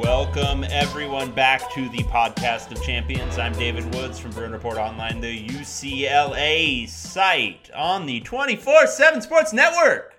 Welcome, 0.00 0.64
everyone, 0.64 1.30
back 1.30 1.70
to 1.74 1.86
the 1.90 1.98
podcast 2.04 2.72
of 2.72 2.82
champions. 2.82 3.36
I'm 3.36 3.52
David 3.52 3.94
Woods 3.94 4.18
from 4.18 4.30
Bruin 4.30 4.50
Report 4.50 4.78
Online, 4.78 5.20
the 5.20 5.46
UCLA 5.46 6.88
site 6.88 7.70
on 7.76 8.06
the 8.06 8.20
24 8.20 8.86
7 8.86 9.20
Sports 9.20 9.52
Network. 9.52 10.14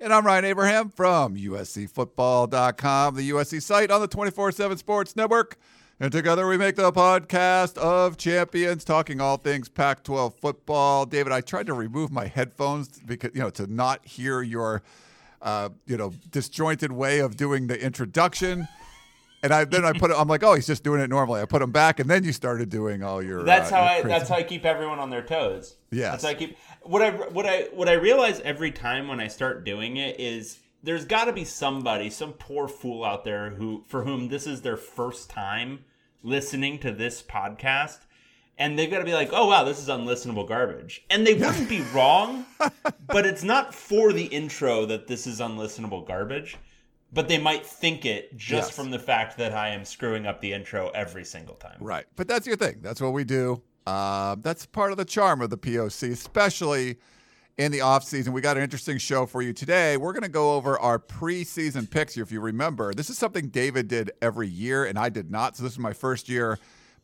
And 0.00 0.12
I'm 0.12 0.26
Ryan 0.26 0.46
Abraham 0.46 0.88
from 0.88 1.36
USCFootball.com, 1.36 3.14
the 3.14 3.30
USC 3.30 3.62
site 3.62 3.92
on 3.92 4.00
the 4.00 4.08
24 4.08 4.50
7 4.50 4.76
Sports 4.76 5.14
Network. 5.14 5.56
And 6.00 6.10
together 6.10 6.48
we 6.48 6.58
make 6.58 6.74
the 6.74 6.90
podcast 6.90 7.78
of 7.78 8.16
champions, 8.16 8.82
talking 8.82 9.20
all 9.20 9.36
things 9.36 9.68
Pac 9.68 10.02
12 10.02 10.34
football. 10.40 11.06
David, 11.06 11.32
I 11.32 11.40
tried 11.40 11.66
to 11.66 11.74
remove 11.74 12.10
my 12.10 12.26
headphones 12.26 12.98
because, 12.98 13.30
you 13.32 13.42
know, 13.42 13.50
to 13.50 13.72
not 13.72 14.04
hear 14.04 14.42
your, 14.42 14.82
uh, 15.40 15.68
you 15.86 15.96
know, 15.96 16.12
disjointed 16.32 16.90
way 16.90 17.20
of 17.20 17.36
doing 17.36 17.68
the 17.68 17.80
introduction. 17.80 18.66
And 19.42 19.54
I 19.54 19.64
then 19.64 19.84
I 19.86 19.92
put 19.92 20.10
it. 20.10 20.16
I'm 20.18 20.28
like, 20.28 20.42
oh, 20.42 20.54
he's 20.54 20.66
just 20.66 20.84
doing 20.84 21.00
it 21.00 21.08
normally. 21.08 21.40
I 21.40 21.46
put 21.46 21.62
him 21.62 21.70
back, 21.72 21.98
and 21.98 22.10
then 22.10 22.24
you 22.24 22.32
started 22.32 22.68
doing 22.68 23.02
all 23.02 23.22
your. 23.22 23.42
That's 23.42 23.72
uh, 23.72 23.76
how 23.76 23.80
your 23.82 23.90
I. 23.90 24.00
crazy- 24.02 24.18
That's 24.18 24.28
how 24.28 24.36
I 24.36 24.42
keep 24.42 24.64
everyone 24.66 24.98
on 24.98 25.08
their 25.08 25.22
toes. 25.22 25.76
Yeah. 25.90 26.10
That's 26.10 26.24
how 26.24 26.30
I 26.30 26.34
keep. 26.34 26.58
What 26.82 27.00
I 27.00 27.10
what 27.10 27.46
I 27.46 27.62
what 27.72 27.88
I 27.88 27.94
realize 27.94 28.40
every 28.40 28.70
time 28.70 29.08
when 29.08 29.18
I 29.18 29.28
start 29.28 29.64
doing 29.64 29.96
it 29.96 30.20
is 30.20 30.58
there's 30.82 31.04
got 31.06 31.24
to 31.24 31.32
be 31.32 31.44
somebody, 31.44 32.10
some 32.10 32.32
poor 32.34 32.68
fool 32.68 33.04
out 33.04 33.24
there 33.24 33.50
who 33.50 33.82
for 33.88 34.04
whom 34.04 34.28
this 34.28 34.46
is 34.46 34.60
their 34.62 34.76
first 34.76 35.30
time 35.30 35.84
listening 36.22 36.78
to 36.80 36.92
this 36.92 37.22
podcast, 37.22 37.98
and 38.58 38.78
they've 38.78 38.90
got 38.90 38.98
to 38.98 39.04
be 39.06 39.14
like, 39.14 39.30
oh 39.32 39.46
wow, 39.46 39.64
this 39.64 39.78
is 39.78 39.88
unlistenable 39.88 40.46
garbage, 40.46 41.02
and 41.08 41.26
they 41.26 41.32
wouldn't 41.34 41.68
be 41.68 41.80
wrong, 41.94 42.44
but 43.06 43.24
it's 43.24 43.42
not 43.42 43.74
for 43.74 44.12
the 44.12 44.24
intro 44.26 44.84
that 44.86 45.06
this 45.06 45.26
is 45.26 45.40
unlistenable 45.40 46.06
garbage. 46.06 46.58
But 47.12 47.26
they 47.28 47.38
might 47.38 47.66
think 47.66 48.04
it 48.04 48.36
just 48.36 48.68
Yes. 48.68 48.76
from 48.76 48.90
the 48.90 48.98
fact 48.98 49.36
that 49.38 49.52
I 49.52 49.68
am 49.70 49.84
screwing 49.84 50.26
up 50.26 50.40
the 50.40 50.52
intro 50.52 50.90
every 50.90 51.24
single 51.24 51.56
time. 51.56 51.76
Right. 51.80 52.06
But 52.16 52.28
that's 52.28 52.46
your 52.46 52.56
thing. 52.56 52.78
That's 52.82 53.00
what 53.00 53.12
we 53.12 53.24
do. 53.24 53.62
Uh, 53.86 54.36
that's 54.40 54.66
part 54.66 54.92
of 54.92 54.98
the 54.98 55.04
charm 55.04 55.40
of 55.40 55.50
the 55.50 55.58
POC, 55.58 56.12
especially 56.12 56.98
in 57.58 57.72
the 57.72 57.80
off 57.80 58.04
season. 58.04 58.32
We 58.32 58.40
got 58.40 58.56
an 58.56 58.62
interesting 58.62 58.98
show 58.98 59.26
for 59.26 59.42
you 59.42 59.52
today. 59.52 59.96
We're 59.96 60.12
going 60.12 60.22
to 60.22 60.28
go 60.28 60.54
over 60.54 60.78
our 60.78 60.98
preseason 60.98 61.90
picks. 61.90 62.14
here. 62.14 62.22
If 62.22 62.30
you 62.30 62.40
remember, 62.40 62.94
this 62.94 63.10
is 63.10 63.18
something 63.18 63.48
David 63.48 63.88
did 63.88 64.12
every 64.22 64.48
year, 64.48 64.84
and 64.84 64.98
I 64.98 65.08
did 65.08 65.30
not. 65.30 65.56
So 65.56 65.64
this 65.64 65.72
is 65.72 65.78
my 65.78 65.92
first 65.92 66.28
year 66.28 66.58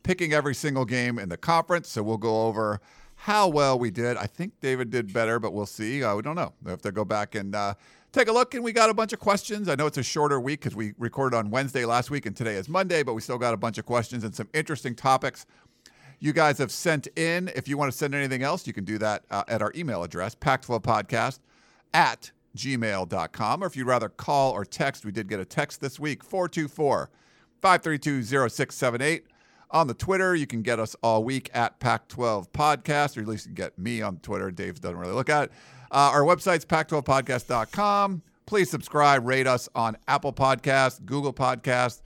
picking 0.05 0.33
every 0.33 0.55
single 0.55 0.85
game 0.85 1.19
in 1.19 1.29
the 1.29 1.37
conference. 1.37 1.89
So 1.89 2.03
we'll 2.05 2.17
go 2.17 2.47
over 2.47 2.81
how 3.17 3.49
well 3.49 3.77
we 3.79 3.91
did. 3.91 4.17
I 4.17 4.27
think 4.27 4.61
David 4.61 4.91
did 4.91 5.13
better, 5.13 5.41
but 5.41 5.53
we'll 5.53 5.67
see. 5.67 6.05
Uh, 6.05 6.15
we 6.15 6.23
don't 6.23 6.37
know. 6.37 6.53
We 6.63 6.71
have 6.71 6.83
to 6.83 6.93
go 6.93 7.05
back 7.05 7.35
and 7.35 7.55
uh, 7.55 7.75
take 8.17 8.29
a 8.29 8.33
look. 8.33 8.55
And 8.55 8.65
we 8.65 8.73
got 8.73 8.91
a 8.91 8.95
bunch 8.95 9.13
of 9.13 9.19
questions. 9.19 9.69
I 9.69 9.75
know 9.75 9.87
it's 9.87 9.99
a 9.99 10.03
shorter 10.03 10.41
week 10.41 10.61
because 10.61 10.75
we 10.75 10.95
recorded 10.99 11.37
on 11.37 11.51
Wednesday 11.51 11.85
last 11.85 12.11
week, 12.11 12.27
and 12.27 12.35
today 12.35 12.55
is 12.55 12.69
Monday, 12.69 13.03
but 13.03 13.15
we 13.15 13.21
still 13.21 13.39
got 13.39 13.55
a 13.55 13.57
bunch 13.57 13.79
of 13.79 13.85
questions 13.85 14.25
and 14.25 14.35
some 14.35 14.49
interesting 14.55 14.95
topics 14.95 15.47
you 16.19 16.33
guys 16.33 16.57
have 16.59 16.71
sent 16.73 17.09
in. 17.17 17.51
If 17.55 17.69
you 17.69 17.77
want 17.77 17.93
to 17.93 17.97
send 17.97 18.15
anything 18.15 18.43
else, 18.43 18.67
you 18.67 18.73
can 18.73 18.85
do 18.85 18.97
that 18.99 19.25
uh, 19.31 19.45
at 19.49 19.61
our 19.61 19.71
email 19.77 20.03
address, 20.03 20.35
pac12podcast 20.35 21.41
at 21.93 22.31
gmail.com. 22.57 23.63
Or 23.63 23.67
if 23.67 23.77
you'd 23.77 23.87
rather 23.87 24.09
call 24.09 24.53
or 24.53 24.65
text, 24.65 25.05
we 25.05 25.13
did 25.13 25.29
get 25.29 25.41
a 25.41 25.45
text 25.45 25.83
this 25.83 26.01
week, 26.01 26.25
424 26.25 27.11
532 27.61 28.23
0678. 28.23 29.27
On 29.73 29.89
the 29.89 29.95
Twitter, 29.95 30.35
you 30.35 30.47
can 30.47 30.63
get 30.63 30.79
us 30.79 30.95
all 31.03 31.25
week 31.25 31.51
at 31.53 31.81
Pac12 31.81 32.49
Podcast, 32.51 33.19
or 33.19 33.21
at 33.21 33.27
least 33.27 33.47
you 33.47 33.49
can 33.51 33.55
get 33.57 33.79
me 33.79 34.01
on 34.01 34.19
Twitter. 34.19 34.51
Dave 34.51 34.81
doesn't 34.81 34.97
really 34.97 35.13
look 35.13 35.29
at 35.29 35.45
it. 35.45 35.53
Uh, 35.97 36.11
our 36.13 36.25
website's 36.25 36.67
pac12podcast.com. 36.67 38.21
Please 38.45 38.69
subscribe, 38.69 39.27
rate 39.27 39.47
us 39.47 39.67
on 39.75 39.97
Apple 40.07 40.31
Podcasts, 40.31 41.03
Google 41.03 41.33
Podcasts, 41.33 42.03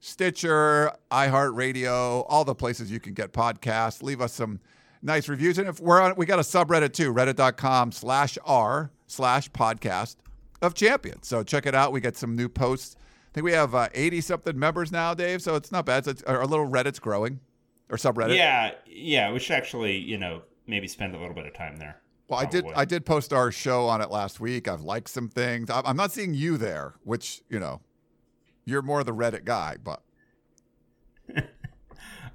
Stitcher, 0.00 0.90
iHeartRadio, 1.10 2.24
all 2.26 2.46
the 2.46 2.54
places 2.54 2.90
you 2.90 2.98
can 2.98 3.12
get 3.12 3.34
podcasts. 3.34 4.02
Leave 4.02 4.22
us 4.22 4.32
some 4.32 4.60
nice 5.02 5.28
reviews. 5.28 5.58
And 5.58 5.68
if 5.68 5.78
we're 5.78 6.00
on, 6.00 6.14
we 6.16 6.24
got 6.24 6.38
a 6.38 6.42
subreddit 6.42 6.94
too, 6.94 7.12
reddit.com 7.12 7.92
slash 7.92 8.38
r 8.46 8.90
slash 9.08 9.50
podcast 9.50 10.16
of 10.62 10.72
champions. 10.72 11.28
So 11.28 11.42
check 11.42 11.66
it 11.66 11.74
out. 11.74 11.92
We 11.92 12.00
get 12.00 12.16
some 12.16 12.34
new 12.34 12.48
posts. 12.48 12.96
I 12.98 13.30
think 13.34 13.44
we 13.44 13.52
have 13.52 13.74
80 13.92 14.22
something 14.22 14.58
members 14.58 14.90
now, 14.90 15.12
Dave. 15.12 15.42
So 15.42 15.54
it's 15.54 15.70
not 15.70 15.84
bad. 15.84 16.06
So 16.06 16.12
it's, 16.12 16.22
our 16.22 16.46
little 16.46 16.66
Reddit's 16.66 16.98
growing 16.98 17.40
or 17.90 17.98
subreddit. 17.98 18.38
Yeah, 18.38 18.70
yeah. 18.86 19.30
We 19.30 19.38
should 19.38 19.56
actually, 19.56 19.98
you 19.98 20.16
know, 20.16 20.44
maybe 20.66 20.88
spend 20.88 21.14
a 21.14 21.18
little 21.18 21.34
bit 21.34 21.44
of 21.44 21.52
time 21.52 21.76
there. 21.76 22.00
Well, 22.28 22.40
I 22.40 22.46
did. 22.46 22.64
I 22.74 22.84
did 22.84 23.04
post 23.04 23.32
our 23.32 23.50
show 23.50 23.86
on 23.86 24.00
it 24.00 24.10
last 24.10 24.40
week. 24.40 24.66
I've 24.66 24.80
liked 24.80 25.08
some 25.08 25.28
things. 25.28 25.68
I'm 25.70 25.84
I'm 25.86 25.96
not 25.96 26.12
seeing 26.12 26.34
you 26.34 26.56
there, 26.56 26.94
which 27.02 27.42
you 27.50 27.60
know, 27.60 27.82
you're 28.64 28.82
more 28.82 29.04
the 29.04 29.14
Reddit 29.14 29.44
guy. 29.44 29.76
But 29.82 30.02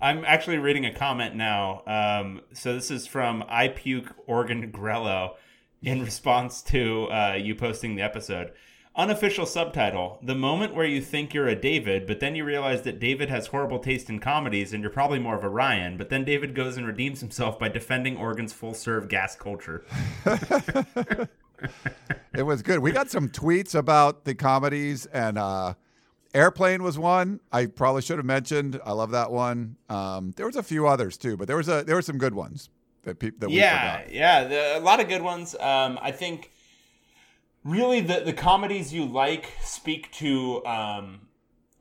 I'm 0.01 0.23
actually 0.25 0.57
reading 0.57 0.85
a 0.85 0.93
comment 0.93 1.35
now. 1.35 1.81
Um, 1.87 2.41
so 2.53 2.73
this 2.73 2.91
is 2.91 3.07
from 3.07 3.43
I 3.47 3.69
Puke 3.69 4.13
Organ 4.27 4.71
Grello 4.71 5.35
in 5.81 6.03
response 6.03 6.61
to 6.63 7.05
uh, 7.05 7.37
you 7.39 7.55
posting 7.55 7.95
the 7.95 8.03
episode. 8.03 8.51
Unofficial 8.99 9.45
subtitle: 9.45 10.19
The 10.21 10.35
moment 10.35 10.75
where 10.75 10.85
you 10.85 10.99
think 10.99 11.33
you're 11.33 11.47
a 11.47 11.55
David, 11.55 12.05
but 12.05 12.19
then 12.19 12.35
you 12.35 12.43
realize 12.43 12.81
that 12.81 12.99
David 12.99 13.29
has 13.29 13.47
horrible 13.47 13.79
taste 13.79 14.09
in 14.09 14.19
comedies, 14.19 14.73
and 14.73 14.83
you're 14.83 14.91
probably 14.91 15.19
more 15.19 15.37
of 15.37 15.43
a 15.45 15.47
Ryan. 15.47 15.95
But 15.95 16.09
then 16.09 16.25
David 16.25 16.53
goes 16.53 16.75
and 16.75 16.85
redeems 16.85 17.21
himself 17.21 17.57
by 17.57 17.69
defending 17.69 18.17
Oregon's 18.17 18.51
full-serve 18.51 19.07
gas 19.07 19.37
culture. 19.37 19.85
it 22.33 22.43
was 22.43 22.61
good. 22.61 22.79
We 22.79 22.91
got 22.91 23.09
some 23.09 23.29
tweets 23.29 23.73
about 23.73 24.25
the 24.25 24.35
comedies, 24.35 25.05
and 25.05 25.37
uh, 25.37 25.75
Airplane 26.33 26.83
was 26.83 26.99
one. 26.99 27.39
I 27.53 27.67
probably 27.67 28.01
should 28.01 28.17
have 28.17 28.25
mentioned. 28.25 28.81
I 28.85 28.91
love 28.91 29.11
that 29.11 29.31
one. 29.31 29.77
Um, 29.87 30.33
there 30.35 30.45
was 30.45 30.57
a 30.57 30.63
few 30.63 30.87
others 30.87 31.17
too, 31.17 31.37
but 31.37 31.47
there 31.47 31.55
was 31.55 31.69
a 31.69 31.85
there 31.85 31.95
were 31.95 32.01
some 32.01 32.17
good 32.17 32.33
ones 32.33 32.69
that 33.03 33.17
people 33.19 33.39
that 33.39 33.47
we 33.47 33.59
yeah, 33.59 33.99
forgot. 33.99 34.13
yeah, 34.13 34.77
a 34.77 34.81
lot 34.81 34.99
of 34.99 35.07
good 35.07 35.21
ones. 35.21 35.55
Um, 35.55 35.97
I 36.01 36.11
think 36.11 36.51
really 37.63 38.01
the 38.01 38.21
the 38.21 38.33
comedies 38.33 38.93
you 38.93 39.05
like 39.05 39.53
speak 39.61 40.11
to. 40.13 40.65
Um, 40.65 41.21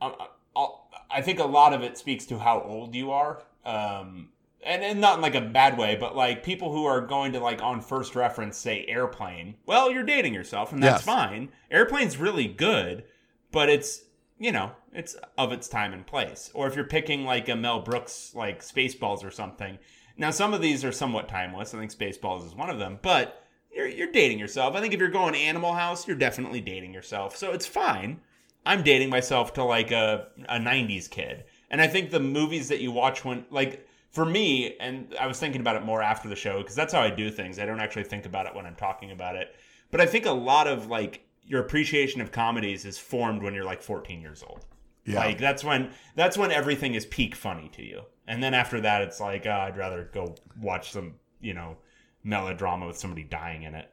I, 0.00 0.26
I, 0.56 0.68
I 1.10 1.22
think 1.22 1.38
a 1.38 1.44
lot 1.44 1.72
of 1.72 1.82
it 1.82 1.96
speaks 1.98 2.26
to 2.26 2.38
how 2.38 2.60
old 2.62 2.94
you 2.94 3.10
are. 3.10 3.42
Um, 3.64 4.30
and, 4.64 4.82
and 4.82 5.00
not 5.00 5.16
in 5.16 5.20
like 5.22 5.34
a 5.36 5.40
bad 5.40 5.78
way, 5.78 5.94
but 5.94 6.16
like 6.16 6.42
people 6.42 6.72
who 6.72 6.84
are 6.84 7.00
going 7.00 7.32
to 7.32 7.40
like 7.40 7.62
on 7.62 7.80
first 7.80 8.14
reference 8.16 8.56
say 8.58 8.84
airplane. 8.88 9.54
Well, 9.66 9.90
you're 9.90 10.02
dating 10.02 10.34
yourself, 10.34 10.72
and 10.72 10.82
that's 10.82 11.04
Yes. 11.06 11.14
fine. 11.14 11.50
Airplane's 11.70 12.16
really 12.16 12.46
good, 12.48 13.04
but 13.52 13.68
it's 13.68 14.02
you 14.38 14.50
know 14.52 14.72
it's 14.92 15.16
of 15.36 15.52
its 15.52 15.68
time 15.68 15.92
and 15.92 16.06
place. 16.06 16.50
Or 16.54 16.66
if 16.66 16.74
you're 16.74 16.84
picking 16.84 17.24
like 17.24 17.48
a 17.48 17.54
Mel 17.56 17.80
Brooks 17.80 18.32
like 18.34 18.62
Spaceballs 18.62 19.24
or 19.24 19.30
something, 19.30 19.78
Now, 20.16 20.30
some 20.32 20.52
of 20.52 20.60
these 20.60 20.84
are 20.84 20.90
somewhat 20.92 21.28
timeless. 21.28 21.72
I 21.74 21.78
think 21.78 21.92
Spaceballs 21.92 22.44
is 22.44 22.54
one 22.54 22.70
of 22.70 22.80
them, 22.80 22.98
but 23.02 23.44
you're, 23.78 23.86
you're 23.86 24.10
dating 24.10 24.40
yourself. 24.40 24.74
I 24.74 24.80
think 24.80 24.92
if 24.92 24.98
you're 24.98 25.08
going 25.08 25.36
Animal 25.36 25.72
House, 25.72 26.06
you're 26.06 26.16
definitely 26.16 26.60
dating 26.60 26.92
yourself. 26.92 27.36
So 27.36 27.52
it's 27.52 27.64
fine. 27.64 28.20
I'm 28.66 28.82
dating 28.82 29.08
myself 29.08 29.54
to 29.54 29.62
like 29.62 29.92
a, 29.92 30.26
a 30.48 30.58
90s 30.58 31.08
kid. 31.08 31.44
And 31.70 31.80
I 31.80 31.86
think 31.86 32.10
the 32.10 32.18
movies 32.18 32.68
that 32.68 32.80
you 32.80 32.90
watch 32.90 33.24
when, 33.24 33.46
like, 33.50 33.86
for 34.10 34.24
me, 34.24 34.76
and 34.80 35.14
I 35.20 35.28
was 35.28 35.38
thinking 35.38 35.60
about 35.60 35.76
it 35.76 35.84
more 35.84 36.02
after 36.02 36.28
the 36.28 36.34
show 36.34 36.58
because 36.58 36.74
that's 36.74 36.92
how 36.92 37.00
I 37.00 37.10
do 37.10 37.30
things. 37.30 37.60
I 37.60 37.66
don't 37.66 37.78
actually 37.78 38.04
think 38.04 38.26
about 38.26 38.46
it 38.46 38.54
when 38.54 38.66
I'm 38.66 38.74
talking 38.74 39.12
about 39.12 39.36
it. 39.36 39.54
But 39.92 40.00
I 40.00 40.06
think 40.06 40.26
a 40.26 40.32
lot 40.32 40.66
of 40.66 40.88
like 40.88 41.20
your 41.44 41.60
appreciation 41.60 42.20
of 42.20 42.32
comedies 42.32 42.84
is 42.84 42.98
formed 42.98 43.42
when 43.42 43.54
you're 43.54 43.64
like 43.64 43.80
14 43.80 44.20
years 44.20 44.42
old. 44.42 44.64
Yeah. 45.04 45.20
Like 45.20 45.38
that's 45.38 45.62
when 45.62 45.90
that's 46.16 46.36
when 46.36 46.50
everything 46.50 46.94
is 46.94 47.06
peak 47.06 47.34
funny 47.34 47.68
to 47.74 47.82
you. 47.82 48.02
And 48.26 48.42
then 48.42 48.54
after 48.54 48.80
that, 48.80 49.02
it's 49.02 49.20
like 49.20 49.46
uh, 49.46 49.50
I'd 49.50 49.76
rather 49.76 50.10
go 50.12 50.34
watch 50.60 50.90
some 50.90 51.14
you 51.40 51.54
know 51.54 51.76
melodrama 52.24 52.86
with 52.86 52.96
somebody 52.98 53.24
dying 53.24 53.62
in 53.62 53.74
it. 53.74 53.90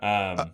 Um, 0.00 0.52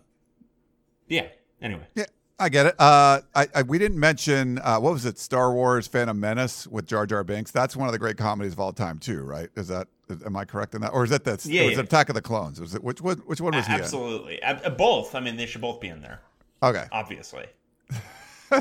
yeah. 1.07 1.27
Anyway, 1.61 1.87
Yeah, 1.95 2.05
I 2.37 2.49
get 2.49 2.65
it. 2.67 2.75
Uh, 2.79 3.21
I, 3.33 3.47
I 3.55 3.61
we 3.63 3.79
didn't 3.79 3.99
mention 3.99 4.59
uh, 4.59 4.77
what 4.79 4.93
was 4.93 5.05
it? 5.05 5.17
Star 5.17 5.51
Wars: 5.53 5.87
Phantom 5.87 6.19
Menace 6.19 6.67
with 6.67 6.85
Jar 6.85 7.05
Jar 7.07 7.23
Binks. 7.23 7.49
That's 7.51 7.75
one 7.75 7.87
of 7.87 7.93
the 7.93 7.99
great 7.99 8.17
comedies 8.17 8.53
of 8.53 8.59
all 8.59 8.73
time, 8.73 8.99
too, 8.99 9.23
right? 9.23 9.49
Is 9.55 9.69
that 9.69 9.87
is, 10.09 10.23
am 10.23 10.35
I 10.35 10.45
correct 10.45 10.75
in 10.75 10.81
that, 10.81 10.89
or 10.93 11.03
is 11.03 11.09
that 11.09 11.23
the 11.23 11.31
Yeah, 11.45 11.63
was 11.65 11.73
yeah. 11.73 11.79
Attack 11.79 12.09
of 12.09 12.15
the 12.15 12.21
Clones? 12.21 12.61
Was 12.61 12.75
it 12.75 12.83
which 12.83 13.01
one? 13.01 13.17
Which 13.25 13.41
one 13.41 13.55
was 13.55 13.65
he 13.65 13.73
absolutely, 13.73 14.41
Ab- 14.43 14.61
uh, 14.63 14.69
both. 14.69 15.15
I 15.15 15.19
mean, 15.19 15.35
they 15.37 15.45
should 15.47 15.61
both 15.61 15.79
be 15.79 15.87
in 15.87 16.01
there, 16.01 16.21
Okay, 16.61 16.85
obviously. 16.91 17.45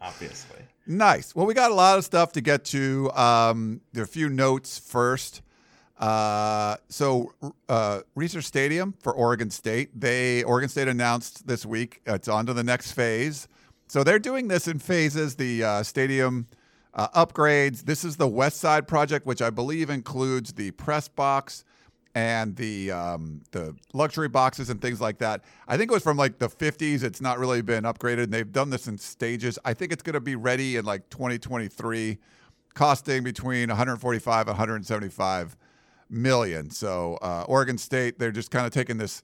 obviously. 0.00 0.60
nice. 0.86 1.34
Well, 1.34 1.46
we 1.46 1.54
got 1.54 1.70
a 1.70 1.74
lot 1.74 1.98
of 1.98 2.04
stuff 2.04 2.32
to 2.32 2.40
get 2.40 2.64
to. 2.66 3.10
Um, 3.12 3.80
there 3.92 4.02
are 4.02 4.04
a 4.04 4.08
few 4.08 4.28
notes 4.28 4.78
first. 4.78 5.42
Uh, 5.98 6.76
so, 6.88 7.32
uh, 7.68 8.00
Reser 8.16 8.42
Stadium 8.42 8.94
for 9.00 9.12
Oregon 9.12 9.50
State. 9.50 9.98
They 9.98 10.42
Oregon 10.42 10.68
State 10.68 10.88
announced 10.88 11.46
this 11.46 11.64
week 11.64 12.00
it's 12.06 12.28
on 12.28 12.46
to 12.46 12.52
the 12.52 12.64
next 12.64 12.92
phase. 12.92 13.48
So 13.86 14.02
they're 14.02 14.18
doing 14.18 14.48
this 14.48 14.66
in 14.66 14.78
phases. 14.78 15.36
The 15.36 15.62
uh, 15.62 15.82
stadium 15.82 16.48
uh, 16.94 17.08
upgrades. 17.26 17.82
This 17.84 18.04
is 18.04 18.16
the 18.16 18.26
West 18.26 18.58
Side 18.58 18.88
project, 18.88 19.26
which 19.26 19.42
I 19.42 19.50
believe 19.50 19.90
includes 19.90 20.52
the 20.52 20.72
press 20.72 21.06
box 21.06 21.64
and 22.14 22.54
the 22.56 22.90
um, 22.92 23.42
the 23.50 23.74
luxury 23.92 24.28
boxes 24.28 24.70
and 24.70 24.80
things 24.80 25.00
like 25.00 25.18
that. 25.18 25.42
I 25.66 25.76
think 25.76 25.90
it 25.90 25.94
was 25.94 26.02
from 26.02 26.16
like 26.16 26.38
the 26.38 26.48
50s. 26.48 27.02
It's 27.02 27.20
not 27.20 27.38
really 27.38 27.62
been 27.62 27.84
upgraded. 27.84 28.24
And 28.24 28.32
they've 28.32 28.50
done 28.50 28.70
this 28.70 28.86
in 28.86 28.98
stages. 28.98 29.58
I 29.64 29.74
think 29.74 29.92
it's 29.92 30.02
going 30.02 30.14
to 30.14 30.20
be 30.20 30.36
ready 30.36 30.76
in 30.76 30.84
like 30.84 31.08
2023, 31.10 32.18
costing 32.74 33.24
between 33.24 33.68
145 33.68 34.40
and 34.40 34.48
175 34.48 35.56
million. 36.14 36.70
So 36.70 37.18
uh, 37.20 37.44
Oregon 37.48 37.78
State, 37.78 38.18
they're 38.18 38.32
just 38.32 38.50
kind 38.50 38.66
of 38.66 38.72
taking 38.72 38.98
this 38.98 39.22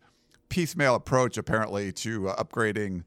piecemeal 0.48 0.94
approach 0.94 1.38
apparently 1.38 1.92
to 1.92 2.28
uh, 2.28 2.42
upgrading 2.42 3.04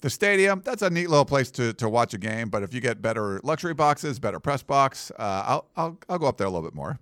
the 0.00 0.10
stadium. 0.10 0.62
That's 0.64 0.82
a 0.82 0.90
neat 0.90 1.08
little 1.08 1.24
place 1.24 1.50
to, 1.52 1.72
to 1.74 1.88
watch 1.88 2.14
a 2.14 2.18
game. 2.18 2.48
But 2.48 2.62
if 2.62 2.72
you 2.72 2.80
get 2.80 3.02
better 3.02 3.40
luxury 3.42 3.74
boxes, 3.74 4.18
better 4.18 4.40
press 4.40 4.62
box, 4.62 5.10
uh, 5.18 5.44
I'll, 5.46 5.68
I'll 5.76 5.98
I'll 6.08 6.18
go 6.18 6.26
up 6.26 6.36
there 6.36 6.46
a 6.46 6.50
little 6.50 6.66
bit 6.66 6.74
more. 6.74 6.98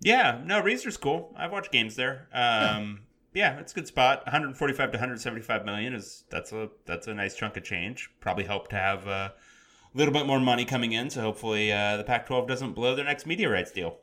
Yeah, 0.00 0.40
no, 0.44 0.60
Reser's 0.60 0.96
cool. 0.96 1.32
I've 1.36 1.52
watched 1.52 1.70
games 1.70 1.94
there. 1.94 2.28
Um, 2.32 3.02
yeah. 3.34 3.58
it's 3.60 3.72
a 3.72 3.74
good 3.74 3.86
spot. 3.86 4.24
145 4.24 4.90
to 4.90 4.96
175 4.96 5.64
million 5.64 5.94
is 5.94 6.24
that's 6.28 6.52
a 6.52 6.70
that's 6.86 7.06
a 7.06 7.14
nice 7.14 7.36
chunk 7.36 7.56
of 7.56 7.62
change. 7.62 8.10
Probably 8.20 8.44
help 8.44 8.68
to 8.68 8.76
have 8.76 9.06
a 9.06 9.34
little 9.94 10.12
bit 10.12 10.26
more 10.26 10.40
money 10.40 10.64
coming 10.64 10.92
in. 10.92 11.10
So 11.10 11.20
hopefully 11.20 11.72
uh, 11.72 11.96
the 11.96 12.04
Pac-12 12.04 12.48
doesn't 12.48 12.72
blow 12.72 12.94
their 12.96 13.04
next 13.04 13.26
media 13.26 13.48
rights 13.48 13.70
deal. 13.70 13.98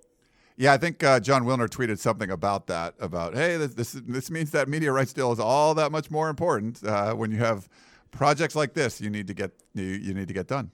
Yeah, 0.60 0.74
I 0.74 0.78
think 0.78 1.02
uh, 1.06 1.22
Jon 1.22 1.46
Wilner 1.46 1.70
tweeted 1.70 2.00
something 2.00 2.30
about 2.30 2.68
that. 2.68 2.94
About 3.00 3.34
hey, 3.34 3.56
this 3.56 3.74
this, 3.76 3.94
this 3.94 4.30
means 4.30 4.52
that 4.52 4.68
media 4.68 4.92
rights 4.92 5.14
deal 5.14 5.32
is 5.32 5.40
all 5.40 5.74
that 5.76 5.90
much 5.90 6.12
more 6.12 6.30
important 6.30 6.84
uh, 6.84 7.14
when 7.14 7.32
you 7.32 7.38
have 7.38 7.70
projects 8.12 8.58
like 8.58 8.74
this. 8.74 9.00
You 9.00 9.10
need 9.10 9.28
to 9.28 9.34
get 9.34 9.52
you, 9.74 9.86
you 9.86 10.14
need 10.14 10.28
to 10.28 10.34
get 10.34 10.48
done. 10.48 10.72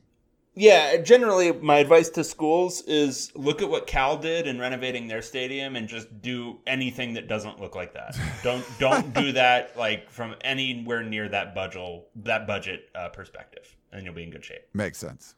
Yeah, 0.56 0.98
generally, 0.98 1.52
my 1.52 1.78
advice 1.78 2.10
to 2.12 2.24
schools 2.24 2.82
is 2.88 3.32
look 3.36 3.62
at 3.62 3.70
what 3.70 3.86
Cal 3.86 4.18
did 4.18 4.48
in 4.48 4.58
renovating 4.58 5.08
their 5.08 5.22
stadium 5.22 5.76
and 5.76 5.88
just 5.88 6.20
do 6.20 6.58
anything 6.66 7.14
that 7.14 7.28
doesn't 7.28 7.62
look 7.62 7.76
like 7.76 7.94
that. 7.94 8.18
don't 8.42 8.66
don't 8.80 9.14
do 9.14 9.32
that 9.34 9.78
like 9.78 10.10
from 10.10 10.34
anywhere 10.42 11.04
near 11.04 11.30
that 11.30 11.54
budget 11.54 12.08
that 12.16 12.48
budget 12.48 12.90
uh, 12.96 13.10
perspective, 13.10 13.76
and 13.92 14.04
you'll 14.04 14.16
be 14.16 14.24
in 14.24 14.32
good 14.32 14.44
shape. 14.44 14.66
Makes 14.74 14.98
sense. 14.98 15.36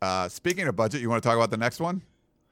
Uh, 0.00 0.28
speaking 0.28 0.68
of 0.68 0.76
budget, 0.76 1.00
you 1.00 1.10
want 1.10 1.20
to 1.20 1.28
talk 1.28 1.36
about 1.36 1.50
the 1.50 1.56
next 1.56 1.80
one? 1.80 2.02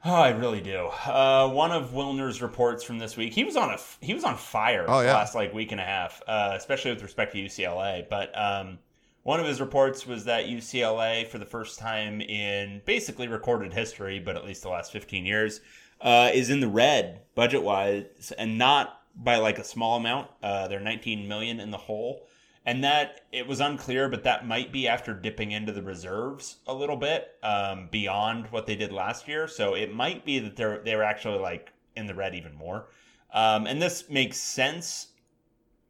Oh, 0.05 0.15
I 0.15 0.31
really 0.31 0.61
do. 0.61 0.87
Uh, 1.07 1.49
one 1.51 1.71
of 1.71 1.91
Wilner's 1.93 2.43
reports 2.43 2.83
from 2.83 2.99
this 2.99 3.17
week, 3.17 3.33
he 3.33 3.45
was 3.45 3.57
on 3.57 3.71
a 3.71 3.79
he 4.01 4.15
was 4.15 4.25
on 4.25 4.37
fire 4.37 4.85
Oh, 4.89 4.99
the 4.99 5.07
yeah. 5.07 5.15
last 5.15 5.35
like 5.35 5.55
week 5.55 5.71
and 5.71 5.81
a 5.81 5.85
half, 5.85 6.21
uh, 6.27 6.55
especially 6.57 6.91
with 6.91 7.03
respect 7.03 7.33
to 7.33 7.39
UCLA. 7.39 8.09
But 8.09 8.37
um, 8.37 8.79
one 9.23 9.39
of 9.39 9.47
his 9.47 9.61
reports 9.61 10.05
was 10.05 10.25
that 10.25 10.47
UCLA, 10.47 11.29
for 11.29 11.39
the 11.39 11.47
first 11.47 11.79
time 11.79 12.21
in 12.21 12.83
basically 12.85 13.29
recorded 13.29 13.73
history, 13.73 14.19
but 14.19 14.35
at 14.37 14.45
least 14.45 14.63
the 14.63 14.71
last 14.71 14.91
fifteen 14.91 15.25
years, 15.25 15.61
uh, 16.01 16.31
is 16.35 16.51
in 16.51 16.59
the 16.59 16.69
red 16.69 17.21
budget 17.37 17.63
wise, 17.63 18.33
and 18.37 18.59
not 18.59 19.03
by 19.15 19.37
like 19.37 19.59
a 19.61 19.65
small 19.65 19.97
amount. 19.99 20.29
Uh, 20.43 20.67
they're 20.67 20.81
19 20.81 21.29
million 21.29 21.61
in 21.61 21.71
the 21.71 21.77
hole. 21.79 22.27
And 22.64 22.85
that 22.85 23.23
it 23.32 23.49
was 23.49 23.61
unclear, 23.61 24.09
but 24.09 24.23
that 24.23 24.47
might 24.47 24.73
be 24.73 24.87
after 24.87 25.14
dipping 25.14 25.50
into 25.50 25.73
the 25.73 25.82
reserves 25.82 26.59
a 26.67 26.75
little 26.75 26.97
bit 26.97 27.29
um, 27.43 27.88
beyond 27.91 28.47
what 28.53 28.67
they 28.67 28.76
did 28.76 28.93
last 28.93 29.26
year. 29.26 29.49
So 29.49 29.75
it 29.75 29.93
might 29.93 30.25
be 30.25 30.38
that 30.38 30.56
they're 30.56 30.79
they 30.79 30.94
were 30.94 31.03
actually 31.03 31.41
like 31.41 31.73
in 31.97 32.06
the 32.06 32.14
red 32.14 32.35
even 32.35 32.55
more. 32.55 32.87
Um, 33.32 33.67
and 33.67 33.82
this 33.82 34.09
makes 34.09 34.38
sense 34.38 35.09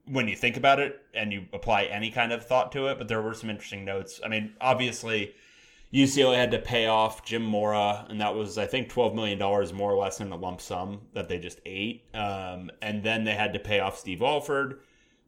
when 0.07 0.29
you 0.29 0.35
think 0.35 0.57
about 0.57 0.81
it 0.81 1.01
and 1.15 1.33
you 1.33 1.47
apply 1.53 1.85
any 1.85 2.11
kind 2.11 2.33
of 2.33 2.47
thought 2.47 2.73
to 2.73 2.87
it. 2.87 2.99
But 2.99 3.09
there 3.09 3.21
were 3.21 3.35
some 3.35 3.51
interesting 3.51 3.85
notes. 3.85 4.21
I 4.25 4.29
mean, 4.29 4.55
obviously, 4.61 5.35
UCLA 5.93 6.37
had 6.37 6.51
to 6.53 6.59
pay 6.59 6.87
off 6.87 7.25
Jim 7.25 7.43
Mora, 7.43 8.07
and 8.09 8.21
that 8.21 8.35
was, 8.35 8.57
I 8.57 8.67
think, 8.67 8.91
$12 8.91 9.15
million 9.15 9.39
more 9.39 9.93
or 9.93 9.97
less 9.97 10.21
in 10.21 10.33
a 10.33 10.37
lump 10.37 10.61
sum 10.63 11.03
that 11.13 11.29
they 11.29 11.39
just 11.39 11.61
ate. 11.67 12.05
Um, 12.15 12.71
and 12.81 13.03
then 13.03 13.25
they 13.25 13.35
had 13.35 13.53
to 13.53 13.59
pay 13.59 13.81
off 13.81 13.99
Steve 13.99 14.23
Alford. 14.23 14.81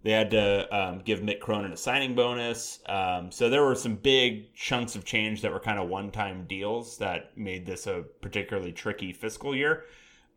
They 0.04 0.10
had 0.12 0.30
to 0.32 0.76
um, 0.76 0.98
give 0.98 1.20
Mick 1.20 1.40
Cronin 1.40 1.72
a 1.72 1.78
signing 1.78 2.14
bonus. 2.14 2.80
Um, 2.86 3.32
so 3.32 3.48
there 3.48 3.64
were 3.64 3.74
some 3.74 3.96
big 3.96 4.54
chunks 4.54 4.94
of 4.96 5.06
change 5.06 5.40
that 5.40 5.50
were 5.50 5.58
kind 5.58 5.78
of 5.78 5.88
one 5.88 6.10
time 6.10 6.44
deals 6.46 6.98
that 6.98 7.36
made 7.38 7.64
this 7.64 7.86
a 7.86 8.04
particularly 8.20 8.70
tricky 8.70 9.14
fiscal 9.14 9.56
year. 9.56 9.84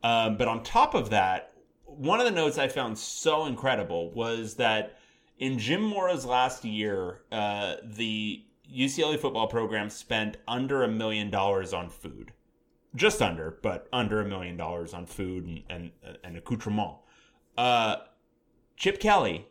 Um, 0.03 0.37
but 0.37 0.47
on 0.47 0.63
top 0.63 0.93
of 0.93 1.09
that, 1.09 1.51
one 1.83 2.21
of 2.21 2.25
the 2.25 2.31
notes 2.31 2.57
I 2.57 2.69
found 2.69 2.97
so 2.97 3.45
incredible 3.45 4.11
was 4.11 4.55
that 4.55 4.99
in 5.37 5.59
Jim 5.59 5.81
Mora's 5.81 6.25
last 6.25 6.63
year, 6.63 7.23
uh, 7.33 7.75
the 7.83 8.45
UCLA 8.73 9.19
football 9.19 9.47
program 9.47 9.89
spent 9.89 10.37
under 10.47 10.83
a 10.83 10.87
million 10.87 11.29
dollars 11.29 11.73
on 11.73 11.89
food. 11.89 12.31
Just 12.95 13.21
under, 13.21 13.59
but 13.61 13.89
under 13.91 14.21
a 14.21 14.25
million 14.25 14.55
dollars 14.55 14.93
on 14.93 15.05
food 15.05 15.45
and, 15.45 15.61
and, 15.69 15.91
and 16.23 16.37
accoutrement. 16.37 16.95
Uh, 17.57 17.97
Chip 18.77 18.99
Kelly 19.01 19.45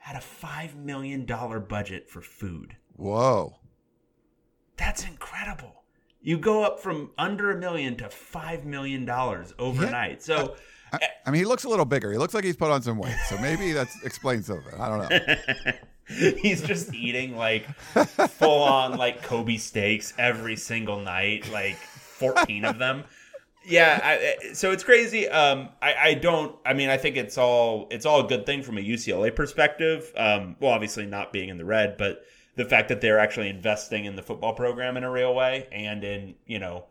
had 0.00 0.16
a 0.16 0.18
$5 0.18 0.76
million 0.76 1.24
budget 1.24 2.08
for 2.08 2.20
food. 2.20 2.76
Whoa. 2.96 3.58
That's 4.76 5.04
incredible. 5.04 5.84
You 6.22 6.38
go 6.38 6.64
up 6.64 6.80
from 6.80 7.10
under 7.16 7.50
a 7.50 7.56
million 7.56 7.96
to 7.96 8.04
$5 8.04 8.64
million 8.64 9.08
overnight. 9.58 10.22
So. 10.22 10.56
I, 10.92 10.96
eh, 11.02 11.06
I 11.26 11.30
mean, 11.30 11.40
he 11.40 11.44
looks 11.44 11.64
a 11.64 11.68
little 11.68 11.84
bigger. 11.84 12.10
He 12.10 12.18
looks 12.18 12.34
like 12.34 12.44
he's 12.44 12.56
put 12.56 12.70
on 12.70 12.82
some 12.82 12.98
weight, 12.98 13.16
so 13.28 13.38
maybe 13.38 13.72
that 13.72 13.88
explains 14.04 14.46
some 14.46 14.58
of 14.58 14.66
it. 14.66 14.74
I 14.78 14.88
don't 14.88 15.10
know. 15.10 15.74
He's 16.40 16.60
just 16.60 16.92
eating 16.92 17.36
like 17.36 17.72
full 17.78 18.64
on 18.64 18.98
like 18.98 19.22
Kobe 19.22 19.58
steaks 19.58 20.12
every 20.18 20.56
single 20.56 20.98
night, 20.98 21.48
like 21.52 21.76
14 21.76 22.64
of 22.64 22.78
them. 22.78 23.04
Yeah, 23.64 24.00
I, 24.02 24.52
so 24.54 24.72
it's 24.72 24.82
crazy. 24.82 25.28
Um, 25.28 25.68
I, 25.82 25.94
I 25.94 26.14
don't. 26.14 26.56
I 26.64 26.72
mean, 26.72 26.88
I 26.88 26.96
think 26.96 27.16
it's 27.16 27.36
all 27.36 27.88
it's 27.90 28.06
all 28.06 28.24
a 28.24 28.28
good 28.28 28.46
thing 28.46 28.62
from 28.62 28.78
a 28.78 28.80
UCLA 28.80 29.34
perspective. 29.34 30.12
Um, 30.16 30.56
well, 30.60 30.72
obviously 30.72 31.06
not 31.06 31.32
being 31.32 31.50
in 31.50 31.58
the 31.58 31.64
red, 31.64 31.96
but 31.98 32.24
the 32.56 32.64
fact 32.64 32.88
that 32.88 33.00
they're 33.00 33.18
actually 33.18 33.48
investing 33.48 34.06
in 34.06 34.16
the 34.16 34.22
football 34.22 34.54
program 34.54 34.96
in 34.96 35.04
a 35.04 35.10
real 35.10 35.34
way 35.34 35.68
and 35.72 36.04
in 36.04 36.34
you 36.46 36.58
know 36.58 36.84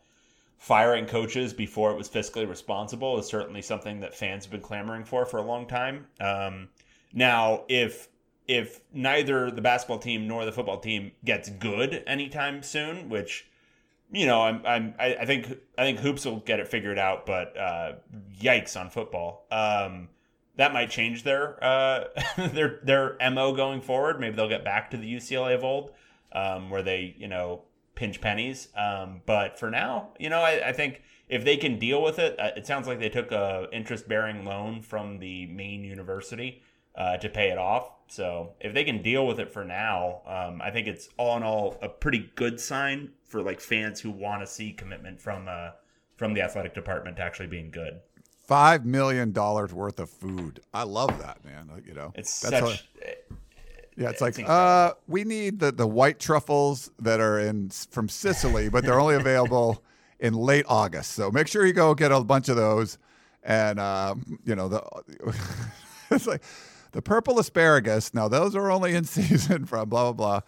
firing 0.59 1.05
coaches 1.05 1.53
before 1.53 1.91
it 1.91 1.97
was 1.97 2.09
fiscally 2.09 2.47
responsible 2.47 3.17
is 3.17 3.25
certainly 3.25 3.61
something 3.61 4.01
that 4.01 4.13
fans 4.13 4.45
have 4.45 4.51
been 4.51 4.61
clamoring 4.61 5.05
for 5.05 5.25
for 5.25 5.37
a 5.37 5.43
long 5.43 5.65
time. 5.65 6.05
Um, 6.19 6.69
now, 7.13 7.63
if 7.67 8.09
if 8.47 8.81
neither 8.93 9.49
the 9.49 9.61
basketball 9.61 9.99
team 9.99 10.27
nor 10.27 10.45
the 10.45 10.51
football 10.51 10.79
team 10.79 11.11
gets 11.25 11.49
good 11.49 12.03
anytime 12.05 12.61
soon, 12.61 13.09
which 13.09 13.48
you 14.11 14.25
know, 14.25 14.41
I'm, 14.41 14.65
I'm, 14.65 14.95
I 14.97 15.25
think, 15.25 15.55
I 15.77 15.83
think 15.83 15.99
hoops 15.99 16.25
will 16.25 16.39
get 16.39 16.59
it 16.59 16.67
figured 16.67 16.97
out, 16.97 17.25
but 17.25 17.57
uh, 17.57 17.93
yikes 18.41 18.79
on 18.79 18.89
football. 18.89 19.45
Um, 19.51 20.09
that 20.59 20.73
might 20.73 20.89
change 20.89 21.23
their 21.23 21.63
uh, 21.63 22.03
their 22.37 22.81
their 22.83 23.17
mo 23.31 23.53
going 23.53 23.79
forward. 23.79 24.19
Maybe 24.19 24.35
they'll 24.35 24.49
get 24.49 24.65
back 24.65 24.91
to 24.91 24.97
the 24.97 25.11
UCLA 25.15 25.55
of 25.55 25.63
old, 25.63 25.91
um, 26.33 26.69
where 26.69 26.83
they 26.83 27.15
you 27.17 27.29
know 27.29 27.63
pinch 27.95 28.19
pennies. 28.19 28.67
Um, 28.75 29.21
but 29.25 29.57
for 29.57 29.71
now, 29.71 30.09
you 30.19 30.29
know, 30.29 30.41
I, 30.41 30.69
I 30.69 30.73
think 30.73 31.01
if 31.29 31.45
they 31.45 31.55
can 31.55 31.79
deal 31.79 32.01
with 32.01 32.19
it, 32.19 32.37
uh, 32.37 32.51
it 32.57 32.67
sounds 32.67 32.87
like 32.87 32.99
they 32.99 33.09
took 33.09 33.31
a 33.31 33.67
interest 33.71 34.09
bearing 34.09 34.43
loan 34.43 34.81
from 34.81 35.19
the 35.19 35.45
main 35.45 35.85
university 35.85 36.61
uh, 36.93 37.15
to 37.17 37.29
pay 37.29 37.51
it 37.51 37.57
off. 37.57 37.91
So 38.07 38.53
if 38.59 38.73
they 38.73 38.83
can 38.83 39.01
deal 39.01 39.25
with 39.25 39.39
it 39.39 39.51
for 39.51 39.63
now, 39.63 40.23
um, 40.25 40.61
I 40.61 40.71
think 40.71 40.87
it's 40.87 41.07
all 41.17 41.37
in 41.37 41.43
all 41.43 41.77
a 41.81 41.87
pretty 41.87 42.31
good 42.35 42.59
sign 42.59 43.11
for 43.29 43.41
like 43.41 43.61
fans 43.61 44.01
who 44.01 44.11
want 44.11 44.41
to 44.41 44.47
see 44.47 44.73
commitment 44.73 45.21
from 45.21 45.47
uh, 45.47 45.69
from 46.17 46.33
the 46.33 46.41
athletic 46.41 46.73
department 46.73 47.15
to 47.17 47.23
actually 47.23 47.47
being 47.47 47.71
good. 47.71 48.01
Five 48.45 48.85
million 48.85 49.31
dollars 49.31 49.73
worth 49.73 49.99
of 49.99 50.09
food. 50.09 50.59
I 50.73 50.83
love 50.83 51.19
that, 51.19 51.45
man. 51.45 51.69
Like, 51.73 51.85
you 51.85 51.93
know, 51.93 52.11
It's 52.15 52.41
that's 52.41 52.59
such. 52.59 52.81
how- 53.03 53.09
yeah, 53.95 54.09
it's 54.09 54.21
like 54.21 54.39
uh, 54.47 54.93
we 55.07 55.23
need 55.25 55.59
the 55.59 55.71
the 55.73 55.85
white 55.87 56.19
truffles 56.19 56.89
that 56.99 57.19
are 57.19 57.37
in 57.39 57.69
from 57.69 58.07
Sicily, 58.07 58.69
but 58.69 58.85
they're 58.85 58.99
only 58.99 59.15
available 59.15 59.83
in 60.19 60.33
late 60.33 60.65
August. 60.69 61.11
So 61.11 61.29
make 61.31 61.47
sure 61.47 61.65
you 61.65 61.73
go 61.73 61.93
get 61.93 62.11
a 62.11 62.21
bunch 62.23 62.47
of 62.47 62.55
those, 62.55 62.97
and 63.43 63.77
um, 63.77 64.39
you 64.45 64.55
know 64.55 64.69
the 64.69 64.81
it's 66.11 66.25
like 66.27 66.43
the 66.93 67.01
purple 67.01 67.39
asparagus. 67.39 68.13
Now 68.13 68.29
those 68.29 68.55
are 68.55 68.71
only 68.71 68.95
in 68.95 69.03
season 69.03 69.65
from 69.65 69.89
blah 69.89 70.13
blah 70.13 70.13
blah. 70.13 70.41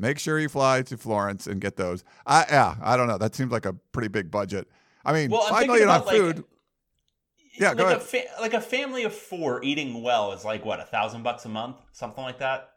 Make 0.00 0.18
sure 0.18 0.40
you 0.40 0.48
fly 0.48 0.80
to 0.80 0.96
Florence 0.96 1.46
and 1.46 1.60
get 1.60 1.76
those. 1.76 2.04
I 2.26 2.46
yeah, 2.48 2.76
I 2.80 2.96
don't 2.96 3.06
know. 3.06 3.18
That 3.18 3.34
seems 3.34 3.52
like 3.52 3.66
a 3.66 3.74
pretty 3.92 4.08
big 4.08 4.30
budget. 4.30 4.66
I 5.04 5.12
mean, 5.12 5.30
Well, 5.30 5.46
five 5.46 5.66
million 5.66 5.90
on 5.90 6.06
like, 6.06 6.16
food. 6.16 6.44
Yeah, 7.52 7.68
like 7.68 7.76
go 7.76 7.96
a 7.96 8.00
fa- 8.00 8.40
like 8.40 8.54
a 8.54 8.62
family 8.62 9.02
of 9.04 9.12
four 9.14 9.62
eating 9.62 10.02
well 10.02 10.32
is 10.32 10.42
like 10.42 10.64
what 10.64 10.80
a 10.80 10.84
thousand 10.84 11.22
bucks 11.22 11.44
a 11.44 11.50
month, 11.50 11.76
something 11.92 12.24
like 12.24 12.38
that. 12.38 12.70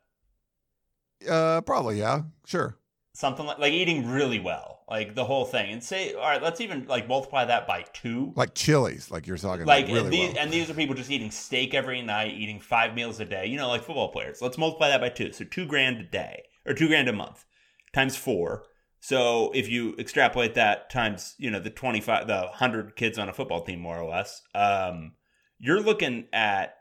Uh, 1.27 1.62
probably 1.62 1.98
yeah, 1.98 2.24
sure. 2.46 2.77
Something 3.13 3.46
like 3.46 3.60
like 3.60 3.72
eating 3.72 4.10
really 4.10 4.42
well, 4.42 4.82
like 4.89 5.15
the 5.15 5.24
whole 5.24 5.46
thing. 5.46 5.72
And 5.72 5.82
say, 5.82 6.15
all 6.15 6.27
right, 6.27 6.44
let's 6.44 6.60
even 6.60 6.88
like 6.88 7.08
multiply 7.08 7.46
that 7.46 7.65
by 7.68 7.86
two. 7.94 8.34
Like 8.36 8.53
chilies, 8.53 9.12
like 9.12 9.27
you're 9.27 9.38
talking. 9.38 9.65
Like, 9.65 9.88
really 9.88 10.00
and, 10.00 10.12
these, 10.12 10.34
well. 10.34 10.44
and 10.44 10.51
these 10.51 10.70
are 10.70 10.74
people 10.74 10.94
just 10.94 11.10
eating 11.10 11.32
steak 11.32 11.74
every 11.74 12.01
night, 12.01 12.34
eating 12.34 12.60
five 12.60 12.94
meals 12.96 13.22
a 13.22 13.25
day. 13.25 13.46
You 13.46 13.56
know, 13.56 13.70
like 13.70 13.84
football 13.84 14.10
players. 14.10 14.42
Let's 14.42 14.58
multiply 14.58 14.89
that 14.89 15.00
by 15.00 15.08
two. 15.08 15.32
So 15.32 15.46
two 15.46 15.65
grand 15.65 16.01
a 16.01 16.03
day 16.03 16.44
or 16.65 16.74
two 16.74 16.88
grand 16.88 17.10
a 17.10 17.13
month 17.13 17.46
times 17.93 18.15
four. 18.15 18.65
So 19.00 19.51
if 19.53 19.70
you 19.70 19.96
extrapolate 19.98 20.53
that 20.53 20.89
times, 20.89 21.36
you 21.38 21.51
know, 21.51 21.60
the 21.60 21.70
twenty 21.70 22.00
five, 22.00 22.27
the 22.27 22.48
hundred 22.48 22.96
kids 22.96 23.20
on 23.20 23.29
a 23.29 23.34
football 23.34 23.63
team, 23.63 23.79
more 23.79 24.00
or 24.00 24.10
less, 24.10 24.41
um, 24.55 25.13
you're 25.60 25.82
looking 25.82 26.27
at 26.32 26.75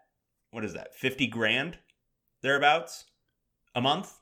what 0.50 0.64
is 0.64 0.74
that, 0.74 0.94
fifty 0.94 1.26
grand 1.26 1.78
thereabouts 2.42 3.06
a 3.74 3.80
month. 3.80 4.18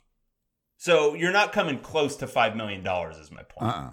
So 0.77 1.15
you're 1.15 1.33
not 1.33 1.53
coming 1.53 1.79
close 1.79 2.17
to 2.17 2.27
five 2.27 2.57
million 2.57 2.83
dollars. 2.83 3.19
Is 3.19 3.31
my 3.31 3.43
point. 3.43 3.71
Uh-uh. 3.71 3.91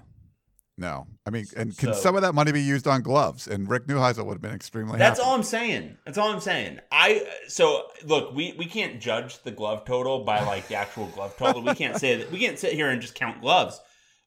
No, 0.79 1.07
I 1.25 1.31
mean, 1.31 1.47
and 1.55 1.75
can 1.75 1.93
So- 1.93 1.99
some 1.99 2.15
of 2.15 2.21
that 2.21 2.33
money 2.33 2.51
be 2.51 2.61
used 2.61 2.87
on 2.87 3.01
gloves? 3.01 3.47
And 3.47 3.67
Rick 3.67 3.87
Neuheisel 3.87 4.25
would 4.25 4.33
have 4.33 4.41
been 4.41 4.53
extremely 4.53 4.99
That's 4.99 5.17
happy. 5.19 5.27
all 5.27 5.35
I'm 5.35 5.41
saying. 5.43 5.97
That's 6.05 6.19
all 6.19 6.31
I'm 6.31 6.39
saying. 6.39 6.79
I 6.91 7.25
so 7.47 7.87
look, 8.03 8.35
we 8.35 8.53
we 8.53 8.65
can't 8.65 9.01
judge 9.01 9.41
the 9.41 9.51
glove 9.51 9.85
total 9.85 10.23
by 10.23 10.43
like 10.45 10.67
the 10.67 10.75
actual 10.75 11.07
glove 11.07 11.35
total. 11.35 11.63
We 11.63 11.73
can't 11.73 11.97
say 11.97 12.15
that 12.17 12.31
we 12.31 12.39
can't 12.39 12.59
sit 12.59 12.73
here 12.73 12.89
and 12.89 13.01
just 13.01 13.15
count 13.15 13.41
gloves. 13.41 13.79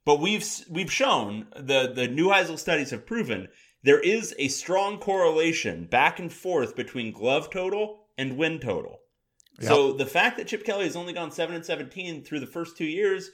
But 0.05 0.19
we've 0.19 0.45
we've 0.69 0.93
shown 0.93 1.47
the 1.55 1.93
the 1.95 2.09
Neuheisel 2.09 2.59
studies 2.59 2.91
have 2.91 3.07
proven 3.07 3.47
there 3.85 4.01
is 4.01 4.35
a 4.39 4.49
strong 4.49 4.99
correlation 4.99 5.85
back 5.87 6.19
and 6.19 6.33
forth 6.33 6.75
between 6.75 7.13
glove 7.13 7.49
total 7.51 8.07
and 8.19 8.37
win 8.37 8.59
total. 8.59 8.99
So 9.63 9.93
the 9.93 10.07
fact 10.07 10.39
that 10.39 10.47
Chip 10.47 10.65
Kelly 10.65 10.85
has 10.85 10.97
only 10.97 11.13
gone 11.13 11.31
seven 11.31 11.55
and 11.55 11.65
seventeen 11.65 12.25
through 12.25 12.41
the 12.41 12.47
first 12.47 12.77
two 12.79 12.87
years, 12.87 13.31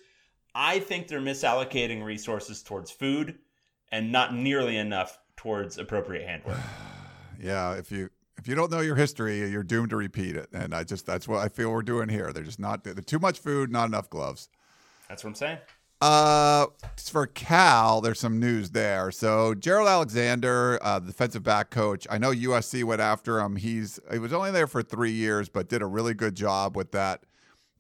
I 0.58 0.80
think 0.80 1.06
they're 1.06 1.20
misallocating 1.20 2.02
resources 2.02 2.62
towards 2.62 2.90
food 2.90 3.38
and 3.92 4.10
not 4.10 4.34
nearly 4.34 4.78
enough 4.78 5.18
towards 5.36 5.78
appropriate 5.78 6.26
handwork. 6.26 6.58
Yeah, 7.38 7.74
if 7.74 7.92
you 7.92 8.08
if 8.38 8.48
you 8.48 8.54
don't 8.54 8.70
know 8.70 8.80
your 8.80 8.96
history, 8.96 9.46
you're 9.50 9.62
doomed 9.62 9.90
to 9.90 9.96
repeat 9.96 10.36
it. 10.36 10.48
And 10.54 10.74
I 10.74 10.84
just 10.84 11.04
that's 11.04 11.28
what 11.28 11.40
I 11.40 11.50
feel 11.50 11.70
we're 11.70 11.82
doing 11.82 12.08
here. 12.08 12.32
They're 12.32 12.42
just 12.42 12.58
not 12.58 12.82
they're 12.82 12.94
too 12.94 13.18
much 13.18 13.38
food, 13.38 13.70
not 13.70 13.84
enough 13.84 14.08
gloves. 14.08 14.48
That's 15.06 15.22
what 15.22 15.28
I'm 15.28 15.34
saying. 15.34 15.58
Uh, 16.00 16.66
for 17.10 17.26
Cal, 17.26 18.00
there's 18.00 18.18
some 18.18 18.40
news 18.40 18.70
there. 18.70 19.10
So 19.10 19.54
Gerald 19.54 19.86
Alexander, 19.86 20.78
uh, 20.80 20.98
the 20.98 21.08
defensive 21.08 21.42
back 21.42 21.68
coach, 21.68 22.06
I 22.08 22.16
know 22.16 22.30
USC 22.30 22.84
went 22.84 23.02
after 23.02 23.38
him. 23.38 23.56
He's 23.56 24.00
he 24.10 24.18
was 24.18 24.32
only 24.32 24.50
there 24.50 24.66
for 24.66 24.82
three 24.82 25.12
years, 25.12 25.50
but 25.50 25.68
did 25.68 25.82
a 25.82 25.86
really 25.86 26.14
good 26.14 26.34
job 26.34 26.74
with 26.74 26.92
that. 26.92 27.24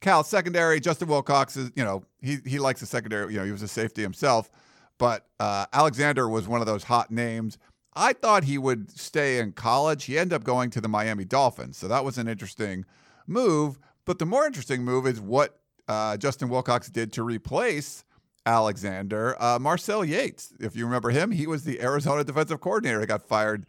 Cal 0.00 0.22
secondary, 0.24 0.80
Justin 0.80 1.08
Wilcox 1.08 1.56
is, 1.56 1.70
you 1.74 1.84
know, 1.84 2.04
he 2.20 2.38
he 2.44 2.58
likes 2.58 2.80
the 2.80 2.86
secondary. 2.86 3.32
You 3.32 3.40
know, 3.40 3.44
he 3.44 3.52
was 3.52 3.62
a 3.62 3.68
safety 3.68 4.02
himself, 4.02 4.50
but 4.98 5.26
uh, 5.40 5.66
Alexander 5.72 6.28
was 6.28 6.46
one 6.46 6.60
of 6.60 6.66
those 6.66 6.84
hot 6.84 7.10
names. 7.10 7.58
I 7.94 8.12
thought 8.12 8.44
he 8.44 8.58
would 8.58 8.90
stay 8.90 9.38
in 9.38 9.52
college. 9.52 10.04
He 10.04 10.18
ended 10.18 10.34
up 10.34 10.44
going 10.44 10.68
to 10.70 10.80
the 10.82 10.88
Miami 10.88 11.24
Dolphins, 11.24 11.78
so 11.78 11.88
that 11.88 12.04
was 12.04 12.18
an 12.18 12.28
interesting 12.28 12.84
move. 13.26 13.78
But 14.04 14.18
the 14.18 14.26
more 14.26 14.46
interesting 14.46 14.84
move 14.84 15.06
is 15.06 15.20
what 15.20 15.58
uh, 15.88 16.18
Justin 16.18 16.50
Wilcox 16.50 16.90
did 16.90 17.12
to 17.14 17.22
replace 17.22 18.04
Alexander. 18.44 19.34
Uh, 19.42 19.58
Marcel 19.58 20.04
Yates, 20.04 20.52
if 20.60 20.76
you 20.76 20.84
remember 20.84 21.10
him, 21.10 21.30
he 21.30 21.46
was 21.46 21.64
the 21.64 21.80
Arizona 21.80 22.22
defensive 22.22 22.60
coordinator. 22.60 23.00
He 23.00 23.06
got 23.06 23.22
fired 23.22 23.66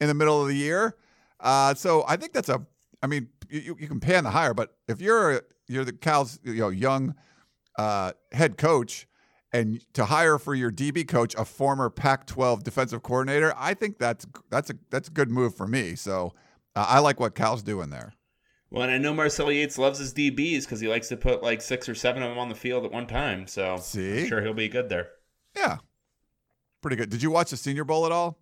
in 0.00 0.08
the 0.08 0.14
middle 0.14 0.40
of 0.40 0.48
the 0.48 0.54
year. 0.54 0.96
Uh, 1.40 1.74
so 1.74 2.04
I 2.06 2.16
think 2.16 2.32
that's 2.32 2.48
a. 2.48 2.64
I 3.02 3.08
mean, 3.08 3.28
you, 3.48 3.76
you 3.80 3.88
can 3.88 3.98
pan 3.98 4.22
the 4.22 4.30
hire, 4.30 4.54
but 4.54 4.76
if 4.86 5.00
you're 5.00 5.42
you're 5.68 5.84
the 5.84 5.92
Cal's 5.92 6.38
you 6.44 6.54
know 6.54 6.68
young 6.68 7.14
uh, 7.78 8.12
head 8.32 8.56
coach, 8.58 9.06
and 9.52 9.80
to 9.94 10.06
hire 10.06 10.38
for 10.38 10.54
your 10.54 10.70
DB 10.70 11.06
coach 11.06 11.34
a 11.36 11.44
former 11.44 11.90
Pac-12 11.90 12.62
defensive 12.62 13.02
coordinator, 13.02 13.54
I 13.56 13.74
think 13.74 13.98
that's 13.98 14.26
that's 14.50 14.70
a 14.70 14.74
that's 14.90 15.08
a 15.08 15.10
good 15.12 15.30
move 15.30 15.54
for 15.54 15.66
me. 15.66 15.94
So 15.94 16.34
uh, 16.74 16.86
I 16.88 16.98
like 17.00 17.20
what 17.20 17.34
Cal's 17.34 17.62
doing 17.62 17.90
there. 17.90 18.14
Well, 18.70 18.84
and 18.84 18.92
I 18.92 18.96
know 18.96 19.12
Marcel 19.12 19.52
Yates 19.52 19.76
loves 19.76 19.98
his 19.98 20.14
DBs 20.14 20.62
because 20.62 20.80
he 20.80 20.88
likes 20.88 21.08
to 21.08 21.16
put 21.16 21.42
like 21.42 21.60
six 21.60 21.88
or 21.90 21.94
seven 21.94 22.22
of 22.22 22.30
them 22.30 22.38
on 22.38 22.48
the 22.48 22.54
field 22.54 22.86
at 22.86 22.90
one 22.92 23.06
time. 23.06 23.46
So 23.46 23.76
See? 23.76 24.20
I'm 24.20 24.26
sure 24.28 24.40
he'll 24.40 24.54
be 24.54 24.68
good 24.68 24.88
there. 24.88 25.10
Yeah, 25.54 25.76
pretty 26.80 26.96
good. 26.96 27.10
Did 27.10 27.22
you 27.22 27.30
watch 27.30 27.50
the 27.50 27.58
Senior 27.58 27.84
Bowl 27.84 28.06
at 28.06 28.12
all? 28.12 28.38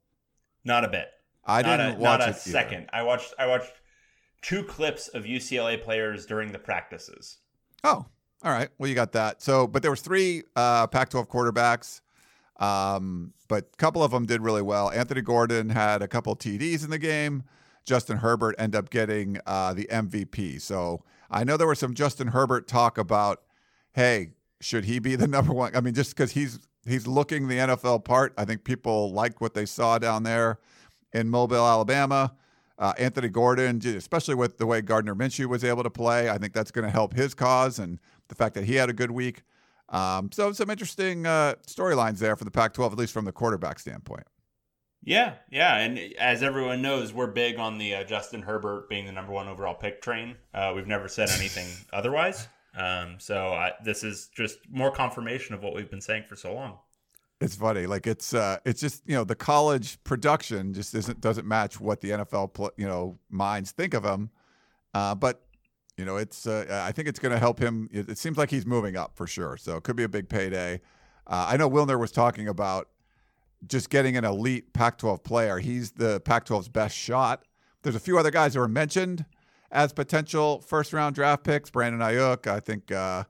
Not 0.65 0.85
a 0.85 0.89
bit. 0.89 1.09
I 1.45 1.63
not 1.63 1.79
didn't 1.79 1.97
a, 1.97 1.99
watch 1.99 2.21
not 2.21 2.29
a 2.29 2.35
second. 2.35 2.91
I 2.93 3.03
watched. 3.03 3.35
I 3.39 3.47
watched 3.47 3.73
two 4.43 4.63
clips 4.63 5.09
of 5.09 5.25
UCLA 5.25 5.83
players 5.83 6.27
during 6.27 6.53
the 6.53 6.59
practices. 6.59 7.39
Oh, 7.85 8.07
all 8.43 8.53
right. 8.53 8.69
Well, 8.79 8.89
you 8.89 8.95
got 8.95 9.13
that. 9.13 9.43
So, 9.43 9.67
but 9.67 9.83
there 9.83 9.91
was 9.91 10.01
three 10.01 10.45
uh, 10.57 10.87
Pac-12 10.87 11.29
quarterbacks, 11.29 12.01
um, 12.63 13.33
but 13.49 13.69
a 13.73 13.77
couple 13.77 14.03
of 14.03 14.11
them 14.13 14.27
did 14.27 14.41
really 14.41 14.63
well. 14.63 14.91
Anthony 14.91 15.21
Gordon 15.21 15.71
had 15.71 16.03
a 16.03 16.09
couple 16.09 16.35
TDs 16.37 16.85
in 16.85 16.91
the 16.91 16.99
game. 16.99 17.43
Justin 17.85 18.19
Herbert 18.19 18.55
ended 18.59 18.79
up 18.79 18.91
getting 18.91 19.39
uh, 19.47 19.75
the 19.75 19.89
MVP. 19.91 20.61
So 20.61 21.03
I 21.31 21.45
know 21.45 21.57
there 21.57 21.67
was 21.67 21.79
some 21.79 21.95
Justin 21.95 22.29
Herbert 22.29 22.69
talk 22.69 22.99
about, 22.99 23.43
hey, 23.93 24.31
should 24.61 24.85
he 24.85 24.99
be 24.99 25.17
the 25.17 25.27
number 25.29 25.53
one? 25.53 25.75
I 25.75 25.81
mean, 25.81 25.95
just 25.95 26.17
because 26.17 26.33
he's 26.33 26.61
he's 26.87 27.07
looking 27.07 27.49
the 27.49 27.59
NFL 27.59 28.05
part. 28.05 28.33
I 28.39 28.45
think 28.45 28.65
people 28.65 29.13
liked 29.13 29.41
what 29.41 29.55
they 29.55 29.67
saw 29.67 29.99
down 29.99 30.23
there 30.23 30.61
in 31.13 31.29
Mobile, 31.29 31.67
Alabama. 31.67 32.35
Uh, 32.81 32.95
Anthony 32.99 33.29
Gordon, 33.29 33.81
especially 33.85 34.35
with 34.35 34.57
the 34.57 34.65
way 34.65 34.81
Gardner 34.81 35.15
Minshew 35.15 35.47
was 35.47 35.63
able 35.65 35.83
to 35.83 35.91
play, 35.91 36.31
I 36.31 36.39
think 36.39 36.55
that's 36.55 36.71
going 36.71 36.87
to 36.87 36.91
help 36.91 37.13
his 37.13 37.35
cause 37.35 37.79
and 37.79 38.01
the 38.29 38.35
fact 38.35 38.55
that 38.55 38.65
he 38.65 38.75
had 38.75 38.89
a 38.89 38.95
good 38.95 39.11
week. 39.11 39.43
Um, 39.91 40.33
so 40.33 40.51
some 40.53 40.71
interesting 40.71 41.27
uh, 41.27 41.57
storylines 41.67 42.19
there 42.19 42.37
for 42.37 42.45
the 42.45 42.51
Pac-12, 42.51 42.93
at 42.93 42.99
least 42.99 43.13
from 43.13 43.27
the 43.27 43.33
quarterback 43.33 43.79
standpoint. 43.79 44.25
Yeah, 45.03 45.35
yeah, 45.51 45.77
and 45.77 45.99
as 46.19 46.43
everyone 46.43 46.81
knows, 46.81 47.13
we're 47.13 47.27
big 47.27 47.59
on 47.59 47.77
the 47.77 47.97
uh, 47.97 48.05
Justin 48.05 48.43
Herbert 48.43 48.89
being 48.89 49.07
the 49.07 49.13
number 49.13 49.33
one 49.33 49.47
overall 49.47 49.75
pick 49.75 50.01
train. 50.01 50.37
Uh, 50.55 50.73
we've 50.75 50.87
never 50.87 51.09
said 51.09 51.29
anything 51.31 51.67
otherwise. 51.93 52.49
Um, 52.75 53.17
so 53.19 53.49
I, 53.49 53.73
this 53.85 54.05
is 54.05 54.31
just 54.35 54.59
more 54.71 54.91
confirmation 54.91 55.55
of 55.55 55.63
what 55.63 55.75
we've 55.75 55.91
been 55.91 56.01
saying 56.01 56.25
for 56.29 56.37
so 56.37 56.55
long. 56.55 56.79
It's 57.41 57.57
funny, 57.57 57.87
like 57.87 58.07
it's 58.07 58.35
uh, 58.35 58.59
it's 58.67 58.83
just 58.83 59.03
you 59.07 59.15
know 59.15 59.25
the 59.25 59.35
college 59.35 60.03
production 60.05 60.75
just 60.75 60.95
isn't 60.95 61.23
doesn't 61.23 61.47
match 61.47 61.81
what 61.81 62.03
the 62.03 62.11
NFL 62.11 62.53
pl- 62.53 62.73
you 62.77 62.87
know 62.87 63.19
minds 63.31 63.71
think 63.71 63.95
of 63.95 64.05
him, 64.05 64.31
uh, 64.93 65.15
but 65.15 65.43
you 65.97 66.05
know 66.05 66.17
it's 66.19 66.47
uh, 66.47 66.83
I 66.87 66.93
think 66.93 67.09
it's 67.09 67.19
going 67.19 67.33
to 67.33 67.39
help 67.39 67.59
him. 67.59 67.89
It, 67.93 68.11
it 68.11 68.19
seems 68.19 68.37
like 68.37 68.51
he's 68.51 68.67
moving 68.67 68.95
up 68.95 69.17
for 69.17 69.27
sure, 69.27 69.57
so 69.57 69.79
it 69.79 69.85
could 69.85 69.97
be 69.97 70.03
a 70.03 70.09
big 70.09 70.29
payday. 70.29 70.83
Uh, 71.27 71.47
I 71.49 71.57
know 71.57 71.71
Wilner 71.71 71.99
was 71.99 72.13
talking 72.13 72.47
about 72.47 72.89
just 73.67 73.89
getting 73.89 74.17
an 74.19 74.25
elite 74.25 74.73
Pac-12 74.75 75.23
player. 75.23 75.59
He's 75.59 75.93
the 75.93 76.21
Pac-12's 76.21 76.69
best 76.69 76.97
shot. 76.97 77.45
There's 77.83 77.97
a 77.97 78.01
few 78.01 78.19
other 78.19 78.31
guys 78.31 78.55
who 78.55 78.61
are 78.61 78.69
mentioned 78.69 79.25
as 79.71 79.93
potential 79.93 80.61
first-round 80.61 81.15
draft 81.15 81.45
picks. 81.45 81.71
Brandon 81.71 82.01
Aiyuk, 82.01 82.47
I 82.47 82.61
think 82.61 82.91
uh, 82.93 83.25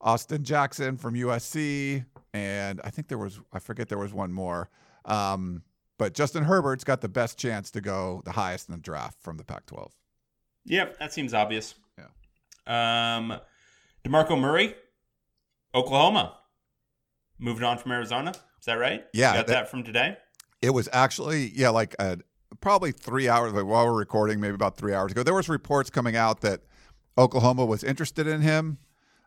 Austin 0.00 0.44
Jackson 0.44 0.96
from 0.96 1.14
USC, 1.14 2.04
and 2.36 2.80
I 2.84 2.90
think 2.90 3.08
there 3.08 3.18
was 3.18 3.40
I 3.52 3.58
forget 3.58 3.88
there 3.88 3.98
was 3.98 4.12
one 4.12 4.32
more. 4.32 4.70
Um, 5.04 5.62
but 5.98 6.12
Justin 6.14 6.44
Herbert's 6.44 6.84
got 6.84 7.00
the 7.00 7.08
best 7.08 7.38
chance 7.38 7.70
to 7.72 7.80
go 7.80 8.20
the 8.24 8.32
highest 8.32 8.68
in 8.68 8.74
the 8.74 8.80
draft 8.80 9.20
from 9.22 9.38
the 9.38 9.44
Pac-12. 9.44 9.90
Yep, 10.66 10.98
that 10.98 11.12
seems 11.12 11.32
obvious. 11.32 11.74
Yeah. 11.96 13.16
Um, 13.16 13.40
Demarco 14.04 14.38
Murray, 14.38 14.74
Oklahoma, 15.74 16.36
moved 17.38 17.62
on 17.62 17.78
from 17.78 17.92
Arizona. 17.92 18.30
Is 18.30 18.66
that 18.66 18.74
right? 18.74 19.04
Yeah, 19.12 19.32
You 19.32 19.38
got 19.38 19.46
that- 19.46 19.52
that, 19.52 19.70
from 19.70 19.84
today. 19.84 20.16
It 20.62 20.70
was 20.70 20.88
actually 20.92 21.52
yeah, 21.54 21.68
like 21.70 21.94
uh, 21.98 22.16
probably 22.60 22.90
three 22.92 23.28
hours 23.28 23.52
like 23.52 23.64
while 23.66 23.86
we're 23.86 23.92
recording, 23.98 24.40
maybe 24.40 24.54
about 24.54 24.76
three 24.76 24.94
hours 24.94 25.12
ago. 25.12 25.22
There 25.22 25.34
was 25.34 25.48
reports 25.48 25.90
coming 25.90 26.16
out 26.16 26.40
that 26.40 26.62
Oklahoma 27.18 27.64
was 27.64 27.84
interested 27.84 28.26
in 28.26 28.40
him, 28.40 28.78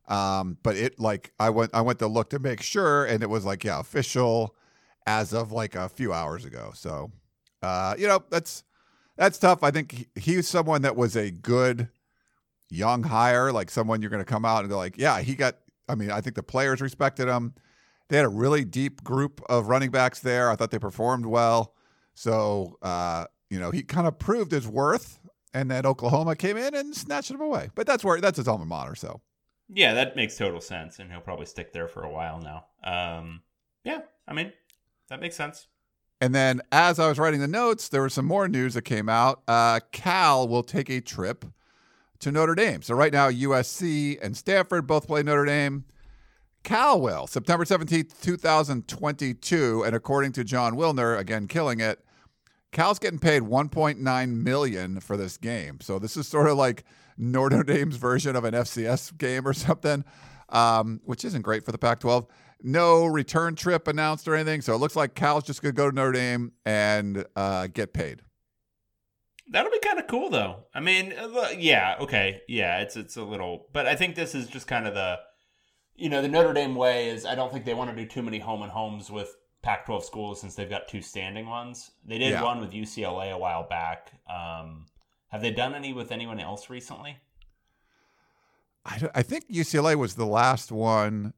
um, 0.10 0.58
but 0.64 0.76
it 0.76 1.00
like 1.00 1.32
I 1.40 1.50
went 1.52 1.72
I 1.74 1.82
went 1.82 2.00
to 2.00 2.08
look 2.08 2.32
to 2.32 2.40
make 2.40 2.62
sure, 2.62 3.06
and 3.06 3.24
it 3.24 3.30
was 3.30 3.46
like 3.46 3.64
yeah, 3.64 3.80
official 3.80 4.56
as 5.06 5.34
of 5.34 5.52
like 5.52 5.76
a 5.76 5.88
few 5.88 6.12
hours 6.12 6.46
ago. 6.46 6.72
So 6.76 7.12
uh, 7.62 7.96
you 7.98 8.08
know 8.08 8.24
that's 8.30 8.64
that's 9.16 9.38
tough. 9.38 9.64
I 9.64 9.72
think 9.72 9.92
he, 9.92 10.08
he's 10.16 10.48
someone 10.48 10.82
that 10.82 10.96
was 10.96 11.16
a 11.16 11.30
good 11.30 11.90
young 12.70 13.04
hire, 13.04 13.52
like 13.52 13.70
someone 13.70 14.02
you're 14.02 14.12
going 14.12 14.24
to 14.24 14.30
come 14.30 14.46
out 14.46 14.62
and 14.62 14.70
go 14.70 14.78
like, 14.78 14.98
yeah, 14.98 15.22
he 15.22 15.36
got. 15.36 15.56
I 15.88 15.96
mean, 15.96 16.12
I 16.12 16.22
think 16.22 16.36
the 16.36 16.44
players 16.44 16.82
respected 16.82 17.28
him. 17.28 17.56
They 18.10 18.18
had 18.18 18.26
a 18.26 18.30
really 18.30 18.64
deep 18.64 19.04
group 19.04 19.42
of 19.50 19.68
running 19.68 19.92
backs 19.92 20.20
there. 20.20 20.50
I 20.52 20.56
thought 20.56 20.72
they 20.72 20.80
performed 20.80 21.26
well. 21.26 21.74
So, 22.14 22.78
uh, 22.82 23.26
you 23.50 23.60
know, 23.60 23.72
he 23.72 23.82
kind 23.84 24.08
of 24.08 24.20
proved 24.20 24.52
his 24.52 24.68
worth, 24.68 25.20
and 25.54 25.70
then 25.70 25.86
Oklahoma 25.86 26.36
came 26.36 26.58
in 26.58 26.76
and 26.76 26.96
snatched 26.96 27.32
him 27.32 27.42
away. 27.42 27.70
But 27.76 27.88
that's 27.88 28.04
where 28.04 28.22
that's 28.22 28.38
his 28.38 28.48
alma 28.48 28.66
mater. 28.66 28.96
So, 28.96 29.22
Yeah, 29.72 29.94
that 29.94 30.16
makes 30.16 30.36
total 30.38 30.62
sense, 30.62 31.00
and 31.00 31.12
he'll 31.12 31.22
probably 31.22 31.46
stick 31.46 31.74
there 31.74 31.88
for 31.88 32.04
a 32.04 32.10
while 32.10 32.40
now. 32.40 32.66
Um, 32.84 33.42
yeah, 33.84 34.00
I 34.28 34.34
mean, 34.34 34.52
that 35.10 35.22
makes 35.22 35.36
sense. 35.36 35.68
and 36.22 36.34
then 36.36 36.62
as 36.72 37.00
I 37.00 37.08
was 37.08 37.20
writing 37.20 37.40
the 37.40 37.48
notes, 37.48 37.88
there 37.90 38.02
was 38.02 38.14
some 38.14 38.26
more 38.26 38.48
news 38.48 38.74
that 38.74 38.82
came 38.82 39.08
out. 39.10 39.42
Uh, 39.48 39.80
Cal 39.92 40.48
will 40.48 40.64
take 40.64 40.90
a 40.90 41.00
trip 41.02 41.46
to 42.20 42.32
Notre 42.32 42.56
Dame. 42.56 42.82
So 42.82 42.96
right 42.96 43.14
now, 43.14 43.30
USC 43.30 44.18
and 44.22 44.36
Stanford 44.36 44.86
both 44.88 45.08
play 45.08 45.24
Notre 45.24 45.46
Dame. 45.46 45.86
Cal 46.64 47.00
will 47.00 47.26
September 47.28 47.64
seventeenth, 47.64 48.22
two 48.22 48.36
thousand 48.38 48.88
twenty-two, 48.88 49.84
and 49.86 49.96
according 49.96 50.34
to 50.34 50.44
Jon 50.44 50.74
Wilner, 50.76 51.18
again 51.18 51.48
killing 51.48 51.80
it. 51.80 52.04
Cal's 52.72 53.00
getting 53.00 53.18
paid 53.18 53.42
1.9 53.42 54.30
million 54.44 55.00
for 55.00 55.18
this 55.18 55.38
game. 55.38 55.80
So 55.82 55.98
this 55.98 56.16
is 56.16 56.28
sort 56.28 56.48
of 56.48 56.56
like 56.56 56.84
Notre 57.20 57.64
Dame's 57.64 57.98
version 57.98 58.36
of 58.36 58.44
an 58.46 58.54
FCS 58.56 59.16
game 59.18 59.48
or 59.48 59.54
something, 59.54 60.04
um, 60.50 61.02
which 61.04 61.24
isn't 61.26 61.44
great 61.44 61.64
for 61.66 61.72
the 61.72 61.78
Pac-12. 61.78 62.28
No 62.62 63.06
return 63.06 63.56
trip 63.56 63.88
announced 63.88 64.28
or 64.28 64.36
anything. 64.36 64.62
So 64.62 64.74
it 64.74 64.78
looks 64.78 64.96
like 64.96 65.14
Cal's 65.14 65.44
just 65.46 65.62
going 65.62 65.74
to 65.74 65.78
go 65.78 65.90
to 65.90 65.96
Notre 65.96 66.12
Dame 66.14 66.52
and 66.66 67.26
uh, 67.36 67.68
get 67.68 67.94
paid. 67.94 68.22
That'll 69.52 69.72
be 69.72 69.80
kind 69.80 69.98
of 70.00 70.08
cool, 70.08 70.30
though. 70.30 70.66
I 70.74 70.80
mean, 70.80 71.14
uh, 71.14 71.50
yeah, 71.58 71.96
okay, 72.02 72.42
yeah, 72.48 72.82
it's 72.82 72.96
it's 72.96 73.18
a 73.18 73.24
little, 73.24 73.66
but 73.74 73.88
I 73.88 73.96
think 73.96 74.16
this 74.16 74.36
is 74.36 74.48
just 74.48 74.68
kind 74.68 74.86
of 74.86 74.94
the, 74.94 75.18
you 75.96 76.08
know, 76.10 76.22
the 76.22 76.28
Notre 76.28 76.54
Dame 76.54 76.76
way 76.76 77.10
is 77.10 77.26
I 77.26 77.34
don't 77.34 77.52
think 77.52 77.66
they 77.66 77.74
want 77.74 77.90
to 77.90 77.96
do 77.96 78.06
too 78.08 78.22
many 78.22 78.38
home 78.40 78.62
and 78.62 78.72
homes 78.72 79.10
with 79.10 79.36
Pac-12 79.64 80.04
schools 80.04 80.40
since 80.42 80.54
they've 80.54 80.70
got 80.70 80.88
two 80.88 81.02
standing 81.02 81.48
ones. 81.48 81.90
They 82.06 82.20
did 82.20 82.32
Yeah. 82.34 82.44
one 82.44 82.60
with 82.60 82.74
UCLA 82.74 83.32
a 83.32 83.38
while 83.40 83.68
back. 83.68 84.12
Um, 84.30 84.86
have 85.30 85.42
they 85.42 85.52
done 85.52 85.74
any 85.74 85.94
with 85.94 86.12
anyone 86.12 86.40
else 86.40 86.70
recently? 86.70 87.18
I, 88.86 89.10
I 89.16 89.22
think 89.24 89.50
UCLA 89.50 89.96
was 89.96 90.16
the 90.16 90.26
last 90.26 90.72
one 90.72 91.34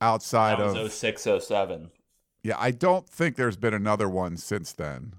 outside 0.00 0.58
That 0.58 0.68
of. 0.68 0.82
was 0.82 0.94
06, 0.94 1.26
07. 1.40 1.90
Yeah, 2.42 2.56
I 2.58 2.70
don't 2.70 3.08
think 3.08 3.36
there's 3.36 3.56
been 3.56 3.74
another 3.74 4.08
one 4.08 4.36
since 4.36 4.72
then. 4.72 5.14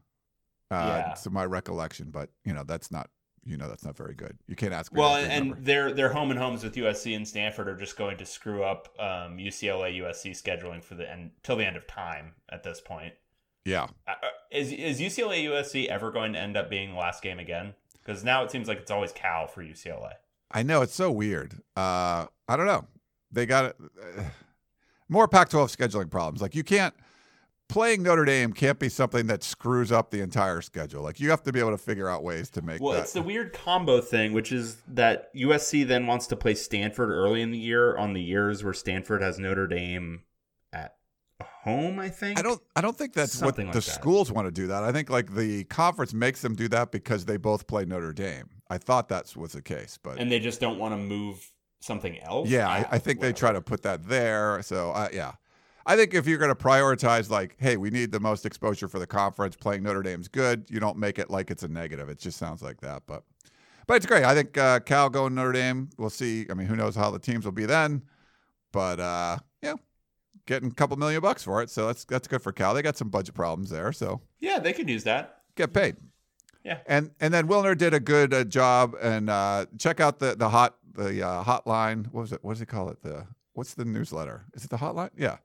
Uh, 0.69 1.03
Yeah. 1.07 1.13
To 1.23 1.29
my 1.29 1.45
recollection, 1.45 2.09
but 2.11 2.29
you 2.43 2.53
know 2.53 2.63
that's 2.63 2.91
not 2.91 3.09
you 3.45 3.55
know 3.55 3.69
that's 3.69 3.85
not 3.85 3.95
very 3.95 4.13
good. 4.13 4.37
You 4.47 4.55
can't 4.57 4.73
ask 4.73 4.91
me. 4.91 4.99
Well, 4.99 5.15
and 5.15 5.29
remember. 5.29 5.61
their 5.61 5.93
their 5.93 6.09
home 6.09 6.29
and 6.29 6.37
homes 6.37 6.63
with 6.63 6.75
USC 6.75 7.15
and 7.15 7.25
Stanford 7.25 7.69
are 7.69 7.77
just 7.77 7.97
going 7.97 8.17
to 8.17 8.25
screw 8.25 8.63
up 8.63 8.89
um, 8.99 9.37
UCLA 9.37 9.97
USC 10.01 10.31
scheduling 10.31 10.83
for 10.83 10.95
the 10.95 11.09
end 11.09 11.31
till 11.43 11.55
the 11.55 11.65
end 11.65 11.77
of 11.77 11.87
time 11.87 12.33
at 12.49 12.63
this 12.63 12.81
point. 12.81 13.13
Yeah, 13.67 13.87
Uh, 14.07 14.11
uh, 14.11 14.27
Is 14.51 14.71
is 14.71 14.99
UCLA 14.99 15.43
USC 15.45 15.87
ever 15.87 16.11
going 16.11 16.33
to 16.33 16.39
end 16.39 16.55
up 16.57 16.69
being 16.69 16.91
the 16.91 16.97
last 16.97 17.21
game 17.21 17.37
again? 17.39 17.73
Because 18.03 18.23
now 18.23 18.43
it 18.43 18.51
seems 18.51 18.67
like 18.67 18.79
it's 18.79 18.91
always 18.91 19.11
Cal 19.11 19.47
for 19.47 19.61
UCLA. 19.63 20.13
I 20.49 20.63
know 20.63 20.81
it's 20.81 20.95
so 20.95 21.11
weird. 21.11 21.53
Uh, 21.75 22.27
I 22.47 22.55
don't 22.55 22.65
know. 22.67 22.85
They 23.31 23.45
got 23.45 23.65
uh, 23.75 24.23
more 25.09 25.27
Pac-12 25.27 25.75
scheduling 25.75 26.09
problems. 26.09 26.41
Like 26.41 26.55
you 26.55 26.63
can't 26.63 26.93
playing 27.67 28.01
Notre 28.03 28.23
Dame 28.23 28.53
can't 28.53 28.79
be 28.79 28.87
something 28.87 29.27
that 29.27 29.43
screws 29.43 29.91
up 29.91 30.09
the 30.09 30.21
entire 30.21 30.61
schedule. 30.61 31.03
Like 31.03 31.19
you 31.19 31.29
have 31.31 31.43
to 31.43 31.51
be 31.51 31.59
able 31.59 31.71
to 31.71 31.77
figure 31.77 32.07
out 32.07 32.23
ways 32.23 32.49
to 32.51 32.61
make 32.61 32.79
Well, 32.81 32.93
that. 32.93 33.01
it's 33.01 33.11
the 33.11 33.21
weird 33.21 33.51
combo 33.51 33.99
thing, 33.99 34.31
which 34.31 34.53
is 34.53 34.77
that 34.87 35.33
USC 35.35 35.85
then 35.85 36.07
wants 36.07 36.27
to 36.27 36.37
play 36.37 36.55
Stanford 36.55 37.09
early 37.09 37.41
in 37.41 37.51
the 37.51 37.57
year 37.57 37.97
on 37.97 38.13
the 38.13 38.21
years 38.21 38.63
where 38.63 38.73
Stanford 38.73 39.21
has 39.21 39.37
Notre 39.37 39.67
Dame 39.67 40.21
home. 41.43 41.99
I 41.99 42.09
think. 42.09 42.39
I 42.39 42.41
don't. 42.41 42.61
I 42.75 42.81
don't 42.81 42.97
think 42.97 43.13
that's 43.13 43.33
Something 43.33 43.67
what 43.67 43.75
like 43.75 43.83
the 43.83 43.85
that. 43.87 43.95
schools 43.95 44.31
want 44.31 44.47
to 44.47 44.51
do. 44.51 44.67
That 44.67 44.83
I 44.83 44.91
think 44.91 45.09
like 45.09 45.33
the 45.33 45.63
conference 45.65 46.13
makes 46.13 46.41
them 46.41 46.55
do 46.55 46.67
that 46.69 46.91
because 46.91 47.25
they 47.25 47.37
both 47.37 47.67
play 47.67 47.85
Notre 47.85 48.13
Dame. 48.13 48.49
I 48.69 48.77
thought 48.77 49.09
that 49.09 49.35
was 49.35 49.53
the 49.53 49.61
case, 49.61 49.97
but 50.01 50.17
and 50.19 50.31
they 50.31 50.39
just 50.39 50.59
don't 50.59 50.77
want 50.79 50.93
to 50.93 50.97
move 50.97 51.51
something 51.79 52.19
else. 52.19 52.49
yeah, 52.49 52.67
I, 52.67 52.85
I 52.91 52.97
think 52.97 53.21
they 53.21 53.31
try 53.33 53.51
to 53.51 53.61
put 53.61 53.83
that 53.83 54.07
there. 54.07 54.61
So 54.63 54.91
uh, 54.91 55.09
yeah, 55.13 55.33
I 55.85 55.95
think 55.95 56.13
if 56.13 56.27
you're 56.27 56.37
going 56.37 56.53
to 56.53 56.55
prioritize 56.55 57.29
like, 57.29 57.55
hey, 57.59 57.77
we 57.77 57.89
need 57.89 58.11
the 58.11 58.19
most 58.19 58.45
exposure 58.45 58.87
for 58.87 58.99
the 58.99 59.07
conference, 59.07 59.55
playing 59.55 59.83
Notre 59.83 60.01
Dame's 60.03 60.27
good. 60.27 60.65
You 60.69 60.79
don't 60.79 60.97
make 60.97 61.17
it 61.17 61.29
like 61.29 61.49
it's 61.51 61.63
a 61.63 61.67
negative. 61.67 62.09
It 62.09 62.19
just 62.19 62.37
sounds 62.37 62.61
like 62.61 62.81
that, 62.81 63.03
but 63.07 63.23
but 63.87 63.95
it's 63.95 64.05
great. 64.05 64.25
I 64.25 64.35
think 64.35 64.57
uh, 64.57 64.81
Cal 64.81 65.09
going 65.09 65.33
Notre 65.35 65.53
Dame. 65.53 65.89
We'll 65.97 66.09
see. 66.09 66.45
I 66.49 66.55
mean, 66.55 66.67
who 66.67 66.75
knows 66.75 66.95
how 66.95 67.09
the 67.09 67.19
teams 67.19 67.45
will 67.45 67.53
be 67.53 67.65
then, 67.65 68.03
but 68.73 68.99
uh, 68.99 69.37
yeah. 69.61 69.75
Getting 70.47 70.71
a 70.71 70.73
couple 70.73 70.97
million 70.97 71.21
bucks 71.21 71.43
for 71.43 71.61
it, 71.61 71.69
so 71.69 71.85
that's 71.87 72.05
that's 72.05 72.27
good 72.27 72.41
for 72.41 72.51
Cal. 72.51 72.73
They 72.73 72.81
got 72.81 72.97
some 72.97 73.09
budget 73.09 73.35
problems 73.35 73.69
there, 73.69 73.91
so 73.91 74.21
Yeah, 74.39 74.57
they 74.59 74.73
could 74.73 74.89
use 74.89 75.03
that. 75.03 75.41
get 75.55 75.73
paid. 75.73 75.97
Yeah. 76.63 76.79
And 76.87 77.11
and 77.19 77.33
then 77.33 77.47
Wilner 77.47 77.77
did 77.77 77.93
a 77.93 77.99
good 77.99 78.33
uh, 78.33 78.43
job. 78.43 78.95
And 79.01 79.29
uh, 79.29 79.67
check 79.77 79.99
out 79.99 80.19
the 80.19 80.35
the 80.35 80.49
hot 80.49 80.77
the 80.93 81.21
uh, 81.25 81.43
hotline. 81.43 82.05
What 82.11 82.21
was 82.21 82.31
it? 82.33 82.43
What 82.43 82.53
does 82.53 82.59
he 82.59 82.65
call 82.65 82.89
it? 82.89 83.01
The 83.03 83.27
what's 83.53 83.73
the 83.73 83.85
newsletter? 83.85 84.45
Is 84.53 84.63
it 84.65 84.69
the 84.69 84.77
hotline? 84.77 85.11
Yeah. 85.17 85.37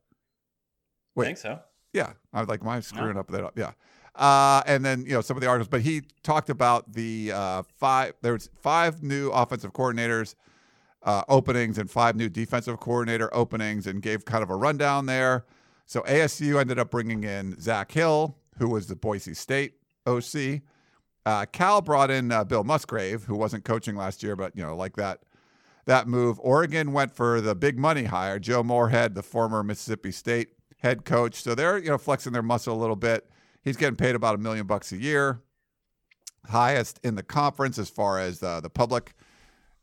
I 1.18 1.24
think 1.24 1.38
so. 1.38 1.60
Yeah. 1.92 2.12
I 2.32 2.40
was 2.40 2.48
like, 2.48 2.62
am 2.62 2.68
I 2.68 2.80
screwing 2.80 3.18
up 3.18 3.28
that 3.30 3.44
up? 3.44 3.58
Yeah. 3.58 3.72
Uh, 4.14 4.62
and 4.66 4.84
then 4.84 5.04
you 5.04 5.12
know 5.12 5.20
some 5.20 5.36
of 5.36 5.40
the 5.40 5.46
articles, 5.48 5.68
but 5.68 5.80
he 5.82 6.02
talked 6.22 6.50
about 6.50 6.92
the 6.92 7.32
uh, 7.32 7.62
five. 7.78 8.14
There 8.22 8.32
was 8.34 8.50
five 8.60 9.02
new 9.02 9.30
offensive 9.30 9.72
coordinators 9.72 10.34
uh, 11.04 11.22
openings 11.28 11.78
and 11.78 11.90
five 11.90 12.16
new 12.16 12.28
defensive 12.28 12.78
coordinator 12.80 13.34
openings, 13.34 13.86
and 13.86 14.02
gave 14.02 14.24
kind 14.24 14.42
of 14.42 14.50
a 14.50 14.56
rundown 14.56 15.06
there. 15.06 15.44
So 15.86 16.00
ASU 16.02 16.60
ended 16.60 16.78
up 16.78 16.90
bringing 16.90 17.24
in 17.24 17.60
Zach 17.60 17.92
Hill, 17.92 18.36
who 18.58 18.68
was 18.68 18.86
the 18.86 18.96
Boise 18.96 19.34
State 19.34 19.74
OC. 20.06 20.62
Uh, 21.24 21.46
Cal 21.52 21.80
brought 21.80 22.10
in 22.10 22.32
uh, 22.32 22.44
Bill 22.44 22.64
Musgrave, 22.64 23.24
who 23.24 23.36
wasn't 23.36 23.64
coaching 23.64 23.94
last 23.94 24.22
year, 24.22 24.34
but 24.34 24.56
you 24.56 24.62
know, 24.62 24.74
like 24.74 24.96
that 24.96 25.20
that 25.84 26.08
move. 26.08 26.38
Oregon 26.40 26.92
went 26.92 27.12
for 27.12 27.40
the 27.40 27.54
big 27.54 27.78
money 27.78 28.04
hire, 28.04 28.38
Joe 28.38 28.62
Moorhead, 28.62 29.14
the 29.14 29.22
former 29.22 29.62
Mississippi 29.62 30.12
State 30.12 30.48
head 30.78 31.04
coach. 31.04 31.42
So 31.42 31.54
they're 31.54 31.78
you 31.78 31.90
know 31.90 31.98
flexing 31.98 32.32
their 32.32 32.42
muscle 32.42 32.74
a 32.74 32.80
little 32.80 32.96
bit. 32.96 33.28
He's 33.62 33.76
getting 33.76 33.96
paid 33.96 34.14
about 34.14 34.34
a 34.34 34.38
million 34.38 34.66
bucks 34.66 34.92
a 34.92 34.96
year, 34.96 35.40
highest 36.48 36.98
in 37.04 37.14
the 37.14 37.22
conference 37.22 37.78
as 37.78 37.88
far 37.88 38.18
as 38.18 38.42
uh, 38.42 38.60
the 38.60 38.70
public 38.70 39.14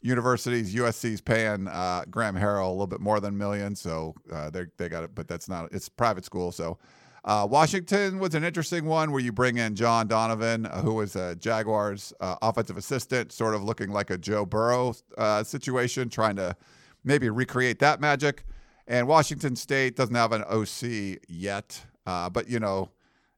universities. 0.02 0.74
USC's 0.74 1.22
paying 1.22 1.68
uh, 1.68 2.04
Graham 2.10 2.36
Harrell 2.36 2.68
a 2.68 2.72
little 2.72 2.88
bit 2.88 3.02
more 3.02 3.20
than 3.20 3.34
a 3.34 3.38
million, 3.38 3.76
so 3.76 4.14
uh, 4.32 4.50
they 4.50 4.66
they 4.78 4.90
got 4.90 5.04
it, 5.04 5.14
but 5.14 5.28
that's 5.28 5.50
not 5.50 5.72
it's 5.72 5.90
private 5.90 6.26
school. 6.26 6.52
So 6.52 6.78
uh, 7.26 7.48
Washington 7.50 8.20
was 8.20 8.34
an 8.36 8.44
interesting 8.44 8.86
one 8.86 9.12
where 9.12 9.22
you 9.22 9.32
bring 9.32 9.58
in 9.58 9.76
John 9.76 10.08
Donovan, 10.08 10.66
uh, 10.66 10.82
who 10.82 10.94
was 10.94 11.16
a 11.16 11.36
Jaguars 11.36 12.14
uh, 12.22 12.36
offensive 12.42 12.78
assistant, 12.78 13.32
sort 13.32 13.56
of 13.56 13.64
looking 13.64 13.90
like 13.90 14.10
a 14.10 14.18
Joe 14.18 14.46
Burrow 14.46 14.96
uh, 15.18 15.44
situation, 15.44 16.10
trying 16.10 16.38
to 16.38 16.56
maybe 17.04 17.30
recreate 17.30 17.80
that 17.80 18.00
magic. 18.00 18.46
And 18.88 19.08
Washington 19.08 19.56
State 19.56 19.96
doesn't 19.96 20.16
have 20.16 20.32
an 20.32 20.44
OC 20.44 21.20
yet, 21.28 21.86
but 22.06 22.50
you 22.50 22.60
know. 22.60 22.90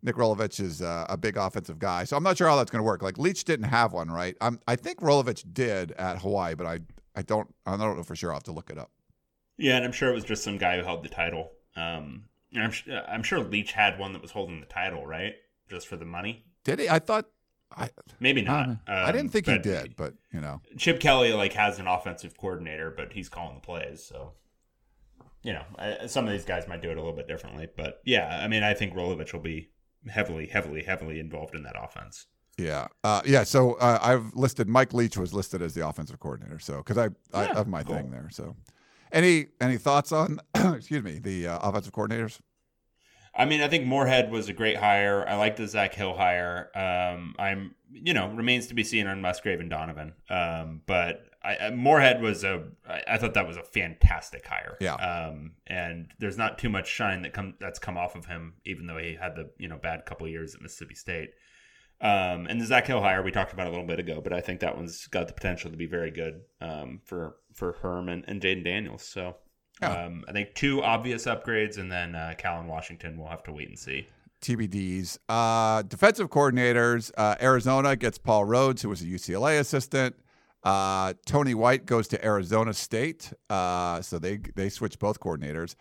Nick 0.04 0.16
Rolovich 0.16 0.60
is 0.60 0.82
uh, 0.82 1.06
a 1.10 1.18
big 1.18 1.38
offensive 1.38 1.78
guy, 1.80 2.04
so 2.06 2.18
I'm 2.18 2.24
not 2.24 2.38
sure 2.38 2.48
how 2.48 2.56
that's 2.56 2.72
going 2.72 2.80
to 2.80 2.86
work. 2.86 3.02
Like 3.04 3.18
Leach 3.18 3.44
didn't 3.44 3.68
have 3.68 3.94
one, 3.94 4.10
right? 4.10 4.36
I'm, 4.42 4.60
I 4.68 4.76
think 4.76 5.00
Rolovich 5.00 5.44
did 5.54 5.92
at 5.94 6.20
Hawaii, 6.20 6.56
but 6.56 6.66
I, 6.66 6.80
I 7.16 7.22
don't, 7.22 7.54
I 7.66 7.78
don't 7.78 7.98
know 7.98 8.04
for 8.04 8.16
sure. 8.16 8.32
I'll 8.32 8.38
have 8.38 8.44
to 8.44 8.52
look 8.52 8.70
it 8.70 8.78
up. 8.78 8.92
Yeah, 9.58 9.76
and 9.76 9.86
I'm 9.86 9.92
sure 9.92 10.10
it 10.10 10.16
was 10.16 10.24
just 10.24 10.44
some 10.44 10.58
guy 10.58 10.78
who 10.78 10.84
held 10.84 11.04
the 11.04 11.10
title. 11.10 11.52
Um, 11.76 12.24
I'm, 12.56 12.72
su- 12.74 12.92
I'm 13.08 13.22
sure 13.24 13.40
Leach 13.40 13.74
had 13.74 14.00
one 14.00 14.14
that 14.14 14.22
was 14.22 14.32
holding 14.32 14.60
the 14.60 14.66
title, 14.66 15.06
right? 15.06 15.36
Just 15.70 15.88
for 15.88 15.98
the 15.98 16.06
money. 16.06 16.46
Did 16.64 16.80
he? 16.80 16.90
I 16.90 17.00
thought, 17.00 17.26
I, 17.76 17.90
Maybe 18.20 18.42
not. 18.42 18.68
know. 18.70 18.78
I 18.88 19.10
Um, 19.10 19.16
didn't 19.16 19.30
think 19.32 19.46
he 19.46 19.58
did, 19.60 19.96
but 19.96 20.16
you 20.34 20.42
know, 20.42 20.62
Chip 20.78 21.00
Kelly 21.00 21.32
like 21.32 21.54
has 21.54 21.80
an 21.80 21.88
offensive 21.88 22.36
coordinator, 22.38 22.92
but 22.96 23.14
he's 23.14 23.30
calling 23.30 23.56
the 23.56 23.62
plays. 23.62 24.04
So, 24.04 24.34
you 25.44 25.54
know, 25.54 25.64
some 26.08 26.26
of 26.26 26.32
these 26.34 26.44
guys 26.44 26.68
might 26.68 26.82
do 26.82 26.90
it 26.90 26.98
a 26.98 27.00
little 27.00 27.16
bit 27.16 27.28
differently. 27.30 27.68
But 27.78 28.02
yeah, 28.04 28.42
I 28.44 28.48
mean, 28.50 28.64
I 28.64 28.74
think 28.74 28.94
Rolovich 28.94 29.32
will 29.32 29.40
be 29.40 29.70
heavily, 30.10 30.48
heavily, 30.48 30.84
heavily 30.84 31.20
involved 31.20 31.56
in 31.56 31.64
that 31.64 31.76
offense. 31.82 32.28
yeah, 32.58 32.88
uh, 33.04 33.22
yeah. 33.26 33.44
So 33.44 33.74
uh, 33.76 34.00
I've 34.02 34.34
listed 34.36 34.68
Mike 34.68 34.94
Leach 34.94 35.18
was 35.18 35.34
listed 35.34 35.62
as 35.62 35.74
the 35.74 35.88
offensive 35.88 36.20
coordinator. 36.20 36.60
So 36.60 36.78
because 36.78 36.98
I, 36.98 37.10
I 37.34 37.44
Yeah, 37.44 37.54
have 37.56 37.68
my 37.68 37.84
cool. 37.84 37.96
thing 37.96 38.12
there. 38.12 38.30
So 38.32 38.56
any 39.12 39.48
any 39.60 39.78
thoughts 39.78 40.12
on, 40.12 40.40
excuse 40.56 41.04
me, 41.04 41.20
the 41.20 41.48
uh, 41.48 41.60
offensive 41.60 41.94
coordinators? 41.94 42.40
I 43.34 43.46
mean, 43.46 43.62
I 43.62 43.70
think 43.70 43.86
Moorhead 43.86 44.30
was 44.30 44.50
a 44.50 44.54
great 44.54 44.76
hire. 44.76 45.26
I 45.28 45.36
like 45.36 45.56
the 45.56 45.66
Zach 45.66 45.94
Hill 45.94 46.14
hire. 46.14 46.70
Um, 46.76 47.34
I'm, 47.40 47.76
you 47.90 48.14
know, 48.14 48.28
remains 48.30 48.68
to 48.68 48.74
be 48.74 48.84
seen 48.84 49.08
on 49.08 49.22
Musgrave 49.22 49.62
and 49.62 49.70
Donovan. 49.70 50.14
Um, 50.30 50.82
but 50.86 51.24
I, 51.44 51.58
I, 51.58 51.70
Moorhead 51.72 52.22
was 52.22 52.44
a, 52.44 52.64
I, 52.88 53.02
I 53.08 53.18
thought 53.18 53.34
that 53.34 53.48
was 53.48 53.58
a 53.58 53.64
fantastic 53.64 54.46
hire. 54.46 54.78
Yeah. 54.80 54.94
Um, 54.96 55.54
and 55.68 56.12
there's 56.20 56.38
not 56.38 56.58
too 56.60 56.70
much 56.70 56.88
shine 56.88 57.24
that 57.24 57.34
come 57.34 57.56
that's 57.60 57.80
come 57.80 57.98
off 57.98 58.16
of 58.16 58.26
him, 58.26 58.54
even 58.66 58.86
though 58.88 58.98
he 58.98 59.16
had 59.20 59.36
the 59.36 59.50
you 59.58 59.68
know 59.68 59.78
bad 59.78 60.06
couple 60.06 60.28
years 60.28 60.54
at 60.56 60.62
Mississippi 60.62 60.96
State. 60.96 61.32
Um, 62.00 62.48
and 62.48 62.60
the 62.60 62.66
Zach 62.66 62.88
Hill 62.88 63.00
hire 63.02 63.22
we 63.22 63.32
talked 63.32 63.54
about 63.54 63.68
a 63.68 63.70
little 63.70 63.86
bit 63.86 64.00
ago, 64.00 64.22
but 64.24 64.34
I 64.34 64.42
think 64.42 64.60
that 64.62 64.76
one's 64.76 65.06
got 65.08 65.28
the 65.28 65.34
potential 65.34 65.70
to 65.70 65.78
be 65.78 65.86
very 65.86 66.10
good 66.12 66.42
um, 66.60 67.00
for 67.06 67.38
for 67.54 67.74
Herm 67.74 68.10
and, 68.10 68.24
and 68.28 68.42
Jayden 68.42 68.64
Daniels. 68.64 69.04
So 69.04 69.36
Yeah. 69.82 70.06
um, 70.06 70.24
I 70.28 70.32
think 70.32 70.54
two 70.56 70.82
obvious 70.84 71.26
upgrades, 71.26 71.78
and 71.78 71.92
then 71.92 72.16
uh, 72.16 72.34
Callan 72.38 72.68
Washington. 72.68 73.18
We'll 73.20 73.30
have 73.30 73.44
to 73.44 73.52
wait 73.52 73.68
and 73.70 73.78
see. 73.78 74.08
TBDs. 74.42 75.20
Uh, 75.30 75.84
defensive 75.84 76.30
coordinators. 76.30 77.12
Uh, 77.16 77.36
Arizona 77.42 77.96
gets 77.96 78.18
Paul 78.18 78.46
Rhoads, 78.46 78.82
who 78.82 78.90
was 78.90 79.02
a 79.02 79.06
UCLA 79.06 79.60
assistant. 79.60 80.16
Uh, 80.64 81.14
Tony 81.26 81.54
White 81.54 81.86
goes 81.86 82.08
to 82.10 82.24
Arizona 82.26 82.74
State. 82.74 83.34
Uh, 83.50 84.02
so 84.02 84.20
they 84.20 84.38
they 84.56 84.70
switch 84.70 85.00
both 85.00 85.20
coordinators. 85.20 85.76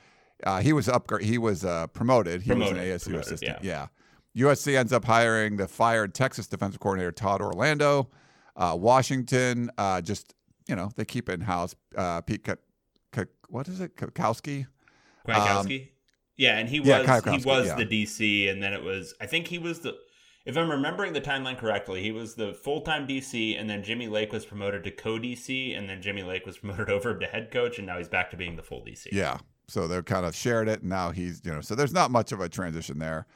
Uh, 0.45 0.61
he 0.61 0.73
was 0.73 0.89
upgrade. 0.89 1.25
He 1.27 1.37
was 1.39 1.65
uh, 1.65 1.87
promoted. 1.89 2.43
He 2.43 2.49
Promoted, 2.49 2.77
was 2.77 2.83
an 2.83 2.89
ASU 2.89 3.05
promoted, 3.05 3.27
assistant. 3.27 3.59
yeah. 3.65 3.87
yeah. 4.35 4.47
USC 4.47 4.77
ends 4.79 4.93
up 4.93 5.05
hiring 5.05 5.57
the 5.57 5.67
fired 5.69 6.15
Texas 6.15 6.47
defensive 6.47 6.81
coordinator 6.81 7.13
Todd 7.13 7.43
Orlando. 7.43 8.09
Uh, 8.57 8.77
Washington, 8.79 9.71
uh, 9.77 10.01
just 10.01 10.35
you 10.69 10.77
know, 10.77 10.91
they 10.97 11.05
keep 11.05 11.29
in 11.29 11.41
house. 11.41 11.75
Uh, 11.97 12.21
Pete, 12.21 12.45
K- 12.45 12.55
K- 13.13 13.25
what 13.49 13.69
is 13.69 13.81
it? 13.81 13.97
Kowski. 13.97 14.67
Kwiatkowski. 15.27 15.89
yeah, 16.37 16.59
and 16.59 16.69
he 16.69 16.81
was 16.81 16.89
yeah, 16.89 17.21
he 17.37 17.45
was 17.45 17.67
yeah. 17.67 17.75
the 17.75 17.87
DC, 17.87 18.51
and 18.51 18.63
then 18.63 18.73
it 18.73 18.83
was 18.83 19.15
I 19.21 19.27
think 19.27 19.47
he 19.49 19.59
was 19.59 19.81
the 19.81 19.97
if 20.47 20.57
I'm 20.57 20.71
remembering 20.71 21.13
the 21.13 21.21
timeline 21.21 21.59
correctly, 21.59 22.03
he 22.03 22.13
was 22.13 22.35
the 22.35 22.55
full 22.55 22.81
time 22.81 23.07
DC, 23.07 23.59
and 23.59 23.69
then 23.69 23.83
Jimmy 23.83 24.09
Lake 24.09 24.33
was 24.33 24.45
promoted 24.45 24.85
to 24.85 24.91
co 24.91 25.19
DC, 25.19 25.77
and 25.77 25.89
then 25.89 26.01
Jimmy 26.01 26.23
Lake 26.23 26.47
was 26.47 26.59
promoted 26.61 26.91
over 26.91 27.19
to 27.19 27.27
head 27.27 27.51
coach, 27.51 27.79
and 27.79 27.87
now 27.87 27.99
he's 27.99 28.09
back 28.09 28.31
to 28.31 28.37
being 28.37 28.57
the 28.57 28.63
full 28.63 28.81
DC. 28.81 29.09
Yeah. 29.13 29.39
So 29.69 29.87
they're 29.87 30.03
kind 30.03 30.27
of 30.27 30.35
shared 30.35 30.69
it, 30.69 30.81
and 30.81 30.89
now 30.89 31.11
he's 31.11 31.43
you 31.45 31.53
know. 31.53 31.61
So 31.61 31.75
there's 31.75 31.93
not 31.93 32.11
much 32.11 32.33
of 32.33 32.41
a 32.41 32.49
transition 32.49 32.99
there, 32.99 33.27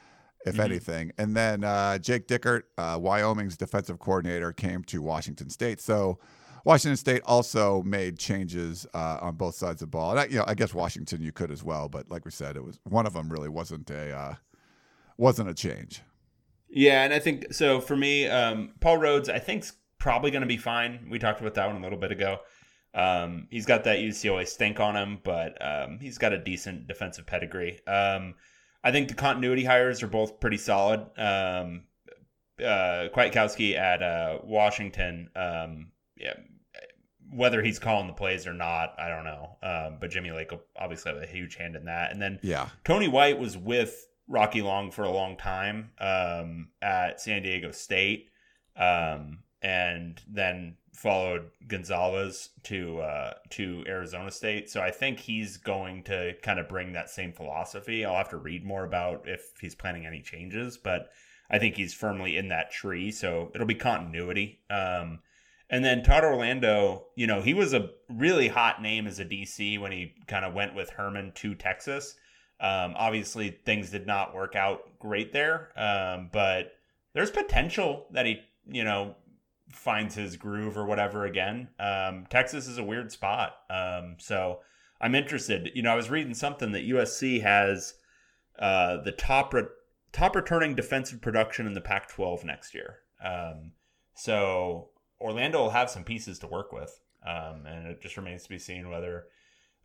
if 0.45 0.59
anything. 0.59 1.13
And 1.17 1.35
then 1.35 1.63
uh, 1.63 1.97
Jake 1.97 2.27
Dickert, 2.27 2.63
uh, 2.77 2.97
Wyoming's 2.99 3.55
defensive 3.55 3.99
coordinator, 3.99 4.51
came 4.51 4.83
to 4.85 5.01
Washington 5.01 5.49
State. 5.49 5.79
So 5.79 6.19
Washington 6.65 6.97
State 6.97 7.21
also 7.25 7.83
made 7.83 8.17
changes 8.19 8.85
uh, 8.93 9.19
on 9.21 9.35
both 9.35 9.55
sides 9.55 9.81
of 9.81 9.91
the 9.91 9.97
ball. 9.97 10.11
And 10.11 10.19
I, 10.19 10.25
you 10.25 10.37
know, 10.37 10.45
I 10.47 10.55
guess 10.55 10.73
Washington 10.73 11.21
you 11.21 11.31
could 11.31 11.51
as 11.51 11.63
well, 11.63 11.87
but 11.87 12.09
like 12.09 12.25
we 12.25 12.31
said, 12.31 12.57
it 12.57 12.65
was 12.65 12.79
one 12.83 13.05
of 13.05 13.13
them 13.13 13.29
really 13.29 13.49
wasn't 13.49 13.89
a 13.89 14.11
uh, 14.11 14.35
wasn't 15.17 15.47
a 15.47 15.53
change. 15.53 16.01
Yeah, 16.69 17.03
and 17.03 17.13
I 17.13 17.19
think 17.19 17.53
so 17.53 17.79
for 17.79 17.95
me, 17.95 18.27
um, 18.27 18.73
Paul 18.79 18.97
Rhoads, 18.97 19.29
I 19.29 19.39
think's 19.39 19.73
probably 19.99 20.31
going 20.31 20.41
to 20.41 20.47
be 20.47 20.57
fine. 20.57 21.07
We 21.09 21.19
talked 21.19 21.39
about 21.41 21.53
that 21.55 21.67
one 21.67 21.77
a 21.77 21.81
little 21.81 21.97
bit 21.97 22.11
ago. 22.11 22.39
Um, 22.93 23.47
he's 23.51 23.65
got 23.65 23.83
that 23.83 23.99
UCLA 23.99 24.47
stink 24.47 24.79
on 24.79 24.95
him, 24.95 25.19
but 25.23 25.57
um, 25.61 25.99
he's 25.99 26.17
got 26.17 26.31
a 26.33 26.37
decent 26.37 26.87
defensive 26.87 27.25
pedigree. 27.25 27.79
Um, 27.87 28.35
I 28.83 28.91
think 28.91 29.09
the 29.09 29.15
continuity 29.15 29.65
hires 29.65 30.01
are 30.03 30.07
both 30.07 30.39
pretty 30.39 30.57
solid. 30.57 31.01
Um, 31.17 31.83
uh, 32.59 33.09
Kwiatkowski 33.13 33.77
at 33.77 34.01
uh, 34.01 34.39
Washington, 34.43 35.29
um, 35.35 35.91
yeah, 36.15 36.35
whether 37.31 37.61
he's 37.61 37.79
calling 37.79 38.07
the 38.07 38.13
plays 38.13 38.47
or 38.47 38.53
not, 38.53 38.93
I 38.97 39.09
don't 39.09 39.25
know. 39.25 39.57
Um, 39.61 39.97
but 39.99 40.09
Jimmy 40.11 40.31
Lake 40.31 40.51
will 40.51 40.61
obviously 40.77 41.11
have 41.11 41.21
a 41.21 41.25
huge 41.25 41.55
hand 41.55 41.75
in 41.75 41.85
that. 41.85 42.11
And 42.11 42.21
then 42.21 42.39
Yeah. 42.43 42.69
Tony 42.85 43.07
White 43.07 43.39
was 43.39 43.57
with 43.57 44.07
Rocky 44.27 44.61
Long 44.61 44.91
for 44.91 45.03
a 45.03 45.11
long 45.11 45.37
time 45.37 45.91
um, 45.99 46.69
at 46.81 47.21
San 47.21 47.43
Diego 47.43 47.71
State, 47.71 48.29
um, 48.75 49.39
and 49.61 50.21
then 50.27 50.77
followed 50.93 51.51
Gonzales 51.67 52.49
to 52.63 52.99
uh, 52.99 53.33
to 53.51 53.83
Arizona 53.87 54.31
State. 54.31 54.69
So 54.69 54.81
I 54.81 54.91
think 54.91 55.19
he's 55.19 55.57
going 55.57 56.03
to 56.03 56.33
kind 56.41 56.59
of 56.59 56.67
bring 56.67 56.93
that 56.93 57.09
same 57.09 57.33
philosophy. 57.33 58.05
I'll 58.05 58.15
have 58.15 58.29
to 58.29 58.37
read 58.37 58.65
more 58.65 58.83
about 58.83 59.23
if 59.27 59.53
he's 59.61 59.75
planning 59.75 60.05
any 60.05 60.21
changes, 60.21 60.77
but 60.77 61.09
I 61.49 61.59
think 61.59 61.75
he's 61.75 61.93
firmly 61.93 62.37
in 62.37 62.49
that 62.49 62.71
tree. 62.71 63.11
So 63.11 63.51
it'll 63.53 63.67
be 63.67 63.75
continuity. 63.75 64.59
Um, 64.69 65.19
and 65.69 65.83
then 65.83 66.03
Todd 66.03 66.23
Orlando, 66.23 67.05
you 67.15 67.27
know, 67.27 67.41
he 67.41 67.53
was 67.53 67.73
a 67.73 67.89
really 68.07 68.47
hot 68.47 68.81
name 68.81 69.07
as 69.07 69.19
a 69.19 69.25
DC 69.25 69.79
when 69.79 69.91
he 69.91 70.13
kind 70.27 70.45
of 70.45 70.53
went 70.53 70.75
with 70.75 70.91
Herman 70.91 71.31
to 71.35 71.55
Texas. 71.55 72.15
Um, 72.65 72.95
obviously, 72.97 73.59
things 73.63 73.91
did 73.91 74.07
not 74.07 74.33
work 74.33 74.55
out 74.55 74.97
great 74.97 75.31
there, 75.31 75.69
um, 75.77 76.29
but 76.31 76.73
there's 77.13 77.29
potential 77.29 78.07
that 78.11 78.25
he, 78.25 78.39
you 78.67 78.83
know, 78.83 79.15
finds 79.69 80.15
his 80.15 80.35
groove 80.35 80.75
or 80.75 80.85
whatever 80.85 81.25
again. 81.25 81.67
Um, 81.79 82.25
Texas 82.27 82.67
is 82.67 82.79
a 82.79 82.83
weird 82.83 83.11
spot, 83.11 83.57
um, 83.69 84.15
so 84.17 84.61
I'm 84.99 85.13
interested. 85.13 85.69
You 85.75 85.83
know, 85.83 85.91
I 85.91 85.95
was 85.95 86.09
reading 86.09 86.33
something 86.33 86.71
that 86.71 86.87
USC 86.87 87.43
has 87.43 87.93
uh, 88.57 88.97
the 89.03 89.11
top 89.11 89.53
re- 89.53 89.67
top 90.11 90.35
returning 90.35 90.73
defensive 90.73 91.21
production 91.21 91.67
in 91.67 91.75
the 91.75 91.81
Pac-12 91.81 92.45
next 92.45 92.73
year. 92.73 92.97
Um, 93.23 93.73
so 94.15 94.89
Orlando 95.21 95.59
will 95.59 95.69
have 95.69 95.91
some 95.91 96.03
pieces 96.03 96.39
to 96.39 96.47
work 96.47 96.71
with, 96.71 96.99
um, 97.27 97.67
and 97.67 97.85
it 97.85 98.01
just 98.01 98.17
remains 98.17 98.41
to 98.43 98.49
be 98.49 98.57
seen 98.57 98.89
whether 98.89 99.25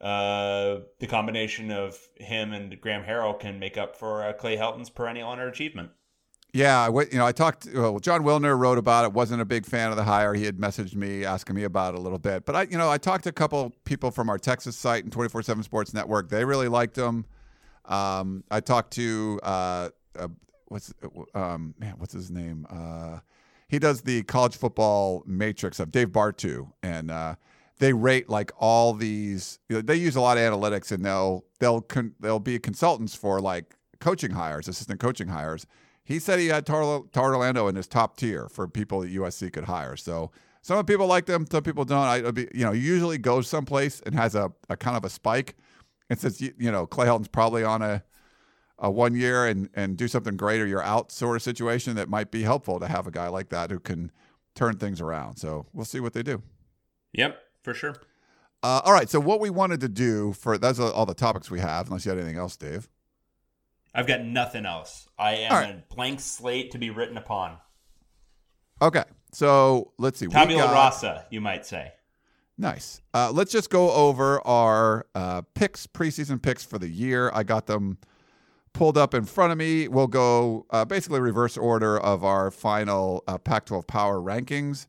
uh, 0.01 0.81
the 0.99 1.07
combination 1.07 1.71
of 1.71 1.99
him 2.17 2.53
and 2.53 2.81
Graham 2.81 3.05
Harrell 3.05 3.39
can 3.39 3.59
make 3.59 3.77
up 3.77 3.97
for 3.97 4.25
uh, 4.25 4.33
Clay 4.33 4.57
Helton's 4.57 4.91
perennial 4.91 5.31
underachievement. 5.31 5.91
Yeah, 6.53 6.81
I 6.81 6.89
you 6.89 7.19
know, 7.19 7.27
I 7.27 7.33
talked. 7.33 7.69
Well, 7.73 8.01
Jon 8.01 8.23
Wilner 8.23 8.59
wrote 8.59 8.79
about 8.79 9.05
it. 9.05 9.13
wasn't 9.13 9.41
a 9.41 9.45
big 9.45 9.67
fan 9.67 9.91
of 9.91 9.97
the 9.97 10.03
hire. 10.03 10.35
He 10.35 10.45
had 10.45 10.57
messaged 10.57 10.97
me 10.97 11.25
asking 11.25 11.55
me 11.55 11.63
about 11.63 11.95
it 11.95 11.99
a 11.99 12.01
little 12.01 12.19
bit. 12.19 12.45
But 12.45 12.57
I, 12.57 12.63
you 12.63 12.77
know, 12.77 12.91
I 12.91 12.99
talked 12.99 13.25
to 13.25 13.31
a 13.31 13.33
couple 13.33 13.73
people 13.85 14.11
from 14.11 14.29
our 14.29 14.39
Texas 14.39 14.77
site 14.77 15.05
and 15.05 15.13
24/7 15.13 15.63
Sports 15.63 15.95
Network. 15.95 16.29
They 16.29 16.45
really 16.45 16.67
liked 16.67 16.97
him. 16.97 17.25
Um, 17.85 18.43
I 18.51 18.61
talked 18.61 18.93
to 18.95 19.39
uh, 19.45 19.91
uh, 20.19 20.29
what's 20.67 20.93
um, 21.35 21.75
man, 21.79 21.95
what's 21.99 22.15
his 22.15 22.31
name? 22.31 22.67
Uh, 22.69 23.21
he 23.69 23.79
does 23.79 24.03
the 24.03 24.25
college 24.25 24.57
football 24.57 25.23
matrix 25.27 25.79
of 25.79 25.93
Dave 25.93 26.09
Bartoo, 26.09 26.73
and 26.83 27.13
uh, 27.13 27.37
they 27.81 27.93
rate 27.95 28.29
like 28.29 28.53
all 28.59 28.93
these. 28.93 29.59
You 29.69 29.77
know, 29.77 29.83
they 29.83 29.97
use 29.97 30.14
a 30.14 30.21
lot 30.21 30.38
of 30.38 30.43
analytics, 30.45 30.93
and 30.93 31.05
they'll 31.05 31.45
they'll 31.59 31.81
con- 31.81 32.14
they'll 32.21 32.38
be 32.38 32.59
consultants 32.59 33.14
for 33.14 33.40
like 33.40 33.75
coaching 34.01 34.33
hires, 34.33 34.69
assistant 34.69 35.01
coaching 35.01 35.29
hires. 35.29 35.66
He 36.05 36.19
said 36.19 36.38
he 36.38 36.49
had 36.49 36.66
Tar, 36.66 37.69
in 37.69 37.77
his 37.77 37.87
top 37.87 38.16
tier 38.16 38.49
for 38.49 38.69
people 38.69 39.01
that 39.01 39.12
USC 39.12 39.53
could 39.53 39.64
hire. 39.64 39.97
So 39.97 40.31
some 40.61 40.85
people 40.85 41.07
like 41.07 41.27
them, 41.27 41.47
some 41.51 41.62
people 41.62 41.85
don't. 41.85 41.99
I, 41.99 42.19
it'll 42.19 42.33
be, 42.33 42.49
you 42.55 42.64
know, 42.64 42.73
usually 42.73 43.19
goes 43.19 43.49
someplace 43.49 44.01
and 44.05 44.14
has 44.14 44.35
a, 44.35 44.53
a 44.69 44.77
kind 44.77 44.97
of 44.97 45.05
a 45.05 45.11
spike, 45.11 45.57
and 46.11 46.19
says, 46.19 46.40
you, 46.40 46.53
you 46.59 46.71
know, 46.71 46.87
Clay 46.87 47.07
Helton's 47.07 47.29
probably 47.29 47.64
on 47.64 47.83
a 47.83 48.05
a 48.79 48.90
one 48.90 49.14
year 49.14 49.47
and 49.47 49.69
and 49.75 49.97
do 49.97 50.09
something 50.09 50.37
great 50.37 50.61
or 50.61 50.66
you're 50.66 50.83
out 50.83 51.12
sort 51.12 51.37
of 51.37 51.43
situation 51.43 51.97
that 51.97 52.09
might 52.09 52.31
be 52.31 52.43
helpful 52.43 52.81
to 52.81 52.88
have 52.88 53.07
a 53.07 53.11
guy 53.11 53.29
like 53.29 53.51
that 53.51 53.71
who 53.71 53.79
can 53.79 54.11
turn 54.55 54.77
things 54.77 55.01
around. 55.01 55.37
So 55.37 55.66
we'll 55.73 55.85
see 55.85 56.01
what 56.01 56.12
they 56.12 56.23
do. 56.23 56.43
Yep, 57.12 57.38
for 57.62 57.75
sure. 57.75 57.96
Uh, 58.62 58.81
all 58.85 58.92
right. 58.92 59.09
So 59.09 59.20
what 59.20 59.40
we 59.40 59.51
wanted 59.51 59.81
to 59.81 59.88
do 59.88 60.33
for 60.33 60.59
that's 60.59 60.79
all 60.79 61.07
the 61.07 61.14
topics 61.14 61.51
we 61.51 61.61
have. 61.61 61.87
Unless 61.87 62.05
you 62.05 62.11
had 62.11 62.18
anything 62.18 62.38
else, 62.38 62.57
Dave. 62.57 62.88
I've 63.94 64.07
got 64.07 64.23
nothing 64.23 64.66
else. 64.66 65.09
I 65.18 65.37
am 65.37 65.53
right. 65.53 65.70
a 65.70 65.94
blank 65.94 66.20
slate 66.20 66.70
to 66.73 66.79
be 66.79 66.90
written 66.90 67.16
upon. 67.16 67.57
Okay. 68.81 69.05
So 69.33 69.92
let's 69.99 70.18
see. 70.18 70.27
Tabula 70.27 70.62
got- 70.62 70.73
rasa, 70.73 71.27
you 71.31 71.40
might 71.40 71.66
say. 71.66 71.92
Nice. 72.59 73.01
Uh, 73.14 73.31
let's 73.33 73.51
just 73.51 73.70
go 73.70 73.90
over 73.90 74.46
our 74.46 75.07
uh, 75.14 75.40
picks, 75.55 75.87
preseason 75.87 76.40
picks 76.42 76.62
for 76.62 76.79
the 76.79 76.88
year. 76.88 77.31
I 77.33 77.42
got 77.42 77.66
them 77.66 77.96
pulled 78.75 78.99
up 78.99 79.14
in 79.14 79.25
front 79.25 79.51
of 79.51 79.57
me. 79.57 79.88
We'll 79.88 80.07
go 80.07 80.66
uh, 80.68 80.85
basically 80.85 81.20
reverse 81.20 81.57
order 81.57 81.99
of 81.99 82.23
our 82.23 82.51
final 82.51 83.25
uh, 83.27 83.38
Pac 83.38 83.64
12 83.64 83.87
power 83.87 84.20
rankings 84.20 84.87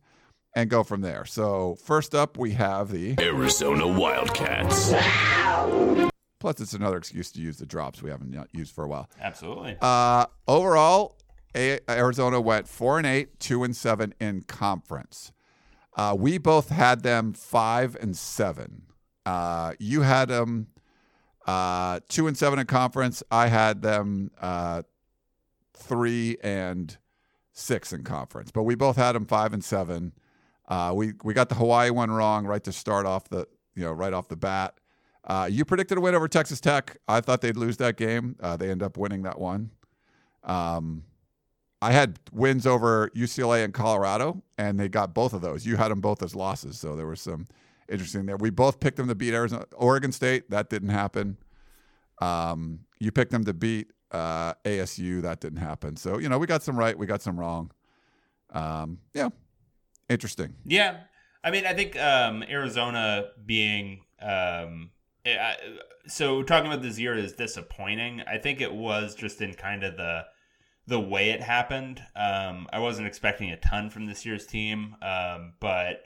and 0.55 0.69
go 0.69 0.83
from 0.83 1.01
there. 1.01 1.25
So, 1.25 1.75
first 1.83 2.13
up, 2.15 2.37
we 2.37 2.51
have 2.51 2.91
the. 2.91 3.15
Arizona 3.19 3.87
Wildcats. 3.87 4.91
Plus, 6.39 6.59
it's 6.59 6.73
another 6.73 6.97
excuse 6.97 7.31
to 7.33 7.39
use 7.41 7.57
the 7.57 7.65
drops 7.65 8.01
we 8.01 8.09
haven't 8.09 8.35
used 8.51 8.73
for 8.73 8.83
a 8.83 8.87
while. 8.87 9.09
Absolutely. 9.19 9.77
Uh, 9.81 10.25
overall, 10.47 11.17
a- 11.55 11.79
Arizona 11.89 12.41
went 12.41 12.67
four 12.67 12.97
and 12.97 13.05
eight, 13.05 13.39
two 13.39 13.63
and 13.63 13.75
seven 13.75 14.13
in 14.19 14.41
conference. 14.41 15.31
Uh, 15.95 16.15
we 16.17 16.37
both 16.37 16.69
had 16.69 17.03
them 17.03 17.33
five 17.33 17.95
and 18.01 18.15
seven. 18.17 18.83
Uh, 19.25 19.73
you 19.77 20.01
had 20.01 20.29
them 20.29 20.67
uh, 21.45 21.99
two 22.09 22.27
and 22.27 22.37
seven 22.37 22.57
in 22.59 22.65
conference. 22.65 23.21
I 23.29 23.47
had 23.47 23.81
them 23.81 24.31
uh, 24.41 24.81
three 25.75 26.37
and 26.41 26.97
six 27.53 27.93
in 27.93 28.03
conference, 28.03 28.49
but 28.51 28.63
we 28.63 28.73
both 28.73 28.95
had 28.95 29.11
them 29.13 29.25
five 29.25 29.53
and 29.53 29.63
seven. 29.63 30.13
Uh, 30.71 30.93
we 30.95 31.11
we 31.25 31.33
got 31.33 31.49
the 31.49 31.55
Hawaii 31.55 31.89
one 31.89 32.09
wrong 32.09 32.45
right 32.45 32.63
to 32.63 32.71
start 32.71 33.05
off 33.05 33.27
the 33.27 33.45
you 33.75 33.83
know 33.83 33.91
right 33.91 34.13
off 34.13 34.29
the 34.29 34.37
bat. 34.37 34.75
Uh, 35.25 35.47
you 35.51 35.65
predicted 35.65 35.97
a 35.97 36.01
win 36.01 36.15
over 36.15 36.29
Texas 36.29 36.61
Tech. 36.61 36.97
I 37.09 37.19
thought 37.19 37.41
they'd 37.41 37.57
lose 37.57 37.75
that 37.77 37.97
game. 37.97 38.37
Uh, 38.39 38.55
they 38.55 38.71
end 38.71 38.81
up 38.81 38.97
winning 38.97 39.23
that 39.23 39.37
one. 39.37 39.71
Um, 40.45 41.03
I 41.81 41.91
had 41.91 42.19
wins 42.31 42.65
over 42.65 43.09
UCLA 43.09 43.65
and 43.65 43.73
Colorado, 43.73 44.41
and 44.57 44.79
they 44.79 44.87
got 44.87 45.13
both 45.13 45.33
of 45.33 45.41
those. 45.41 45.65
You 45.65 45.75
had 45.75 45.89
them 45.89 45.99
both 45.99 46.23
as 46.23 46.35
losses, 46.35 46.79
so 46.79 46.95
there 46.95 47.05
was 47.05 47.19
some 47.19 47.47
interesting 47.89 48.25
there. 48.25 48.37
We 48.37 48.49
both 48.49 48.79
picked 48.79 48.95
them 48.95 49.09
to 49.09 49.15
beat 49.15 49.33
Arizona, 49.33 49.65
Oregon 49.75 50.13
State. 50.13 50.49
That 50.51 50.69
didn't 50.69 50.89
happen. 50.89 51.37
Um, 52.21 52.79
you 52.97 53.11
picked 53.11 53.31
them 53.31 53.43
to 53.43 53.53
beat 53.53 53.91
uh, 54.11 54.53
ASU. 54.63 55.21
That 55.21 55.41
didn't 55.41 55.59
happen. 55.59 55.97
So 55.97 56.17
you 56.17 56.29
know 56.29 56.39
we 56.39 56.47
got 56.47 56.63
some 56.63 56.77
right, 56.77 56.97
we 56.97 57.07
got 57.07 57.21
some 57.21 57.37
wrong. 57.37 57.71
Um, 58.51 58.99
yeah, 59.13 59.29
interesting. 60.11 60.55
Yeah, 60.65 61.01
I 61.43 61.51
mean, 61.51 61.65
I 61.65 61.73
think 61.73 61.99
um, 61.99 62.43
Arizona 62.43 63.29
being 63.45 64.01
um, 64.21 64.91
I, 65.25 65.55
so 66.07 66.43
talking 66.43 66.71
about 66.71 66.81
this 66.81 66.99
year 66.99 67.15
is 67.15 67.33
disappointing. 67.33 68.21
I 68.27 68.37
think 68.37 68.61
it 68.61 68.73
was 68.73 69.15
just 69.15 69.41
in 69.41 69.53
kind 69.53 69.83
of 69.83 69.97
the 69.97 70.25
the 70.87 70.99
way 70.99 71.29
it 71.29 71.41
happened. 71.41 72.01
Um, 72.15 72.67
I 72.73 72.79
wasn't 72.79 73.07
expecting 73.07 73.51
a 73.51 73.57
ton 73.57 73.89
from 73.89 74.07
this 74.07 74.25
year's 74.25 74.47
team, 74.47 74.95
um, 75.01 75.53
but 75.59 76.05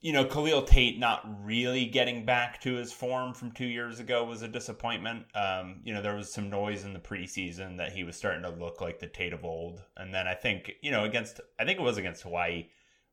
you 0.00 0.12
know, 0.12 0.24
Khalil 0.24 0.62
Tate 0.62 0.98
not 0.98 1.24
really 1.44 1.84
getting 1.84 2.24
back 2.24 2.60
to 2.62 2.74
his 2.74 2.92
form 2.92 3.34
from 3.34 3.50
two 3.50 3.66
years 3.66 3.98
ago 3.98 4.24
was 4.24 4.42
a 4.42 4.48
disappointment. 4.48 5.26
Um, 5.34 5.80
you 5.84 5.92
know, 5.92 6.00
there 6.00 6.14
was 6.14 6.32
some 6.32 6.48
noise 6.48 6.84
in 6.84 6.92
the 6.92 7.00
preseason 7.00 7.76
that 7.78 7.92
he 7.92 8.04
was 8.04 8.16
starting 8.16 8.42
to 8.42 8.50
look 8.50 8.80
like 8.80 9.00
the 9.00 9.08
Tate 9.08 9.32
of 9.32 9.44
old, 9.44 9.82
and 9.96 10.14
then 10.14 10.26
I 10.26 10.34
think 10.34 10.72
you 10.80 10.90
know 10.90 11.04
against 11.04 11.40
I 11.60 11.64
think 11.64 11.78
it 11.78 11.82
was 11.82 11.98
against 11.98 12.22
Hawaii 12.22 12.66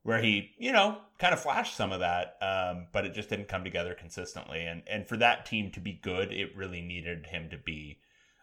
where 0.06 0.22
he, 0.22 0.52
you 0.56 0.70
know, 0.70 0.98
kind 1.18 1.34
of 1.34 1.40
flashed 1.40 1.76
some 1.76 1.90
of 1.90 1.98
that, 1.98 2.36
um, 2.40 2.86
but 2.92 3.04
it 3.04 3.12
just 3.12 3.28
didn't 3.28 3.48
come 3.48 3.64
together 3.64 3.92
consistently. 3.92 4.64
And 4.64 4.82
and 4.88 5.06
for 5.08 5.16
that 5.16 5.44
team 5.44 5.72
to 5.72 5.80
be 5.80 5.98
good, 6.00 6.32
it 6.32 6.56
really 6.56 6.80
needed 6.80 7.26
him 7.26 7.50
to 7.50 7.58
be 7.58 7.98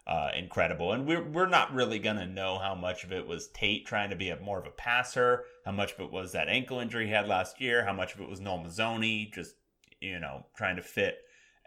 uh, 0.06 0.28
incredible. 0.36 0.92
And 0.92 1.06
we're 1.06 1.24
we're 1.24 1.48
not 1.48 1.72
really 1.72 1.98
gonna 1.98 2.26
know 2.26 2.58
how 2.58 2.74
much 2.74 3.02
of 3.02 3.12
it 3.12 3.26
was 3.26 3.48
Tate 3.48 3.86
trying 3.86 4.10
to 4.10 4.16
be 4.16 4.28
a 4.28 4.38
more 4.38 4.58
of 4.58 4.66
a 4.66 4.70
passer, 4.72 5.44
how 5.64 5.72
much 5.72 5.94
of 5.94 6.00
it 6.00 6.12
was 6.12 6.32
that 6.32 6.48
ankle 6.48 6.80
injury 6.80 7.06
he 7.06 7.12
had 7.12 7.26
last 7.28 7.62
year, 7.62 7.82
how 7.82 7.94
much 7.94 8.14
of 8.14 8.20
it 8.20 8.28
was 8.28 8.40
Noel 8.40 8.58
Mazzone 8.58 9.32
just 9.32 9.54
you 10.02 10.20
know 10.20 10.44
trying 10.54 10.76
to 10.76 10.82
fit 10.82 11.16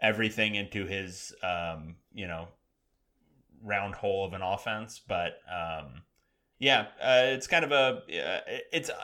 everything 0.00 0.54
into 0.54 0.86
his 0.86 1.34
um, 1.42 1.96
you 2.14 2.28
know 2.28 2.46
round 3.64 3.96
hole 3.96 4.24
of 4.24 4.32
an 4.32 4.42
offense, 4.42 5.00
but. 5.08 5.40
Um, 5.52 6.02
yeah, 6.58 6.86
uh, 7.00 7.22
it's 7.34 7.46
kind 7.46 7.64
of 7.64 7.72
a 7.72 8.02
uh, 8.02 8.40
it's 8.72 8.90
uh, 8.90 8.94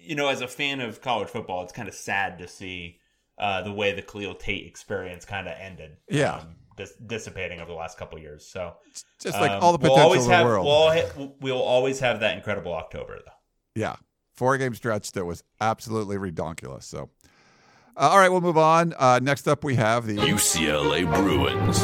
you 0.00 0.14
know 0.14 0.28
as 0.28 0.40
a 0.40 0.48
fan 0.48 0.80
of 0.80 1.00
college 1.00 1.28
football, 1.28 1.62
it's 1.62 1.72
kind 1.72 1.88
of 1.88 1.94
sad 1.94 2.38
to 2.38 2.48
see 2.48 2.98
uh, 3.38 3.62
the 3.62 3.72
way 3.72 3.92
the 3.92 4.02
Khalil 4.02 4.34
Tate 4.34 4.66
experience 4.66 5.24
kind 5.24 5.48
of 5.48 5.54
ended. 5.58 5.96
Yeah. 6.08 6.36
Um, 6.36 6.56
dis- 6.76 6.94
dissipating 7.06 7.60
over 7.60 7.70
the 7.70 7.76
last 7.76 7.98
couple 7.98 8.18
years. 8.18 8.46
So 8.46 8.74
Just 9.20 9.40
like 9.40 9.50
um, 9.50 9.62
all 9.62 9.76
the 9.76 9.78
we'll 9.78 9.90
potential 9.90 10.04
always 10.04 10.24
in 10.24 10.30
the 10.30 10.36
have, 10.36 10.46
world. 10.46 10.66
We'll, 10.66 10.90
ha- 10.90 11.32
we'll 11.40 11.62
always 11.62 12.00
have 12.00 12.20
that 12.20 12.36
incredible 12.36 12.72
October 12.72 13.18
though. 13.24 13.32
Yeah, 13.74 13.96
four 14.34 14.56
game 14.58 14.74
stretch 14.74 15.12
that 15.12 15.24
was 15.24 15.42
absolutely 15.60 16.16
redonkulous. 16.16 16.84
So, 16.84 17.10
uh, 17.96 18.08
all 18.10 18.18
right, 18.18 18.28
we'll 18.30 18.40
move 18.40 18.58
on. 18.58 18.94
Uh, 18.98 19.20
next 19.22 19.48
up, 19.48 19.64
we 19.64 19.76
have 19.76 20.06
the 20.06 20.16
UCLA 20.16 21.04
Bruins. 21.12 21.80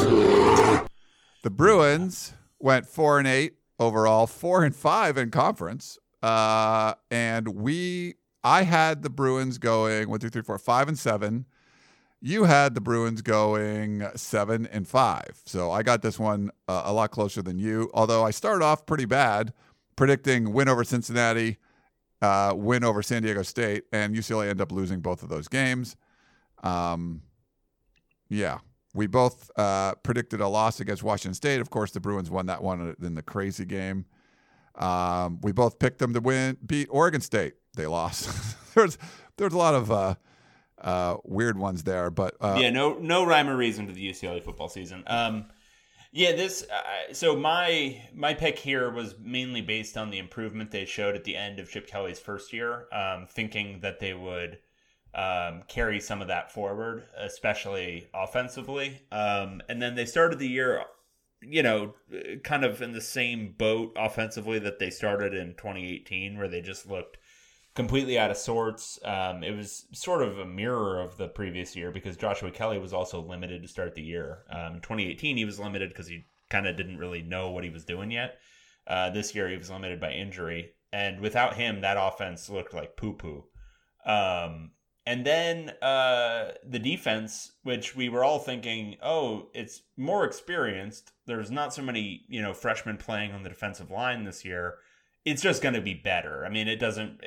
the 1.43 1.49
Bruins 1.49 2.33
went 2.59 2.85
four 2.85 3.19
and 3.19 3.27
eight 3.27 3.53
overall, 3.79 4.27
four 4.27 4.63
and 4.63 4.75
five 4.75 5.17
in 5.17 5.31
conference, 5.31 5.97
uh, 6.21 6.93
and 7.09 7.47
we 7.47 8.15
I 8.43 8.63
had 8.63 9.03
the 9.03 9.09
Bruins 9.09 9.57
going 9.57 10.09
one, 10.09 10.19
two, 10.19 10.29
three, 10.29 10.41
four, 10.41 10.57
five, 10.57 10.87
and 10.87 10.97
seven. 10.97 11.45
You 12.21 12.43
had 12.43 12.75
the 12.75 12.81
Bruins 12.81 13.21
going 13.21 14.05
seven 14.15 14.67
and 14.67 14.87
five. 14.87 15.41
So 15.45 15.71
I 15.71 15.83
got 15.83 16.01
this 16.01 16.19
one 16.19 16.51
uh, 16.67 16.83
a 16.85 16.93
lot 16.93 17.11
closer 17.11 17.41
than 17.41 17.57
you. 17.57 17.89
Although 17.93 18.25
I 18.25 18.31
started 18.31 18.63
off 18.63 18.85
pretty 18.85 19.05
bad, 19.05 19.53
predicting 19.95 20.51
win 20.51 20.67
over 20.67 20.83
Cincinnati, 20.83 21.57
uh, 22.21 22.53
win 22.55 22.83
over 22.83 23.01
San 23.01 23.23
Diego 23.23 23.43
State, 23.43 23.85
and 23.93 24.15
UCLA 24.15 24.49
end 24.49 24.59
up 24.59 24.71
losing 24.71 24.99
both 24.99 25.23
of 25.23 25.29
those 25.29 25.47
games. 25.47 25.95
Um, 26.61 27.21
yeah, 28.27 28.59
we 28.99 29.07
both 29.07 29.49
uh, 29.55 29.95
predicted 30.03 30.41
a 30.41 30.47
loss 30.49 30.81
against 30.81 31.03
Washington 31.03 31.33
State. 31.33 31.61
Of 31.61 31.69
course, 31.69 31.91
the 31.91 32.01
Bruins 32.01 32.29
won 32.29 32.47
that 32.47 32.61
one 32.61 32.97
in 33.01 33.15
the 33.15 33.21
crazy 33.21 33.63
game. 33.63 34.03
Um, 34.75 35.39
we 35.41 35.53
both 35.53 35.79
picked 35.79 35.99
them 35.99 36.13
to 36.13 36.19
win, 36.19 36.57
beat 36.65 36.89
Oregon 36.91 37.21
State. 37.21 37.53
They 37.77 37.87
lost. 37.87 38.29
there's 38.75 38.97
there's 39.37 39.53
a 39.53 39.57
lot 39.57 39.73
of 39.73 39.89
uh, 39.89 40.15
uh, 40.81 41.15
weird 41.23 41.57
ones 41.57 41.83
there, 41.83 42.09
but 42.09 42.35
uh, 42.41 42.57
yeah, 42.59 42.71
no 42.71 42.97
no 42.99 43.25
rhyme 43.25 43.47
or 43.47 43.55
reason 43.55 43.87
to 43.87 43.93
the 43.93 44.09
UCLA 44.09 44.43
football 44.43 44.67
season. 44.67 45.05
Um, 45.07 45.45
yeah, 46.11 46.33
this. 46.33 46.65
Uh, 46.69 47.13
so 47.13 47.37
my 47.37 48.03
my 48.13 48.33
pick 48.33 48.59
here 48.59 48.91
was 48.91 49.15
mainly 49.17 49.61
based 49.61 49.95
on 49.95 50.09
the 50.09 50.19
improvement 50.19 50.71
they 50.71 50.83
showed 50.83 51.15
at 51.15 51.23
the 51.23 51.37
end 51.37 51.59
of 51.59 51.71
Chip 51.71 51.87
Kelly's 51.87 52.19
first 52.19 52.51
year, 52.51 52.87
um, 52.91 53.27
thinking 53.29 53.79
that 53.79 54.01
they 54.01 54.13
would 54.13 54.59
um, 55.13 55.63
carry 55.67 55.99
some 55.99 56.21
of 56.21 56.27
that 56.27 56.51
forward, 56.51 57.05
especially 57.17 58.09
offensively. 58.13 59.01
Um, 59.11 59.61
and 59.67 59.81
then 59.81 59.95
they 59.95 60.05
started 60.05 60.39
the 60.39 60.47
year, 60.47 60.83
you 61.41 61.63
know, 61.63 61.95
kind 62.43 62.63
of 62.63 62.81
in 62.81 62.91
the 62.91 63.01
same 63.01 63.55
boat 63.57 63.93
offensively 63.95 64.59
that 64.59 64.79
they 64.79 64.89
started 64.89 65.33
in 65.33 65.55
2018, 65.55 66.37
where 66.37 66.47
they 66.47 66.61
just 66.61 66.87
looked 66.87 67.17
completely 67.75 68.19
out 68.19 68.31
of 68.31 68.37
sorts. 68.37 68.99
Um, 69.03 69.43
it 69.43 69.55
was 69.55 69.85
sort 69.93 70.21
of 70.21 70.37
a 70.37 70.45
mirror 70.45 71.01
of 71.01 71.17
the 71.17 71.27
previous 71.27 71.75
year 71.75 71.91
because 71.91 72.17
Joshua 72.17 72.51
Kelly 72.51 72.77
was 72.77 72.93
also 72.93 73.21
limited 73.21 73.61
to 73.61 73.67
start 73.67 73.95
the 73.95 74.01
year. 74.01 74.39
Um, 74.49 74.75
in 74.75 74.81
2018, 74.81 75.37
he 75.37 75.45
was 75.45 75.59
limited 75.59 75.89
because 75.89 76.07
he 76.07 76.25
kind 76.49 76.67
of 76.67 76.75
didn't 76.75 76.97
really 76.97 77.21
know 77.21 77.51
what 77.51 77.63
he 77.63 77.69
was 77.69 77.85
doing 77.85 78.11
yet. 78.11 78.37
Uh, 78.85 79.09
this 79.11 79.33
year, 79.33 79.47
he 79.47 79.57
was 79.57 79.69
limited 79.69 79.99
by 79.99 80.11
injury. 80.11 80.71
And 80.91 81.19
without 81.19 81.55
him, 81.55 81.81
that 81.81 81.97
offense 81.99 82.49
looked 82.49 82.73
like 82.73 82.97
poo 82.97 83.13
poo. 83.13 83.45
Um, 84.05 84.71
and 85.05 85.25
then 85.25 85.71
uh, 85.81 86.51
the 86.63 86.79
defense, 86.79 87.53
which 87.63 87.95
we 87.95 88.09
were 88.09 88.23
all 88.23 88.39
thinking, 88.39 88.97
oh, 89.01 89.49
it's 89.53 89.81
more 89.97 90.25
experienced. 90.25 91.11
There's 91.25 91.49
not 91.49 91.73
so 91.73 91.81
many, 91.81 92.25
you 92.27 92.41
know, 92.41 92.53
freshmen 92.53 92.97
playing 92.97 93.31
on 93.31 93.43
the 93.43 93.49
defensive 93.49 93.89
line 93.89 94.23
this 94.23 94.45
year. 94.45 94.75
It's 95.25 95.41
just 95.41 95.61
going 95.61 95.75
to 95.75 95.81
be 95.81 95.93
better. 95.93 96.45
I 96.45 96.49
mean, 96.49 96.67
it 96.67 96.79
doesn't, 96.79 97.21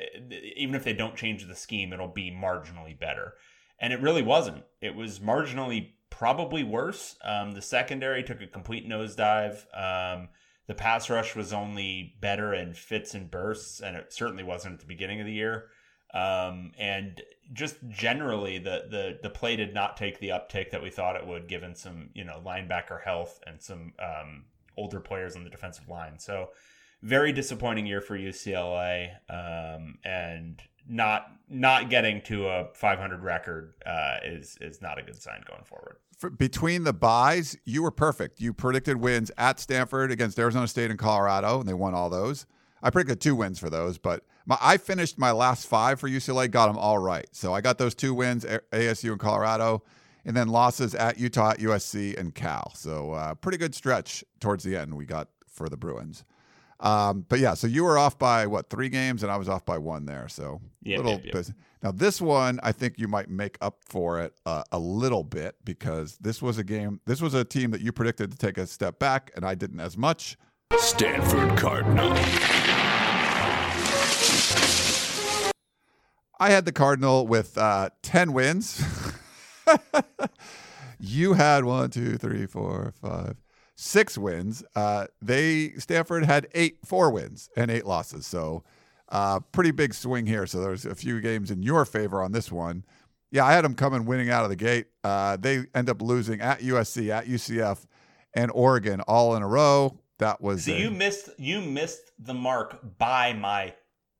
even 0.55 0.75
if 0.75 0.83
they 0.83 0.93
don't 0.93 1.15
change 1.15 1.45
the 1.45 1.55
scheme, 1.55 1.93
it'll 1.93 2.07
be 2.07 2.31
marginally 2.31 2.97
better. 2.97 3.33
And 3.79 3.91
it 3.91 4.01
really 4.01 4.23
wasn't. 4.23 4.63
It 4.81 4.95
was 4.95 5.19
marginally 5.19 5.91
probably 6.09 6.63
worse. 6.63 7.17
Um, 7.23 7.51
the 7.51 7.61
secondary 7.61 8.23
took 8.23 8.41
a 8.41 8.47
complete 8.47 8.87
nosedive. 8.87 9.65
Um, 9.77 10.29
the 10.67 10.75
pass 10.75 11.09
rush 11.09 11.35
was 11.35 11.51
only 11.51 12.15
better 12.21 12.53
in 12.53 12.73
fits 12.73 13.13
and 13.13 13.29
bursts, 13.29 13.81
and 13.81 13.97
it 13.97 14.13
certainly 14.13 14.43
wasn't 14.43 14.75
at 14.75 14.79
the 14.79 14.85
beginning 14.85 15.19
of 15.19 15.25
the 15.25 15.33
year. 15.33 15.65
Um, 16.13 16.71
and 16.77 17.21
just 17.53 17.75
generally, 17.89 18.59
the, 18.59 18.85
the 18.89 19.19
the 19.23 19.29
play 19.29 19.55
did 19.55 19.73
not 19.73 19.97
take 19.97 20.19
the 20.19 20.29
uptick 20.29 20.71
that 20.71 20.81
we 20.81 20.89
thought 20.89 21.15
it 21.15 21.25
would, 21.25 21.47
given 21.47 21.75
some 21.75 22.09
you 22.13 22.23
know 22.23 22.41
linebacker 22.45 23.01
health 23.03 23.39
and 23.47 23.61
some 23.61 23.93
um, 23.99 24.45
older 24.77 24.99
players 24.99 25.35
on 25.35 25.43
the 25.43 25.49
defensive 25.49 25.89
line. 25.89 26.19
So, 26.19 26.49
very 27.01 27.31
disappointing 27.31 27.85
year 27.85 28.01
for 28.01 28.17
UCLA, 28.17 29.11
um, 29.29 29.97
and 30.05 30.61
not 30.87 31.31
not 31.49 31.89
getting 31.89 32.21
to 32.23 32.47
a 32.47 32.67
500 32.73 33.23
record 33.23 33.73
uh, 33.85 34.17
is 34.23 34.57
is 34.61 34.81
not 34.81 34.99
a 34.99 35.01
good 35.01 35.21
sign 35.21 35.43
going 35.47 35.63
forward. 35.63 35.97
for, 36.17 36.29
between 36.29 36.83
the 36.83 36.93
byes, 36.93 37.57
you 37.65 37.83
were 37.83 37.91
perfect. 37.91 38.39
You 38.39 38.53
predicted 38.53 38.97
wins 38.97 39.31
at 39.37 39.59
Stanford 39.59 40.11
against 40.11 40.37
Arizona 40.37 40.67
State 40.67 40.89
and 40.89 40.99
Colorado, 40.99 41.59
and 41.59 41.67
they 41.67 41.73
won 41.73 41.93
all 41.93 42.09
those. 42.09 42.45
I 42.81 42.89
predicted 42.89 43.21
two 43.21 43.35
wins 43.35 43.59
for 43.59 43.69
those, 43.69 43.97
but 43.97 44.23
my, 44.45 44.57
I 44.61 44.77
finished 44.77 45.17
my 45.17 45.31
last 45.31 45.67
five 45.67 45.99
for 45.99 46.09
UCLA, 46.09 46.49
got 46.49 46.67
them 46.67 46.77
all 46.77 46.97
right. 46.99 47.27
So 47.31 47.53
I 47.53 47.61
got 47.61 47.77
those 47.77 47.95
two 47.95 48.13
wins, 48.13 48.45
A- 48.45 48.61
ASU 48.71 49.11
and 49.11 49.19
Colorado, 49.19 49.83
and 50.25 50.35
then 50.35 50.47
losses 50.47 50.95
at 50.95 51.19
Utah, 51.19 51.53
USC, 51.53 52.17
and 52.17 52.33
Cal. 52.33 52.73
So 52.75 53.11
uh, 53.11 53.35
pretty 53.35 53.57
good 53.57 53.75
stretch 53.75 54.23
towards 54.39 54.63
the 54.63 54.75
end 54.75 54.95
we 54.95 55.05
got 55.05 55.29
for 55.47 55.69
the 55.69 55.77
Bruins. 55.77 56.23
Um, 56.79 57.25
but 57.29 57.39
yeah, 57.39 57.53
so 57.53 57.65
you 57.65 57.85
were 57.85 57.97
off 57.97 58.19
by 58.19 58.45
what 58.45 58.69
three 58.69 58.89
games, 58.89 59.23
and 59.23 59.31
I 59.31 59.37
was 59.37 59.47
off 59.47 59.65
by 59.65 59.77
one 59.77 60.05
there. 60.05 60.27
So 60.27 60.59
Yep, 60.83 60.97
little 60.97 61.21
yep, 61.23 61.33
yep. 61.33 61.45
Now 61.81 61.91
this 61.91 62.19
one, 62.19 62.59
I 62.61 62.73
think 62.73 62.95
you 62.97 63.07
might 63.07 63.29
make 63.29 63.57
up 63.61 63.77
for 63.85 64.19
it 64.19 64.33
uh, 64.45 64.63
a 64.71 64.79
little 64.79 65.23
bit 65.23 65.55
because 65.63 66.17
this 66.17 66.41
was 66.41 66.57
a 66.57 66.63
game. 66.63 66.99
This 67.05 67.21
was 67.21 67.33
a 67.33 67.45
team 67.45 67.71
that 67.71 67.79
you 67.79 67.93
predicted 67.93 68.31
to 68.31 68.37
take 68.37 68.57
a 68.57 68.67
step 68.67 68.99
back, 68.99 69.31
and 69.35 69.45
I 69.45 69.55
didn't 69.55 69.79
as 69.79 69.97
much. 69.97 70.37
Stanford 70.77 71.57
Cardinal. 71.57 72.13
I 76.43 76.49
had 76.49 76.65
the 76.65 76.73
Cardinal 76.73 77.25
with 77.25 77.57
uh, 77.57 77.89
10 78.01 78.33
wins. 78.33 78.83
you 80.99 81.33
had 81.33 81.63
one, 81.63 81.89
two, 81.89 82.17
three, 82.17 82.45
four, 82.47 82.93
five, 83.01 83.37
six 83.77 84.17
wins. 84.17 84.61
Uh, 84.75 85.05
they 85.21 85.69
Stanford 85.77 86.25
had 86.25 86.47
eight, 86.53 86.79
four 86.83 87.11
wins 87.11 87.49
and 87.55 87.71
eight 87.71 87.85
losses. 87.85 88.27
So 88.27 88.65
uh, 89.07 89.39
pretty 89.53 89.71
big 89.71 89.93
swing 89.93 90.25
here. 90.25 90.45
So 90.45 90.59
there's 90.59 90.85
a 90.85 90.95
few 90.95 91.21
games 91.21 91.49
in 91.49 91.63
your 91.63 91.85
favor 91.85 92.21
on 92.21 92.33
this 92.33 92.51
one. 92.51 92.83
Yeah, 93.31 93.45
I 93.45 93.53
had 93.53 93.63
them 93.63 93.73
coming 93.73 94.03
winning 94.03 94.29
out 94.29 94.43
of 94.43 94.49
the 94.49 94.57
gate. 94.57 94.87
Uh, 95.01 95.37
they 95.37 95.63
end 95.73 95.89
up 95.89 96.01
losing 96.01 96.41
at 96.41 96.59
USC, 96.59 97.07
at 97.09 97.25
UCF, 97.25 97.85
and 98.33 98.51
Oregon 98.53 98.99
all 99.01 99.33
in 99.37 99.43
a 99.43 99.47
row. 99.47 99.97
That 100.19 100.41
was 100.41 100.65
So 100.65 100.73
a- 100.73 100.77
you 100.77 100.91
missed 100.91 101.29
you 101.37 101.61
missed 101.61 102.11
the 102.19 102.33
mark 102.33 102.81
by 102.97 103.31
my 103.31 103.75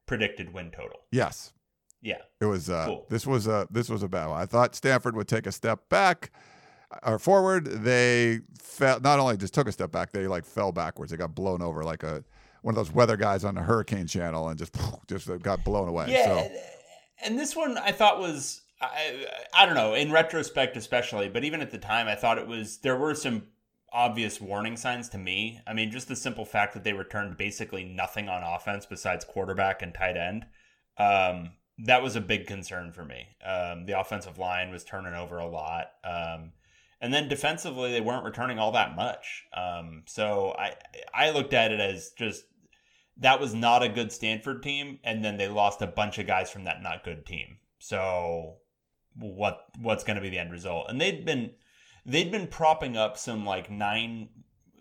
predicted 0.06 0.54
win 0.54 0.72
total. 0.72 1.02
yes. 1.12 1.52
Yeah. 2.04 2.18
It 2.42 2.46
was 2.46 2.70
uh, 2.70 2.86
Cool. 2.86 3.06
this 3.10 3.26
was 3.26 3.48
a 3.48 3.68
this 3.72 3.90
was 3.90 4.04
a 4.04 4.08
bad 4.08 4.28
one. 4.28 4.40
I 4.40 4.46
thought 4.46 4.76
Stanford 4.76 5.16
would 5.16 5.28
take 5.28 5.48
a 5.48 5.52
step 5.52 5.88
back 5.90 6.32
or 7.04 7.18
forward. 7.18 7.66
They 7.66 8.42
fell. 8.62 9.00
Not 9.00 9.18
only 9.20 9.38
just 9.38 9.54
took 9.54 9.68
a 9.68 9.72
step 9.72 9.92
back, 9.92 10.12
they 10.12 10.28
like 10.28 10.46
fell 10.46 10.72
backwards. 10.72 11.12
They 11.12 11.18
got 11.18 11.34
blown 11.34 11.62
over 11.62 11.84
like 11.84 12.04
a 12.04 12.24
one 12.62 12.74
of 12.74 12.76
those 12.76 12.92
weather 12.94 13.18
guys 13.18 13.44
on 13.44 13.56
the 13.56 13.62
Hurricane 13.62 14.06
Channel, 14.08 14.50
and 14.50 14.60
just 14.60 14.76
just 15.08 15.30
got 15.42 15.64
blown 15.64 15.88
away. 15.88 16.08
Yeah, 16.12 16.26
So 16.26 16.38
and- 16.40 16.52
and 17.26 17.40
this 17.40 17.56
one 17.56 17.78
I 17.78 17.92
thought 17.94 18.20
was 18.20 18.62
I, 18.82 19.26
I 19.56 19.66
don't 19.66 19.76
know 19.76 19.94
in 19.94 20.12
retrospect 20.12 20.76
especially, 20.76 21.30
but 21.30 21.46
even 21.46 21.62
at 21.62 21.72
the 21.72 21.78
time 21.78 22.08
I 22.10 22.16
thought 22.16 22.38
it 22.38 22.48
was 22.48 22.80
there 22.80 22.98
were 22.98 23.16
some 23.16 23.44
obvious 23.94 24.42
warning 24.42 24.76
signs 24.76 25.08
to 25.10 25.18
me. 25.18 25.62
I 25.66 25.74
mean, 25.74 25.90
just 25.92 26.08
the 26.10 26.16
simple 26.18 26.44
fact 26.46 26.74
that 26.74 26.84
they 26.84 26.92
returned 26.94 27.38
basically 27.38 27.86
nothing 27.86 28.28
on 28.28 28.44
offense 28.44 28.86
besides 28.86 29.24
quarterback 29.24 29.82
and 29.82 29.94
tight 29.94 30.18
end. 30.18 30.48
Um, 30.98 31.52
that 31.80 32.04
was 32.04 32.16
a 32.16 32.22
big 32.22 32.48
concern 32.48 32.92
for 32.92 33.04
me. 33.04 33.28
Um, 33.46 33.86
the 33.86 34.00
offensive 34.00 34.38
line 34.38 34.72
was 34.72 34.84
turning 34.84 35.14
over 35.14 35.40
a 35.40 35.48
lot. 35.48 35.88
Um, 36.04 36.52
and 37.02 37.14
then 37.14 37.28
defensively, 37.28 37.92
they 37.92 38.02
weren't 38.02 38.24
returning 38.24 38.60
all 38.60 38.72
that 38.72 38.96
much. 38.96 39.44
Um, 39.54 40.04
so 40.06 40.56
I 40.58 40.76
I 41.14 41.32
looked 41.32 41.54
at 41.54 41.72
it 41.72 41.80
as 41.80 42.12
just 42.18 42.46
that 43.18 43.40
was 43.40 43.54
not 43.54 43.84
a 43.84 43.90
good 43.90 44.12
Stanford 44.12 44.64
team, 44.64 45.00
and 45.04 45.24
then 45.24 45.38
they 45.38 45.48
lost 45.48 45.82
a 45.82 45.88
bunch 45.88 46.18
of 46.18 46.28
guys 46.28 46.50
from 46.50 46.64
that 46.64 46.82
not 46.82 47.04
good 47.04 47.26
team. 47.26 47.58
So 47.80 48.58
what 49.16 49.66
what's 49.80 50.04
going 50.04 50.16
to 50.16 50.22
be 50.22 50.30
the 50.30 50.40
end 50.40 50.52
result? 50.52 50.86
And 50.90 51.02
they'd 51.02 51.26
been 51.26 51.52
they'd 52.06 52.32
been 52.32 52.48
propping 52.48 52.96
up 52.96 53.18
some 53.18 53.46
like 53.46 53.70
nine 53.70 54.30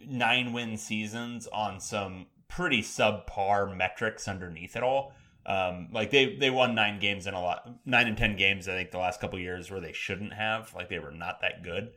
nine 0.06 0.52
win 0.52 0.76
seasons 0.76 1.46
on 1.48 1.80
some 1.80 2.26
pretty 2.48 2.82
subpar 2.82 3.76
metrics 3.76 4.28
underneath 4.28 4.76
it 4.76 4.82
all. 4.82 5.12
Um, 5.44 5.88
like 5.92 6.10
they 6.10 6.36
they 6.36 6.50
won 6.50 6.74
nine 6.74 7.00
games 7.00 7.26
in 7.26 7.34
a 7.34 7.40
lot 7.40 7.68
nine 7.84 8.06
and 8.06 8.16
ten 8.16 8.36
games 8.36 8.68
I 8.68 8.72
think 8.72 8.92
the 8.92 8.98
last 8.98 9.20
couple 9.20 9.38
years 9.38 9.70
where 9.70 9.80
they 9.80 9.92
shouldn't 9.92 10.32
have 10.32 10.72
like 10.74 10.88
they 10.88 10.98
were 11.00 11.10
not 11.10 11.40
that 11.40 11.62
good. 11.62 11.90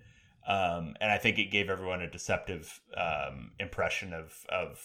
Um, 0.48 0.96
and 1.02 1.12
I 1.12 1.18
think 1.18 1.40
it 1.40 1.52
gave 1.52 1.70
everyone 1.70 2.02
a 2.02 2.10
deceptive 2.10 2.82
um, 2.96 3.52
impression 3.60 4.14
of 4.14 4.46
of 4.50 4.84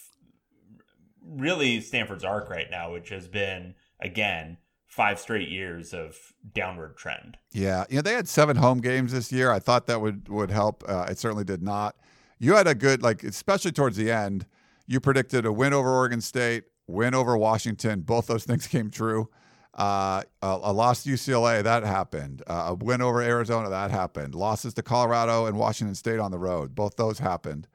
really 1.25 1.81
Stanford's 1.81 2.25
arc 2.25 2.51
right 2.51 2.71
now, 2.71 2.93
which 2.93 3.11
has 3.11 3.29
been 3.29 3.75
again 4.01 4.59
five 4.87 5.21
straight 5.21 5.49
years 5.49 5.95
of 5.95 6.17
downward 6.53 6.97
trend. 6.97 7.39
yeah, 7.53 7.85
you 7.89 7.97
know 7.97 8.03
they 8.03 8.15
had 8.15 8.29
seven 8.29 8.57
home 8.57 8.81
games 8.81 9.13
this 9.13 9.31
year. 9.31 9.51
I 9.51 9.59
thought 9.59 9.87
that 9.87 10.01
would 10.01 10.29
would 10.29 10.51
help. 10.51 10.85
Uh, 10.87 11.07
it 11.09 11.19
certainly 11.19 11.45
did 11.45 11.63
not. 11.63 11.97
You 12.39 12.57
had 12.57 12.67
a 12.67 12.75
good 12.75 13.03
like, 13.03 13.23
especially 13.23 13.73
towards 13.73 13.97
the 13.97 14.11
end. 14.11 14.47
You 14.87 14.99
predicted 14.99 15.47
a 15.47 15.53
win 15.53 15.73
over 15.73 15.89
Oregon 15.89 16.21
State, 16.21 16.65
win 16.91 17.15
over 17.15 17.37
Washington. 17.37 18.01
Both 18.01 18.27
those 18.27 18.45
things 18.51 18.67
came 18.67 18.91
true. 18.91 19.29
Uh, 19.73 20.23
a, 20.43 20.59
a 20.63 20.73
loss 20.73 21.05
to 21.05 21.11
UCLA, 21.11 21.63
that 21.63 21.85
happened. 21.85 22.43
Uh, 22.47 22.67
a 22.69 22.75
win 22.75 23.01
over 23.01 23.23
Arizona, 23.23 23.71
that 23.71 23.91
happened. 23.91 24.35
Losses 24.35 24.75
to 24.75 24.83
Colorado 24.83 25.47
and 25.47 25.57
Washington 25.57 25.95
State 25.95 26.19
on 26.19 26.31
the 26.33 26.39
road, 26.39 26.75
both 26.75 26.97
those 26.97 27.21
happened. 27.21 27.69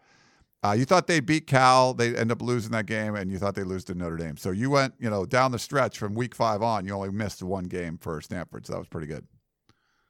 Uh, 0.61 0.73
you 0.73 0.83
thought 0.83 1.07
they 1.07 1.19
beat 1.19 1.45
Cal, 1.45 1.93
they 1.93 2.15
end 2.15 2.31
up 2.31 2.41
losing 2.41 2.71
that 2.71 2.85
game, 2.87 3.15
and 3.15 3.31
you 3.31 3.37
thought 3.37 3.55
they 3.55 3.63
lose 3.63 3.83
to 3.85 3.93
Notre 3.93 4.17
Dame. 4.17 4.35
So 4.35 4.49
you 4.49 4.69
went, 4.71 4.95
you 4.99 5.09
know, 5.09 5.25
down 5.25 5.51
the 5.51 5.59
stretch 5.59 5.99
from 5.99 6.15
week 6.15 6.33
five 6.33 6.61
on. 6.63 6.85
You 6.85 6.93
only 6.93 7.11
missed 7.11 7.43
one 7.43 7.65
game 7.65 7.97
for 7.99 8.19
Stanford, 8.19 8.65
so 8.65 8.73
that 8.73 8.79
was 8.79 8.87
pretty 8.87 9.07
good. 9.07 9.25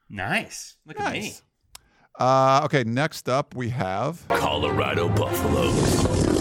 Nice. 0.10 0.78
Look 0.86 1.00
at 1.00 1.12
me. 1.12 1.34
Uh, 2.18 2.62
okay, 2.63 2.84
next 2.86 3.28
up 3.28 3.54
we 3.54 3.70
have 3.70 4.26
Colorado 4.30 5.10
Buffaloes. 5.10 6.35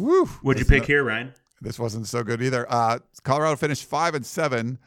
Woo. 0.00 0.26
What'd 0.42 0.58
you 0.60 0.64
this- 0.64 0.78
pick 0.80 0.86
here, 0.86 1.04
Ryan? 1.04 1.32
This 1.62 1.78
wasn't 1.78 2.06
so 2.06 2.22
good 2.22 2.40
either. 2.40 2.66
Uh, 2.72 3.00
Colorado 3.22 3.54
finished 3.56 3.84
five 3.84 4.14
and 4.14 4.24
seven, 4.24 4.78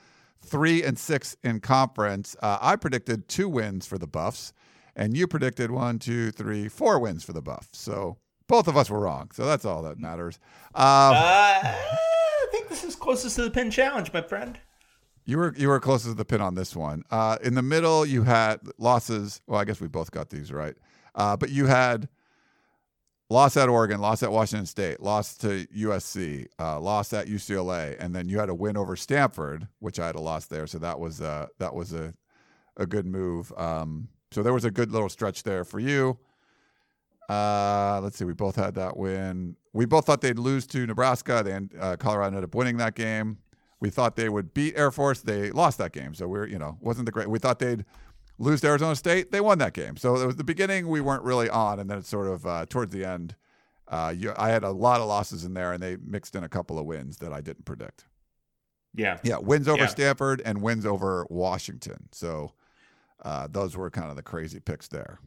three 0.41 0.83
and 0.83 0.97
six 0.97 1.37
in 1.43 1.59
conference. 1.59 2.35
Uh, 2.41 2.57
I 2.61 2.75
predicted 2.77 3.27
two 3.27 3.47
wins 3.47 3.85
for 3.85 3.99
the 3.99 4.07
Buffs, 4.07 4.53
and 4.95 5.15
you 5.15 5.27
predicted 5.27 5.69
one, 5.69 5.99
two, 5.99 6.31
three, 6.31 6.67
four 6.67 6.97
wins 6.97 7.23
for 7.23 7.31
the 7.33 7.43
Buffs. 7.43 7.69
So 7.73 8.17
both 8.47 8.67
of 8.67 8.75
us 8.75 8.89
were 8.89 8.99
wrong. 9.01 9.29
So 9.33 9.45
that's 9.45 9.65
all 9.65 9.83
that 9.83 9.99
matters. 9.99 10.39
Um, 10.73 10.83
Uh, 11.13 11.61
I 11.63 12.47
think 12.51 12.69
this 12.69 12.83
is 12.83 12.95
closest 12.95 13.35
to 13.35 13.43
the 13.43 13.51
pin 13.51 13.69
challenge, 13.69 14.11
my 14.11 14.21
friend. 14.23 14.59
You 15.25 15.37
were 15.37 15.53
you 15.55 15.69
were 15.69 15.79
closest 15.79 16.09
to 16.09 16.15
the 16.15 16.25
pin 16.25 16.41
on 16.41 16.55
this 16.55 16.75
one. 16.75 17.03
Uh, 17.11 17.37
in 17.43 17.53
the 17.53 17.61
middle, 17.61 18.03
you 18.05 18.23
had 18.23 18.59
losses. 18.79 19.41
Well, 19.47 19.59
I 19.59 19.63
guess 19.63 19.79
we 19.79 19.87
both 19.87 20.09
got 20.11 20.29
these 20.29 20.51
right. 20.51 20.75
Uh, 21.15 21.37
but 21.37 21.49
you 21.51 21.67
had 21.67 22.09
loss 23.33 23.57
at 23.57 23.67
Oregon, 23.67 23.99
loss 23.99 24.21
at 24.21 24.31
Washington 24.31 24.67
State, 24.67 25.01
loss 25.01 25.35
to 25.37 25.65
USC, 25.75 26.45
uh, 26.59 26.79
loss 26.79 27.11
at 27.13 27.27
UCLA, 27.27 27.97
and 27.99 28.15
then 28.15 28.29
you 28.29 28.37
had 28.39 28.47
a 28.47 28.53
win 28.53 28.77
over 28.77 28.95
Stanford, 28.95 29.67
which 29.79 29.99
I 29.99 30.05
had 30.05 30.15
a 30.15 30.21
loss 30.21 30.45
there. 30.45 30.67
So 30.67 30.77
that 30.79 30.99
was 30.99 31.19
uh, 31.19 31.47
that 31.57 31.73
was 31.73 31.93
a 31.93 32.13
a 32.77 32.85
good 32.85 33.05
move. 33.05 33.51
Um, 33.57 34.07
so 34.31 34.43
there 34.43 34.53
was 34.53 34.65
a 34.65 34.71
good 34.71 34.91
little 34.91 35.09
stretch 35.09 35.43
there 35.43 35.63
for 35.63 35.79
you. 35.79 36.17
Uh, 37.27 37.99
let's 38.03 38.17
see. 38.17 38.25
We 38.25 38.33
both 38.33 38.55
had 38.55 38.75
that 38.75 38.97
win. 38.97 39.55
We 39.73 39.85
both 39.85 40.05
thought 40.05 40.21
they'd 40.21 40.39
lose 40.39 40.67
to 40.67 40.85
Nebraska. 40.85 41.41
Then 41.43 41.69
uh, 41.79 41.95
Colorado 41.97 42.27
ended 42.27 42.43
up 42.43 42.55
winning 42.55 42.77
that 42.77 42.95
game. 42.95 43.39
We 43.79 43.89
thought 43.89 44.15
they 44.15 44.29
would 44.29 44.53
beat 44.53 44.77
Air 44.77 44.91
Force. 44.91 45.21
They 45.21 45.51
lost 45.51 45.77
that 45.79 45.91
game. 45.91 46.13
So 46.13 46.27
we're, 46.27 46.47
you 46.47 46.59
know, 46.59 46.77
wasn't 46.81 47.05
the 47.05 47.11
great. 47.11 47.29
We 47.29 47.39
thought 47.39 47.59
they'd 47.59 47.83
lose 48.43 48.61
to 48.61 48.67
Arizona 48.67 48.95
State. 48.95 49.31
They 49.31 49.41
won 49.41 49.57
that 49.59 49.73
game. 49.73 49.97
So 49.97 50.15
it 50.15 50.25
was 50.25 50.35
the 50.35 50.43
beginning. 50.43 50.87
We 50.87 51.01
weren't 51.01 51.23
really 51.23 51.49
on, 51.49 51.79
and 51.79 51.89
then 51.89 51.97
it's 51.99 52.09
sort 52.09 52.27
of 52.27 52.45
uh, 52.45 52.65
towards 52.67 52.93
the 52.93 53.05
end. 53.05 53.35
Uh, 53.87 54.13
you, 54.15 54.33
I 54.37 54.49
had 54.49 54.63
a 54.63 54.71
lot 54.71 55.01
of 55.01 55.07
losses 55.07 55.43
in 55.43 55.53
there, 55.53 55.73
and 55.73 55.81
they 55.81 55.97
mixed 55.97 56.35
in 56.35 56.43
a 56.43 56.49
couple 56.49 56.79
of 56.79 56.85
wins 56.85 57.17
that 57.17 57.33
I 57.33 57.41
didn't 57.41 57.65
predict. 57.65 58.05
Yeah. 58.95 59.19
Yeah, 59.23 59.37
wins 59.37 59.67
over 59.67 59.83
Yeah. 59.83 59.87
Stanford 59.87 60.41
and 60.45 60.61
wins 60.61 60.85
over 60.85 61.25
Washington. 61.29 62.09
So 62.11 62.53
uh, 63.23 63.47
those 63.49 63.75
were 63.75 63.89
kind 63.89 64.09
of 64.09 64.15
the 64.15 64.21
crazy 64.23 64.59
picks 64.59 64.87
there. 64.87 65.19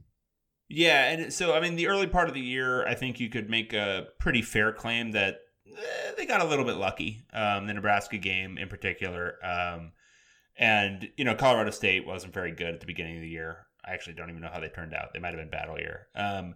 Yeah, 0.68 1.10
and 1.10 1.32
so 1.32 1.54
I 1.54 1.60
mean, 1.60 1.76
the 1.76 1.86
early 1.86 2.06
part 2.08 2.28
of 2.28 2.34
the 2.34 2.40
year, 2.40 2.86
I 2.86 2.94
think 2.94 3.20
you 3.20 3.28
could 3.28 3.48
make 3.48 3.72
a 3.72 4.08
pretty 4.18 4.42
fair 4.42 4.72
claim 4.72 5.12
that 5.12 5.40
eh, 5.68 6.12
they 6.16 6.26
got 6.26 6.40
a 6.40 6.44
little 6.44 6.64
bit 6.64 6.76
lucky. 6.76 7.22
Um, 7.32 7.66
the 7.66 7.74
Nebraska 7.74 8.18
game, 8.18 8.58
in 8.58 8.68
particular, 8.68 9.36
um, 9.44 9.92
and 10.58 11.08
you 11.16 11.24
know, 11.24 11.34
Colorado 11.34 11.70
State 11.70 12.06
wasn't 12.06 12.34
very 12.34 12.52
good 12.52 12.74
at 12.74 12.80
the 12.80 12.86
beginning 12.86 13.16
of 13.16 13.22
the 13.22 13.28
year. 13.28 13.66
I 13.84 13.92
actually 13.92 14.14
don't 14.14 14.30
even 14.30 14.42
know 14.42 14.50
how 14.52 14.60
they 14.60 14.68
turned 14.68 14.94
out. 14.94 15.12
They 15.12 15.20
might 15.20 15.34
have 15.34 15.38
been 15.38 15.50
bad 15.50 15.68
all 15.68 15.78
year. 15.78 16.08
Um, 16.14 16.54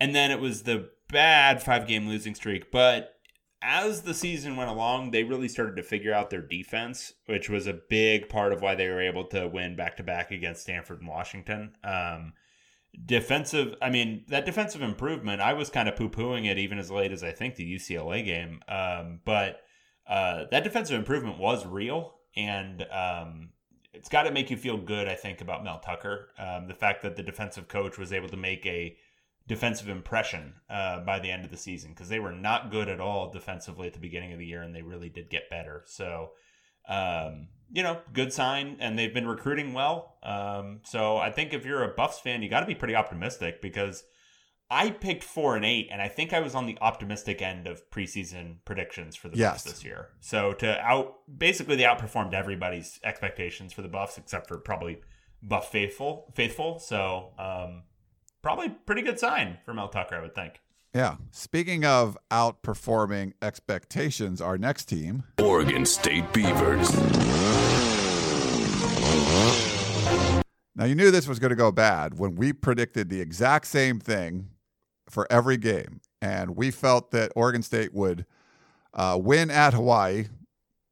and 0.00 0.14
then 0.14 0.30
it 0.30 0.40
was 0.40 0.62
the 0.62 0.90
bad 1.08 1.62
five 1.62 1.86
game 1.86 2.08
losing 2.08 2.34
streak. 2.34 2.72
But 2.72 3.14
as 3.62 4.02
the 4.02 4.14
season 4.14 4.56
went 4.56 4.70
along, 4.70 5.10
they 5.10 5.22
really 5.22 5.48
started 5.48 5.76
to 5.76 5.82
figure 5.82 6.12
out 6.12 6.30
their 6.30 6.42
defense, 6.42 7.12
which 7.26 7.48
was 7.48 7.66
a 7.66 7.78
big 7.88 8.28
part 8.28 8.52
of 8.52 8.60
why 8.60 8.74
they 8.74 8.88
were 8.88 9.00
able 9.00 9.26
to 9.26 9.46
win 9.46 9.76
back 9.76 9.96
to 9.98 10.02
back 10.02 10.32
against 10.32 10.62
Stanford 10.62 11.00
and 11.00 11.08
Washington. 11.08 11.76
Um, 11.84 12.32
defensive 13.06 13.74
i 13.80 13.88
mean 13.88 14.24
that 14.28 14.44
defensive 14.44 14.82
improvement 14.82 15.40
i 15.40 15.54
was 15.54 15.70
kind 15.70 15.88
of 15.88 15.96
poo-pooing 15.96 16.46
it 16.46 16.58
even 16.58 16.78
as 16.78 16.90
late 16.90 17.10
as 17.10 17.22
i 17.24 17.30
think 17.30 17.56
the 17.56 17.74
ucla 17.74 18.24
game 18.24 18.60
um, 18.68 19.20
but 19.24 19.60
uh, 20.06 20.44
that 20.50 20.64
defensive 20.64 20.98
improvement 20.98 21.38
was 21.38 21.64
real 21.64 22.16
and 22.36 22.86
um, 22.90 23.50
it's 23.92 24.08
got 24.08 24.24
to 24.24 24.30
make 24.30 24.50
you 24.50 24.56
feel 24.56 24.76
good 24.76 25.08
i 25.08 25.14
think 25.14 25.40
about 25.40 25.64
mel 25.64 25.80
tucker 25.80 26.28
um, 26.38 26.66
the 26.66 26.74
fact 26.74 27.02
that 27.02 27.16
the 27.16 27.22
defensive 27.22 27.68
coach 27.68 27.98
was 27.98 28.12
able 28.12 28.28
to 28.28 28.36
make 28.36 28.64
a 28.66 28.96
defensive 29.48 29.88
impression 29.88 30.54
uh, 30.70 31.00
by 31.00 31.18
the 31.18 31.30
end 31.30 31.44
of 31.44 31.50
the 31.50 31.56
season 31.56 31.90
because 31.90 32.08
they 32.08 32.20
were 32.20 32.32
not 32.32 32.70
good 32.70 32.88
at 32.88 33.00
all 33.00 33.30
defensively 33.30 33.86
at 33.86 33.92
the 33.92 33.98
beginning 33.98 34.32
of 34.32 34.38
the 34.38 34.46
year 34.46 34.62
and 34.62 34.74
they 34.74 34.82
really 34.82 35.08
did 35.08 35.28
get 35.28 35.50
better 35.50 35.82
so 35.86 36.30
um, 36.88 37.48
you 37.72 37.82
know, 37.82 37.98
good 38.12 38.32
sign, 38.32 38.76
and 38.80 38.98
they've 38.98 39.14
been 39.14 39.26
recruiting 39.26 39.72
well. 39.72 40.16
Um, 40.22 40.80
so 40.84 41.16
I 41.16 41.30
think 41.30 41.54
if 41.54 41.64
you're 41.64 41.82
a 41.82 41.94
Buffs 41.94 42.20
fan, 42.20 42.42
you 42.42 42.50
got 42.50 42.60
to 42.60 42.66
be 42.66 42.74
pretty 42.74 42.94
optimistic 42.94 43.62
because 43.62 44.04
I 44.72 44.88
picked 44.88 45.22
four 45.22 45.54
and 45.54 45.66
eight, 45.66 45.88
and 45.92 46.00
I 46.00 46.08
think 46.08 46.32
I 46.32 46.40
was 46.40 46.54
on 46.54 46.64
the 46.64 46.78
optimistic 46.80 47.42
end 47.42 47.66
of 47.66 47.90
preseason 47.90 48.56
predictions 48.64 49.14
for 49.14 49.28
the 49.28 49.36
Yes. 49.36 49.64
Buffs 49.64 49.64
this 49.64 49.84
year. 49.84 50.08
So 50.20 50.54
to 50.54 50.80
out, 50.80 51.16
basically, 51.38 51.76
they 51.76 51.82
outperformed 51.82 52.32
everybody's 52.32 52.98
expectations 53.04 53.74
for 53.74 53.82
the 53.82 53.88
Buffs 53.88 54.16
except 54.16 54.48
for 54.48 54.56
probably 54.56 55.02
Buff 55.42 55.70
faithful, 55.70 56.32
faithful. 56.34 56.78
So 56.78 57.34
um, 57.38 57.82
probably 58.40 58.70
pretty 58.70 59.02
good 59.02 59.18
sign 59.18 59.58
for 59.66 59.74
Mel 59.74 59.88
Tucker, 59.88 60.16
I 60.16 60.22
would 60.22 60.34
think. 60.34 60.54
Yeah. 60.94 61.16
Speaking 61.32 61.84
of 61.84 62.16
outperforming 62.30 63.34
expectations, 63.42 64.40
our 64.40 64.56
next 64.56 64.86
team, 64.86 65.24
Oregon 65.38 65.84
State 65.84 66.32
Beavers. 66.32 66.90
Now 70.74 70.86
you 70.86 70.94
knew 70.94 71.10
this 71.10 71.28
was 71.28 71.38
going 71.38 71.50
to 71.50 71.56
go 71.56 71.70
bad 71.70 72.18
when 72.18 72.36
we 72.36 72.54
predicted 72.54 73.10
the 73.10 73.20
exact 73.20 73.66
same 73.66 74.00
thing 74.00 74.48
for 75.10 75.26
every 75.30 75.56
game, 75.56 76.00
and 76.20 76.56
we 76.56 76.70
felt 76.70 77.10
that 77.12 77.32
Oregon 77.36 77.62
State 77.62 77.92
would 77.94 78.26
uh, 78.94 79.18
win 79.20 79.50
at 79.50 79.74
Hawaii. 79.74 80.26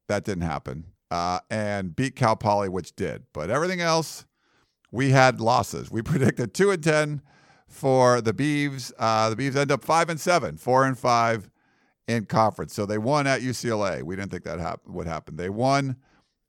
That 0.08 0.24
didn't 0.24 0.42
happen. 0.44 0.86
uh, 1.10 1.40
and 1.50 1.94
beat 1.96 2.16
Cal 2.16 2.36
Poly, 2.36 2.68
which 2.68 2.94
did. 2.96 3.24
But 3.32 3.50
everything 3.50 3.80
else, 3.80 4.24
we 4.92 5.10
had 5.10 5.40
losses. 5.40 5.90
We 5.90 6.02
predicted 6.12 6.54
two 6.54 6.70
and 6.70 6.82
ten 6.82 7.22
for 7.68 8.20
the 8.20 8.32
Beavs. 8.32 8.92
Uh, 8.98 9.30
the 9.30 9.36
Beavs 9.36 9.56
end 9.56 9.72
up 9.72 9.84
five 9.84 10.08
and 10.08 10.20
seven, 10.20 10.56
four 10.56 10.84
and 10.84 10.98
five 10.98 11.50
in 12.08 12.26
conference. 12.26 12.74
So 12.74 12.86
they 12.86 12.98
won 12.98 13.26
at 13.28 13.40
UCLA. 13.40 14.02
We 14.02 14.16
didn't 14.16 14.30
think 14.32 14.44
that 14.44 14.58
hap- 14.60 14.86
would 14.88 15.06
happen. 15.06 15.36
They 15.36 15.48
won, 15.50 15.96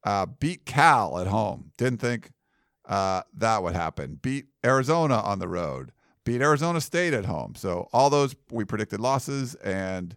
uh, 0.04 0.26
beat 0.26 0.66
Cal 0.66 1.20
at 1.20 1.28
home. 1.28 1.72
Didn't 1.78 2.02
think 2.02 2.32
uh, 2.88 3.22
that 3.36 3.62
would 3.62 3.76
happen. 3.76 4.20
Beat 4.22 4.46
Arizona 4.66 5.20
on 5.20 5.38
the 5.40 5.48
road. 5.48 5.92
Beat 6.26 6.42
Arizona 6.42 6.82
State 6.82 7.14
at 7.14 7.26
home. 7.26 7.56
So 7.56 7.90
all 7.94 8.10
those 8.10 8.36
we 8.52 8.66
predicted 8.66 9.00
losses 9.00 9.56
and. 9.56 10.16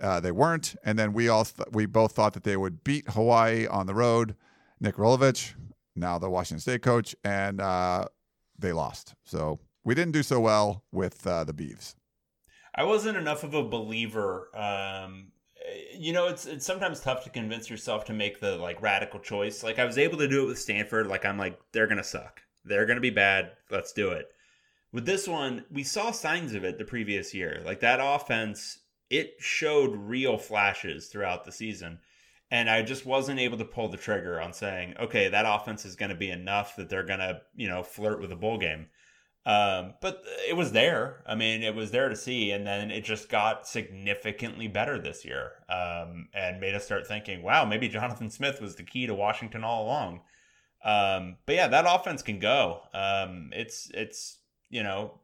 Uh, 0.00 0.20
they 0.20 0.30
weren't, 0.30 0.76
and 0.84 0.96
then 0.96 1.12
we 1.12 1.28
all 1.28 1.44
th- 1.44 1.70
we 1.72 1.84
both 1.84 2.12
thought 2.12 2.32
that 2.32 2.44
they 2.44 2.56
would 2.56 2.84
beat 2.84 3.04
Hawaii 3.10 3.66
on 3.66 3.86
the 3.86 3.94
road. 3.94 4.36
Nick 4.78 4.94
Rolovich, 4.94 5.54
now 5.96 6.18
the 6.18 6.30
Washington 6.30 6.60
State 6.60 6.82
coach, 6.82 7.16
and 7.24 7.60
uh, 7.60 8.06
they 8.58 8.72
lost. 8.72 9.14
So 9.24 9.58
we 9.84 9.94
didn't 9.94 10.12
do 10.12 10.22
so 10.22 10.38
well 10.38 10.84
with 10.92 11.26
uh, 11.26 11.44
the 11.44 11.52
Beavs. 11.52 11.94
I 12.74 12.84
wasn't 12.84 13.16
enough 13.16 13.42
of 13.42 13.54
a 13.54 13.64
believer. 13.64 14.56
Um, 14.56 15.32
you 15.92 16.12
know, 16.12 16.28
it's 16.28 16.46
it's 16.46 16.64
sometimes 16.64 17.00
tough 17.00 17.24
to 17.24 17.30
convince 17.30 17.68
yourself 17.68 18.04
to 18.06 18.12
make 18.12 18.40
the 18.40 18.56
like 18.56 18.80
radical 18.80 19.20
choice. 19.20 19.62
Like 19.62 19.78
I 19.78 19.84
was 19.84 19.98
able 19.98 20.18
to 20.18 20.28
do 20.28 20.44
it 20.44 20.46
with 20.46 20.58
Stanford. 20.58 21.06
Like 21.08 21.24
I'm 21.24 21.38
like 21.38 21.58
they're 21.72 21.86
gonna 21.86 22.04
suck. 22.04 22.40
They're 22.64 22.86
gonna 22.86 23.00
be 23.00 23.10
bad. 23.10 23.52
Let's 23.70 23.92
do 23.92 24.10
it. 24.10 24.28
With 24.92 25.04
this 25.04 25.28
one, 25.28 25.64
we 25.70 25.82
saw 25.82 26.10
signs 26.10 26.54
of 26.54 26.64
it 26.64 26.78
the 26.78 26.84
previous 26.84 27.34
year. 27.34 27.60
Like 27.64 27.80
that 27.80 28.00
offense, 28.02 28.78
it 29.10 29.34
showed 29.38 29.94
real 29.94 30.38
flashes 30.38 31.08
throughout 31.08 31.44
the 31.44 31.52
season. 31.52 32.00
And 32.50 32.70
I 32.70 32.80
just 32.82 33.04
wasn't 33.04 33.40
able 33.40 33.58
to 33.58 33.64
pull 33.64 33.88
the 33.88 33.98
trigger 33.98 34.40
on 34.40 34.54
saying, 34.54 34.94
okay, 34.98 35.28
that 35.28 35.44
offense 35.46 35.84
is 35.84 35.96
going 35.96 36.10
to 36.10 36.16
be 36.16 36.30
enough 36.30 36.76
that 36.76 36.88
they're 36.88 37.02
going 37.02 37.18
to, 37.18 37.42
you 37.54 37.68
know, 37.68 37.82
flirt 37.82 38.20
with 38.20 38.32
a 38.32 38.36
bowl 38.36 38.56
game. 38.56 38.86
Um, 39.44 39.94
but 40.02 40.22
it 40.46 40.56
was 40.56 40.72
there. 40.72 41.22
I 41.26 41.34
mean, 41.34 41.62
it 41.62 41.74
was 41.74 41.90
there 41.90 42.10
to 42.10 42.16
see, 42.16 42.50
and 42.50 42.66
then 42.66 42.90
it 42.90 43.02
just 43.02 43.30
got 43.30 43.66
significantly 43.66 44.68
better 44.68 45.00
this 45.00 45.24
year, 45.24 45.52
um, 45.70 46.28
and 46.34 46.60
made 46.60 46.74
us 46.74 46.84
start 46.84 47.06
thinking, 47.06 47.42
"Wow, 47.42 47.64
maybe 47.64 47.88
Jonathan 47.88 48.28
Smith 48.28 48.60
was 48.60 48.76
the 48.76 48.82
key 48.82 49.06
to 49.06 49.14
Washington 49.14 49.64
all 49.64 49.84
along." 49.86 50.20
Um, 50.84 51.38
but 51.46 51.54
yeah, 51.54 51.68
that 51.68 51.86
offense 51.88 52.20
can 52.20 52.38
go. 52.40 52.82
Um, 52.92 53.50
it's 53.54 53.90
it's 53.94 54.38
you 54.70 54.82
know, 54.82 55.20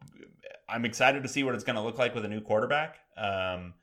I'm 0.68 0.84
excited 0.84 1.22
to 1.22 1.28
see 1.28 1.42
what 1.42 1.54
it's 1.54 1.64
going 1.64 1.76
to 1.76 1.82
look 1.82 1.98
like 1.98 2.14
with 2.14 2.24
a 2.24 2.28
new 2.28 2.40
quarterback, 2.40 2.96
um, 3.16 3.74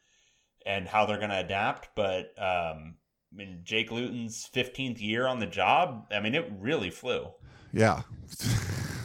and 0.66 0.88
how 0.88 1.05
they're 1.05 1.18
going 1.18 1.30
to 1.30 1.39
adapt. 1.39 1.89
But 1.95 2.34
um, 2.38 2.95
I 3.32 3.36
mean, 3.36 3.62
Jake 3.64 3.91
Luton's 3.91 4.49
15th 4.53 5.01
year 5.01 5.26
on 5.28 5.39
the 5.39 5.45
job. 5.45 6.07
I 6.12 6.20
mean, 6.20 6.36
it 6.36 6.51
really 6.59 6.89
flew. 6.89 7.28
Yeah. 7.72 8.01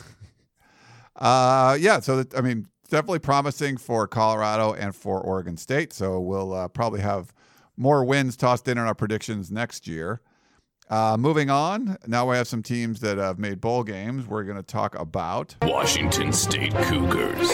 uh, 1.16 1.76
yeah. 1.78 2.00
So, 2.00 2.24
I 2.36 2.40
mean, 2.40 2.66
definitely 2.88 3.20
promising 3.20 3.76
for 3.76 4.09
Colorado 4.09 4.72
and 4.72 4.94
for 4.94 5.20
Oregon 5.20 5.57
State. 5.57 5.92
So 5.92 6.20
we'll 6.20 6.52
uh, 6.52 6.68
probably 6.68 7.00
have 7.00 7.32
more 7.76 8.04
wins 8.04 8.36
tossed 8.36 8.66
in 8.68 8.78
on 8.78 8.86
our 8.86 8.94
predictions 8.94 9.50
next 9.50 9.86
year. 9.86 10.20
Uh, 10.89 11.16
moving 11.18 11.51
on, 11.51 11.97
now 12.07 12.30
we 12.30 12.37
have 12.37 12.47
some 12.47 12.62
teams 12.62 13.01
that 13.01 13.18
have 13.18 13.39
made 13.41 13.61
bowl 13.61 13.82
games. 13.82 14.26
We're 14.26 14.45
going 14.45 14.57
to 14.57 14.62
talk 14.62 14.97
about 14.97 15.57
Washington 15.62 16.32
State 16.32 16.74
Cougars. 16.74 17.51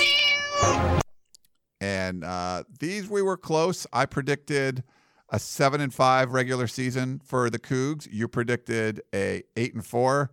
and 1.80 2.24
uh, 2.24 2.64
these 2.78 3.08
we 3.08 3.22
were 3.22 3.38
close. 3.38 3.86
I 3.92 4.04
predicted 4.04 4.84
a 5.30 5.38
seven 5.38 5.80
and 5.80 5.94
five 5.94 6.32
regular 6.32 6.66
season 6.66 7.22
for 7.24 7.48
the 7.48 7.58
Cougs. 7.58 8.06
You 8.10 8.28
predicted 8.28 9.00
a 9.14 9.42
eight 9.56 9.72
and 9.72 9.84
four 9.84 10.30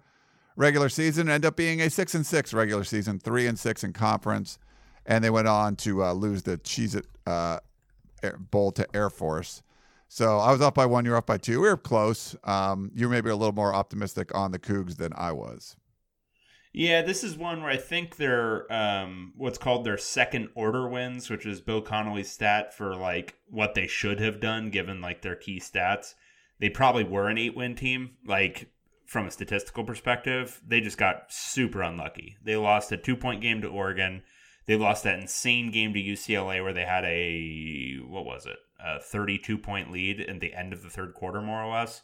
regular 0.58 0.90
season. 0.90 1.30
End 1.30 1.46
up 1.46 1.56
being 1.56 1.80
a 1.82 1.90
six 1.90 2.14
and 2.14 2.26
six 2.26 2.54
regular 2.54 2.84
season, 2.84 3.18
three 3.18 3.48
and 3.48 3.58
six 3.58 3.82
in 3.82 3.94
conference, 3.94 4.60
and 5.06 5.24
they 5.24 5.30
went 5.30 5.48
on 5.48 5.78
to 5.78 6.04
uh, 6.04 6.12
lose 6.12 6.44
the 6.44 6.58
Cheez 6.58 6.98
It 6.98 7.06
uh, 7.26 7.60
Bowl 8.52 8.74
to 8.74 8.86
Air 8.94 9.10
Force. 9.10 9.64
So 10.10 10.40
I 10.40 10.52
was 10.52 10.60
up 10.60 10.74
by 10.74 10.88
one. 10.88 11.06
You're 11.06 11.16
up 11.16 11.28
by 11.28 11.38
two. 11.38 11.62
We 11.62 11.70
were 11.70 11.78
close. 11.78 12.36
Um, 12.44 12.92
you 12.96 13.08
may 13.08 13.22
be 13.22 13.30
a 13.30 13.36
little 13.36 13.54
more 13.54 13.74
optimistic 13.74 14.36
on 14.36 14.52
the 14.52 14.60
Cougs 14.60 14.98
than 14.98 15.14
I 15.16 15.32
was. 15.32 15.78
Yeah, 16.74 17.04
this 17.04 17.24
is 17.24 17.38
one 17.38 17.62
where 17.62 17.72
I 17.72 17.78
think 17.78 18.18
they're 18.18 18.72
um, 18.74 19.34
what's 19.38 19.58
called 19.58 19.86
their 19.86 19.98
second 19.98 20.50
order 20.56 20.88
wins, 20.88 21.30
which 21.30 21.46
is 21.46 21.62
Bill 21.62 21.82
Connolly's 21.82 22.32
stat 22.32 22.74
for 22.74 22.96
like 22.96 23.36
what 23.48 23.76
they 23.76 23.88
should 23.88 24.20
have 24.20 24.40
done 24.40 24.72
given 24.72 25.00
like 25.00 25.22
their 25.22 25.36
key 25.36 25.60
stats. 25.60 26.16
They 26.60 26.70
probably 26.70 27.04
were 27.04 27.30
an 27.30 27.38
eight 27.38 27.56
win 27.56 27.76
team, 27.76 28.12
like 28.26 28.72
from 29.06 29.28
a 29.28 29.32
statistical 29.32 29.84
perspective. 29.84 30.62
They 30.68 30.82
just 30.82 30.98
got 30.98 31.32
super 31.32 31.82
unlucky. 31.82 32.36
They 32.44 32.56
lost 32.56 32.92
a 32.92 32.98
two 32.98 33.16
point 33.16 33.42
game 33.42 33.62
to 33.62 33.68
Oregon. 33.68 34.24
They 34.66 34.76
lost 34.76 35.04
that 35.04 35.20
insane 35.20 35.72
game 35.72 35.94
to 35.94 36.00
UCLA 36.00 36.64
where 36.64 36.74
they 36.74 36.86
had 36.86 37.04
a 37.06 37.98
what 38.08 38.26
was 38.26 38.46
it, 38.46 38.58
a 38.84 39.00
thirty-two 39.00 39.58
point 39.58 39.92
lead 39.92 40.22
at 40.22 40.40
the 40.40 40.54
end 40.54 40.74
of 40.74 40.84
the 40.84 40.90
third 40.90 41.14
quarter, 41.14 41.42
more 41.42 41.62
or 41.64 41.74
less. 41.74 42.02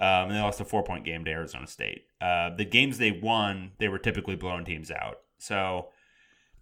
Um, 0.00 0.28
and 0.28 0.32
they 0.36 0.40
lost 0.40 0.60
a 0.60 0.64
four-point 0.64 1.04
game 1.04 1.24
to 1.24 1.30
Arizona 1.32 1.66
State. 1.66 2.04
Uh, 2.20 2.50
the 2.54 2.64
games 2.64 2.98
they 2.98 3.10
won, 3.10 3.72
they 3.78 3.88
were 3.88 3.98
typically 3.98 4.36
blowing 4.36 4.64
teams 4.64 4.92
out. 4.92 5.18
So, 5.38 5.88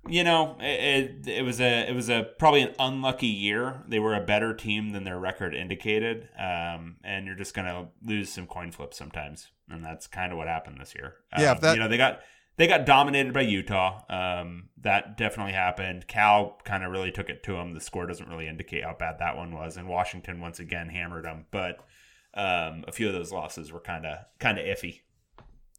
you 0.08 0.24
know, 0.24 0.56
it, 0.58 1.24
it, 1.26 1.28
it 1.28 1.42
was 1.44 1.60
a 1.60 1.86
it 1.88 1.94
was 1.94 2.08
a 2.08 2.28
probably 2.38 2.62
an 2.62 2.74
unlucky 2.78 3.26
year. 3.26 3.82
They 3.88 3.98
were 3.98 4.14
a 4.14 4.20
better 4.24 4.54
team 4.54 4.92
than 4.92 5.04
their 5.04 5.18
record 5.18 5.54
indicated, 5.54 6.28
um, 6.38 6.96
and 7.04 7.26
you're 7.26 7.34
just 7.34 7.52
gonna 7.54 7.88
lose 8.02 8.32
some 8.32 8.46
coin 8.46 8.70
flips 8.72 8.96
sometimes, 8.96 9.50
and 9.68 9.84
that's 9.84 10.06
kind 10.06 10.32
of 10.32 10.38
what 10.38 10.46
happened 10.48 10.78
this 10.80 10.94
year. 10.94 11.16
Yeah, 11.38 11.50
Um, 11.50 11.56
if 11.56 11.60
that- 11.62 11.74
you 11.74 11.80
know 11.80 11.88
they 11.88 11.98
got 11.98 12.20
they 12.56 12.66
got 12.66 12.86
dominated 12.86 13.32
by 13.32 13.42
Utah. 13.42 14.02
Um, 14.08 14.68
that 14.80 15.16
definitely 15.16 15.52
happened. 15.52 16.06
Cal 16.06 16.58
kind 16.64 16.84
of 16.84 16.90
really 16.90 17.10
took 17.10 17.28
it 17.28 17.42
to 17.44 17.52
them. 17.52 17.74
The 17.74 17.80
score 17.80 18.06
doesn't 18.06 18.28
really 18.28 18.48
indicate 18.48 18.84
how 18.84 18.94
bad 18.98 19.18
that 19.18 19.36
one 19.36 19.52
was, 19.52 19.76
and 19.76 19.88
Washington 19.88 20.40
once 20.40 20.58
again 20.58 20.88
hammered 20.88 21.24
them. 21.24 21.46
But 21.50 21.78
um, 22.34 22.84
a 22.86 22.92
few 22.92 23.08
of 23.08 23.12
those 23.12 23.32
losses 23.32 23.72
were 23.72 23.80
kind 23.80 24.06
of 24.06 24.18
kind 24.38 24.58
of 24.58 24.64
iffy. 24.64 25.00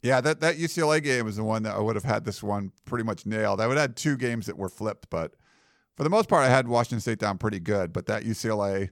Yeah, 0.03 0.21
that, 0.21 0.41
that 0.41 0.57
UCLA 0.57 1.03
game 1.03 1.27
is 1.27 1.37
the 1.37 1.43
one 1.43 1.63
that 1.63 1.75
I 1.75 1.79
would 1.79 1.95
have 1.95 2.05
had 2.05 2.23
this 2.23 2.43
one 2.43 2.71
pretty 2.85 3.03
much 3.03 3.25
nailed. 3.25 3.59
I 3.59 3.67
would 3.67 3.77
have 3.77 3.89
had 3.89 3.95
two 3.95 4.15
games 4.15 4.45
that 4.45 4.57
were 4.57 4.69
flipped, 4.69 5.09
but 5.09 5.33
for 5.95 6.03
the 6.03 6.09
most 6.09 6.29
part, 6.29 6.43
I 6.43 6.49
had 6.49 6.67
Washington 6.67 6.99
State 6.99 7.17
down 7.17 7.39
pretty 7.39 7.59
good. 7.59 7.91
But 7.91 8.05
that 8.05 8.23
UCLA 8.23 8.89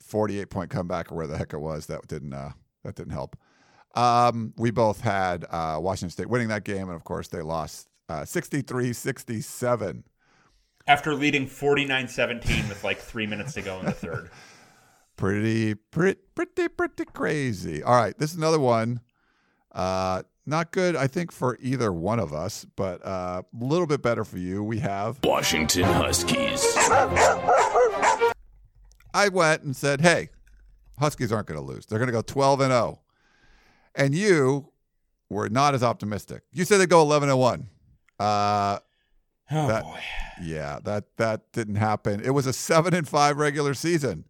48 0.00 0.48
point 0.48 0.70
comeback 0.70 1.12
or 1.12 1.16
where 1.16 1.26
the 1.26 1.36
heck 1.36 1.52
it 1.52 1.58
was, 1.58 1.86
that 1.86 2.06
didn't 2.08 2.32
uh, 2.32 2.52
that 2.84 2.94
didn't 2.94 3.12
help. 3.12 3.36
Um, 3.98 4.54
we 4.56 4.70
both 4.70 5.00
had 5.00 5.44
uh, 5.50 5.78
Washington 5.80 6.10
State 6.10 6.28
winning 6.28 6.46
that 6.48 6.62
game, 6.62 6.86
and 6.86 6.94
of 6.94 7.02
course, 7.02 7.26
they 7.26 7.42
lost 7.42 7.88
uh, 8.08 8.24
63 8.24 8.92
67. 8.92 10.04
After 10.86 11.14
leading 11.16 11.48
49-17 11.48 12.68
with 12.68 12.84
like 12.84 12.98
three 12.98 13.26
minutes 13.26 13.54
to 13.54 13.62
go 13.62 13.80
in 13.80 13.86
the 13.86 13.92
third. 13.92 14.30
Pretty, 15.16 15.74
pretty, 15.74 16.20
pretty, 16.36 16.68
pretty 16.68 17.04
crazy. 17.06 17.82
All 17.82 17.96
right, 17.96 18.16
this 18.16 18.30
is 18.30 18.36
another 18.36 18.60
one. 18.60 19.00
Uh, 19.72 20.22
not 20.46 20.70
good, 20.70 20.94
I 20.94 21.08
think, 21.08 21.32
for 21.32 21.58
either 21.60 21.92
one 21.92 22.20
of 22.20 22.32
us, 22.32 22.64
but 22.76 23.00
a 23.00 23.08
uh, 23.08 23.42
little 23.52 23.88
bit 23.88 24.00
better 24.00 24.22
for 24.22 24.38
you. 24.38 24.62
We 24.62 24.78
have 24.78 25.18
Washington 25.24 25.82
Huskies. 25.82 26.64
I 29.12 29.28
went 29.32 29.64
and 29.64 29.74
said, 29.74 30.02
"Hey, 30.02 30.28
Huskies 31.00 31.32
aren't 31.32 31.48
going 31.48 31.58
to 31.58 31.66
lose. 31.66 31.84
They're 31.86 31.98
going 31.98 32.06
to 32.06 32.12
go 32.12 32.22
12 32.22 32.60
and 32.60 32.70
0." 32.70 33.00
And 33.94 34.14
you 34.14 34.72
were 35.30 35.48
not 35.48 35.74
as 35.74 35.82
optimistic. 35.82 36.42
You 36.52 36.64
said 36.64 36.78
they 36.78 36.86
go 36.86 37.00
11 37.02 37.28
and 37.28 37.38
1. 37.38 37.68
Uh, 38.18 38.78
Oh 39.50 39.66
That- 39.66 39.82
boy. 39.84 39.98
yeah, 40.42 40.78
that 40.84 41.16
that 41.16 41.52
didn't 41.52 41.76
happen. 41.76 42.20
It 42.20 42.30
was 42.30 42.46
a 42.46 42.52
7 42.52 42.92
and 42.92 43.08
5 43.08 43.38
regular 43.38 43.72
season 43.72 44.26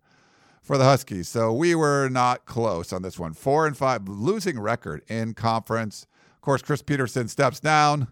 for 0.62 0.78
the 0.78 0.84
Huskies. 0.84 1.26
So 1.28 1.52
we 1.52 1.74
were 1.74 2.08
not 2.08 2.46
close 2.46 2.92
on 2.92 3.02
this 3.02 3.18
one. 3.18 3.32
4 3.32 3.66
and 3.66 3.76
5 3.76 4.06
losing 4.08 4.60
record 4.60 5.02
in 5.08 5.34
conference. 5.34 6.06
Of 6.36 6.40
course, 6.42 6.62
Chris 6.62 6.82
Petersen 6.82 7.26
steps 7.26 7.58
down 7.58 8.06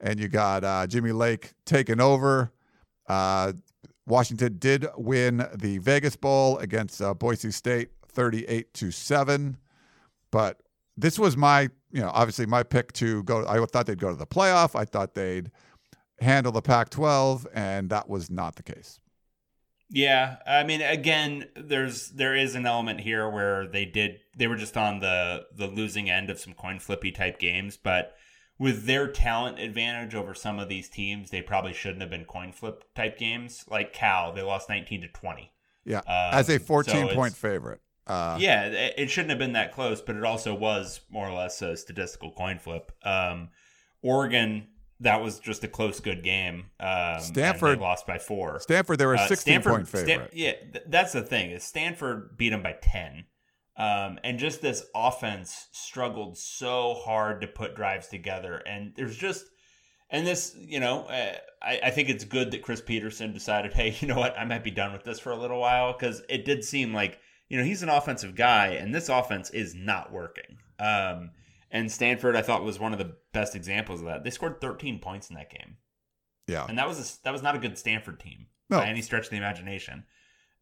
and 0.00 0.18
you 0.18 0.26
got 0.26 0.64
uh, 0.64 0.88
Jimmy 0.88 1.12
Lake 1.12 1.52
taking 1.64 2.00
over. 2.00 2.50
Uh, 3.08 3.52
Washington 4.04 4.56
did 4.58 4.88
win 4.96 5.46
the 5.54 5.78
Vegas 5.78 6.16
Bowl 6.16 6.58
against 6.58 7.00
uh, 7.00 7.14
Boise 7.14 7.52
State 7.52 7.90
38 8.08 8.74
to 8.74 8.90
7. 8.90 9.58
But 10.32 10.60
this 11.02 11.18
was 11.18 11.36
my, 11.36 11.62
you 11.90 12.00
know, 12.00 12.10
obviously 12.12 12.46
my 12.46 12.62
pick 12.62 12.92
to 12.94 13.22
go. 13.24 13.46
I 13.46 13.64
thought 13.66 13.86
they'd 13.86 14.00
go 14.00 14.08
to 14.10 14.16
the 14.16 14.26
playoff. 14.26 14.74
I 14.74 14.84
thought 14.86 15.14
they'd 15.14 15.50
handle 16.20 16.52
the 16.52 16.62
Pac 16.62 16.88
12, 16.90 17.46
and 17.54 17.90
that 17.90 18.08
was 18.08 18.30
not 18.30 18.56
the 18.56 18.62
case. 18.62 18.98
Yeah, 19.90 20.36
I 20.46 20.64
mean, 20.64 20.80
again, 20.80 21.48
there's 21.54 22.08
there 22.10 22.34
is 22.34 22.54
an 22.54 22.64
element 22.64 23.00
here 23.00 23.28
where 23.28 23.66
they 23.66 23.84
did 23.84 24.20
they 24.34 24.46
were 24.46 24.56
just 24.56 24.76
on 24.76 25.00
the 25.00 25.44
the 25.54 25.66
losing 25.66 26.08
end 26.08 26.30
of 26.30 26.40
some 26.40 26.54
coin 26.54 26.78
flippy 26.78 27.12
type 27.12 27.38
games, 27.38 27.76
but 27.76 28.14
with 28.58 28.86
their 28.86 29.08
talent 29.08 29.58
advantage 29.58 30.14
over 30.14 30.32
some 30.34 30.58
of 30.58 30.68
these 30.70 30.88
teams, 30.88 31.30
they 31.30 31.42
probably 31.42 31.74
shouldn't 31.74 32.00
have 32.00 32.10
been 32.10 32.24
coin 32.24 32.52
flip 32.52 32.84
type 32.94 33.18
games. 33.18 33.64
Like 33.68 33.92
Cal, 33.92 34.32
they 34.32 34.40
lost 34.42 34.68
19 34.68 35.02
to 35.02 35.08
20. 35.08 35.52
Yeah. 35.84 35.98
Um, 35.98 36.04
As 36.06 36.48
a 36.48 36.58
14 36.58 36.96
it's- 36.96 37.14
point 37.14 37.34
favorite. 37.36 37.80
Uh, 38.06 38.36
yeah, 38.40 38.64
it 38.66 38.94
it 38.98 39.10
shouldn't 39.10 39.30
have 39.30 39.38
been 39.38 39.52
that 39.52 39.72
close, 39.72 40.00
but 40.02 40.16
it 40.16 40.24
also 40.24 40.54
was 40.54 41.00
more 41.10 41.28
or 41.28 41.32
less 41.32 41.62
a 41.62 41.76
statistical 41.76 42.32
coin 42.32 42.58
flip. 42.58 42.90
Um, 43.04 43.50
Oregon, 44.02 44.66
that 45.00 45.22
was 45.22 45.38
just 45.38 45.62
a 45.64 45.68
close, 45.68 46.00
good 46.00 46.22
game. 46.22 46.66
Um, 46.80 47.20
Stanford- 47.20 47.78
lost 47.80 48.06
by 48.06 48.18
four. 48.18 48.58
Stanford, 48.60 48.98
they 48.98 49.06
were 49.06 49.14
a 49.14 49.20
Uh, 49.20 49.26
16 49.28 49.52
Stanford- 49.52 49.72
point 49.72 49.88
Stan- 49.88 50.28
yeah, 50.32 50.52
th- 50.72 50.84
that's 50.88 51.12
the 51.12 51.22
thing 51.22 51.50
is 51.50 51.62
Stanford 51.64 52.36
beat 52.36 52.50
them 52.50 52.62
by 52.62 52.72
ten, 52.82 53.24
um, 53.76 54.18
and 54.24 54.38
just 54.38 54.60
this 54.62 54.84
offense 54.94 55.68
struggled 55.72 56.36
so 56.38 56.94
hard 56.94 57.40
to 57.40 57.46
put 57.46 57.76
drives 57.76 58.08
together. 58.08 58.56
And 58.66 58.92
there's 58.96 59.16
just, 59.16 59.46
and 60.10 60.26
this, 60.26 60.56
you 60.58 60.80
know, 60.80 61.04
uh, 61.04 61.36
I, 61.62 61.80
I 61.84 61.90
think 61.90 62.08
it's 62.08 62.24
good 62.24 62.50
that 62.50 62.62
Chris 62.62 62.80
Petersen 62.80 63.32
decided, 63.32 63.72
hey, 63.74 63.96
you 64.00 64.08
know 64.08 64.18
what, 64.18 64.36
I 64.36 64.44
might 64.44 64.64
be 64.64 64.72
done 64.72 64.92
with 64.92 65.04
this 65.04 65.20
for 65.20 65.30
a 65.30 65.36
little 65.36 65.60
while 65.60 65.92
because 65.92 66.22
it 66.28 66.44
did 66.44 66.64
seem 66.64 66.92
like, 66.92 67.20
you 67.52 67.58
know, 67.58 67.64
he's 67.64 67.82
an 67.82 67.90
offensive 67.90 68.34
guy, 68.34 68.68
and 68.68 68.94
this 68.94 69.10
offense 69.10 69.50
is 69.50 69.74
not 69.74 70.10
working. 70.10 70.56
Um, 70.78 71.32
and 71.70 71.92
Stanford, 71.92 72.34
I 72.34 72.40
thought, 72.40 72.64
was 72.64 72.80
one 72.80 72.94
of 72.94 72.98
the 72.98 73.14
best 73.34 73.54
examples 73.54 74.00
of 74.00 74.06
that. 74.06 74.24
They 74.24 74.30
scored 74.30 74.58
13 74.62 74.98
points 75.00 75.28
in 75.28 75.36
that 75.36 75.50
game 75.50 75.76
yeah. 76.48 76.64
and 76.66 76.78
that 76.78 76.88
was 76.88 76.98
a, 77.20 77.24
that 77.24 77.32
was 77.32 77.42
not 77.42 77.54
a 77.54 77.58
good 77.58 77.76
Stanford 77.76 78.18
team 78.20 78.46
No. 78.70 78.78
by 78.78 78.86
any 78.86 79.02
stretch 79.02 79.24
of 79.24 79.30
the 79.30 79.36
imagination. 79.36 80.04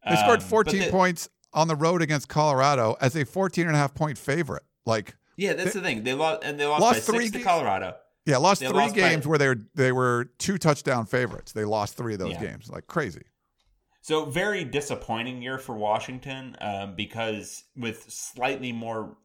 They 0.07 0.15
scored 0.17 0.29
Um, 0.29 0.35
but 0.39 0.43
14 0.43 0.79
the- 0.81 0.89
points 0.91 1.29
on 1.53 1.67
the 1.69 1.75
road 1.75 2.01
against 2.01 2.27
Colorado 2.27 2.97
as 2.99 3.15
a 3.15 3.23
14 3.25 3.67
and 3.67 3.75
a 3.75 3.79
half 3.79 3.93
point 3.93 4.17
favorite. 4.17 4.63
Like, 4.85 5.15
Yeah, 5.37 5.53
that's 5.53 5.73
the 5.73 5.81
thing. 5.81 6.03
They 6.03 6.13
lost 6.13 6.43
and 6.43 6.59
they 6.59 6.65
lost, 6.65 6.81
Lost 6.81 7.07
by 7.07 7.13
three 7.13 7.25
six 7.27 7.37
to 7.37 7.43
Colorado. 7.43 7.95
yeah, 8.25 8.37
lost 8.37 8.59
They 8.61 8.67
three 8.67 8.75
lost 8.77 8.95
by- 8.95 8.99
games 9.01 9.25
where 9.25 9.37
they 9.37 9.47
were 9.47 9.57
they 9.75 9.91
were 9.93 10.25
two 10.39 10.57
touchdown 10.57 11.05
favorites. 11.05 11.51
They 11.53 11.63
lost 11.65 11.95
three 11.95 12.13
of 12.13 12.19
those 12.19 12.33
Yeah. 12.33 12.41
games. 12.41 12.69
Like 12.69 12.87
crazy. 12.87 13.23
So 14.01 14.25
very 14.25 14.63
disappointing 14.63 15.41
year 15.41 15.57
for 15.59 15.75
Washington 15.75 16.55
um, 16.59 16.95
because 16.95 17.63
with 17.75 18.09
slightly 18.11 18.71
more, 18.71 19.15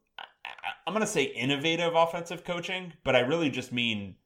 I'm 0.87 0.93
going 0.93 1.01
to 1.01 1.07
say 1.07 1.25
innovative 1.25 1.95
offensive 1.95 2.45
coaching, 2.45 2.93
but 3.03 3.17
I 3.17 3.21
really 3.21 3.49
just 3.49 3.73
mean, 3.73 4.17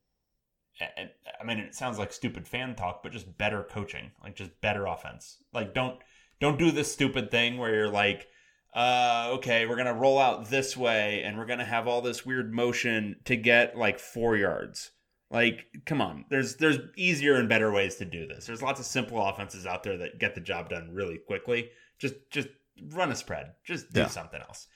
I- 0.80 1.11
I 1.40 1.44
mean 1.44 1.59
it 1.59 1.74
sounds 1.74 1.98
like 1.98 2.12
stupid 2.12 2.48
fan 2.48 2.74
talk, 2.74 3.03
but 3.03 3.12
just 3.12 3.38
better 3.38 3.62
coaching, 3.62 4.11
like 4.22 4.34
just 4.34 4.61
better 4.61 4.86
offense. 4.86 5.38
Like 5.53 5.72
don't 5.72 5.98
don't 6.40 6.59
do 6.59 6.70
this 6.70 6.90
stupid 6.92 7.30
thing 7.30 7.57
where 7.59 7.74
you're 7.74 7.88
like, 7.88 8.26
uh, 8.74 9.28
okay, 9.34 9.66
we're 9.66 9.76
gonna 9.76 9.94
roll 9.94 10.18
out 10.18 10.48
this 10.51 10.76
way 10.76 11.22
and 11.22 11.38
we're 11.38 11.46
gonna 11.46 11.64
have 11.64 11.86
all 11.86 12.01
this 12.03 12.26
weird 12.26 12.53
motion 12.53 13.16
to 13.24 13.36
get 13.36 13.76
like 13.76 13.98
four 13.98 14.36
yards. 14.36 14.90
Like, 15.30 15.66
come 15.86 16.00
on. 16.00 16.24
There's 16.28 16.56
there's 16.56 16.78
easier 16.96 17.36
and 17.36 17.48
better 17.48 17.70
ways 17.70 17.96
to 17.96 18.04
do 18.04 18.26
this. 18.26 18.46
There's 18.46 18.62
lots 18.62 18.80
of 18.80 18.86
simple 18.86 19.24
offenses 19.24 19.64
out 19.66 19.82
there 19.84 19.96
that 19.98 20.18
get 20.18 20.34
the 20.34 20.40
job 20.40 20.68
done 20.70 20.90
really 20.92 21.18
quickly. 21.18 21.70
Just 21.98 22.14
just 22.30 22.48
run 22.88 23.12
a 23.12 23.16
spread. 23.16 23.52
Just 23.64 23.92
do 23.92 24.00
Yeah. 24.00 24.06
something 24.08 24.40
else. 24.40 24.66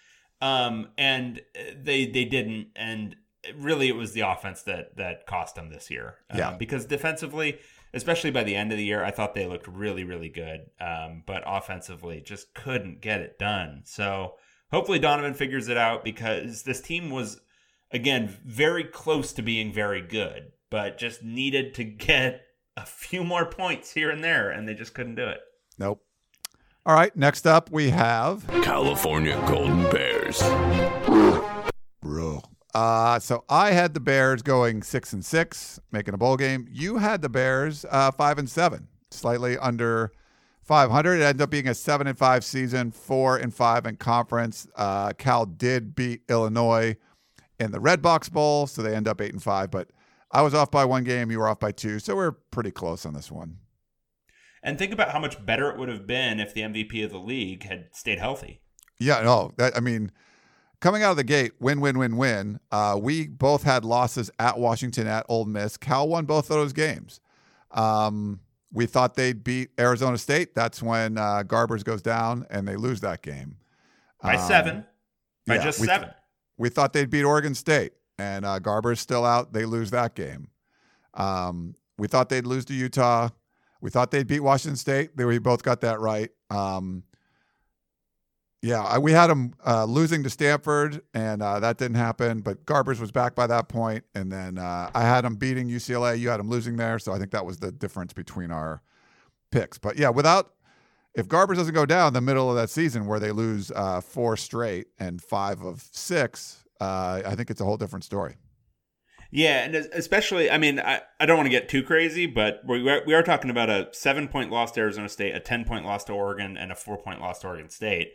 Um, 0.41 0.89
and 0.97 1.41
they 1.77 2.07
they 2.07 2.25
didn't. 2.25 2.69
And 2.77 3.17
really, 3.57 3.89
it 3.89 3.97
was 3.97 4.13
the 4.13 4.21
offense 4.21 4.63
that 4.63 4.97
that 4.97 5.27
cost 5.27 5.57
them 5.57 5.71
this 5.71 5.91
year. 5.91 6.19
Um, 6.31 6.39
Yeah. 6.39 6.57
Because 6.57 6.87
defensively, 6.87 7.59
especially 7.93 8.31
by 8.31 8.45
the 8.45 8.55
end 8.55 8.71
of 8.71 8.79
the 8.79 8.85
year, 8.85 9.03
I 9.03 9.11
thought 9.11 9.35
they 9.35 9.47
looked 9.47 9.67
really 9.67 10.05
really 10.05 10.29
good. 10.29 10.71
Um, 10.81 11.25
but 11.27 11.43
offensively, 11.47 12.21
just 12.21 12.55
couldn't 12.55 13.01
get 13.01 13.21
it 13.21 13.41
done. 13.41 13.83
So 13.85 14.37
hopefully 14.71 15.01
Donovan 15.01 15.35
figures 15.35 15.67
it 15.69 15.77
out 15.77 16.05
because 16.05 16.63
this 16.63 16.81
team 16.81 17.11
was 17.11 17.41
again 17.95 18.37
very 18.45 18.85
close 18.85 19.33
to 19.33 19.43
being 19.43 19.73
very 19.73 20.03
good, 20.03 20.53
but 20.71 20.99
just 20.99 21.23
needed 21.23 21.73
to 21.75 21.85
get 21.85 22.43
a 22.77 22.85
few 22.85 23.23
more 23.25 23.47
points 23.47 23.93
here 23.93 24.11
and 24.11 24.23
there, 24.23 24.51
and 24.51 24.69
they 24.69 24.75
just 24.75 24.93
couldn't 24.93 25.15
do 25.15 25.27
it. 25.27 25.41
Nope. 25.79 26.03
All 26.85 26.95
right. 26.95 27.15
Next 27.17 27.47
up, 27.47 27.71
we 27.71 27.91
have 27.91 28.47
California 28.63 29.43
Golden 29.47 29.91
Bears. 29.91 30.43
Bro. 32.03 32.43
Uh, 32.75 33.21
so 33.21 33.45
I 33.49 33.71
had 33.71 33.95
the 33.95 34.01
Bears 34.01 34.43
going 34.43 34.83
six 34.83 35.13
and 35.13 35.25
six, 35.25 35.81
making 35.93 36.13
a 36.13 36.19
bowl 36.19 36.37
game. 36.37 36.67
You 36.71 36.99
had 36.99 37.23
the 37.23 37.29
Bears 37.29 37.87
uh, 37.89 38.11
five 38.11 38.39
and 38.39 38.51
seven, 38.51 38.89
slightly 39.11 39.57
under 39.57 40.13
500. 40.63 41.21
It 41.21 41.23
ended 41.23 41.43
up 41.43 41.51
being 41.51 41.69
a 41.69 41.75
seven 41.75 42.09
and 42.09 42.19
five 42.19 42.45
season, 42.45 42.91
four 42.91 43.37
and 43.37 43.55
five 43.55 43.87
in 43.87 43.97
conference. 43.97 44.67
Uh, 44.75 45.13
Cal 45.13 45.47
did 45.47 45.95
beat 45.95 46.23
Illinois 46.29 46.97
in 47.61 47.71
the 47.73 47.81
Red 47.81 48.03
Box 48.03 48.29
Bowl, 48.29 48.67
so 48.67 48.83
they 48.83 48.95
end 48.95 49.09
up 49.09 49.21
eight 49.21 49.33
and 49.33 49.43
five. 49.43 49.71
But 49.71 49.91
I 50.31 50.43
was 50.43 50.55
off 50.55 50.71
by 50.71 50.85
one 50.85 51.05
game, 51.05 51.31
you 51.31 51.39
were 51.39 51.49
off 51.49 51.61
by 51.61 51.73
two, 51.73 51.99
so 51.99 52.17
we're 52.17 52.33
pretty 52.33 52.71
close 52.71 53.07
on 53.07 53.15
this 53.15 53.31
one. 53.31 53.59
And 54.63 54.79
think 54.79 54.93
about 54.93 55.11
how 55.11 55.19
much 55.21 55.45
better 55.45 55.71
it 55.71 55.79
would 55.79 55.89
have 55.91 56.07
been 56.07 56.41
if 56.41 56.55
the 56.55 56.63
MVP 56.63 57.05
of 57.05 57.11
the 57.11 57.19
league 57.19 57.65
had 57.65 57.89
stayed 57.93 58.19
healthy. 58.19 58.61
Yeah, 58.99 59.23
no, 59.23 59.53
that 59.59 59.77
I 59.77 59.81
mean, 59.81 60.11
coming 60.81 61.03
out 61.03 61.11
of 61.13 61.17
the 61.19 61.25
gate, 61.25 61.53
win, 61.61 61.81
win, 61.81 61.99
win, 61.99 62.17
win. 62.17 62.61
Uh, 62.73 62.99
we 63.01 63.27
both 63.27 63.63
had 63.63 63.85
losses 63.85 64.31
at 64.39 64.59
Washington, 64.59 65.07
at 65.07 65.27
Ole 65.29 65.45
Miss. 65.45 65.77
Cal 65.77 66.09
won 66.09 66.25
both 66.25 66.51
of 66.51 66.57
those 66.57 66.73
games. 66.73 67.21
Um, 67.73 68.41
we 68.73 68.87
thought 68.87 69.15
they'd 69.15 69.45
beat 69.45 69.71
Arizona 69.79 70.17
State. 70.19 70.55
That's 70.55 70.83
when 70.83 71.19
uh, 71.19 71.43
Garbers 71.47 71.85
goes 71.85 72.03
down 72.03 72.47
and 72.51 72.67
they 72.67 72.77
lose 72.77 73.01
that 73.03 73.23
game 73.23 73.57
By 74.23 74.37
Um, 74.37 74.49
seven. 74.49 74.85
By 75.47 75.57
yeah, 75.57 75.65
just 75.65 75.79
seven. 75.81 76.11
We 76.57 76.69
thought 76.69 76.93
they'd 76.93 77.11
beat 77.11 77.25
Oregon 77.25 77.55
State, 77.55 77.93
and 78.19 78.45
uh, 78.45 78.61
Garbers 78.61 78.99
still 78.99 79.25
out. 79.25 79.53
They 79.53 79.65
lose 79.65 79.91
that 79.91 80.15
game. 80.15 80.49
Um, 81.15 81.75
we 81.99 82.09
thought 82.09 82.29
they'd 82.29 82.47
lose 82.47 82.65
to 82.67 82.75
Utah. 82.75 83.31
We 83.81 83.91
thought 83.91 84.11
they'd 84.11 84.27
beat 84.27 84.41
Washington 84.41 84.77
State. 84.77 85.17
They, 85.17 85.25
we 85.25 85.39
both 85.39 85.63
got 85.63 85.81
that 85.83 86.01
right. 86.01 86.31
Um, 86.51 87.05
yeah, 88.63 88.83
I, 88.83 88.97
we 88.99 89.13
had 89.13 89.27
them 89.27 89.53
uh, 89.67 89.85
losing 89.85 90.23
to 90.23 90.31
Stanford, 90.31 91.03
and 91.13 91.43
uh, 91.43 91.61
that 91.61 91.77
didn't 91.77 91.99
happen. 91.99 92.41
But 92.41 92.65
Garbers 92.65 92.99
was 92.99 93.13
back 93.13 93.35
by 93.35 93.47
that 93.47 93.69
point, 93.69 94.05
and 94.15 94.33
then 94.33 94.57
uh, 94.57 94.91
I 94.95 95.03
had 95.03 95.21
them 95.23 95.35
beating 95.37 95.69
UCLA. 95.69 96.19
You 96.19 96.31
had 96.31 96.41
them 96.41 96.49
losing 96.49 96.77
there, 96.77 96.99
so 96.99 97.13
I 97.13 97.19
think 97.19 97.31
that 97.33 97.45
was 97.45 97.59
the 97.59 97.71
difference 97.71 98.15
between 98.15 98.51
our 98.51 98.81
picks. 99.51 99.77
But 99.77 99.99
yeah, 99.99 100.09
without 100.09 100.54
if 101.15 101.29
Garbers 101.29 101.57
doesn't 101.57 101.75
go 101.75 101.87
down 101.87 102.13
the 102.13 102.21
middle 102.21 102.51
of 102.51 102.57
that 102.57 102.71
season 102.71 103.07
where 103.07 103.21
they 103.21 103.31
lose 103.31 103.71
uh, 103.71 104.01
four 104.01 104.37
straight 104.37 104.89
and 104.99 105.23
five 105.23 105.63
of 105.63 105.83
six, 105.93 106.65
uh, 106.81 107.23
I 107.25 107.35
think 107.35 107.51
it's 107.51 107.61
a 107.61 107.65
whole 107.65 107.77
different 107.77 108.05
story. 108.05 108.37
Yeah, 109.31 109.65
and 109.65 109.75
especially, 109.75 110.49
I 110.49 110.59
mean, 110.59 110.79
I, 110.79 111.01
I 111.19 111.27
don't 111.27 111.37
want 111.37 111.47
to 111.47 111.51
get 111.51 111.69
too 111.69 111.83
crazy, 111.83 112.27
but 112.27 112.61
we 112.69 112.89
are, 112.89 113.03
we 113.05 113.15
are 113.15 113.23
talking 113.23 113.51
about 113.51 113.69
a 113.69 113.89
seven 113.93 114.29
point 114.29 114.51
loss 114.51 114.71
to 114.73 114.81
Arizona 114.81 115.09
State, 115.09 115.35
a 115.35 115.41
10 115.41 115.65
point 115.65 115.85
loss 115.85 116.05
to 116.05 116.13
Oregon, 116.13 116.57
and 116.57 116.71
a 116.71 116.77
four 116.77 116.99
point 116.99 117.21
loss 117.21 117.41
to 117.41 117.49
Oregon 117.49 117.69
State. 117.69 118.13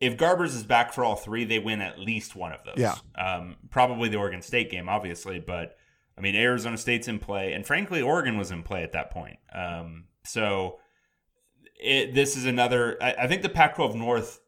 If 0.00 0.16
Garbers 0.16 0.54
is 0.54 0.64
back 0.64 0.92
for 0.92 1.02
all 1.02 1.16
three, 1.16 1.44
they 1.44 1.58
win 1.58 1.80
at 1.80 1.98
least 1.98 2.36
one 2.36 2.52
of 2.52 2.60
those. 2.64 2.76
Yeah. 2.76 2.94
Um, 3.16 3.56
probably 3.70 4.08
the 4.08 4.18
Oregon 4.18 4.42
State 4.42 4.70
game, 4.70 4.88
obviously, 4.88 5.40
but 5.40 5.76
I 6.16 6.20
mean, 6.20 6.36
Arizona 6.36 6.76
State's 6.76 7.08
in 7.08 7.18
play, 7.18 7.52
and 7.52 7.66
frankly, 7.66 8.00
Oregon 8.00 8.38
was 8.38 8.52
in 8.52 8.62
play 8.62 8.84
at 8.84 8.92
that 8.92 9.10
point. 9.10 9.38
Um, 9.52 10.04
so 10.24 10.78
it, 11.80 12.14
this 12.14 12.36
is 12.36 12.44
another, 12.44 12.96
I, 13.02 13.14
I 13.20 13.26
think 13.26 13.42
the 13.42 13.48
Pac 13.48 13.76
12 13.76 13.94
North 13.94 14.40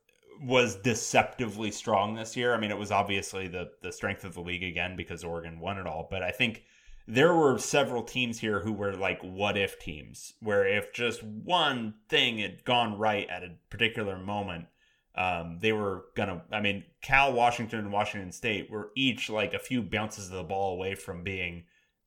was 0.42 0.76
deceptively 0.76 1.70
strong 1.70 2.14
this 2.14 2.36
year. 2.36 2.54
I 2.54 2.60
mean, 2.60 2.70
it 2.70 2.78
was 2.78 2.92
obviously 2.92 3.48
the 3.48 3.70
the 3.80 3.90
strength 3.90 4.22
of 4.24 4.34
the 4.34 4.42
league 4.42 4.62
again 4.62 4.94
because 4.94 5.24
Oregon 5.24 5.60
won 5.60 5.78
it 5.78 5.86
all, 5.86 6.08
but 6.10 6.22
I 6.22 6.30
think 6.30 6.62
there 7.08 7.32
were 7.32 7.58
several 7.58 8.02
teams 8.02 8.38
here 8.38 8.60
who 8.60 8.72
were 8.72 8.92
like 8.92 9.20
what 9.22 9.56
if 9.56 9.78
teams 9.78 10.34
where 10.40 10.66
if 10.66 10.92
just 10.92 11.22
one 11.22 11.94
thing 12.08 12.38
had 12.38 12.64
gone 12.64 12.98
right 12.98 13.28
at 13.30 13.44
a 13.44 13.54
particular 13.70 14.18
moment 14.18 14.66
um, 15.14 15.56
they 15.60 15.70
were 15.70 16.06
gonna 16.16 16.42
i 16.50 16.60
mean 16.60 16.82
cal 17.02 17.32
washington 17.32 17.78
and 17.78 17.92
washington 17.92 18.32
state 18.32 18.68
were 18.68 18.90
each 18.96 19.30
like 19.30 19.54
a 19.54 19.58
few 19.60 19.82
bounces 19.82 20.26
of 20.26 20.36
the 20.36 20.42
ball 20.42 20.74
away 20.74 20.96
from 20.96 21.22
being 21.22 21.62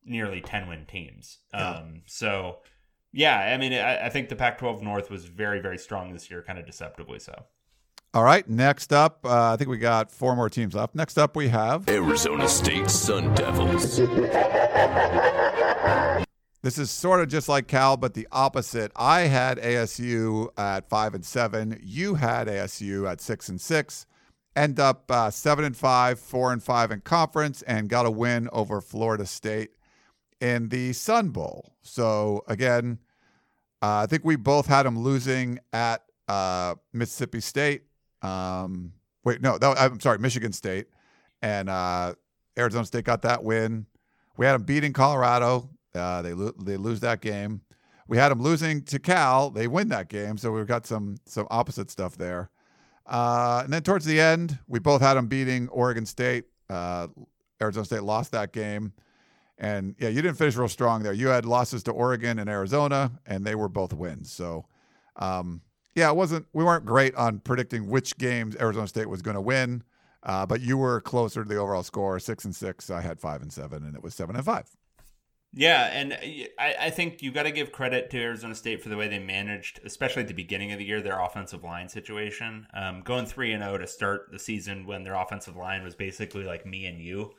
nearly 0.10 0.42
10 0.42 0.68
win 0.68 0.86
teams. 0.86 1.40
Um, 1.54 2.02
so 2.06 2.58
yeah 3.12 3.52
i 3.54 3.58
mean 3.58 3.74
I, 3.74 4.06
I 4.06 4.10
think 4.10 4.30
the 4.30 4.36
pac 4.36 4.58
12 4.58 4.82
north 4.82 5.10
was 5.10 5.26
very 5.26 5.60
very 5.60 5.78
strong 5.78 6.14
this 6.14 6.30
year 6.30 6.42
kind 6.42 6.60
of 6.60 6.66
deceptively 6.66 7.20
so 7.20 7.46
All 8.12 8.24
right, 8.24 8.50
next 8.50 8.92
up, 8.92 9.24
uh, 9.24 9.54
I 9.54 9.58
think 9.58 9.70
we 9.70 9.78
got 9.78 10.10
four 10.10 10.36
more 10.36 10.50
teams 10.50 10.74
left. 10.74 10.96
Next 10.96 11.20
up, 11.20 11.36
we 11.36 11.50
have 11.50 11.88
Arizona 11.88 12.50
State 12.50 12.90
Sun 12.90 13.36
Devils. 13.36 14.00
This 16.62 16.78
is 16.78 16.92
sort 16.92 17.22
of 17.22 17.30
just 17.30 17.48
like 17.48 17.68
Cal, 17.68 17.96
but 17.96 18.14
the 18.14 18.28
opposite. 18.34 18.92
I 18.94 19.22
had 19.22 19.60
ASU 19.60 20.50
at 20.58 20.90
five 20.90 21.16
and 21.16 21.24
seven. 21.24 21.80
You 21.82 22.16
had 22.16 22.48
ASU 22.48 23.10
at 23.10 23.22
six 23.22 23.48
and 23.48 23.62
six. 23.62 24.06
End 24.58 24.78
up 24.78 25.10
uh, 25.10 25.32
seven 25.32 25.64
and 25.64 25.78
five, 25.78 26.20
four 26.20 26.52
and 26.52 26.62
five 26.62 26.92
in 26.92 27.00
conference, 27.00 27.62
and 27.62 27.88
got 27.88 28.06
a 28.06 28.12
win 28.12 28.50
over 28.52 28.82
Florida 28.82 29.26
State 29.26 29.70
in 30.42 30.70
the 30.70 30.94
Sun 30.94 31.30
Bowl. 31.30 31.74
So 31.82 32.44
again, 32.48 33.00
uh, 33.82 34.04
I 34.04 34.06
think 34.08 34.26
we 34.26 34.36
both 34.36 34.66
had 34.66 34.84
them 34.84 35.00
losing 35.00 35.60
at 35.74 36.04
uh, 36.28 36.76
Mississippi 36.94 37.40
State. 37.42 37.84
Um, 38.22 38.94
wait, 39.24 39.42
no, 39.42 39.58
that, 39.58 39.80
I'm 39.80 40.00
sorry, 40.00 40.20
Michigan 40.20 40.52
State, 40.52 40.88
and 41.42 41.70
uh, 41.70 42.14
Arizona 42.58 42.86
State 42.86 43.06
got 43.06 43.22
that 43.22 43.44
win. 43.44 43.86
We 44.38 44.46
had 44.46 44.54
them 44.54 44.64
beating 44.64 44.94
Colorado. 44.94 45.70
Uh, 45.96 46.22
they 46.22 46.34
lo- 46.34 46.54
they 46.62 46.78
lose 46.78 47.00
that 47.02 47.22
game. 47.22 47.62
We 48.08 48.18
had 48.18 48.30
them 48.30 48.42
losing 48.42 48.84
to 48.86 49.00
Cal. 49.00 49.50
They 49.50 49.68
win 49.68 49.90
that 49.90 50.10
game. 50.10 50.38
So 50.38 50.52
we've 50.52 50.68
got 50.68 50.86
some 50.86 51.18
some 51.26 51.48
opposite 51.50 51.90
stuff 51.90 52.18
there. 52.18 52.50
Uh, 53.06 53.62
and 53.64 53.74
then 53.74 53.82
towards 53.82 54.06
the 54.06 54.20
end, 54.20 54.60
we 54.68 54.80
both 54.80 55.02
had 55.02 55.16
them 55.16 55.28
beating 55.28 55.68
Oregon 55.70 56.06
State. 56.06 56.46
Uh, 56.70 57.08
Arizona 57.62 57.86
State 57.86 58.04
lost 58.04 58.32
that 58.32 58.54
game. 58.54 58.94
And 59.60 59.96
yeah, 60.00 60.08
you 60.08 60.22
didn't 60.22 60.38
finish 60.38 60.56
real 60.56 60.70
strong 60.70 61.04
there. 61.04 61.12
You 61.12 61.28
had 61.28 61.46
losses 61.46 61.84
to 61.84 61.92
Oregon 61.92 62.40
and 62.40 62.50
Arizona, 62.50 63.12
and 63.26 63.46
they 63.46 63.56
were 63.56 63.68
both 63.68 63.92
wins. 63.94 64.32
So, 64.32 64.66
um, 65.18 65.62
yeah, 65.96 66.10
it 66.10 66.16
wasn't. 66.16 66.48
We 66.54 66.64
weren't 66.64 66.86
great 66.86 67.14
on 67.16 67.40
predicting 67.40 67.90
which 67.90 68.18
games 68.18 68.56
Arizona 68.56 68.88
State 68.88 69.10
was 69.10 69.22
going 69.22 69.36
to 69.36 69.42
win, 69.42 69.84
uh, 70.24 70.46
but 70.46 70.62
you 70.62 70.78
were 70.78 71.02
closer 71.02 71.44
to 71.44 71.50
the 71.50 71.58
overall 71.58 71.84
score, 71.84 72.20
six 72.20 72.46
and 72.46 72.56
six. 72.56 72.90
I 72.90 73.02
had 73.02 73.20
five 73.20 73.42
and 73.42 73.52
seven, 73.52 73.84
and 73.84 73.96
it 73.96 74.02
was 74.02 74.16
seven 74.16 74.38
and 74.38 74.46
five. 74.46 74.66
Yeah, 75.54 75.90
and 75.92 76.14
I, 76.60 76.76
I 76.80 76.90
think 76.92 77.24
you 77.24 77.32
got 77.32 77.44
to 77.44 77.52
give 77.52 77.72
credit 77.72 78.12
to 78.12 78.22
Arizona 78.22 78.54
State 78.54 78.84
for 78.84 78.90
the 78.90 78.96
way 78.96 79.08
they 79.08 79.20
managed, 79.20 79.80
especially 79.84 80.22
at 80.22 80.28
the 80.28 80.34
beginning 80.34 80.72
of 80.72 80.78
the 80.78 80.86
year, 80.86 81.02
their 81.02 81.20
offensive 81.20 81.64
line 81.64 81.90
situation. 81.90 82.68
Um, 82.74 83.02
going 83.02 83.26
three 83.26 83.52
and 83.52 83.64
zero 83.64 83.80
to 83.80 83.88
start 83.88 84.30
the 84.32 84.40
season 84.40 84.86
when 84.86 85.04
their 85.04 85.16
offensive 85.16 85.58
line 85.58 85.84
was 85.84 85.96
basically 85.96 86.44
like 86.44 86.66
me 86.66 86.86
and 86.86 87.02
you. 87.02 87.34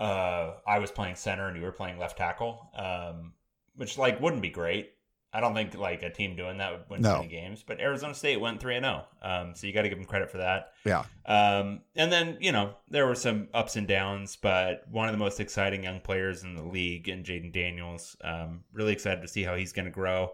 Uh, 0.00 0.54
I 0.66 0.78
was 0.78 0.90
playing 0.90 1.16
center 1.16 1.46
and 1.46 1.56
you 1.56 1.62
were 1.62 1.72
playing 1.72 1.98
left 1.98 2.16
tackle, 2.16 2.70
um, 2.74 3.34
which 3.76 3.98
like 3.98 4.20
wouldn't 4.20 4.42
be 4.42 4.48
great. 4.50 4.92
I 5.32 5.38
don't 5.38 5.54
think 5.54 5.76
like 5.76 6.02
a 6.02 6.10
team 6.10 6.34
doing 6.34 6.58
that 6.58 6.72
would 6.72 6.90
win 6.90 7.02
No. 7.02 7.18
many 7.18 7.28
games, 7.28 7.62
but 7.64 7.78
Arizona 7.80 8.14
State 8.14 8.40
went 8.40 8.58
three 8.60 8.74
and 8.74 8.84
zero, 8.84 9.04
um, 9.22 9.54
so 9.54 9.66
you 9.68 9.72
got 9.72 9.82
to 9.82 9.88
give 9.88 9.98
them 9.98 10.06
credit 10.06 10.28
for 10.28 10.38
that. 10.38 10.72
Yeah. 10.84 11.04
Um, 11.24 11.82
and 11.94 12.10
then, 12.10 12.38
you 12.40 12.50
know, 12.50 12.74
there 12.88 13.06
were 13.06 13.14
some 13.14 13.46
ups 13.54 13.76
and 13.76 13.86
downs, 13.86 14.34
but 14.34 14.82
one 14.90 15.08
of 15.08 15.12
the 15.12 15.18
most 15.18 15.38
exciting 15.38 15.84
young 15.84 16.00
players 16.00 16.42
in 16.42 16.56
the 16.56 16.64
league 16.64 17.08
and 17.08 17.24
Jayden 17.24 17.52
Daniels. 17.52 18.16
Um, 18.24 18.64
really 18.72 18.92
excited 18.92 19.20
to 19.22 19.28
see 19.28 19.44
how 19.44 19.54
he's 19.54 19.72
going 19.72 19.84
to 19.84 19.92
grow. 19.92 20.32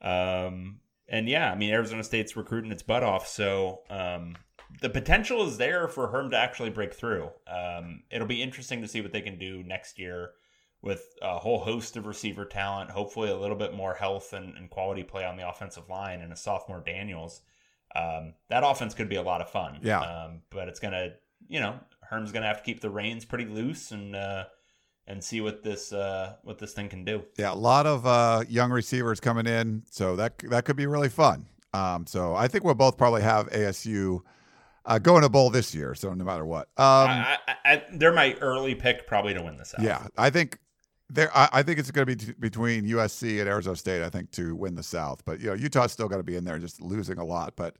Um, 0.00 0.80
and 1.08 1.28
yeah, 1.28 1.52
I 1.52 1.54
mean, 1.56 1.70
Arizona 1.74 2.02
State's 2.04 2.36
recruiting 2.36 2.72
its 2.72 2.82
butt 2.82 3.02
off. 3.02 3.26
So 3.26 3.80
um, 3.90 4.36
the 4.80 4.90
potential 4.90 5.46
is 5.46 5.58
there 5.58 5.88
for 5.88 6.08
Herm 6.08 6.30
to 6.30 6.36
actually 6.36 6.70
break 6.70 6.94
through. 6.94 7.30
Um, 7.46 8.02
it'll 8.10 8.26
be 8.26 8.42
interesting 8.42 8.80
to 8.82 8.88
see 8.88 9.00
what 9.00 9.12
they 9.12 9.20
can 9.20 9.38
do 9.38 9.62
next 9.62 9.98
year 9.98 10.30
with 10.82 11.02
a 11.20 11.38
whole 11.38 11.60
host 11.60 11.96
of 11.96 12.06
receiver 12.06 12.44
talent, 12.44 12.90
hopefully 12.90 13.30
a 13.30 13.36
little 13.36 13.56
bit 13.56 13.74
more 13.74 13.94
health 13.94 14.32
and, 14.32 14.56
and 14.56 14.70
quality 14.70 15.02
play 15.02 15.24
on 15.24 15.36
the 15.36 15.46
offensive 15.46 15.88
line, 15.88 16.20
and 16.20 16.32
a 16.32 16.36
sophomore 16.36 16.82
Daniels. 16.84 17.42
Um, 17.94 18.34
that 18.48 18.62
offense 18.64 18.94
could 18.94 19.08
be 19.08 19.16
a 19.16 19.22
lot 19.22 19.40
of 19.40 19.50
fun. 19.50 19.80
Yeah. 19.82 20.00
Um, 20.00 20.42
but 20.50 20.68
it's 20.68 20.80
gonna, 20.80 21.10
you 21.48 21.60
know, 21.60 21.78
Herm's 22.08 22.32
gonna 22.32 22.46
have 22.46 22.58
to 22.58 22.62
keep 22.62 22.80
the 22.80 22.90
reins 22.90 23.24
pretty 23.24 23.46
loose 23.46 23.90
and 23.90 24.16
uh, 24.16 24.44
and 25.06 25.22
see 25.22 25.40
what 25.40 25.62
this 25.62 25.92
uh, 25.92 26.36
what 26.42 26.58
this 26.58 26.72
thing 26.72 26.88
can 26.88 27.04
do. 27.04 27.24
Yeah, 27.36 27.52
a 27.52 27.54
lot 27.54 27.86
of 27.86 28.06
uh, 28.06 28.44
young 28.48 28.70
receivers 28.70 29.20
coming 29.20 29.46
in, 29.46 29.82
so 29.90 30.16
that 30.16 30.38
that 30.50 30.64
could 30.64 30.76
be 30.76 30.86
really 30.86 31.08
fun. 31.08 31.46
Um, 31.74 32.06
so 32.06 32.34
I 32.34 32.48
think 32.48 32.64
we'll 32.64 32.74
both 32.74 32.96
probably 32.96 33.22
have 33.22 33.48
ASU 33.50 34.22
uh, 34.84 34.98
going 34.98 35.22
to 35.22 35.28
bowl 35.28 35.50
this 35.50 35.74
year. 35.74 35.94
So 35.94 36.12
no 36.14 36.24
matter 36.24 36.44
what, 36.44 36.68
um, 36.76 37.08
I, 37.10 37.38
I, 37.46 37.54
I, 37.64 37.82
they're 37.92 38.12
my 38.12 38.34
early 38.40 38.74
pick 38.74 39.06
probably 39.06 39.34
to 39.34 39.42
win 39.42 39.56
this. 39.56 39.70
South. 39.70 39.82
yeah, 39.82 40.06
I 40.16 40.30
think 40.30 40.58
there. 41.08 41.30
I, 41.36 41.48
I 41.52 41.62
think 41.62 41.78
it's 41.78 41.90
going 41.90 42.06
to 42.06 42.16
be 42.16 42.26
t- 42.26 42.34
between 42.38 42.84
USC 42.84 43.40
and 43.40 43.48
Arizona 43.48 43.76
State. 43.76 44.02
I 44.02 44.10
think 44.10 44.30
to 44.32 44.54
win 44.54 44.74
the 44.74 44.82
South, 44.82 45.24
but 45.24 45.40
you 45.40 45.48
know 45.48 45.54
Utah's 45.54 45.92
still 45.92 46.08
got 46.08 46.18
to 46.18 46.22
be 46.22 46.36
in 46.36 46.44
there, 46.44 46.58
just 46.58 46.80
losing 46.80 47.18
a 47.18 47.24
lot. 47.24 47.54
But 47.56 47.76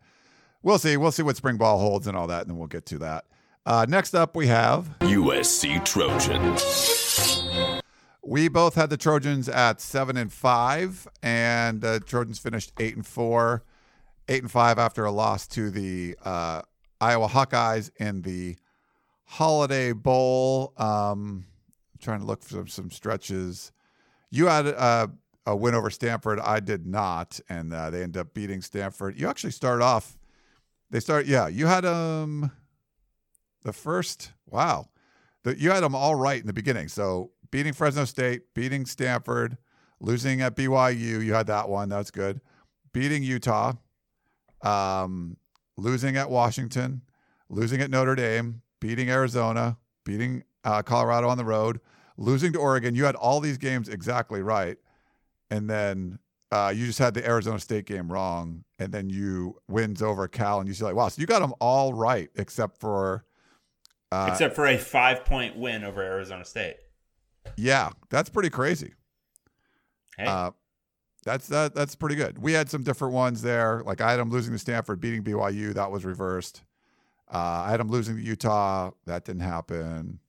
we'll 0.63 0.79
see. 0.79 0.97
We'll 0.97 1.13
see 1.13 1.23
what 1.23 1.37
spring 1.37 1.57
ball 1.57 1.79
holds 1.79 2.07
and 2.07 2.17
all 2.17 2.27
that, 2.29 2.43
and 2.43 2.51
then 2.51 2.59
we'll 2.59 2.69
get 2.69 2.87
to 2.87 2.99
that. 2.99 3.25
Uh, 3.67 3.87
next 3.89 4.15
up, 4.15 4.35
we 4.35 4.47
have 4.47 4.89
USC 5.01 5.85
Trojans. 5.85 7.81
We 8.23 8.49
both 8.49 8.75
had 8.75 8.91
the 8.91 8.97
Trojans 8.97 9.49
at 9.49 9.81
seven 9.81 10.17
and 10.17 10.33
five, 10.33 11.09
and 11.23 11.81
the 11.81 12.01
Trojans 12.01 12.39
finished 12.39 12.73
eight 12.79 12.95
and 12.95 13.07
four, 13.07 13.65
eight 14.29 14.43
and 14.43 14.51
five 14.51 14.79
after 14.79 15.05
a 15.05 15.11
loss 15.11 15.47
to 15.49 15.71
the 15.71 16.17
uh, 16.25 16.63
Iowa 17.01 17.29
Hawkeyes 17.29 17.91
in 17.97 18.23
the 18.23 18.57
Holiday 19.25 19.93
Bowl. 19.93 20.73
Um, 20.77 21.47
trying 22.01 22.21
to 22.21 22.27
look 22.27 22.43
for 22.43 22.51
some, 22.51 22.69
some 22.69 22.91
stretches. 22.91 23.73
You 24.31 24.47
had 24.47 24.67
uh, 24.67 25.09
a 25.47 25.57
win 25.57 25.75
over 25.75 25.91
Stanford. 25.91 26.41
I 26.41 26.61
did 26.61 26.87
not, 26.87 27.41
and 27.49 27.73
uh, 27.73 27.91
they 27.91 28.03
end 28.03 28.17
up 28.17 28.35
beating 28.35 28.63
Stanford. 28.63 29.19
You 29.19 29.29
actually 29.29 29.53
start 29.53 29.83
off. 29.83 30.19
They 30.91 31.01
start. 31.01 31.27
Yeah, 31.27 31.49
you 31.49 31.67
had 31.67 31.85
um 31.85 32.51
the 33.63 33.73
first. 33.73 34.33
Wow, 34.47 34.89
the, 35.45 35.59
you 35.59 35.71
had 35.71 35.83
them 35.83 35.95
all 35.95 36.15
right 36.15 36.41
in 36.41 36.47
the 36.47 36.53
beginning. 36.53 36.89
So 36.89 37.31
beating 37.51 37.73
Fresno 37.73 38.05
State, 38.05 38.55
beating 38.55 38.85
Stanford, 38.87 39.57
losing 40.01 40.41
at 40.41 40.57
BYU. 40.57 41.25
You 41.25 41.35
had 41.35 41.47
that 41.47 41.69
one. 41.69 41.89
That's 41.89 42.11
good. 42.11 42.41
Beating 42.93 43.23
Utah, 43.23 43.75
um, 44.63 45.37
losing 45.81 46.17
at 46.17 46.31
Washington, 46.31 47.03
losing 47.49 47.81
at 47.81 47.91
Notre 47.91 48.15
Dame, 48.15 48.63
beating 48.81 49.11
Arizona, 49.11 49.77
beating 50.05 50.45
uh, 50.65 50.83
Colorado 50.83 51.29
on 51.29 51.39
the 51.39 51.45
road, 51.45 51.81
losing 52.17 52.53
to 52.53 52.59
Oregon. 52.59 52.95
You 52.95 53.05
had 53.05 53.15
all 53.15 53.41
these 53.41 53.59
games 53.59 53.89
exactly 53.89 54.43
right, 54.43 54.77
and 55.51 55.69
then 55.69 56.19
uh, 56.53 56.73
you 56.75 56.87
just 56.87 56.99
had 56.99 57.15
the 57.15 57.27
Arizona 57.27 57.59
State 57.59 57.87
game 57.87 58.11
wrong, 58.11 58.65
and 58.79 58.93
then 58.93 59.09
you 59.09 59.57
wins 59.69 60.03
over 60.03 60.27
Cal, 60.29 60.59
and 60.61 60.69
you 60.69 60.75
see 60.75 60.85
like, 60.85 60.95
wow, 60.95 61.09
so 61.09 61.21
you 61.21 61.27
got 61.27 61.41
them 61.41 61.55
all 61.61 61.93
right 61.95 62.29
except 62.37 62.79
for. 62.79 63.25
Uh, 64.13 64.29
Except 64.33 64.57
for 64.57 64.67
a 64.67 64.77
five 64.77 65.25
point 65.25 65.57
win 65.57 65.85
over 65.85 66.03
Arizona 66.03 66.45
State. 66.45 66.77
yeah, 67.57 67.91
that's 68.11 68.29
pretty 68.29 68.51
crazy. 68.51 68.95
Hey, 70.17 70.27
Uh, 70.27 70.51
that's 71.25 71.49
that. 71.49 71.75
That's 71.75 71.95
pretty 71.95 72.17
good. 72.17 72.39
We 72.39 72.53
had 72.53 72.71
some 72.71 72.83
different 72.83 73.15
ones 73.15 73.43
there. 73.43 73.83
Like 73.85 74.01
I 74.01 74.11
had 74.11 74.21
them 74.21 74.31
losing 74.31 74.53
to 74.53 74.59
Stanford, 74.59 75.01
beating 75.01 75.23
BYU. 75.23 75.75
That 75.75 75.91
was 75.91 76.05
reversed. 76.05 76.63
Uh, 77.33 77.65
I 77.67 77.71
had 77.71 77.81
them 77.81 77.89
losing 77.89 78.17
to 78.17 78.23
Utah. 78.23 78.91
That 79.07 79.25
didn't 79.25 79.43
happen. 79.43 80.21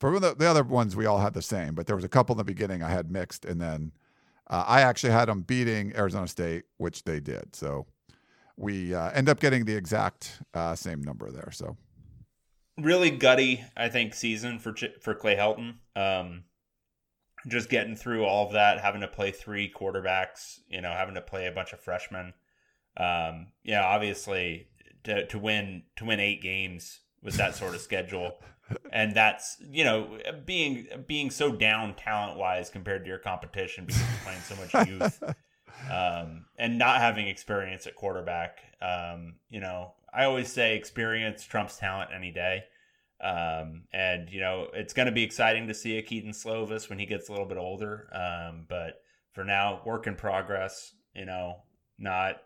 For 0.00 0.18
the, 0.18 0.34
the 0.34 0.46
other 0.46 0.64
ones, 0.64 0.96
we 0.96 1.04
all 1.04 1.18
had 1.18 1.34
the 1.34 1.42
same, 1.42 1.74
but 1.74 1.86
there 1.86 1.94
was 1.94 2.04
a 2.04 2.08
couple 2.08 2.32
in 2.32 2.38
the 2.38 2.44
beginning 2.44 2.82
I 2.82 2.88
had 2.88 3.10
mixed, 3.10 3.44
and 3.44 3.60
then 3.60 3.92
uh, 4.48 4.64
I 4.66 4.80
actually 4.80 5.12
had 5.12 5.26
them 5.26 5.42
beating 5.42 5.94
Arizona 5.94 6.26
State, 6.26 6.64
which 6.78 7.04
they 7.04 7.20
did. 7.20 7.54
So 7.54 7.86
we 8.56 8.94
uh, 8.94 9.10
end 9.10 9.28
up 9.28 9.40
getting 9.40 9.66
the 9.66 9.76
exact 9.76 10.40
uh, 10.54 10.74
same 10.74 11.02
number 11.02 11.30
there. 11.30 11.50
So 11.52 11.76
really 12.78 13.10
gutty, 13.10 13.62
I 13.76 13.88
think, 13.88 14.14
season 14.14 14.58
for 14.58 14.74
for 15.00 15.14
Clay 15.14 15.36
Helton. 15.36 15.74
Um, 15.94 16.44
just 17.46 17.68
getting 17.68 17.96
through 17.96 18.24
all 18.24 18.46
of 18.46 18.52
that, 18.52 18.80
having 18.80 19.00
to 19.00 19.08
play 19.08 19.30
three 19.30 19.72
quarterbacks, 19.74 20.58
you 20.68 20.80
know, 20.80 20.90
having 20.90 21.14
to 21.14 21.20
play 21.20 21.46
a 21.46 21.52
bunch 21.52 21.72
of 21.72 21.80
freshmen. 21.80 22.34
Um, 22.96 23.48
yeah, 23.62 23.84
obviously 23.84 24.68
to 25.04 25.26
to 25.26 25.38
win 25.38 25.84
to 25.96 26.04
win 26.04 26.20
eight 26.20 26.42
games 26.42 27.00
with 27.22 27.34
that 27.34 27.54
sort 27.54 27.74
of 27.74 27.80
schedule, 27.80 28.38
and 28.92 29.14
that's 29.14 29.56
you 29.70 29.84
know 29.84 30.18
being 30.44 30.86
being 31.06 31.30
so 31.30 31.52
down 31.52 31.94
talent 31.94 32.38
wise 32.38 32.70
compared 32.70 33.04
to 33.04 33.08
your 33.08 33.18
competition 33.18 33.86
because 33.86 34.02
you're 34.02 34.20
playing 34.24 34.40
so 34.40 34.56
much 34.56 34.88
youth. 34.88 35.22
um, 35.90 36.44
and 36.58 36.78
not 36.78 37.00
having 37.00 37.26
experience 37.28 37.86
at 37.86 37.94
quarterback. 37.94 38.58
Um, 38.82 39.36
you 39.48 39.60
know, 39.60 39.92
I 40.12 40.24
always 40.24 40.52
say 40.52 40.76
experience 40.76 41.44
trumps 41.44 41.78
talent 41.78 42.10
any 42.14 42.30
day. 42.30 42.64
Um, 43.22 43.82
and 43.92 44.30
you 44.30 44.40
know, 44.40 44.68
it's 44.72 44.92
going 44.92 45.06
to 45.06 45.12
be 45.12 45.22
exciting 45.22 45.68
to 45.68 45.74
see 45.74 45.98
a 45.98 46.02
Kedon 46.02 46.32
Slovis 46.32 46.88
when 46.88 46.98
he 46.98 47.06
gets 47.06 47.28
a 47.28 47.32
little 47.32 47.46
bit 47.46 47.58
older. 47.58 48.08
Um, 48.12 48.66
but 48.68 49.02
for 49.32 49.44
now, 49.44 49.82
work 49.84 50.06
in 50.06 50.16
progress. 50.16 50.92
You 51.14 51.26
know, 51.26 51.62
not 51.98 52.36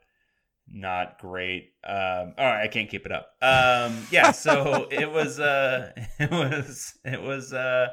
not 0.71 1.19
great. 1.19 1.73
Um, 1.85 2.35
all 2.39 2.47
right, 2.47 2.63
I 2.63 2.69
can't 2.69 2.89
keep 2.89 3.07
it 3.07 3.13
up. 3.13 3.35
Um, 3.43 4.07
yeah, 4.11 4.33
so 4.33 4.89
it 4.91 5.11
was 5.11 5.39
uh, 5.39 5.93
it 6.19 6.31
was 6.31 6.95
it 7.05 7.23
was 7.23 7.53
uh, 7.53 7.89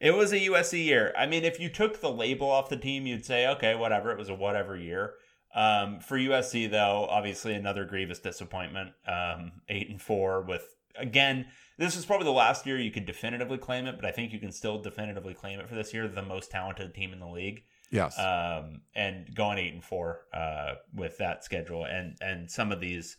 it 0.00 0.14
was 0.14 0.32
a 0.32 0.40
USC 0.40 0.84
year. 0.84 1.12
I 1.16 1.26
mean, 1.26 1.44
if 1.44 1.60
you 1.60 1.68
took 1.68 2.00
the 2.00 2.10
label 2.10 2.50
off 2.50 2.68
the 2.68 2.76
team, 2.76 3.06
you'd 3.06 3.24
say, 3.24 3.46
okay, 3.48 3.74
whatever. 3.74 4.10
It 4.10 4.18
was 4.18 4.28
a 4.28 4.34
whatever 4.34 4.76
year. 4.76 5.14
Um, 5.54 6.00
for 6.00 6.18
USC, 6.18 6.70
though, 6.70 7.06
obviously 7.08 7.54
another 7.54 7.84
grievous 7.84 8.18
disappointment. 8.18 8.92
Um, 9.06 9.52
eight 9.68 9.88
and 9.88 10.00
four 10.00 10.42
with 10.42 10.66
again. 10.98 11.46
This 11.78 11.96
is 11.96 12.06
probably 12.06 12.24
the 12.24 12.32
last 12.32 12.66
year 12.66 12.78
you 12.78 12.90
could 12.90 13.04
definitively 13.06 13.58
claim 13.58 13.86
it, 13.86 13.96
but 13.96 14.06
I 14.06 14.10
think 14.10 14.32
you 14.32 14.38
can 14.38 14.52
still 14.52 14.80
definitively 14.80 15.34
claim 15.34 15.60
it 15.60 15.68
for 15.68 15.74
this 15.74 15.92
year. 15.92 16.08
The 16.08 16.22
most 16.22 16.50
talented 16.50 16.94
team 16.94 17.12
in 17.12 17.20
the 17.20 17.26
league 17.28 17.64
yes, 17.90 18.18
um, 18.18 18.80
and 18.94 19.34
going 19.34 19.58
eight 19.58 19.74
and 19.74 19.84
four 19.84 20.22
uh, 20.32 20.74
with 20.94 21.18
that 21.18 21.44
schedule 21.44 21.84
and 21.84 22.16
and 22.20 22.50
some 22.50 22.72
of 22.72 22.80
these 22.80 23.16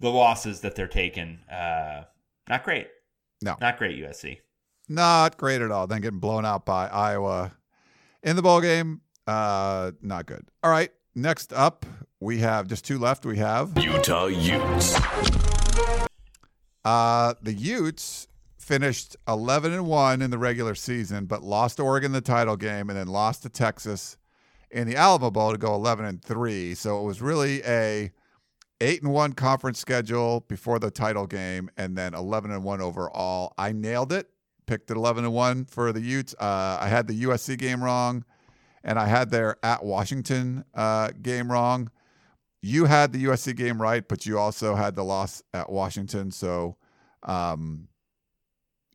the 0.00 0.10
losses 0.10 0.60
that 0.60 0.74
they're 0.74 0.88
taking 0.88 1.38
uh, 1.50 2.04
not 2.48 2.64
great 2.64 2.88
No. 3.42 3.56
not 3.60 3.78
great 3.78 3.98
USC 4.02 4.38
not 4.88 5.36
great 5.36 5.62
at 5.62 5.70
all. 5.70 5.86
Then 5.86 6.00
getting 6.00 6.18
blown 6.18 6.44
out 6.44 6.66
by 6.66 6.88
Iowa 6.88 7.52
in 8.22 8.36
the 8.36 8.42
bowl 8.42 8.60
game. 8.60 9.00
Uh, 9.26 9.92
not 10.02 10.26
good. 10.26 10.46
All 10.62 10.70
right. 10.70 10.90
Next 11.14 11.52
up, 11.52 11.86
we 12.20 12.38
have 12.38 12.66
just 12.66 12.84
two 12.84 12.98
left. 12.98 13.24
We 13.24 13.36
have 13.38 13.72
Utah 13.78 14.26
Utes. 14.26 15.51
Uh, 16.84 17.34
the 17.42 17.52
Utes 17.52 18.28
finished 18.58 19.16
11 19.26 19.72
and 19.72 19.86
1 19.86 20.22
in 20.22 20.30
the 20.30 20.38
regular 20.38 20.74
season, 20.74 21.26
but 21.26 21.42
lost 21.42 21.76
to 21.76 21.82
Oregon 21.82 22.12
the 22.12 22.20
title 22.20 22.56
game 22.56 22.88
and 22.90 22.98
then 22.98 23.08
lost 23.08 23.42
to 23.42 23.48
Texas 23.48 24.16
in 24.70 24.86
the 24.86 24.96
Alamo 24.96 25.30
Bowl 25.30 25.52
to 25.52 25.58
go 25.58 25.74
11 25.74 26.04
and 26.04 26.22
3. 26.22 26.74
So 26.74 27.00
it 27.00 27.04
was 27.04 27.20
really 27.20 27.62
a 27.64 28.12
eight 28.82 29.00
and 29.00 29.12
one 29.12 29.32
conference 29.32 29.78
schedule 29.78 30.40
before 30.48 30.78
the 30.78 30.90
title 30.90 31.26
game, 31.26 31.70
and 31.76 31.96
then 31.96 32.14
eleven 32.14 32.50
and 32.50 32.64
one 32.64 32.80
overall. 32.80 33.54
I 33.56 33.72
nailed 33.72 34.12
it. 34.12 34.28
Picked 34.66 34.90
it 34.90 34.96
eleven 34.96 35.24
and 35.24 35.32
one 35.32 35.64
for 35.64 35.92
the 35.92 36.00
Utes. 36.00 36.34
Uh, 36.38 36.78
I 36.80 36.88
had 36.88 37.06
the 37.06 37.22
USC 37.22 37.56
game 37.56 37.82
wrong, 37.82 38.24
and 38.82 38.98
I 38.98 39.06
had 39.06 39.30
their 39.30 39.56
at 39.62 39.84
Washington 39.84 40.64
uh, 40.74 41.10
game 41.22 41.50
wrong. 41.50 41.90
You 42.62 42.84
had 42.84 43.12
the 43.12 43.24
USC 43.24 43.56
game 43.56 43.82
right, 43.82 44.06
but 44.06 44.24
you 44.24 44.38
also 44.38 44.74
had 44.74 44.94
the 44.94 45.02
loss 45.02 45.42
at 45.52 45.68
Washington. 45.68 46.30
So, 46.30 46.76
um, 47.24 47.88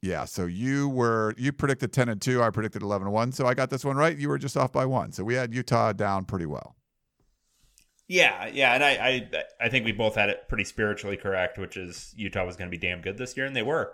yeah. 0.01 0.25
So 0.25 0.45
you 0.45 0.87
were 0.87 1.35
you 1.37 1.51
predicted 1.51 1.91
ten 1.91 2.07
and 2.07 2.21
two. 2.21 2.41
I 2.41 2.49
predicted 2.49 2.81
eleven 2.81 3.07
and 3.07 3.13
one. 3.13 3.31
So 3.33 3.45
I 3.45 3.53
got 3.53 3.69
this 3.69 3.83
one 3.83 3.97
right. 3.97 4.17
You 4.17 4.29
were 4.29 4.37
just 4.37 4.55
off 4.55 4.71
by 4.71 4.85
one. 4.85 5.11
So 5.11 5.23
we 5.23 5.33
had 5.33 5.53
Utah 5.53 5.91
down 5.91 6.25
pretty 6.25 6.45
well. 6.45 6.77
Yeah, 8.07 8.47
yeah, 8.47 8.73
and 8.73 8.83
I, 8.85 8.89
I, 8.89 9.65
I 9.65 9.69
think 9.69 9.83
we 9.83 9.91
both 9.91 10.15
had 10.15 10.29
it 10.29 10.47
pretty 10.47 10.63
spiritually 10.63 11.17
correct, 11.17 11.57
which 11.57 11.75
is 11.75 12.13
Utah 12.15 12.45
was 12.45 12.55
going 12.55 12.71
to 12.71 12.77
be 12.77 12.79
damn 12.79 13.01
good 13.01 13.17
this 13.17 13.35
year, 13.35 13.45
and 13.45 13.55
they 13.55 13.63
were. 13.63 13.93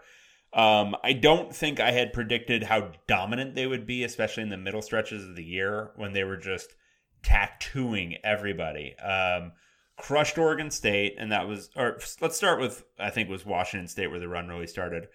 Um, 0.54 0.96
I 1.04 1.14
don't 1.14 1.54
think 1.54 1.80
I 1.80 1.92
had 1.92 2.14
predicted 2.14 2.62
how 2.62 2.92
dominant 3.08 3.56
they 3.56 3.66
would 3.66 3.88
be, 3.88 4.04
especially 4.04 4.44
in 4.44 4.50
the 4.50 4.58
middle 4.58 4.84
stretches 4.84 5.28
of 5.28 5.36
the 5.36 5.44
year 5.44 5.92
when 5.96 6.14
they 6.14 6.24
were 6.24 6.38
just 6.38 6.76
tattooing 7.24 8.18
everybody. 8.24 8.96
Um, 9.00 9.54
crushed 9.98 10.38
Oregon 10.38 10.70
State, 10.70 11.16
and 11.18 11.32
that 11.32 11.48
was, 11.48 11.70
or 11.76 12.00
let's 12.22 12.36
start 12.36 12.60
with, 12.60 12.84
I 13.00 13.10
think 13.10 13.30
was 13.30 13.46
Washington 13.46 13.88
State 13.88 14.08
where 14.08 14.20
the 14.20 14.28
run 14.28 14.48
really 14.48 14.68
started. 14.68 15.08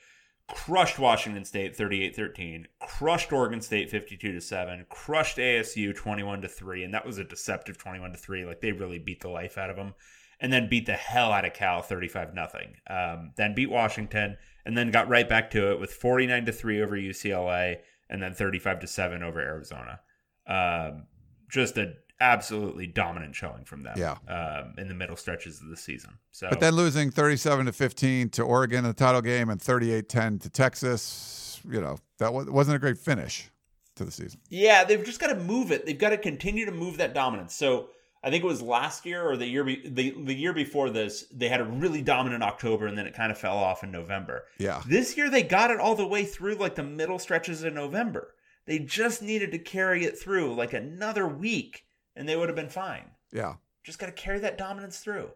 Crushed 0.48 0.98
Washington 0.98 1.44
State 1.44 1.76
38-13, 1.76 2.64
crushed 2.80 3.32
Oregon 3.32 3.60
State 3.60 3.90
52 3.90 4.32
to 4.32 4.40
7, 4.40 4.86
crushed 4.88 5.36
ASU 5.36 5.94
21 5.94 6.40
to 6.40 6.48
3, 6.48 6.84
and 6.84 6.94
that 6.94 7.04
was 7.04 7.18
a 7.18 7.24
deceptive 7.24 7.76
21 7.76 8.12
to 8.12 8.18
3. 8.18 8.46
Like 8.46 8.60
they 8.60 8.72
really 8.72 8.98
beat 8.98 9.20
the 9.20 9.28
life 9.28 9.58
out 9.58 9.70
of 9.70 9.76
them. 9.76 9.94
And 10.40 10.52
then 10.52 10.68
beat 10.68 10.86
the 10.86 10.92
hell 10.92 11.32
out 11.32 11.44
of 11.44 11.52
Cal 11.52 11.82
35 11.82 12.32
nothing. 12.32 12.76
Um, 12.88 13.32
then 13.36 13.56
beat 13.56 13.70
Washington 13.70 14.36
and 14.64 14.78
then 14.78 14.92
got 14.92 15.08
right 15.08 15.28
back 15.28 15.50
to 15.50 15.72
it 15.72 15.80
with 15.80 15.92
49 15.92 16.44
to 16.44 16.52
3 16.52 16.80
over 16.80 16.96
UCLA 16.96 17.78
and 18.08 18.22
then 18.22 18.34
35 18.34 18.78
to 18.78 18.86
7 18.86 19.24
over 19.24 19.40
Arizona. 19.40 19.98
Um, 20.46 21.06
just 21.48 21.76
a 21.78 21.94
absolutely 22.20 22.86
dominant 22.86 23.34
showing 23.34 23.64
from 23.64 23.82
them. 23.84 23.94
Yeah. 23.96 24.16
Um, 24.28 24.74
in 24.76 24.88
the 24.88 24.94
middle 24.94 25.14
stretches 25.16 25.60
of 25.60 25.68
the 25.68 25.76
season. 25.76 26.18
So, 26.32 26.48
But 26.50 26.58
then 26.60 26.74
losing 26.74 27.10
37 27.12 27.66
to 27.66 27.72
15 27.72 28.30
to 28.30 28.42
Oregon 28.42 28.78
in 28.78 28.84
the 28.84 28.92
title 28.92 29.22
game 29.22 29.48
and 29.50 29.60
38-10 29.60 30.40
to 30.42 30.50
Texas, 30.50 31.60
you 31.70 31.80
know, 31.80 31.98
that 32.18 32.32
wa- 32.34 32.44
wasn't 32.48 32.74
a 32.76 32.78
great 32.80 32.98
finish 32.98 33.48
to 33.96 34.04
the 34.04 34.10
season. 34.10 34.40
yeah, 34.48 34.82
they've 34.84 35.04
just 35.04 35.20
got 35.20 35.28
to 35.28 35.36
move 35.36 35.70
it. 35.70 35.86
They've 35.86 35.98
got 35.98 36.10
to 36.10 36.18
continue 36.18 36.64
to 36.66 36.72
move 36.72 36.96
that 36.98 37.14
dominance. 37.14 37.54
So 37.54 37.90
I 38.24 38.30
think 38.30 38.42
it 38.42 38.46
was 38.48 38.62
last 38.62 39.06
year 39.06 39.22
or 39.28 39.36
the 39.36 39.46
year 39.46 39.62
be- 39.64 39.88
the 39.88 40.10
the 40.24 40.34
year 40.34 40.52
before 40.52 40.90
this, 40.90 41.24
they 41.32 41.48
had 41.48 41.60
a 41.60 41.64
really 41.64 42.02
dominant 42.02 42.42
October 42.42 42.86
and 42.88 42.98
then 42.98 43.06
it 43.06 43.14
kind 43.14 43.30
of 43.30 43.38
fell 43.38 43.56
off 43.56 43.84
in 43.84 43.92
November. 43.92 44.44
Yeah. 44.58 44.82
This 44.88 45.16
year 45.16 45.30
they 45.30 45.44
got 45.44 45.70
it 45.70 45.78
all 45.78 45.94
the 45.94 46.06
way 46.06 46.24
through 46.24 46.56
like 46.56 46.74
the 46.74 46.82
middle 46.82 47.18
stretches 47.20 47.62
of 47.62 47.74
November. 47.74 48.34
They 48.68 48.78
just 48.78 49.22
needed 49.22 49.50
to 49.52 49.58
carry 49.58 50.04
it 50.04 50.18
through 50.18 50.54
like 50.54 50.74
another 50.74 51.26
week 51.26 51.86
and 52.14 52.28
they 52.28 52.36
would 52.36 52.50
have 52.50 52.56
been 52.56 52.68
fine. 52.68 53.12
Yeah. 53.32 53.54
Just 53.82 53.98
got 53.98 54.06
to 54.06 54.12
carry 54.12 54.38
that 54.40 54.58
dominance 54.58 54.98
through. 54.98 55.30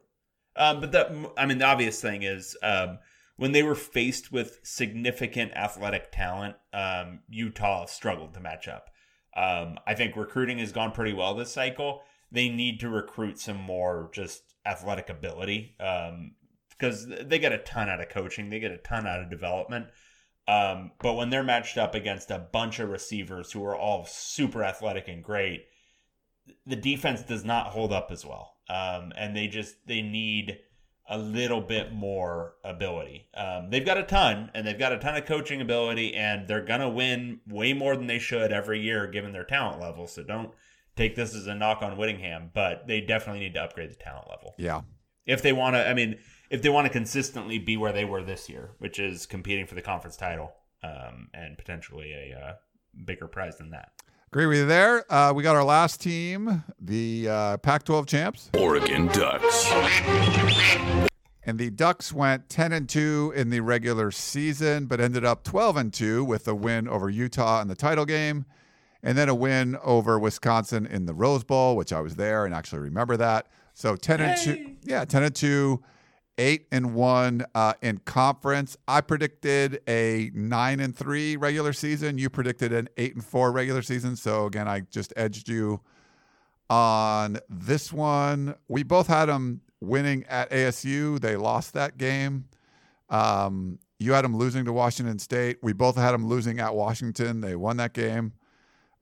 Um, 0.55 0.83
but 0.83 0.93
the, 0.93 1.31
I 1.39 1.47
mean, 1.47 1.57
the 1.57 1.65
obvious 1.65 1.99
thing 1.99 2.25
is 2.25 2.55
um, 2.63 2.99
when 3.39 3.53
they 3.53 3.63
were 3.63 3.75
faced 3.75 4.33
with 4.33 4.61
significant 4.63 5.53
athletic 5.53 6.13
talent, 6.13 6.57
um, 6.75 7.21
Utah 7.31 7.87
struggled 7.87 8.35
to 8.35 8.41
match 8.41 8.69
up. 8.69 8.91
Um, 9.35 9.79
I 9.87 9.95
think 9.95 10.15
recruiting 10.15 10.59
has 10.59 10.71
gone 10.71 10.93
pretty 10.93 11.15
well 11.15 11.35
this 11.35 11.55
cycle. 11.55 12.03
They 12.31 12.51
need 12.51 12.81
to 12.81 12.91
recruit 12.91 13.39
some 13.39 13.57
more 13.57 14.11
just 14.13 14.43
athletic 14.67 15.09
ability 15.09 15.75
because 15.79 17.07
they 17.07 17.39
get 17.39 17.53
a 17.53 17.59
ton 17.59 17.89
out 17.89 18.03
of 18.03 18.11
coaching, 18.11 18.51
they 18.51 18.61
get 18.61 18.73
a 18.73 18.77
ton 18.77 19.07
out 19.07 19.23
of 19.23 19.31
development. 19.31 19.87
Um, 20.49 20.91
but 21.01 21.15
when 21.15 21.31
they're 21.31 21.45
matched 21.45 21.79
up 21.79 21.95
against 21.95 22.31
a 22.31 22.39
bunch 22.39 22.81
of 22.81 22.89
receivers 22.91 23.53
who 23.53 23.65
are 23.65 23.77
all 23.77 24.05
super 24.07 24.65
athletic 24.65 25.07
and 25.09 25.23
great, 25.23 25.67
the 26.67 26.77
defense 26.77 27.23
does 27.23 27.45
not 27.45 27.69
hold 27.69 27.93
up 27.93 28.09
as 28.11 28.25
well. 28.27 28.57
Um, 28.69 29.13
and 29.17 29.37
they 29.37 29.47
just 29.47 29.87
they 29.87 30.03
need 30.03 30.59
a 31.09 31.19
little 31.19 31.61
bit 31.61 31.93
more 31.93 32.55
ability. 32.65 33.29
Um, 33.35 33.71
they've 33.71 33.85
got 33.85 33.99
a 33.99 34.03
ton, 34.03 34.51
and 34.55 34.67
they've 34.67 34.79
got 34.79 34.93
a 34.93 34.99
ton 34.99 35.17
of 35.17 35.27
coaching 35.27 35.61
ability, 35.61 36.15
and 36.15 36.49
they're 36.49 36.65
gonna 36.65 36.89
win 36.89 37.41
way 37.47 37.73
more 37.73 37.97
than 37.97 38.07
they 38.07 38.19
should 38.19 38.53
every 38.53 38.81
year 38.81 39.07
given 39.09 39.33
their 39.33 39.45
talent 39.45 39.81
level. 39.81 40.07
So 40.07 40.23
don't 40.23 40.51
take 40.97 41.15
this 41.17 41.35
as 41.35 41.47
a 41.47 41.55
knock 41.55 41.83
on 41.83 41.97
Whittingham, 41.97 42.51
but 42.55 42.87
they 42.87 43.01
definitely 43.01 43.41
need 43.41 43.55
to 43.55 43.63
upgrade 43.63 43.91
the 43.91 43.95
talent 43.97 44.29
level 44.31 44.55
Yeah. 44.59 44.83
if 45.27 45.43
they 45.43 45.53
want 45.53 45.75
to. 45.75 45.89
I 45.89 45.93
mean, 45.95 46.19
if 46.53 46.61
they 46.61 46.69
want 46.69 46.87
to 46.87 46.93
consistently 46.93 47.59
be 47.59 47.79
where 47.79 47.93
they 47.93 48.05
were 48.05 48.23
this 48.23 48.49
year, 48.49 48.73
which 48.79 48.99
is 48.99 49.25
competing 49.25 49.67
for 49.67 49.75
the 49.75 49.81
conference 49.81 50.17
title 50.19 50.53
um, 50.85 51.29
and 51.33 51.57
potentially 51.57 52.13
a 52.13 52.39
uh, 52.39 52.53
bigger 53.07 53.27
prize 53.27 53.57
than 53.57 53.71
that. 53.71 53.91
Agree 54.31 54.47
with 54.47 54.59
you 54.59 54.67
there. 54.67 55.11
Uh, 55.11 55.33
we 55.35 55.43
got 55.43 55.57
our 55.57 55.65
last 55.65 56.03
team, 56.03 56.63
the 56.79 57.27
uh, 57.29 57.57
Pac 57.57 57.85
12 57.85 58.07
champs. 58.07 58.51
Oregon 58.55 59.07
Ducks. 59.09 59.71
And 61.45 61.59
the 61.59 61.71
Ducks 61.71 62.13
went 62.13 62.51
10 62.51 62.73
and 62.73 62.89
2 62.89 63.33
in 63.35 63.49
the 63.49 63.61
regular 63.61 64.11
season, 64.11 64.85
but 64.87 65.01
ended 65.01 65.25
up 65.25 65.45
12 65.45 65.77
and 65.79 65.93
2 65.93 66.23
with 66.23 66.47
a 66.47 66.55
win 66.55 66.87
over 66.87 67.09
Utah 67.09 67.63
in 67.63 67.69
the 67.69 67.75
title 67.75 68.05
game, 68.05 68.45
and 69.03 69.17
then 69.17 69.31
a 69.31 69.35
win 69.35 69.79
over 69.83 70.19
Wisconsin 70.19 70.85
in 70.85 71.07
the 71.07 71.15
Rose 71.15 71.45
Bowl, 71.45 71.77
which 71.77 71.95
I 71.95 72.01
was 72.01 72.17
there 72.17 72.45
and 72.45 72.55
actually 72.55 72.81
remember 72.81 73.17
that. 73.17 73.49
So 73.73 73.97
10 73.97 74.21
and 74.21 74.39
2, 74.39 74.77
yeah, 74.85 75.07
10 75.07 75.23
and 75.23 75.35
2, 75.35 75.83
8 76.39 76.67
and 76.73 76.95
1 76.95 77.45
uh, 77.55 77.75
in 77.83 77.99
conference. 77.99 78.77
I 78.89 79.01
predicted 79.01 79.81
a 79.89 80.31
9 80.35 80.81
and 80.81 80.97
3 80.97 81.37
regular 81.37 81.73
season. 81.73 82.19
You 82.19 82.31
predicted 82.31 82.73
an 82.73 82.89
8 82.97 83.15
and 83.17 83.25
4 83.25 83.53
regular 83.53 83.83
season. 83.83 84.17
So 84.17 84.47
again, 84.47 84.69
I 84.69 84.81
just 84.81 85.13
edged 85.17 85.49
you 85.49 85.81
on 86.71 87.39
this 87.49 87.93
one. 87.93 88.55
We 88.69 88.83
both 88.83 89.07
had 89.07 89.27
them 89.27 89.61
winning 89.81 90.25
at 90.29 90.51
ASU. 90.51 91.21
They 91.21 91.37
lost 91.37 91.75
that 91.75 91.99
game. 91.99 92.47
Um, 93.11 93.79
you 93.99 94.13
had 94.13 94.25
them 94.25 94.37
losing 94.37 94.65
to 94.65 94.73
Washington 94.73 95.19
State. 95.19 95.59
We 95.63 95.73
both 95.73 95.97
had 95.97 96.13
them 96.13 96.27
losing 96.27 96.59
at 96.61 96.75
Washington. 96.75 97.41
They 97.41 97.57
won 97.57 97.77
that 97.77 97.93
game. 97.93 98.33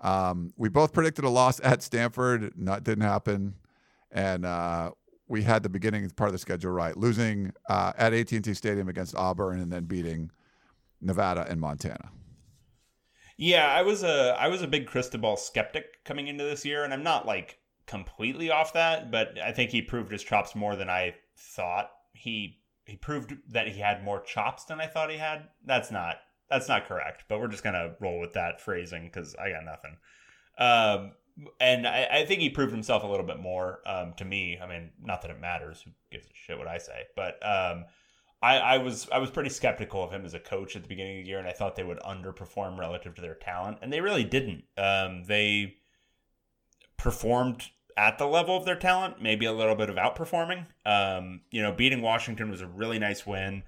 Um, 0.00 0.52
we 0.56 0.68
both 0.68 0.92
predicted 0.92 1.24
a 1.24 1.28
loss 1.28 1.60
at 1.62 1.82
Stanford. 1.82 2.52
Not 2.56 2.84
didn't 2.84 3.04
happen, 3.04 3.54
and 4.10 4.44
uh, 4.44 4.92
we 5.30 5.42
had 5.42 5.62
the 5.62 5.68
beginning 5.68 6.10
part 6.10 6.28
of 6.28 6.32
the 6.32 6.38
schedule 6.38 6.72
right, 6.72 6.96
losing 6.96 7.52
uh, 7.68 7.92
at 7.96 8.12
AT&T 8.12 8.52
Stadium 8.52 8.88
against 8.88 9.14
Auburn, 9.14 9.60
and 9.60 9.72
then 9.72 9.84
beating 9.84 10.32
Nevada 11.00 11.46
and 11.48 11.60
Montana. 11.60 12.10
Yeah, 13.36 13.66
I 13.66 13.82
was 13.82 14.02
a 14.02 14.36
I 14.38 14.48
was 14.48 14.60
a 14.60 14.66
big 14.66 14.86
Cristobal 14.86 15.36
skeptic 15.36 16.04
coming 16.04 16.26
into 16.26 16.44
this 16.44 16.64
year, 16.64 16.84
and 16.84 16.92
I'm 16.92 17.04
not 17.04 17.26
like 17.26 17.58
completely 17.86 18.50
off 18.50 18.74
that, 18.74 19.10
but 19.10 19.38
I 19.38 19.52
think 19.52 19.70
he 19.70 19.80
proved 19.80 20.12
his 20.12 20.22
chops 20.22 20.54
more 20.54 20.76
than 20.76 20.90
I 20.90 21.14
thought. 21.38 21.90
He 22.12 22.58
he 22.84 22.96
proved 22.96 23.34
that 23.50 23.68
he 23.68 23.80
had 23.80 24.04
more 24.04 24.20
chops 24.20 24.64
than 24.64 24.80
I 24.80 24.88
thought 24.88 25.10
he 25.10 25.16
had. 25.16 25.48
That's 25.64 25.92
not 25.92 26.16
that's 26.50 26.68
not 26.68 26.86
correct, 26.86 27.24
but 27.28 27.40
we're 27.40 27.48
just 27.48 27.62
gonna 27.62 27.94
roll 28.00 28.20
with 28.20 28.32
that 28.32 28.60
phrasing 28.60 29.04
because 29.04 29.36
I 29.36 29.50
got 29.50 29.64
nothing. 29.64 29.96
Um, 30.58 31.12
and 31.60 31.86
I, 31.86 32.08
I 32.10 32.24
think 32.26 32.40
he 32.40 32.50
proved 32.50 32.72
himself 32.72 33.02
a 33.02 33.06
little 33.06 33.26
bit 33.26 33.38
more 33.38 33.80
um, 33.86 34.14
to 34.16 34.24
me. 34.24 34.58
I 34.62 34.66
mean, 34.66 34.90
not 35.02 35.22
that 35.22 35.30
it 35.30 35.40
matters. 35.40 35.82
Who 35.82 35.90
gives 36.10 36.26
a 36.26 36.34
shit 36.34 36.58
what 36.58 36.68
I 36.68 36.78
say? 36.78 37.04
But 37.16 37.34
um, 37.46 37.84
I, 38.42 38.56
I 38.58 38.78
was 38.78 39.08
I 39.12 39.18
was 39.18 39.30
pretty 39.30 39.50
skeptical 39.50 40.02
of 40.02 40.10
him 40.10 40.24
as 40.24 40.34
a 40.34 40.40
coach 40.40 40.76
at 40.76 40.82
the 40.82 40.88
beginning 40.88 41.18
of 41.18 41.24
the 41.24 41.28
year, 41.28 41.38
and 41.38 41.48
I 41.48 41.52
thought 41.52 41.76
they 41.76 41.84
would 41.84 42.00
underperform 42.00 42.78
relative 42.78 43.14
to 43.16 43.22
their 43.22 43.34
talent, 43.34 43.78
and 43.82 43.92
they 43.92 44.00
really 44.00 44.24
didn't. 44.24 44.64
Um, 44.78 45.24
they 45.24 45.76
performed 46.96 47.70
at 47.96 48.18
the 48.18 48.26
level 48.26 48.56
of 48.56 48.64
their 48.64 48.76
talent, 48.76 49.20
maybe 49.20 49.46
a 49.46 49.52
little 49.52 49.74
bit 49.74 49.90
of 49.90 49.96
outperforming. 49.96 50.66
Um, 50.86 51.42
you 51.50 51.60
know, 51.62 51.72
beating 51.72 52.00
Washington 52.00 52.50
was 52.50 52.60
a 52.60 52.66
really 52.66 52.98
nice 52.98 53.26
win. 53.26 53.62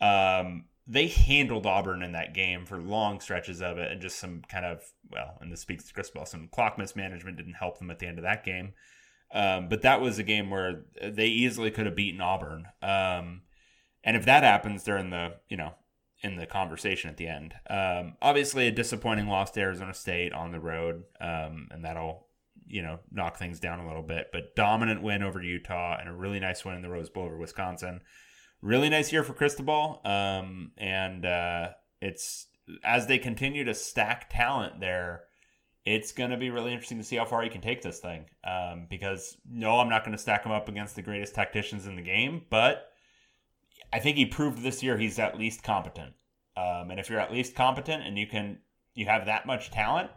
Um, 0.00 0.64
they 0.88 1.06
handled 1.06 1.66
Auburn 1.66 2.02
in 2.02 2.12
that 2.12 2.32
game 2.32 2.64
for 2.64 2.78
long 2.78 3.20
stretches 3.20 3.60
of 3.60 3.76
it, 3.76 3.92
and 3.92 4.00
just 4.00 4.18
some 4.18 4.42
kind 4.48 4.64
of 4.64 4.82
well, 5.10 5.36
and 5.40 5.52
this 5.52 5.60
speaks 5.60 5.84
to 5.84 5.92
Cristobal, 5.94 6.26
some 6.26 6.48
clock 6.48 6.78
mismanagement 6.78 7.36
didn't 7.36 7.54
help 7.54 7.78
them 7.78 7.90
at 7.90 7.98
the 7.98 8.06
end 8.06 8.18
of 8.18 8.24
that 8.24 8.44
game. 8.44 8.72
Um, 9.30 9.68
but 9.68 9.82
that 9.82 10.00
was 10.00 10.18
a 10.18 10.22
game 10.22 10.48
where 10.48 10.84
they 11.02 11.26
easily 11.26 11.70
could 11.70 11.84
have 11.84 11.94
beaten 11.94 12.22
Auburn. 12.22 12.68
Um, 12.82 13.42
and 14.02 14.16
if 14.16 14.24
that 14.24 14.42
happens, 14.42 14.84
they're 14.84 14.96
in 14.96 15.10
the 15.10 15.34
you 15.48 15.58
know 15.58 15.74
in 16.22 16.36
the 16.36 16.46
conversation 16.46 17.10
at 17.10 17.18
the 17.18 17.28
end. 17.28 17.54
Um, 17.68 18.16
obviously, 18.22 18.66
a 18.66 18.72
disappointing 18.72 19.28
loss 19.28 19.50
to 19.52 19.60
Arizona 19.60 19.92
State 19.92 20.32
on 20.32 20.52
the 20.52 20.60
road, 20.60 21.04
um, 21.20 21.68
and 21.70 21.84
that'll 21.84 22.28
you 22.66 22.82
know 22.82 23.00
knock 23.12 23.36
things 23.36 23.60
down 23.60 23.80
a 23.80 23.86
little 23.86 24.02
bit. 24.02 24.28
But 24.32 24.56
dominant 24.56 25.02
win 25.02 25.22
over 25.22 25.42
Utah 25.42 25.98
and 26.00 26.08
a 26.08 26.14
really 26.14 26.40
nice 26.40 26.64
win 26.64 26.76
in 26.76 26.82
the 26.82 26.88
Rose 26.88 27.10
Bowl 27.10 27.24
over 27.24 27.36
Wisconsin. 27.36 28.00
Really 28.60 28.88
nice 28.88 29.12
year 29.12 29.22
for 29.22 29.34
Cristobal, 29.34 30.00
um, 30.04 30.72
and 30.76 31.24
uh, 31.24 31.70
it's 32.00 32.46
as 32.84 33.06
they 33.06 33.18
continue 33.18 33.64
to 33.64 33.74
stack 33.74 34.28
talent 34.30 34.80
there 34.80 35.22
it's 35.88 36.12
going 36.12 36.30
to 36.30 36.36
be 36.36 36.50
really 36.50 36.70
interesting 36.70 36.98
to 36.98 37.04
see 37.04 37.16
how 37.16 37.24
far 37.24 37.42
he 37.42 37.48
can 37.48 37.62
take 37.62 37.80
this 37.80 37.98
thing. 37.98 38.26
Um, 38.44 38.86
because 38.90 39.38
no, 39.50 39.78
I'm 39.80 39.88
not 39.88 40.04
going 40.04 40.14
to 40.16 40.20
stack 40.20 40.44
him 40.44 40.52
up 40.52 40.68
against 40.68 40.96
the 40.96 41.02
greatest 41.02 41.34
tacticians 41.34 41.86
in 41.86 41.96
the 41.96 42.02
game, 42.02 42.42
but 42.50 42.90
I 43.90 43.98
think 43.98 44.18
he 44.18 44.26
proved 44.26 44.62
this 44.62 44.82
year 44.82 44.98
he's 44.98 45.18
at 45.18 45.38
least 45.38 45.62
competent. 45.62 46.12
Um, 46.58 46.90
and 46.90 47.00
if 47.00 47.08
you're 47.08 47.20
at 47.20 47.32
least 47.32 47.54
competent 47.54 48.02
and 48.02 48.18
you 48.18 48.26
can 48.26 48.58
you 48.94 49.06
have 49.06 49.26
that 49.26 49.46
much 49.46 49.70
talent, 49.70 50.10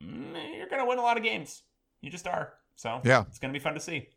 mm, 0.00 0.56
you're 0.56 0.68
going 0.68 0.82
to 0.82 0.88
win 0.88 0.98
a 0.98 1.02
lot 1.02 1.16
of 1.16 1.24
games. 1.24 1.62
You 2.02 2.10
just 2.10 2.28
are. 2.28 2.52
So 2.76 3.00
Yeah. 3.02 3.24
it's 3.28 3.40
going 3.40 3.52
to 3.52 3.58
be 3.58 3.62
fun 3.62 3.74
to 3.74 3.80
see. 3.80 4.08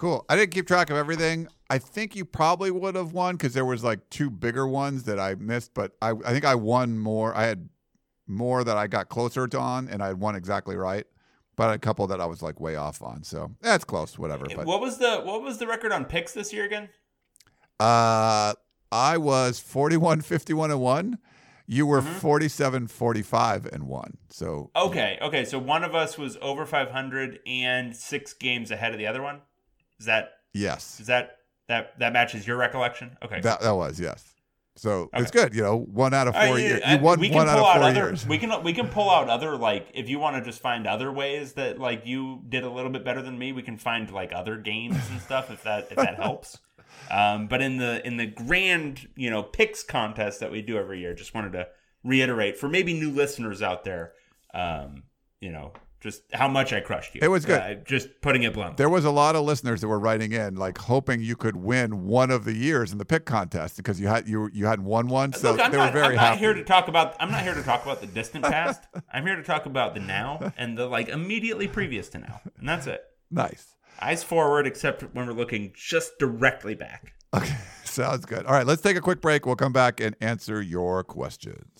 Cool. 0.00 0.24
I 0.30 0.36
didn't 0.36 0.52
keep 0.52 0.66
track 0.66 0.88
of 0.88 0.96
everything. 0.96 1.46
I 1.68 1.76
think 1.76 2.16
you 2.16 2.24
probably 2.24 2.70
would 2.70 2.94
have 2.94 3.12
won 3.12 3.36
because 3.36 3.52
there 3.52 3.66
was 3.66 3.84
like 3.84 4.08
two 4.08 4.30
bigger 4.30 4.66
ones 4.66 5.02
that 5.02 5.20
I 5.20 5.34
missed, 5.34 5.74
but 5.74 5.92
I, 6.00 6.12
I 6.24 6.32
think 6.32 6.46
I 6.46 6.54
won 6.54 6.98
more. 6.98 7.36
I 7.36 7.44
had 7.44 7.68
more 8.26 8.64
that 8.64 8.78
I 8.78 8.86
got 8.86 9.10
closer 9.10 9.46
to 9.46 9.58
on, 9.58 9.88
and 9.88 10.02
I 10.02 10.06
had 10.06 10.18
one 10.18 10.36
exactly 10.36 10.74
right, 10.74 11.04
but 11.54 11.74
a 11.74 11.78
couple 11.78 12.06
that 12.06 12.18
I 12.18 12.24
was 12.24 12.40
like 12.40 12.60
way 12.60 12.76
off 12.76 13.02
on. 13.02 13.24
So 13.24 13.50
that's 13.60 13.84
close, 13.84 14.18
whatever. 14.18 14.46
But 14.56 14.64
what 14.64 14.80
was 14.80 14.96
the 14.96 15.20
what 15.20 15.42
was 15.42 15.58
the 15.58 15.66
record 15.66 15.92
on 15.92 16.06
picks 16.06 16.32
this 16.32 16.50
year 16.50 16.64
again? 16.64 16.88
uh, 17.78 18.54
I 18.90 19.18
was 19.18 19.60
41, 19.60 20.22
51 20.22 20.70
and 20.70 20.80
one. 20.80 21.18
You 21.66 21.86
were 21.86 22.00
Mm-hmm. 22.00 22.18
47, 22.20 22.86
45 22.88 23.66
and 23.66 23.84
one. 23.84 24.16
So 24.30 24.70
Okay, 24.74 25.18
okay. 25.20 25.44
So 25.44 25.58
one 25.58 25.84
of 25.84 25.94
us 25.94 26.16
was 26.16 26.38
over 26.40 26.64
five 26.64 26.90
hundred 26.90 27.40
and 27.46 27.94
six 27.94 28.32
games 28.32 28.70
ahead 28.70 28.92
of 28.92 28.98
the 28.98 29.06
other 29.06 29.20
one. 29.22 29.42
Is 30.00 30.06
that 30.06 30.32
yes, 30.52 30.98
is 30.98 31.06
that 31.06 31.36
that 31.68 31.98
that 31.98 32.12
matches 32.12 32.46
your 32.46 32.56
recollection? 32.56 33.16
Okay. 33.22 33.40
that 33.40 33.60
that 33.60 33.76
was 33.76 34.00
yes. 34.00 34.34
So 34.76 35.10
it's 35.12 35.30
good. 35.30 35.54
You 35.54 35.62
know, 35.62 35.76
one 35.76 36.14
out 36.14 36.26
of 36.26 36.34
four 36.34 36.42
right, 36.42 36.58
years. 36.58 36.80
uh, 36.82 36.92
You 36.92 36.98
won 36.98 37.20
we 37.20 37.28
can 37.28 37.36
one 37.36 37.48
out 37.48 37.58
of 37.58 37.64
out 37.64 37.74
four 37.76 37.82
other, 37.84 37.94
years. 38.00 38.26
We 38.26 38.38
can 38.38 38.62
we 38.62 38.72
can 38.72 38.88
pull 38.88 39.10
out 39.10 39.28
other 39.28 39.56
like 39.56 39.90
if 39.92 40.08
you 40.08 40.18
want 40.18 40.36
to 40.36 40.42
just 40.42 40.62
find 40.62 40.86
other 40.86 41.12
ways 41.12 41.52
that 41.54 41.78
like 41.78 42.06
you 42.06 42.40
did 42.48 42.64
a 42.64 42.70
little 42.70 42.90
bit 42.90 43.04
better 43.04 43.20
than 43.20 43.38
me. 43.38 43.52
We 43.52 43.62
can 43.62 43.76
find 43.76 44.10
like 44.10 44.32
other 44.32 44.56
games 44.56 44.96
and 45.10 45.20
stuff 45.20 45.50
if 45.50 45.62
that 45.64 45.88
if 45.90 45.96
that 45.96 46.16
helps. 46.16 46.58
Um, 47.10 47.46
but 47.48 47.60
in 47.62 47.78
the 47.78 48.06
in 48.06 48.18
the 48.18 48.26
grand 48.26 49.08
you 49.16 49.30
know 49.30 49.42
picks 49.42 49.82
contest 49.82 50.40
that 50.40 50.50
we 50.52 50.60
do 50.62 50.76
every 50.76 51.00
year, 51.00 51.14
just 51.14 51.34
wanted 51.34 51.52
to 51.52 51.68
reiterate 52.04 52.56
for 52.56 52.68
maybe 52.68 52.94
new 52.94 53.10
listeners 53.10 53.62
out 53.62 53.84
there, 53.84 54.12
um, 54.54 55.04
you 55.40 55.50
know, 55.50 55.72
just 56.00 56.22
how 56.32 56.48
much 56.48 56.72
I 56.72 56.80
crushed 56.80 57.14
you. 57.14 57.20
It 57.22 57.28
was 57.28 57.44
good. 57.44 57.60
Uh, 57.60 57.74
just 57.84 58.08
putting 58.22 58.42
it 58.42 58.54
bluntly. 58.54 58.76
There 58.76 58.88
was 58.88 59.04
a 59.04 59.10
lot 59.10 59.36
of 59.36 59.44
listeners 59.44 59.80
that 59.82 59.88
were 59.88 59.98
writing 59.98 60.32
in, 60.32 60.56
like 60.56 60.78
hoping 60.78 61.20
you 61.20 61.36
could 61.36 61.56
win 61.56 62.06
one 62.06 62.30
of 62.30 62.44
the 62.44 62.54
years 62.54 62.90
in 62.92 62.98
the 62.98 63.04
pick 63.04 63.26
contest 63.26 63.76
because 63.76 64.00
you 64.00 64.08
had 64.08 64.26
you 64.28 64.48
you 64.52 64.66
hadn't 64.66 64.86
won 64.86 65.08
one, 65.08 65.32
so 65.32 65.52
Look, 65.52 65.60
I'm 65.60 65.70
they 65.70 65.76
not, 65.76 65.92
were 65.92 66.00
very 66.00 66.16
I'm 66.18 66.30
not 66.32 66.38
here 66.38 66.54
to 66.54 66.64
talk 66.64 66.88
about. 66.88 67.16
I'm 67.20 67.30
not 67.30 67.42
here 67.42 67.54
to 67.54 67.62
talk 67.62 67.82
about 67.84 68.00
the 68.00 68.06
distant 68.06 68.44
past. 68.44 68.82
I'm 69.12 69.26
here 69.26 69.36
to 69.36 69.42
talk 69.42 69.66
about 69.66 69.94
the 69.94 70.00
now 70.00 70.52
and 70.56 70.76
the 70.78 70.86
like 70.86 71.08
immediately 71.08 71.68
previous 71.68 72.08
to 72.10 72.18
now, 72.18 72.40
and 72.58 72.68
that's 72.68 72.86
it. 72.86 73.02
nice. 73.30 73.74
Eyes 74.02 74.22
forward, 74.24 74.66
except 74.66 75.02
when 75.14 75.26
we're 75.26 75.34
looking 75.34 75.72
just 75.74 76.18
directly 76.18 76.74
back. 76.74 77.12
Okay, 77.34 77.54
sounds 77.84 78.24
good. 78.24 78.46
All 78.46 78.54
right, 78.54 78.66
let's 78.66 78.80
take 78.80 78.96
a 78.96 79.00
quick 79.02 79.20
break. 79.20 79.44
We'll 79.44 79.56
come 79.56 79.74
back 79.74 80.00
and 80.00 80.16
answer 80.22 80.62
your 80.62 81.04
questions. 81.04 81.79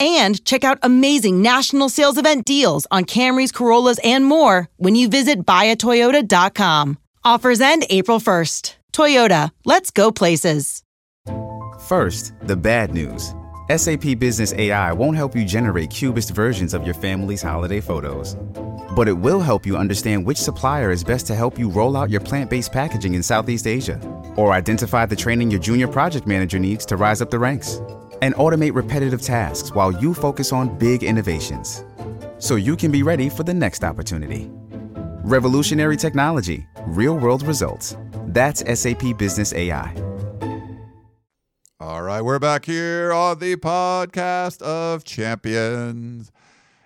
and 0.00 0.44
check 0.44 0.64
out 0.64 0.78
amazing 0.82 1.42
national 1.42 1.88
sales 1.88 2.18
event 2.18 2.44
deals 2.44 2.86
on 2.90 3.04
Camrys, 3.04 3.52
Corollas, 3.52 3.98
and 4.04 4.24
more 4.24 4.68
when 4.76 4.94
you 4.94 5.08
visit 5.08 5.44
buyatoyota.com. 5.44 6.98
Offers 7.24 7.60
end 7.60 7.84
April 7.90 8.20
1st. 8.20 8.76
Toyota, 8.92 9.50
let's 9.64 9.90
go 9.90 10.10
places. 10.10 10.82
First, 11.86 12.34
the 12.42 12.56
bad 12.56 12.92
news. 12.92 13.34
SAP 13.74 14.18
Business 14.18 14.54
AI 14.54 14.92
won't 14.92 15.16
help 15.16 15.36
you 15.36 15.44
generate 15.44 15.90
cubist 15.90 16.30
versions 16.30 16.72
of 16.72 16.84
your 16.84 16.94
family's 16.94 17.42
holiday 17.42 17.80
photos. 17.80 18.34
But 18.96 19.08
it 19.08 19.12
will 19.12 19.40
help 19.40 19.66
you 19.66 19.76
understand 19.76 20.24
which 20.24 20.38
supplier 20.38 20.90
is 20.90 21.04
best 21.04 21.26
to 21.26 21.34
help 21.34 21.58
you 21.58 21.68
roll 21.68 21.96
out 21.96 22.08
your 22.08 22.20
plant 22.20 22.48
based 22.48 22.72
packaging 22.72 23.14
in 23.14 23.22
Southeast 23.22 23.66
Asia, 23.66 24.00
or 24.36 24.52
identify 24.52 25.04
the 25.04 25.14
training 25.14 25.50
your 25.50 25.60
junior 25.60 25.86
project 25.86 26.26
manager 26.26 26.58
needs 26.58 26.86
to 26.86 26.96
rise 26.96 27.20
up 27.20 27.30
the 27.30 27.38
ranks, 27.38 27.80
and 28.22 28.34
automate 28.34 28.74
repetitive 28.74 29.22
tasks 29.22 29.72
while 29.72 29.92
you 29.92 30.14
focus 30.14 30.52
on 30.52 30.78
big 30.78 31.02
innovations. 31.02 31.84
So 32.38 32.56
you 32.56 32.76
can 32.76 32.90
be 32.90 33.02
ready 33.02 33.28
for 33.28 33.42
the 33.42 33.54
next 33.54 33.84
opportunity. 33.84 34.50
Revolutionary 35.24 35.96
technology, 35.96 36.66
real 36.86 37.16
world 37.16 37.42
results. 37.42 37.96
That's 38.28 38.60
SAP 38.80 39.18
Business 39.18 39.52
AI. 39.52 39.94
All 41.80 42.02
right, 42.02 42.22
we're 42.22 42.38
back 42.38 42.64
here 42.64 43.12
on 43.12 43.38
the 43.38 43.56
podcast 43.56 44.62
of 44.62 45.04
champions. 45.04 46.32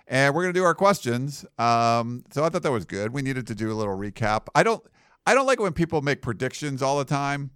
And 0.07 0.35
we're 0.35 0.43
gonna 0.43 0.53
do 0.53 0.63
our 0.63 0.75
questions. 0.75 1.45
Um, 1.57 2.23
so 2.31 2.43
I 2.43 2.49
thought 2.49 2.63
that 2.63 2.71
was 2.71 2.85
good. 2.85 3.13
We 3.13 3.21
needed 3.21 3.47
to 3.47 3.55
do 3.55 3.71
a 3.71 3.75
little 3.75 3.97
recap. 3.97 4.47
I 4.53 4.63
don't 4.63 4.83
I 5.25 5.33
don't 5.33 5.45
like 5.45 5.59
when 5.59 5.73
people 5.73 6.01
make 6.01 6.21
predictions 6.21 6.81
all 6.81 6.97
the 6.97 7.05
time 7.05 7.51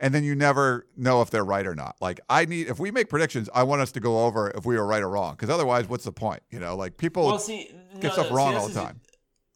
and 0.00 0.14
then 0.14 0.24
you 0.24 0.34
never 0.34 0.86
know 0.96 1.22
if 1.22 1.30
they're 1.30 1.44
right 1.44 1.66
or 1.66 1.74
not. 1.74 1.96
Like 2.00 2.20
I 2.28 2.44
need 2.44 2.68
if 2.68 2.78
we 2.78 2.90
make 2.90 3.08
predictions, 3.08 3.48
I 3.54 3.62
want 3.64 3.80
us 3.82 3.92
to 3.92 4.00
go 4.00 4.24
over 4.24 4.50
if 4.50 4.64
we 4.66 4.76
were 4.76 4.86
right 4.86 5.02
or 5.02 5.08
wrong. 5.08 5.32
Because 5.34 5.50
otherwise, 5.50 5.88
what's 5.88 6.04
the 6.04 6.12
point? 6.12 6.42
You 6.50 6.60
know, 6.60 6.76
like 6.76 6.96
people 6.96 7.26
Well, 7.26 7.38
see, 7.38 7.70
get 7.94 8.04
no, 8.04 8.10
stuff 8.10 8.30
wrong 8.30 8.52
this 8.54 8.60
all 8.62 8.68
the 8.68 8.78
is- 8.80 8.84
time. 8.86 9.00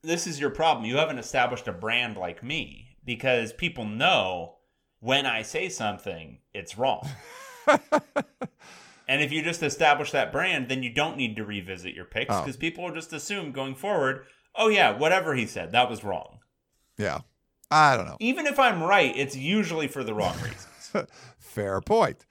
This 0.05 0.27
is 0.27 0.41
your 0.41 0.51
problem. 0.51 0.85
You 0.85 0.97
haven't 0.97 1.19
established 1.19 1.69
a 1.69 1.73
brand 1.73 2.17
like 2.17 2.43
me 2.43 2.97
because 3.05 3.53
people 3.53 3.85
know 3.85 4.57
when 4.99 5.27
I 5.27 5.43
say 5.43 5.69
something, 5.69 6.39
it's 6.53 6.77
wrong. 6.77 7.09
and 9.09 9.23
if 9.23 9.33
you 9.33 9.43
just 9.43 9.63
establish 9.63 10.11
that 10.13 10.33
brand, 10.33 10.69
then 10.69 10.83
you 10.83 10.93
don't 10.93 11.17
need 11.17 11.37
to 11.37 11.45
revisit 11.45 11.95
your 11.95 12.05
picks 12.05 12.35
Oh. 12.35 12.41
because 12.41 12.57
people 12.57 12.85
will 12.85 12.93
just 12.95 13.13
assume 13.13 13.53
going 13.53 13.75
forward, 13.75 14.25
oh 14.57 14.69
yeah, 14.69 14.91
whatever 14.97 15.35
he 15.35 15.47
said, 15.47 15.73
that 15.73 15.89
was 15.91 16.03
wrong. 16.05 16.39
Yeah. 16.99 17.21
I 17.73 17.97
don't 17.97 18.07
know. 18.07 18.17
Even 18.21 18.47
if 18.47 18.59
I'm 18.59 18.83
right, 18.83 19.17
it's 19.17 19.37
usually 19.37 19.89
for 19.89 20.05
the 20.05 20.15
wrong 20.15 20.35
reasons. 20.37 21.07
Fair 21.39 21.81
point. 21.81 22.27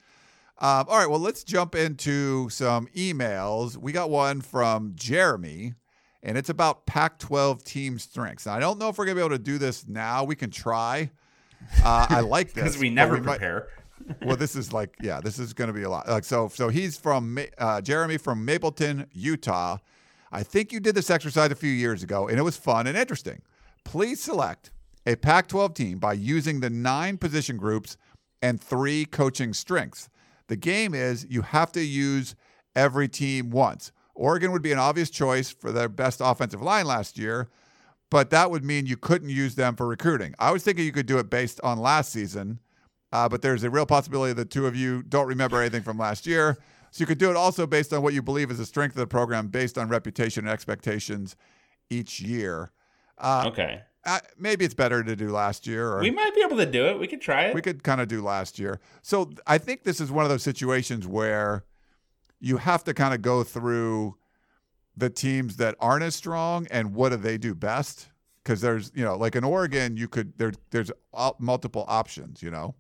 Um, 0.60 0.86
all 0.88 1.00
right, 1.00 1.10
well, 1.10 1.20
let's 1.20 1.44
jump 1.44 1.74
into 1.74 2.48
some 2.50 2.86
emails. 2.96 3.78
We 3.78 3.92
got 3.92 4.12
one 4.12 4.42
from 4.42 4.94
Jeremy, 4.96 5.74
and 6.22 6.38
it's 6.38 6.50
about 6.50 6.86
Pac 6.86 7.18
12 7.18 7.64
team 7.64 7.98
strengths. 7.98 8.46
Now, 8.46 8.54
I 8.54 8.60
don't 8.60 8.78
know 8.78 8.90
if 8.90 9.00
we're 9.00 9.06
going 9.06 9.18
to 9.18 9.22
be 9.22 9.26
able 9.26 9.38
to 9.38 9.44
do 9.44 9.58
this 9.58 9.88
now. 9.88 10.24
We 10.24 10.36
can 10.36 10.52
try. 10.52 11.10
Uh, 11.84 12.06
I 12.08 12.20
like 12.20 12.54
this. 12.54 12.64
Because 12.64 12.78
we 12.78 12.92
never 12.92 13.18
might- 13.18 13.40
prepare. 13.40 13.70
well, 14.24 14.36
this 14.36 14.56
is 14.56 14.72
like, 14.72 14.96
yeah, 15.02 15.20
this 15.20 15.40
is 15.40 15.54
going 15.54 15.68
to 15.70 15.74
be 15.74 15.84
a 15.84 15.90
lot. 15.90 16.08
Like, 16.08 16.24
so, 16.24 16.48
so 16.50 16.70
he's 16.70 16.98
from 16.98 17.40
uh, 17.58 17.82
Jeremy 17.82 18.18
from 18.18 18.46
Mapleton, 18.46 19.08
Utah. 19.14 19.78
I 20.32 20.44
think 20.44 20.72
you 20.72 20.80
did 20.80 20.96
this 20.96 21.10
exercise 21.10 21.52
a 21.52 21.56
few 21.56 21.72
years 21.72 22.04
ago, 22.04 22.28
and 22.28 22.38
it 22.38 22.44
was 22.44 22.56
fun 22.56 22.88
and 22.88 22.96
interesting. 22.98 23.42
Please 23.84 24.22
select 24.22 24.72
a 25.06 25.16
Pac 25.16 25.48
12 25.48 25.74
team 25.74 26.00
by 26.00 26.14
using 26.14 26.60
the 26.60 26.70
nine 26.70 27.18
position 27.18 27.58
groups 27.58 27.98
and 28.42 28.62
three 28.62 29.06
coaching 29.06 29.54
strengths. 29.54 30.10
The 30.48 30.56
game 30.56 30.94
is 30.94 31.26
you 31.30 31.42
have 31.42 31.72
to 31.74 31.82
use 31.82 32.36
every 32.76 33.08
team 33.08 33.50
once. 33.50 33.92
Oregon 34.16 34.52
would 34.52 34.62
be 34.62 34.72
an 34.72 34.80
obvious 34.80 35.10
choice 35.10 35.50
for 35.50 35.72
their 35.72 35.90
best 35.90 36.22
offensive 36.24 36.62
line 36.62 36.86
last 36.86 37.18
year, 37.18 37.50
but 38.10 38.30
that 38.30 38.52
would 38.52 38.64
mean 38.64 38.86
you 38.86 38.98
couldn't 38.98 39.30
use 39.30 39.56
them 39.56 39.76
for 39.76 39.88
recruiting. 39.88 40.36
I 40.38 40.52
was 40.52 40.64
thinking 40.64 40.86
you 40.86 40.92
could 40.92 41.06
do 41.06 41.18
it 41.18 41.30
based 41.30 41.62
on 41.64 41.80
last 41.80 42.12
season, 42.12 42.60
uh, 43.12 43.30
but 43.30 43.42
there's 43.42 43.64
a 43.64 43.70
real 43.70 43.86
possibility 43.86 44.34
the 44.34 44.46
two 44.46 44.68
of 44.68 44.76
you 44.76 45.04
don't 45.04 45.28
remember 45.28 45.60
anything 45.60 45.84
from 45.84 45.98
last 45.98 46.28
year. 46.28 46.58
So 46.92 47.02
you 47.02 47.06
could 47.06 47.18
do 47.18 47.30
it 47.30 47.38
also 47.38 47.66
based 47.66 47.94
on 47.94 48.02
what 48.02 48.14
you 48.14 48.22
believe 48.22 48.52
is 48.52 48.58
the 48.58 48.66
strength 48.66 48.94
of 48.94 49.00
the 49.00 49.08
program 49.08 49.48
based 49.48 49.78
on 49.78 49.88
reputation 49.88 50.44
and 50.46 50.52
expectations 50.52 51.38
each 51.90 52.20
year. 52.20 52.72
Uh, 53.18 53.46
okay. 53.48 53.82
Uh, 54.06 54.20
maybe 54.38 54.66
it's 54.66 54.74
better 54.74 55.04
to 55.04 55.16
do 55.16 55.30
last 55.30 55.68
year, 55.68 55.92
or 55.92 56.00
We 56.00 56.12
might 56.12 56.34
be 56.34 56.42
able 56.42 56.58
to 56.58 56.66
do 56.66 56.86
it. 56.88 57.00
We 57.00 57.08
could 57.08 57.22
try 57.22 57.46
it. 57.46 57.56
we 57.56 57.62
could 57.62 57.84
kind 57.84 58.02
of 58.02 58.08
do 58.08 58.22
last 58.22 58.58
year. 58.60 58.80
So 59.02 59.32
I 59.46 59.58
think 59.58 59.84
this 59.84 60.02
is 60.02 60.12
one 60.12 60.26
of 60.26 60.30
those 60.30 60.44
situations 60.44 61.06
where 61.08 61.66
you 62.40 62.58
have 62.58 62.84
to 62.86 62.94
kind 62.94 63.14
of 63.14 63.22
go 63.22 63.44
through 63.44 64.18
the 64.98 65.10
teams 65.10 65.58
that 65.58 65.76
aren't 65.80 66.04
as 66.04 66.16
strong 66.16 66.68
and 66.72 66.94
what 66.94 67.10
do 67.10 67.18
they 67.18 67.38
do 67.38 67.54
best? 67.56 68.10
Because 68.44 68.62
there's, 68.62 68.92
you 68.96 69.04
know, 69.04 69.16
like 69.16 69.36
in 69.36 69.44
Oregon, 69.44 69.96
you 69.98 70.08
could 70.08 70.38
there 70.38 70.52
there's 70.72 70.92
multiple 71.38 71.86
options. 71.88 72.42
You 72.42 72.50
know, 72.50 72.76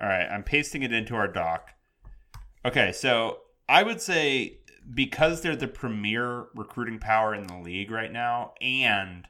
All 0.00 0.08
right, 0.08 0.26
I'm 0.30 0.42
pasting 0.42 0.82
it 0.82 0.92
into 0.92 1.14
our 1.14 1.28
doc. 1.28 1.70
Okay, 2.64 2.92
so 2.92 3.38
I 3.68 3.82
would 3.82 4.02
say 4.02 4.58
because 4.92 5.40
they're 5.40 5.56
the 5.56 5.68
premier 5.68 6.46
recruiting 6.54 6.98
power 6.98 7.34
in 7.34 7.46
the 7.46 7.56
league 7.56 7.90
right 7.90 8.12
now, 8.12 8.52
and 8.60 9.26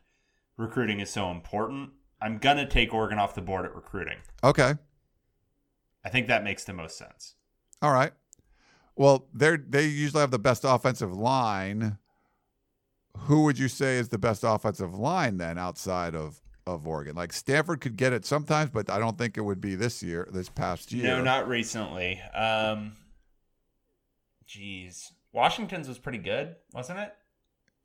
recruiting 0.62 1.00
is 1.00 1.10
so 1.10 1.30
important, 1.30 1.90
I'm 2.20 2.38
gonna 2.38 2.66
take 2.66 2.94
Oregon 2.94 3.18
off 3.18 3.34
the 3.34 3.42
board 3.42 3.64
at 3.66 3.74
recruiting. 3.74 4.18
okay, 4.42 4.74
I 6.04 6.08
think 6.08 6.26
that 6.28 6.44
makes 6.44 6.64
the 6.64 6.72
most 6.72 6.96
sense. 6.96 7.34
all 7.82 7.92
right. 7.92 8.12
Well, 8.96 9.26
they 9.32 9.56
they 9.56 9.86
usually 9.86 10.20
have 10.20 10.30
the 10.30 10.38
best 10.38 10.64
offensive 10.64 11.12
line. 11.14 11.98
Who 13.16 13.42
would 13.44 13.58
you 13.58 13.68
say 13.68 13.96
is 13.98 14.08
the 14.08 14.18
best 14.18 14.42
offensive 14.44 14.94
line 14.94 15.36
then 15.38 15.58
outside 15.58 16.14
of 16.14 16.40
of 16.66 16.86
Oregon? 16.86 17.16
Like 17.16 17.32
Stanford 17.32 17.80
could 17.80 17.96
get 17.96 18.12
it 18.12 18.24
sometimes, 18.26 18.70
but 18.70 18.90
I 18.90 18.98
don't 18.98 19.16
think 19.18 19.36
it 19.36 19.42
would 19.42 19.60
be 19.60 19.74
this 19.74 20.02
year, 20.02 20.28
this 20.32 20.48
past 20.48 20.92
year. 20.92 21.04
No, 21.04 21.22
not 21.22 21.48
recently. 21.48 22.20
Um, 22.34 22.92
jeez, 24.46 25.12
Washington's 25.32 25.88
was 25.88 25.98
pretty 25.98 26.18
good, 26.18 26.56
wasn't 26.72 26.98
it? 27.00 27.14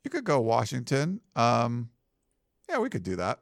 You 0.04 0.10
could 0.10 0.24
go 0.24 0.40
Washington. 0.40 1.20
Um, 1.36 1.90
yeah, 2.68 2.78
we 2.78 2.88
could 2.90 3.02
do 3.02 3.16
that. 3.16 3.40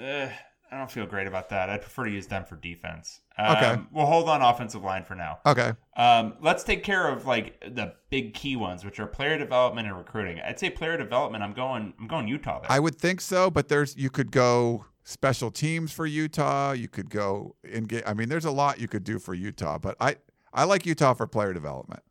Uh, 0.00 0.28
I 0.72 0.78
don't 0.78 0.90
feel 0.90 1.06
great 1.06 1.26
about 1.28 1.50
that. 1.50 1.70
I'd 1.70 1.82
prefer 1.82 2.04
to 2.04 2.10
use 2.10 2.26
them 2.26 2.44
for 2.44 2.56
defense. 2.56 3.20
Okay. 3.38 3.66
Um, 3.66 3.88
We'll 3.92 4.06
hold 4.06 4.28
on 4.28 4.42
offensive 4.42 4.82
line 4.82 5.04
for 5.04 5.14
now. 5.14 5.38
Okay. 5.46 5.72
Um, 5.96 6.34
let's 6.40 6.64
take 6.64 6.82
care 6.82 7.08
of 7.08 7.26
like 7.26 7.60
the 7.60 7.94
big 8.10 8.34
key 8.34 8.56
ones, 8.56 8.84
which 8.84 8.98
are 8.98 9.06
player 9.06 9.38
development 9.38 9.86
and 9.86 9.96
recruiting. 9.96 10.40
I'd 10.40 10.58
say 10.58 10.70
player 10.70 10.96
development. 10.96 11.44
I'm 11.44 11.52
going. 11.52 11.94
I'm 12.00 12.08
going 12.08 12.26
Utah 12.26 12.60
there. 12.60 12.72
I 12.72 12.80
would 12.80 12.96
think 12.96 13.20
so, 13.20 13.50
but 13.50 13.68
there's 13.68 13.96
you 13.96 14.10
could 14.10 14.32
go 14.32 14.86
special 15.04 15.50
teams 15.52 15.92
for 15.92 16.06
Utah. 16.06 16.72
You 16.72 16.88
could 16.88 17.08
go 17.10 17.54
in 17.62 17.84
game. 17.84 18.02
I 18.06 18.14
mean, 18.14 18.28
there's 18.28 18.44
a 18.46 18.50
lot 18.50 18.80
you 18.80 18.88
could 18.88 19.04
do 19.04 19.20
for 19.20 19.32
Utah, 19.34 19.78
but 19.78 19.96
I 20.00 20.16
I 20.52 20.64
like 20.64 20.86
Utah 20.86 21.14
for 21.14 21.26
player 21.28 21.52
development. 21.52 22.02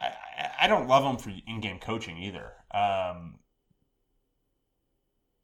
I, 0.00 0.06
I- 0.06 0.14
I 0.60 0.66
don't 0.68 0.88
love 0.88 1.02
them 1.04 1.16
for 1.18 1.30
in-game 1.46 1.78
coaching 1.78 2.16
either. 2.18 2.52
Um, 2.72 3.38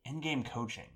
in-game 0.04 0.44
coaching. 0.44 0.90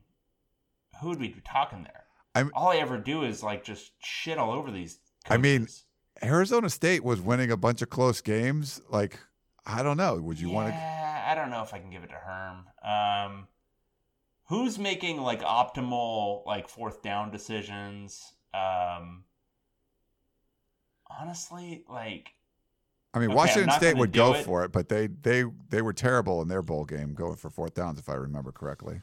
Who 1.00 1.08
would 1.08 1.20
we 1.20 1.28
be 1.28 1.40
talking 1.40 1.84
there? 1.84 2.04
I'm- 2.34 2.50
all 2.54 2.68
I 2.68 2.76
ever 2.76 2.98
do 2.98 3.24
is 3.24 3.42
like 3.42 3.64
just 3.64 3.92
shit 4.04 4.38
all 4.38 4.52
over 4.52 4.70
these. 4.70 5.00
I 5.28 5.36
mean. 5.36 5.68
Arizona 6.22 6.68
State 6.68 7.04
was 7.04 7.20
winning 7.20 7.50
a 7.50 7.56
bunch 7.56 7.82
of 7.82 7.90
close 7.90 8.20
games. 8.20 8.80
Like, 8.88 9.20
I 9.64 9.82
don't 9.82 9.96
know. 9.96 10.16
Would 10.16 10.40
you 10.40 10.48
yeah, 10.48 10.54
want 10.54 10.68
to? 10.68 10.74
I 10.74 11.34
don't 11.34 11.50
know 11.50 11.62
if 11.62 11.74
I 11.74 11.78
can 11.78 11.90
give 11.90 12.02
it 12.02 12.10
to 12.10 12.16
Herm. 12.16 12.66
Um, 12.82 13.48
who's 14.46 14.78
making 14.78 15.20
like 15.20 15.42
optimal 15.42 16.44
like 16.46 16.68
fourth 16.68 17.02
down 17.02 17.30
decisions? 17.30 18.32
Um, 18.54 19.24
honestly, 21.08 21.84
like 21.88 22.32
I 23.14 23.18
mean, 23.20 23.30
Okay, 23.30 23.36
Washington 23.36 23.70
State 23.72 23.96
would 23.96 24.12
go 24.12 24.34
it. 24.34 24.44
for 24.44 24.64
it, 24.64 24.72
but 24.72 24.88
they 24.88 25.06
they 25.08 25.44
they 25.70 25.82
were 25.82 25.92
terrible 25.92 26.42
in 26.42 26.48
their 26.48 26.62
bowl 26.62 26.84
game 26.84 27.14
going 27.14 27.36
for 27.36 27.50
fourth 27.50 27.74
downs, 27.74 27.98
if 27.98 28.08
I 28.08 28.14
remember 28.14 28.52
correctly. 28.52 29.00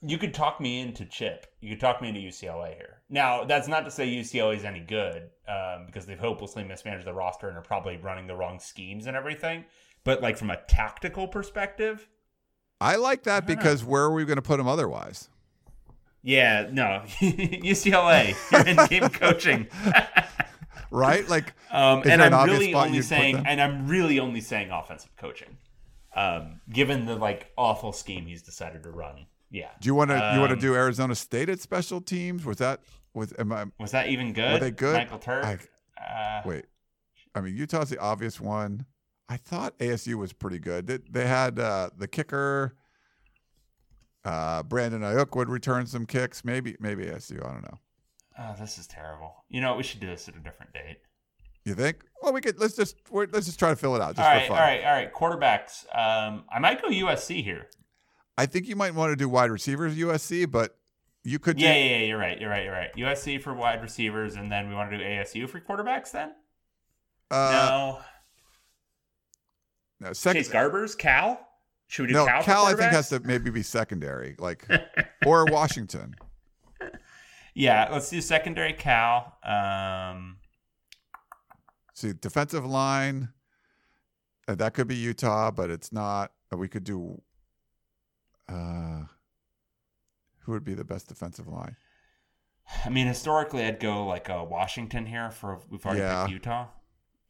you 0.00 0.16
could 0.18 0.32
talk 0.34 0.60
me 0.60 0.80
into 0.80 1.04
Chip. 1.04 1.46
You 1.60 1.70
could 1.70 1.80
talk 1.80 2.00
me 2.02 2.08
into 2.08 2.20
UCLA 2.20 2.74
here. 2.74 3.02
Now, 3.10 3.44
that's 3.44 3.68
not 3.68 3.84
to 3.84 3.90
say 3.90 4.06
UCLA 4.08 4.56
is 4.56 4.64
any 4.64 4.80
good 4.80 5.30
um, 5.48 5.86
because 5.86 6.06
they've 6.06 6.18
hopelessly 6.18 6.64
mismanaged 6.64 7.06
the 7.06 7.12
roster 7.12 7.48
and 7.48 7.56
are 7.58 7.62
probably 7.62 7.96
running 7.98 8.26
the 8.26 8.34
wrong 8.34 8.58
schemes 8.58 9.06
and 9.06 9.16
everything. 9.16 9.64
But 10.04 10.22
like 10.22 10.36
from 10.36 10.50
a 10.50 10.56
tactical 10.68 11.28
perspective, 11.28 12.08
I 12.80 12.96
like 12.96 13.24
that 13.24 13.46
because 13.46 13.84
where 13.84 14.02
are 14.02 14.12
we 14.12 14.24
going 14.24 14.36
to 14.36 14.42
put 14.42 14.56
them 14.56 14.66
otherwise? 14.68 15.28
yeah, 16.24 16.68
no, 16.72 17.02
UCLA, 17.20 18.34
you're 18.52 18.66
in 18.66 18.76
game 18.88 19.08
coaching. 19.20 19.66
Right? 20.92 21.28
Like, 21.28 21.54
Um, 21.70 22.02
and 22.04 22.22
I'm 22.22 22.34
obvious 22.34 22.58
really 22.58 22.74
only 22.74 23.02
saying, 23.02 23.42
and 23.46 23.60
I'm 23.60 23.88
really 23.88 24.20
only 24.20 24.40
saying 24.40 24.70
offensive 24.70 25.16
coaching, 25.16 25.56
um, 26.14 26.60
given 26.70 27.06
the 27.06 27.16
like 27.16 27.50
awful 27.56 27.92
scheme 27.92 28.26
he's 28.26 28.42
decided 28.42 28.82
to 28.84 28.90
run. 28.90 29.26
Yeah. 29.50 29.68
do 29.80 29.86
you 29.86 29.94
want 29.94 30.10
to 30.10 30.32
you 30.34 30.40
want 30.40 30.50
to 30.50 30.54
Um, 30.56 30.60
do 30.60 30.74
Arizona 30.74 31.14
State 31.14 31.48
at 31.50 31.60
special 31.60 32.00
teams? 32.00 32.44
Was 32.44 32.56
that 32.58 32.80
was 33.12 33.34
am 33.38 33.52
I 33.52 33.66
Was 33.78 33.90
that 33.90 34.08
even 34.08 34.32
good? 34.32 34.54
Were 34.54 34.58
they 34.60 34.70
good? 34.70 34.94
Michael 34.96 35.18
Turk. 35.18 35.68
uh, 35.98 36.40
wait? 36.46 36.64
I 37.34 37.40
mean, 37.40 37.56
Utah's 37.56 37.90
the 37.90 37.98
obvious 37.98 38.40
one. 38.40 38.86
I 39.28 39.36
thought 39.38 39.78
ASU 39.78 40.14
was 40.16 40.32
pretty 40.34 40.58
good. 40.58 40.86
They, 40.86 40.98
they 41.10 41.26
had 41.26 41.58
uh, 41.58 41.90
the 41.96 42.06
kicker. 42.08 42.74
Uh, 44.24 44.62
Brandon 44.62 45.00
Aiyuk 45.00 45.34
would 45.36 45.48
return 45.48 45.86
some 45.86 46.06
kicks. 46.06 46.44
Maybe 46.44 46.76
maybe 46.80 47.04
ASU. 47.06 47.44
I 47.44 47.52
don't 47.52 47.62
know. 47.62 47.78
Oh, 48.38 48.54
this 48.58 48.78
is 48.78 48.86
terrible. 48.86 49.44
You 49.48 49.60
know, 49.60 49.76
we 49.76 49.82
should 49.82 50.00
do 50.00 50.06
this 50.06 50.28
at 50.28 50.36
a 50.36 50.40
different 50.40 50.72
date. 50.72 50.98
You 51.64 51.74
think? 51.74 52.04
Well, 52.22 52.32
we 52.32 52.40
could. 52.40 52.58
Let's 52.58 52.74
just 52.74 52.96
we're, 53.10 53.26
let's 53.32 53.46
just 53.46 53.58
try 53.58 53.70
to 53.70 53.76
fill 53.76 53.94
it 53.94 54.02
out 54.02 54.16
just 54.16 54.26
all 54.26 54.34
right, 54.34 54.50
all 54.50 54.56
right, 54.56 54.84
all 54.84 54.92
right. 54.92 55.12
Quarterbacks. 55.12 55.84
Um, 55.96 56.44
I 56.52 56.58
might 56.58 56.82
go 56.82 56.88
USC 56.88 57.42
here. 57.44 57.68
I 58.36 58.46
think 58.46 58.66
you 58.66 58.74
might 58.76 58.94
want 58.94 59.12
to 59.12 59.16
do 59.16 59.28
wide 59.28 59.50
receivers 59.50 59.94
USC, 59.96 60.50
but 60.50 60.76
you 61.22 61.38
could. 61.38 61.60
Yeah, 61.60 61.72
do, 61.72 61.78
yeah, 61.78 61.84
yeah. 61.98 62.06
You're 62.06 62.18
right. 62.18 62.40
You're 62.40 62.50
right. 62.50 62.64
You're 62.64 62.72
right. 62.72 62.90
USC 62.96 63.40
for 63.40 63.54
wide 63.54 63.80
receivers, 63.80 64.34
and 64.34 64.50
then 64.50 64.68
we 64.68 64.74
want 64.74 64.90
to 64.90 64.98
do 64.98 65.04
ASU 65.04 65.48
for 65.48 65.60
quarterbacks. 65.60 66.10
Then 66.10 66.32
Uh, 67.30 67.98
no. 70.00 70.06
no. 70.08 70.12
Second. 70.12 70.42
Chase 70.42 70.52
Garbers, 70.52 70.98
Cal. 70.98 71.38
Should 71.86 72.02
we 72.02 72.08
do 72.08 72.14
No, 72.14 72.26
Cal? 72.26 72.42
Cal, 72.42 72.66
I 72.66 72.74
think 72.74 72.90
has 72.90 73.10
to 73.10 73.20
maybe 73.20 73.50
be 73.50 73.62
secondary, 73.62 74.34
like 74.38 74.66
or 75.26 75.44
Washington. 75.44 76.14
Yeah, 77.54 77.88
let's 77.92 78.08
do 78.10 78.20
secondary 78.20 78.72
Cal. 78.72 79.36
Um, 79.44 80.38
See, 81.94 82.12
defensive 82.14 82.64
line. 82.64 83.28
uh, 84.48 84.54
that 84.54 84.74
could 84.74 84.88
be 84.88 84.96
Utah, 84.96 85.50
but 85.50 85.70
it's 85.70 85.92
not. 85.92 86.32
Uh, 86.52 86.56
We 86.56 86.68
could 86.68 86.84
do. 86.84 87.20
Uh, 88.48 89.02
who 90.40 90.52
would 90.52 90.64
be 90.64 90.74
the 90.74 90.84
best 90.84 91.08
defensive 91.08 91.46
line? 91.46 91.76
I 92.84 92.88
mean, 92.88 93.06
historically, 93.06 93.64
I'd 93.64 93.80
go 93.80 94.06
like 94.06 94.30
uh, 94.30 94.44
Washington 94.48 95.06
here 95.06 95.30
for 95.30 95.60
we've 95.68 95.84
already 95.84 96.00
Yeah. 96.00 96.22
picked 96.22 96.32
Utah. 96.32 96.68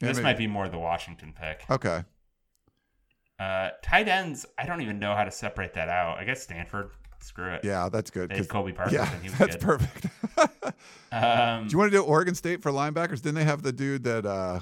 Yeah, 0.01 0.09
this 0.09 0.17
maybe. 0.19 0.25
might 0.25 0.39
be 0.39 0.47
more 0.47 0.69
the 0.69 0.79
Washington 0.79 1.33
pick. 1.39 1.65
Okay. 1.71 2.05
Uh, 3.39 3.71
tight 3.83 4.09
ends, 4.09 4.47
I 4.59 4.67
don't 4.67 4.81
even 4.83 4.99
know 4.99 5.15
how 5.17 5.25
to 5.25 5.31
separate 5.31 5.75
that 5.75 5.89
out. 5.89 6.19
I 6.19 6.25
guess 6.25 6.43
Stanford. 6.43 6.91
Screw 7.23 7.53
it. 7.55 7.65
Yeah, 7.65 7.89
that's 7.89 8.11
good. 8.11 8.29
They 8.31 8.35
had 8.37 8.43
'cause- 8.43 8.49
Kobe 8.53 8.73
Parsons, 8.73 8.95
Yeah, 8.95 9.13
and 9.13 9.23
he 9.23 9.31
was 9.31 9.39
that's 9.39 9.57
good. 9.57 9.63
perfect. 9.65 10.07
Um, 11.13 11.67
do 11.69 11.73
you 11.73 11.79
want 11.79 11.93
to 11.93 11.99
do 11.99 12.03
Oregon 12.03 12.35
State 12.35 12.63
for 12.63 12.73
linebackers? 12.73 13.21
Didn't 13.21 13.35
they 13.35 13.45
have 13.45 13.63
the 13.63 13.73
dude 13.73 14.05
that 14.05 14.25
uh 14.25 14.61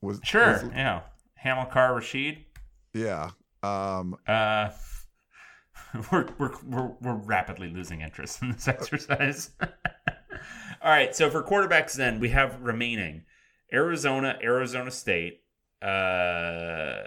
was 0.00 0.18
sure. 0.24 0.52
was- 0.52 0.64
yeah. 0.74 1.02
Hamilcar 1.34 1.92
Rashed. 2.00 2.38
yeah. 2.94 3.30
Um, 3.62 4.16
Uh, 4.26 4.70
we're, 6.10 6.26
we're, 6.38 6.50
we're, 6.66 6.90
we're 7.02 7.14
rapidly 7.14 7.68
losing 7.68 8.00
interest 8.00 8.40
in 8.42 8.52
this 8.52 8.66
exercise. 8.66 9.50
All 9.60 10.90
right. 10.90 11.14
So 11.14 11.28
for 11.30 11.42
quarterbacks, 11.42 11.92
then 11.94 12.18
we 12.18 12.30
have 12.30 12.60
remaining 12.62 13.24
Arizona, 13.72 14.38
Arizona 14.42 14.90
State, 14.90 15.42
uh, 15.82 17.02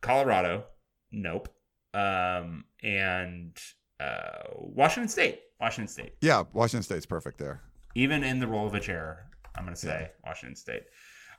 Colorado. 0.00 0.64
Nope. 1.10 1.48
Um, 1.94 2.64
and 2.82 3.56
uh, 4.00 4.42
Washington 4.54 5.08
State. 5.08 5.40
Washington 5.60 5.88
State. 5.88 6.14
yeah, 6.20 6.42
Washington 6.52 6.82
State's 6.82 7.06
perfect 7.06 7.38
there. 7.38 7.62
Even 7.94 8.24
in 8.24 8.40
the 8.40 8.46
role 8.46 8.66
of 8.66 8.74
a 8.74 8.80
chair, 8.80 9.26
I'm 9.56 9.64
going 9.64 9.74
to 9.74 9.80
say 9.80 10.10
Washington 10.26 10.56
State. 10.56 10.82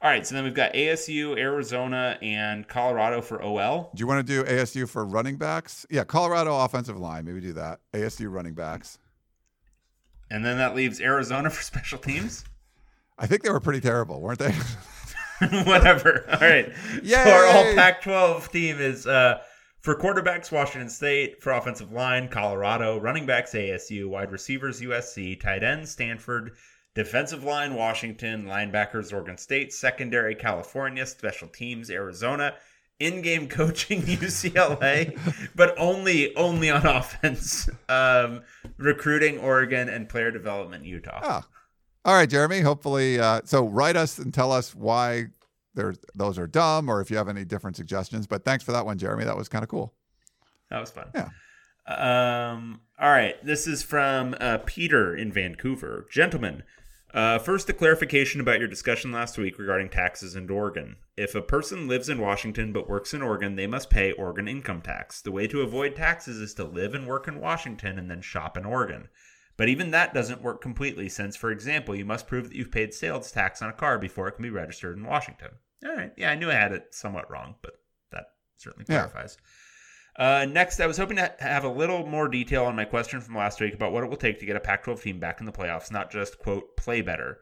All 0.01 0.10
right. 0.10 0.26
So 0.26 0.36
then 0.36 0.43
we've 0.43 0.53
got 0.53 0.74
ASU, 0.74 1.38
Arizona, 1.38 2.18
and 2.22 2.68
Colorado 2.68 3.22
for 3.22 3.43
OL. 3.43 3.91
Do 3.93 3.99
you 4.01 4.08
want 4.08 4.26
to 4.26 4.34
do 4.34 4.43
ASU 4.43 4.88
for 4.88 5.06
running 5.06 5.38
backs? 5.38 5.86
Yeah, 5.89 6.03
Colorado 6.06 6.58
offensive 6.58 6.97
line. 6.97 7.26
Maybe 7.26 7.41
do 7.41 7.53
that. 7.53 7.80
ASU 7.93 8.32
running 8.32 8.53
backs. 8.53 8.99
And 10.32 10.43
then 10.45 10.58
that 10.58 10.76
leaves 10.76 11.01
Arizona 11.01 11.49
for 11.49 11.62
special 11.62 11.99
teams. 11.99 12.45
I 13.18 13.28
think 13.28 13.43
they 13.43 13.49
were 13.51 13.60
pretty 13.60 13.82
terrible, 13.82 14.22
weren't 14.22 14.39
they? 14.39 14.51
Whatever. 15.64 16.26
All 16.32 16.39
right. 16.39 16.72
Yay! 17.03 17.24
So 17.24 17.30
our 17.32 17.45
all 17.45 17.74
Pac 17.76 18.01
12 18.01 18.51
team 18.51 18.80
is 18.80 19.06
uh, 19.08 19.39
for 19.86 19.95
quarterbacks, 19.95 20.51
Washington 20.51 20.89
State, 20.89 21.43
for 21.43 21.51
offensive 21.51 21.91
line, 21.91 22.27
Colorado, 22.27 22.99
running 22.99 23.27
backs, 23.27 23.51
ASU, 23.51 24.09
wide 24.09 24.31
receivers, 24.31 24.81
USC, 24.81 25.39
tight 25.39 25.61
ends, 25.61 25.91
Stanford, 25.91 26.55
defensive 26.95 27.43
line, 27.43 27.75
Washington, 27.75 28.45
linebackers, 28.45 29.13
Oregon 29.13 29.38
State, 29.38 29.71
secondary, 29.71 30.33
California, 30.33 31.05
special 31.05 31.47
teams, 31.47 31.91
Arizona, 31.91 32.55
in-game 32.99 33.47
coaching 33.47 34.01
UCLA, 34.01 35.19
but 35.53 35.75
only 35.77 36.36
only 36.36 36.71
on 36.71 36.83
offense. 36.88 37.69
Um, 37.88 38.41
recruiting 38.77 39.38
Oregon 39.38 39.88
and 39.88 40.09
player 40.09 40.31
development 40.31 40.86
Utah. 40.86 41.19
Ah. 41.21 41.47
All 42.05 42.15
right, 42.15 42.29
Jeremy. 42.29 42.61
Hopefully, 42.61 43.19
uh, 43.19 43.41
so 43.45 43.67
write 43.67 43.95
us 43.95 44.17
and 44.17 44.33
tell 44.33 44.51
us 44.51 44.73
why 44.73 45.27
there's 45.76 45.97
those 46.15 46.39
are 46.39 46.47
dumb, 46.47 46.89
or 46.89 47.01
if 47.01 47.11
you 47.11 47.17
have 47.17 47.30
any 47.30 47.45
different 47.45 47.76
suggestions. 47.76 48.28
But 48.28 48.43
thanks 48.43 48.63
for 48.63 48.71
that 48.71 48.86
one, 48.86 48.97
Jeremy. 48.97 49.26
That 49.26 49.38
was 49.38 49.49
kind 49.49 49.63
of 49.63 49.69
cool. 49.69 49.93
That 50.69 50.80
was 50.80 50.91
fun. 50.91 51.11
Yeah. 51.13 51.30
Um. 51.88 52.82
All 52.99 53.11
right. 53.11 53.36
This 53.45 53.67
is 53.67 53.84
from 53.84 54.36
uh, 54.39 54.59
Peter 54.65 55.15
in 55.15 55.32
Vancouver. 55.32 56.07
Gentlemen, 56.11 56.63
uh, 57.15 57.39
first, 57.39 57.69
a 57.69 57.73
clarification 57.73 58.41
about 58.41 58.59
your 58.59 58.67
discussion 58.67 59.09
last 59.09 59.38
week 59.38 59.57
regarding 59.57 59.88
taxes 59.88 60.36
in 60.36 60.49
Oregon. 60.49 60.97
If 61.15 61.34
a 61.34 61.41
person 61.41 61.88
lives 61.88 62.09
in 62.09 62.19
Washington 62.19 62.73
but 62.73 62.89
works 62.89 63.13
in 63.13 63.21
Oregon, 63.21 63.55
they 63.55 63.67
must 63.67 63.89
pay 63.89 64.11
Oregon 64.11 64.49
income 64.49 64.82
tax. 64.82 65.21
The 65.21 65.32
way 65.32 65.47
to 65.47 65.61
avoid 65.61 65.95
taxes 65.95 66.39
is 66.39 66.53
to 66.55 66.65
live 66.65 66.93
and 66.93 67.07
work 67.07 67.30
in 67.30 67.39
Washington 67.39 67.97
and 67.97 68.11
then 68.11 68.19
shop 68.19 68.57
in 68.57 68.65
Oregon. 68.65 69.07
But 69.55 69.69
even 69.69 69.91
that 69.91 70.13
doesn't 70.13 70.41
work 70.41 70.61
completely, 70.61 71.07
since, 71.07 71.38
for 71.38 71.51
example, 71.51 71.95
you 71.95 72.03
must 72.03 72.28
prove 72.28 72.49
that 72.49 72.57
you've 72.57 72.71
paid 72.71 72.93
sales 72.93 73.32
tax 73.32 73.61
on 73.61 73.69
a 73.69 73.73
car 73.73 73.97
before 73.97 74.28
it 74.28 74.34
can 74.34 74.43
be 74.43 74.49
registered 74.49 74.97
in 74.97 75.05
Washington. 75.05 75.51
All 75.84 75.95
right. 75.95 76.11
Yeah, 76.17 76.32
I 76.32 76.36
knew 76.36 76.49
I 76.49 76.53
had 76.55 76.71
it 76.71 76.93
somewhat 76.93 77.30
wrong, 77.30 77.55
but 77.61 77.73
that 78.11 78.28
certainly 78.57 78.86
Yeah. 78.88 79.07
clarifies. 79.07 79.38
Uh, 80.17 80.45
next, 80.49 80.80
I 80.80 80.88
was 80.88 80.97
hoping 80.97 81.17
to 81.17 81.34
have 81.39 81.65
a 81.65 81.69
little 81.69 82.05
more 82.07 82.30
detail 82.30 82.65
on 82.65 82.76
my 82.76 82.86
question 82.86 83.19
from 83.19 83.36
last 83.36 83.59
week 83.59 83.73
about 83.73 83.91
what 83.91 84.03
it 84.03 84.09
will 84.09 84.15
take 84.15 84.39
to 84.39 84.45
get 84.45 84.55
a 84.55 84.61
Pac 84.61 84.84
12 84.84 85.01
team 85.01 85.19
back 85.19 85.39
in 85.41 85.45
the 85.45 85.51
playoffs, 85.51 85.91
not 85.91 86.09
just, 86.09 86.39
quote, 86.39 86.78
play 86.78 87.01
better. 87.01 87.39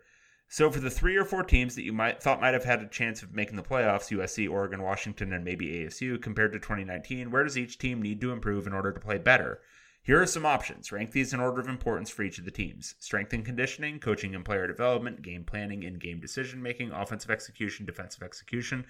So, 0.50 0.70
for 0.72 0.80
the 0.80 0.90
three 0.90 1.16
or 1.16 1.26
four 1.26 1.44
teams 1.44 1.76
that 1.76 1.84
you 1.84 1.94
might 1.94 2.22
thought 2.22 2.42
might 2.42 2.54
have 2.54 2.64
had 2.64 2.82
a 2.82 2.88
chance 2.88 3.22
of 3.24 3.34
making 3.34 3.56
the 3.56 3.64
playoffs 3.64 4.12
USC, 4.12 4.48
Oregon, 4.50 4.82
Washington, 4.82 5.34
and 5.34 5.44
maybe 5.44 5.68
ASU 5.86 6.22
compared 6.22 6.52
to 6.54 6.60
2019 6.60 7.32
where 7.32 7.44
does 7.44 7.58
each 7.58 7.78
team 7.78 8.02
need 8.02 8.22
to 8.22 8.32
improve 8.32 8.68
in 8.68 8.74
order 8.74 8.92
to 8.92 9.00
play 9.00 9.18
better? 9.18 9.62
Here 10.04 10.22
are 10.22 10.26
some 10.26 10.46
options. 10.46 10.92
Rank 10.92 11.12
these 11.14 11.34
in 11.34 11.40
order 11.40 11.62
of 11.62 11.70
importance 11.70 12.10
for 12.10 12.24
each 12.24 12.38
of 12.38 12.46
the 12.46 12.52
teams 12.52 12.96
strength 13.00 13.32
and 13.34 13.46
conditioning, 13.46 14.00
coaching 14.00 14.36
and 14.36 14.44
player 14.44 14.68
development, 14.68 15.22
game 15.22 15.44
planning 15.46 15.86
and 15.86 16.00
game 16.00 16.20
decision 16.20 16.62
making, 16.62 16.92
offensive 16.92 17.32
execution, 17.32 17.86
defensive 17.86 18.22
execution, 18.22 18.86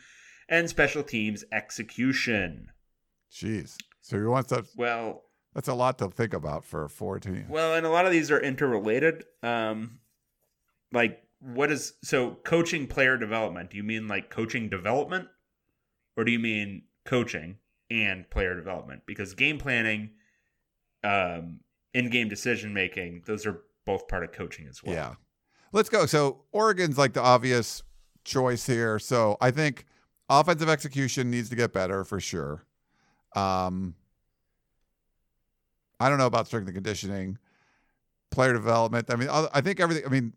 and 0.49 0.67
special 0.69 1.03
teams 1.03 1.43
execution. 1.51 2.71
Jeez. 3.31 3.77
So 4.01 4.17
you 4.17 4.29
want 4.29 4.47
that? 4.49 4.65
Well, 4.75 5.23
That's 5.53 5.67
a 5.67 5.73
lot 5.73 5.99
to 5.99 6.09
think 6.09 6.33
about 6.33 6.65
for 6.65 6.87
four 6.89 7.19
teams. 7.19 7.47
well, 7.49 7.75
and 7.75 7.85
a 7.85 7.89
lot 7.89 8.05
of 8.05 8.11
these 8.11 8.31
are 8.31 8.39
interrelated. 8.39 9.23
Um, 9.43 9.99
like 10.91 11.21
what 11.39 11.71
is 11.71 11.93
so 12.03 12.37
coaching 12.43 12.87
player 12.87 13.17
development? 13.17 13.69
Do 13.69 13.77
you 13.77 13.83
mean 13.83 14.07
like 14.07 14.29
coaching 14.31 14.67
development, 14.69 15.27
or 16.17 16.23
do 16.23 16.31
you 16.31 16.39
mean 16.39 16.83
coaching 17.05 17.57
and 17.91 18.27
player 18.31 18.55
development? 18.55 19.03
Because 19.05 19.33
game 19.35 19.57
planning, 19.59 20.11
um, 21.03 21.59
in-game 21.93 22.29
decision 22.29 22.73
making, 22.73 23.23
those 23.25 23.45
are 23.45 23.61
both 23.85 24.07
part 24.07 24.23
of 24.23 24.31
coaching 24.31 24.67
as 24.67 24.83
well. 24.83 24.95
Yeah. 24.95 25.15
Let's 25.71 25.89
go. 25.89 26.05
So 26.05 26.43
Oregon's 26.51 26.97
like 26.97 27.13
the 27.13 27.21
obvious 27.21 27.83
choice 28.23 28.65
here. 28.65 28.99
So 28.99 29.37
I 29.41 29.51
think 29.51 29.85
offensive 30.29 30.69
execution 30.69 31.31
needs 31.31 31.49
to 31.49 31.55
get 31.55 31.73
better 31.73 32.03
for 32.03 32.19
sure. 32.19 32.65
Um, 33.35 33.95
I 35.99 36.09
don't 36.09 36.17
know 36.17 36.27
about 36.27 36.47
strength 36.47 36.67
and 36.67 36.75
conditioning, 36.75 37.37
player 38.29 38.53
development. 38.53 39.09
I 39.09 39.15
mean, 39.15 39.29
I 39.31 39.61
think 39.61 39.79
everything. 39.79 40.05
I 40.05 40.09
mean, 40.09 40.33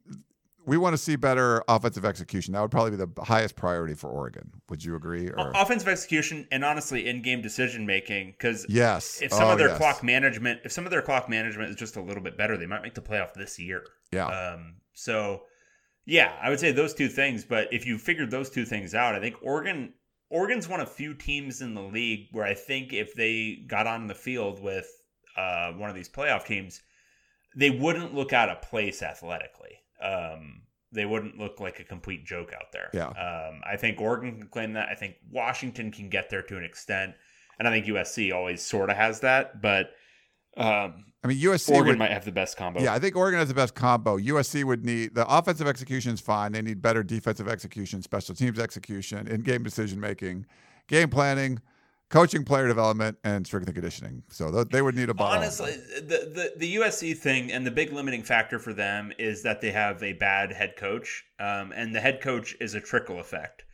we 0.67 0.77
want 0.77 0.93
to 0.95 0.99
see 0.99 1.17
better 1.17 1.63
offensive 1.69 2.05
execution. 2.05 2.53
That 2.53 2.61
would 2.61 2.71
probably 2.71 2.91
be 2.91 2.97
the 2.97 3.23
highest 3.23 3.57
priority 3.57 3.95
for 3.95 4.11
Oregon. 4.11 4.51
Would 4.69 4.85
you 4.85 4.97
agree? 4.97 5.31
Or 5.31 5.53
Offensive 5.55 5.89
execution 5.89 6.47
and 6.51 6.65
honestly 6.65 7.09
in-game 7.09 7.41
decision 7.41 7.87
making 7.87 8.33
because 8.33 8.67
yes, 8.69 9.21
if 9.23 9.33
some 9.33 9.45
Oh, 9.45 9.53
of 9.53 9.59
their 9.59 9.69
yes. 9.69 9.79
clock 9.79 10.03
management 10.03 10.61
if 10.65 10.73
some 10.73 10.85
of 10.85 10.91
their 10.91 11.03
clock 11.03 11.29
management 11.29 11.71
is 11.71 11.77
just 11.77 11.97
a 11.97 12.03
little 12.03 12.23
bit 12.23 12.37
better 12.37 12.57
they 12.57 12.67
might 12.67 12.83
make 12.83 12.95
the 12.95 13.01
playoff 13.01 13.33
this 13.35 13.59
year 13.59 13.85
Yeah. 14.13 14.27
um 14.27 14.75
so 14.93 15.43
yeah 16.05 16.33
i 16.43 16.49
would 16.51 16.59
say 16.61 16.73
those 16.73 16.95
two 16.95 17.09
things 17.09 17.45
but 17.45 17.73
if 17.73 17.87
you 17.87 17.99
figured 17.99 18.31
those 18.31 18.51
two 18.51 18.65
things 18.65 18.95
out 18.95 19.15
i 19.15 19.21
think 19.21 19.37
oregon 19.43 19.93
oregon's 20.31 20.69
one 20.69 20.81
of 20.81 20.91
few 20.91 21.15
teams 21.15 21.61
in 21.61 21.75
the 21.75 21.83
league 21.83 22.27
where 22.33 22.45
i 22.45 22.55
think 22.55 22.93
if 22.93 23.15
they 23.15 23.63
got 23.67 23.87
on 23.87 24.07
the 24.07 24.15
field 24.15 24.61
with 24.63 24.89
uh 25.37 25.73
one 25.73 25.89
of 25.91 25.97
these 25.97 26.09
playoff 26.09 26.45
teams 26.45 26.81
they 27.57 27.71
wouldn't 27.71 28.15
look 28.15 28.33
out 28.33 28.49
of 28.49 28.63
place 28.63 29.03
athletically 29.03 29.77
um 30.03 30.63
they 30.93 31.05
wouldn't 31.05 31.37
look 31.39 31.61
like 31.61 31.81
a 31.81 31.85
complete 31.85 32.25
joke 32.25 32.53
out 32.55 32.73
there 32.73 32.91
Yeah. 32.93 33.09
um 33.09 33.61
i 33.65 33.77
think 33.77 34.01
oregon 34.01 34.39
can 34.39 34.49
claim 34.49 34.73
that 34.75 34.89
i 34.89 34.95
think 34.95 35.17
washington 35.31 35.91
can 35.91 36.09
get 36.09 36.31
there 36.31 36.43
to 36.43 36.57
an 36.57 36.65
extent 36.65 37.15
and 37.59 37.67
I 37.67 37.71
think 37.71 37.87
USC 37.87 38.35
always 38.35 38.63
sort 38.63 38.91
of 38.91 38.97
has 38.97 39.21
that, 39.21 39.63
but 39.63 39.91
um, 40.57 41.05
I 41.25 41.29
mean, 41.29 41.39
USC 41.39 41.71
Oregon 41.71 41.89
would, 41.93 41.99
might 41.99 42.11
have 42.11 42.25
the 42.25 42.33
best 42.33 42.57
combo. 42.57 42.81
Yeah, 42.83 42.95
I 42.95 42.99
think 42.99 43.17
Oregon 43.17 43.39
has 43.39 43.49
the 43.49 43.55
best 43.55 43.75
combo. 43.75 44.19
USC 44.19 44.65
would 44.65 44.85
need 44.85 45.15
the 45.15 45.27
offensive 45.27 45.67
execution 45.67 46.13
is 46.13 46.21
fine. 46.21 46.53
They 46.53 46.63
need 46.63 46.81
better 46.83 47.03
defensive 47.03 47.49
execution, 47.49 48.03
special 48.03 48.35
teams 48.35 48.59
execution, 48.59 49.27
in-game 49.27 49.63
decision 49.63 50.01
making, 50.01 50.47
game 50.87 51.09
planning, 51.09 51.61
coaching, 52.11 52.45
player 52.45 52.69
development, 52.69 53.19
and 53.25 53.47
strength 53.47 53.67
and 53.67 53.75
conditioning. 53.75 54.23
So 54.31 54.51
th- 54.51 54.69
they 54.69 54.83
would 54.83 54.95
need 54.95 55.09
a 55.09 55.15
bottle. 55.15 55.39
Honestly, 55.39 55.73
the, 55.73 56.31
the 56.35 56.53
the 56.57 56.77
USC 56.77 57.17
thing 57.17 57.53
and 57.53 57.67
the 57.67 57.71
big 57.71 57.93
limiting 57.93 58.23
factor 58.23 58.59
for 58.59 58.73
them 58.73 59.13
is 59.19 59.43
that 59.43 59.61
they 59.61 59.73
have 59.73 60.03
a 60.03 60.13
bad 60.15 60.53
head 60.53 60.75
coach, 60.77 61.25
um, 61.39 61.73
and 61.75 61.95
the 61.95 62.01
head 62.01 62.21
coach 62.21 62.57
is 62.61 62.75
a 62.75 62.81
trickle 62.81 63.21
effect. 63.21 63.65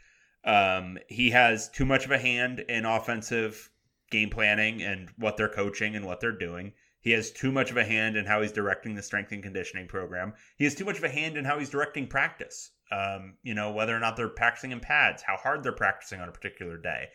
Um, 0.44 0.98
he 1.08 1.30
has 1.30 1.68
too 1.68 1.84
much 1.84 2.04
of 2.04 2.10
a 2.10 2.18
hand 2.18 2.60
in 2.68 2.84
offensive 2.84 3.70
game 4.10 4.30
planning 4.30 4.82
and 4.82 5.08
what 5.16 5.36
they're 5.36 5.48
coaching 5.48 5.94
and 5.94 6.04
what 6.04 6.20
they're 6.20 6.36
doing. 6.36 6.72
He 7.00 7.10
has 7.12 7.32
too 7.32 7.50
much 7.50 7.70
of 7.70 7.76
a 7.76 7.84
hand 7.84 8.16
in 8.16 8.26
how 8.26 8.42
he's 8.42 8.52
directing 8.52 8.94
the 8.94 9.02
strength 9.02 9.32
and 9.32 9.42
conditioning 9.42 9.88
program. 9.88 10.34
He 10.56 10.64
has 10.64 10.74
too 10.74 10.84
much 10.84 10.98
of 10.98 11.04
a 11.04 11.08
hand 11.08 11.36
in 11.36 11.44
how 11.44 11.58
he's 11.58 11.70
directing 11.70 12.06
practice. 12.06 12.70
Um, 12.92 13.34
you 13.42 13.54
know, 13.54 13.72
whether 13.72 13.96
or 13.96 13.98
not 13.98 14.16
they're 14.16 14.28
practicing 14.28 14.70
in 14.70 14.78
pads, 14.78 15.22
how 15.22 15.36
hard 15.36 15.62
they're 15.62 15.72
practicing 15.72 16.20
on 16.20 16.28
a 16.28 16.32
particular 16.32 16.76
day. 16.76 17.08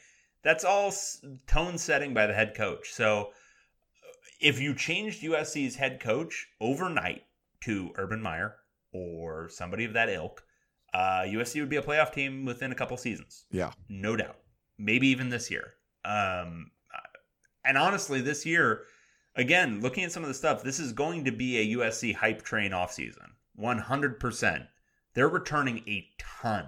That's 0.48 0.64
all 0.64 0.94
tone 1.46 1.78
setting 1.78 2.14
by 2.14 2.26
the 2.26 2.34
head 2.34 2.56
coach. 2.56 2.94
So 2.94 3.32
if 4.40 4.62
you 4.62 4.74
changed 4.74 5.22
USC's 5.22 5.76
head 5.76 6.00
coach 6.00 6.48
overnight 6.62 7.24
to 7.66 7.92
Urban 7.98 8.22
Meyer 8.22 8.56
or 8.94 9.50
somebody 9.50 9.84
of 9.84 9.92
that 9.92 10.08
ilk, 10.08 10.46
uh, 10.94 11.24
USC 11.26 11.60
would 11.60 11.68
be 11.68 11.76
a 11.76 11.82
playoff 11.82 12.14
team 12.14 12.46
within 12.46 12.72
a 12.72 12.76
couple 12.76 12.96
seasons 12.96 13.44
yeah, 13.52 13.74
no 13.90 14.16
doubt. 14.16 14.38
Maybe 14.78 15.10
even 15.10 15.28
this 15.28 15.52
year. 15.52 15.74
Um, 16.06 16.72
and 17.66 17.78
honestly, 17.78 18.22
this 18.22 18.46
year, 18.46 18.84
again, 19.36 19.82
looking 19.82 20.06
at 20.06 20.14
some 20.14 20.24
of 20.24 20.30
the 20.30 20.34
stuff, 20.34 20.64
this 20.64 20.80
is 20.80 20.94
going 20.94 21.26
to 21.26 21.34
be 21.34 21.58
a 21.58 21.78
USC 21.78 22.16
hype 22.16 22.42
train 22.44 22.72
offseason. 22.72 23.32
100%. 23.60 24.68
They're 25.14 25.28
returning 25.28 25.84
a 25.90 26.08
ton. 26.18 26.68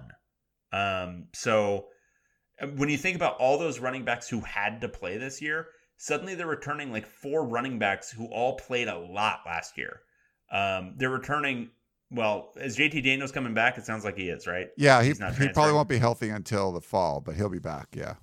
Um, 0.70 1.28
so 1.32 1.86
when 2.76 2.88
you 2.88 2.98
think 2.98 3.16
about 3.16 3.36
all 3.38 3.58
those 3.58 3.78
running 3.78 4.04
backs 4.04 4.28
who 4.28 4.40
had 4.40 4.80
to 4.82 4.88
play 4.88 5.16
this 5.16 5.40
year, 5.40 5.68
suddenly 5.96 6.34
they're 6.34 6.46
returning 6.46 6.92
like 6.92 7.06
four 7.06 7.44
running 7.44 7.78
backs 7.78 8.10
who 8.10 8.26
all 8.26 8.56
played 8.56 8.88
a 8.88 8.98
lot 8.98 9.40
last 9.46 9.76
year. 9.78 10.00
Um, 10.50 10.94
they're 10.96 11.10
returning. 11.10 11.70
Well, 12.10 12.52
is 12.56 12.76
JT 12.76 13.04
Daniels 13.04 13.30
coming 13.32 13.54
back? 13.54 13.78
It 13.78 13.84
sounds 13.84 14.04
like 14.04 14.16
he 14.16 14.28
is, 14.28 14.46
right? 14.46 14.68
yeah. 14.76 15.00
He, 15.02 15.08
He's 15.08 15.20
not 15.20 15.36
he 15.36 15.48
probably 15.48 15.72
won't 15.72 15.88
be 15.88 15.98
healthy 15.98 16.28
until 16.28 16.72
the 16.72 16.80
fall, 16.80 17.20
but 17.20 17.36
he'll 17.36 17.48
be 17.48 17.60
back. 17.60 17.88
Yeah, 17.94 18.14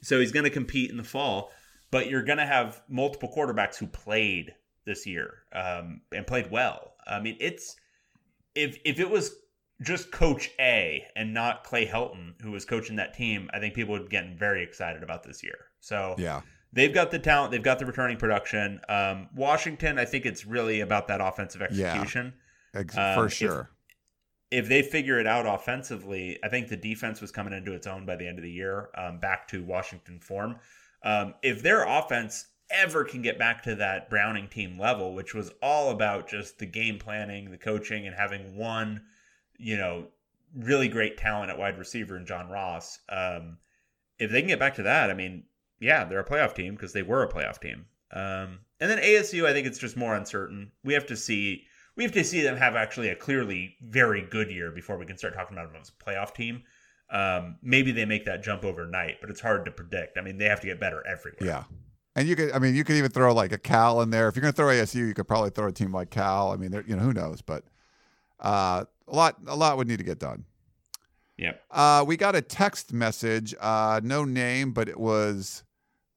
So 0.00 0.18
he's 0.18 0.32
going 0.32 0.44
to 0.44 0.50
compete 0.50 0.90
in 0.90 0.96
the 0.96 1.04
fall, 1.04 1.50
but 1.90 2.08
you're 2.08 2.22
going 2.22 2.38
to 2.38 2.46
have 2.46 2.80
multiple 2.88 3.30
quarterbacks 3.34 3.76
who 3.76 3.86
played 3.86 4.54
this 4.86 5.06
year 5.06 5.42
um, 5.52 6.00
and 6.12 6.26
played 6.26 6.50
well. 6.50 6.94
I 7.06 7.20
mean, 7.20 7.36
it's 7.38 7.76
if 8.54 8.78
if 8.84 8.98
it 8.98 9.10
was 9.10 9.34
just 9.84 10.10
Coach 10.10 10.50
A 10.58 11.04
and 11.16 11.32
not 11.34 11.64
Clay 11.64 11.86
Helton 11.86 12.40
who 12.42 12.50
was 12.50 12.64
coaching 12.64 12.96
that 12.96 13.14
team, 13.14 13.48
I 13.52 13.58
think 13.60 13.74
people 13.74 13.92
would 13.92 14.10
get 14.10 14.36
very 14.38 14.62
excited 14.62 15.02
about 15.02 15.22
this 15.22 15.42
year. 15.42 15.66
So 15.80 16.14
yeah, 16.18 16.40
they've 16.72 16.92
got 16.92 17.10
the 17.10 17.18
talent, 17.18 17.52
they've 17.52 17.62
got 17.62 17.78
the 17.78 17.86
returning 17.86 18.16
production. 18.16 18.80
Um, 18.88 19.28
Washington, 19.34 19.98
I 19.98 20.04
think 20.04 20.26
it's 20.26 20.44
really 20.46 20.80
about 20.80 21.08
that 21.08 21.20
offensive 21.20 21.60
Yeah. 21.70 21.86
execution 21.92 22.34
Ex- 22.74 22.96
Um, 22.96 23.14
for 23.14 23.26
if- 23.26 23.32
sure. 23.32 23.70
if 24.50 24.68
they 24.68 24.82
figure 24.82 25.18
it 25.20 25.26
out 25.26 25.46
offensively, 25.46 26.38
I 26.42 26.48
think 26.48 26.68
the 26.68 26.76
defense 26.76 27.20
was 27.20 27.30
coming 27.30 27.52
into 27.52 27.72
its 27.72 27.86
own 27.86 28.06
by 28.06 28.16
the 28.16 28.26
end 28.26 28.38
of 28.38 28.42
the 28.44 28.50
year, 28.50 28.88
um, 28.96 29.18
back 29.18 29.46
to 29.48 29.62
Washington 29.64 30.18
form. 30.20 30.58
Um, 31.02 31.34
if 31.42 31.62
their 31.62 31.84
offense 31.84 32.46
ever 32.70 33.04
can 33.04 33.20
get 33.20 33.38
back 33.38 33.62
to 33.62 33.74
that 33.76 34.08
Browning 34.08 34.48
team 34.48 34.78
level, 34.78 35.14
which 35.14 35.34
was 35.34 35.50
all 35.60 35.90
about 35.90 36.28
just 36.28 36.58
the 36.58 36.66
game 36.66 36.98
planning, 36.98 37.50
the 37.50 37.58
coaching, 37.58 38.06
and 38.06 38.16
having 38.16 38.56
one, 38.56 39.02
you 39.58 39.76
know, 39.76 40.06
really 40.54 40.88
great 40.88 41.16
talent 41.16 41.50
at 41.50 41.58
wide 41.58 41.78
receiver 41.78 42.16
in 42.16 42.26
John 42.26 42.48
Ross. 42.48 42.98
Um, 43.08 43.58
if 44.18 44.30
they 44.30 44.40
can 44.40 44.48
get 44.48 44.58
back 44.58 44.74
to 44.76 44.84
that, 44.84 45.10
I 45.10 45.14
mean, 45.14 45.44
yeah, 45.80 46.04
they're 46.04 46.20
a 46.20 46.24
playoff 46.24 46.54
team 46.54 46.74
because 46.74 46.92
they 46.92 47.02
were 47.02 47.22
a 47.22 47.32
playoff 47.32 47.60
team. 47.60 47.86
Um, 48.12 48.60
and 48.80 48.90
then 48.90 48.98
ASU, 48.98 49.46
I 49.46 49.52
think 49.52 49.66
it's 49.66 49.78
just 49.78 49.96
more 49.96 50.14
uncertain. 50.14 50.70
We 50.84 50.94
have 50.94 51.06
to 51.06 51.16
see 51.16 51.64
we 51.96 52.02
have 52.02 52.12
to 52.12 52.24
see 52.24 52.42
them 52.42 52.56
have 52.56 52.74
actually 52.74 53.08
a 53.08 53.16
clearly 53.16 53.76
very 53.82 54.22
good 54.22 54.50
year 54.50 54.70
before 54.72 54.98
we 54.98 55.06
can 55.06 55.16
start 55.16 55.34
talking 55.34 55.56
about 55.56 55.72
them 55.72 55.80
as 55.80 55.90
a 55.90 56.04
playoff 56.04 56.34
team. 56.34 56.62
Um, 57.10 57.56
maybe 57.62 57.92
they 57.92 58.04
make 58.04 58.24
that 58.24 58.42
jump 58.42 58.64
overnight, 58.64 59.20
but 59.20 59.30
it's 59.30 59.40
hard 59.40 59.64
to 59.66 59.70
predict. 59.70 60.18
I 60.18 60.22
mean, 60.22 60.38
they 60.38 60.46
have 60.46 60.60
to 60.60 60.66
get 60.66 60.80
better 60.80 61.06
everywhere. 61.06 61.38
Yeah. 61.40 61.64
And 62.16 62.28
you 62.28 62.36
could, 62.36 62.52
I 62.52 62.58
mean, 62.58 62.74
you 62.74 62.84
could 62.84 62.96
even 62.96 63.10
throw 63.10 63.32
like 63.32 63.52
a 63.52 63.58
Cal 63.58 64.00
in 64.00 64.10
there. 64.10 64.28
If 64.28 64.36
you're 64.36 64.42
going 64.42 64.52
to 64.52 64.56
throw 64.56 64.68
ASU, 64.68 65.06
you 65.06 65.14
could 65.14 65.28
probably 65.28 65.50
throw 65.50 65.68
a 65.68 65.72
team 65.72 65.92
like 65.92 66.10
Cal. 66.10 66.52
I 66.52 66.56
mean, 66.56 66.72
you 66.86 66.96
know, 66.96 67.02
who 67.02 67.12
knows? 67.12 67.42
But 67.42 67.64
uh, 68.40 68.84
a 69.06 69.14
lot, 69.14 69.36
a 69.46 69.56
lot 69.56 69.76
would 69.76 69.88
need 69.88 69.98
to 69.98 70.04
get 70.04 70.18
done. 70.18 70.44
Yep. 71.36 71.62
Uh, 71.70 72.04
we 72.06 72.16
got 72.16 72.36
a 72.36 72.40
text 72.40 72.92
message, 72.92 73.54
uh, 73.60 74.00
no 74.02 74.24
name, 74.24 74.72
but 74.72 74.88
it 74.88 74.98
was 74.98 75.64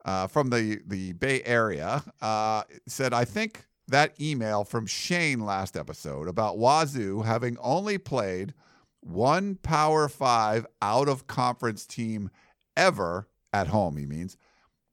uh, 0.06 0.28
from 0.28 0.50
the 0.50 0.80
the 0.86 1.14
Bay 1.14 1.42
Area. 1.44 2.04
Uh, 2.22 2.64
said, 2.88 3.14
I 3.14 3.26
think 3.26 3.66
that 3.88 4.14
email 4.22 4.64
from 4.64 4.86
Shane 4.86 5.40
last 5.40 5.76
episode 5.76 6.28
about 6.28 6.58
Wazoo 6.58 7.22
having 7.22 7.58
only 7.60 7.98
played 7.98 8.54
one 9.02 9.56
Power 9.56 10.08
Five 10.08 10.68
out 10.82 11.10
of 11.10 11.28
conference 11.28 11.86
team 11.86 12.30
ever 12.76 13.28
at 13.52 13.68
home. 13.68 13.98
He 13.98 14.06
means, 14.06 14.38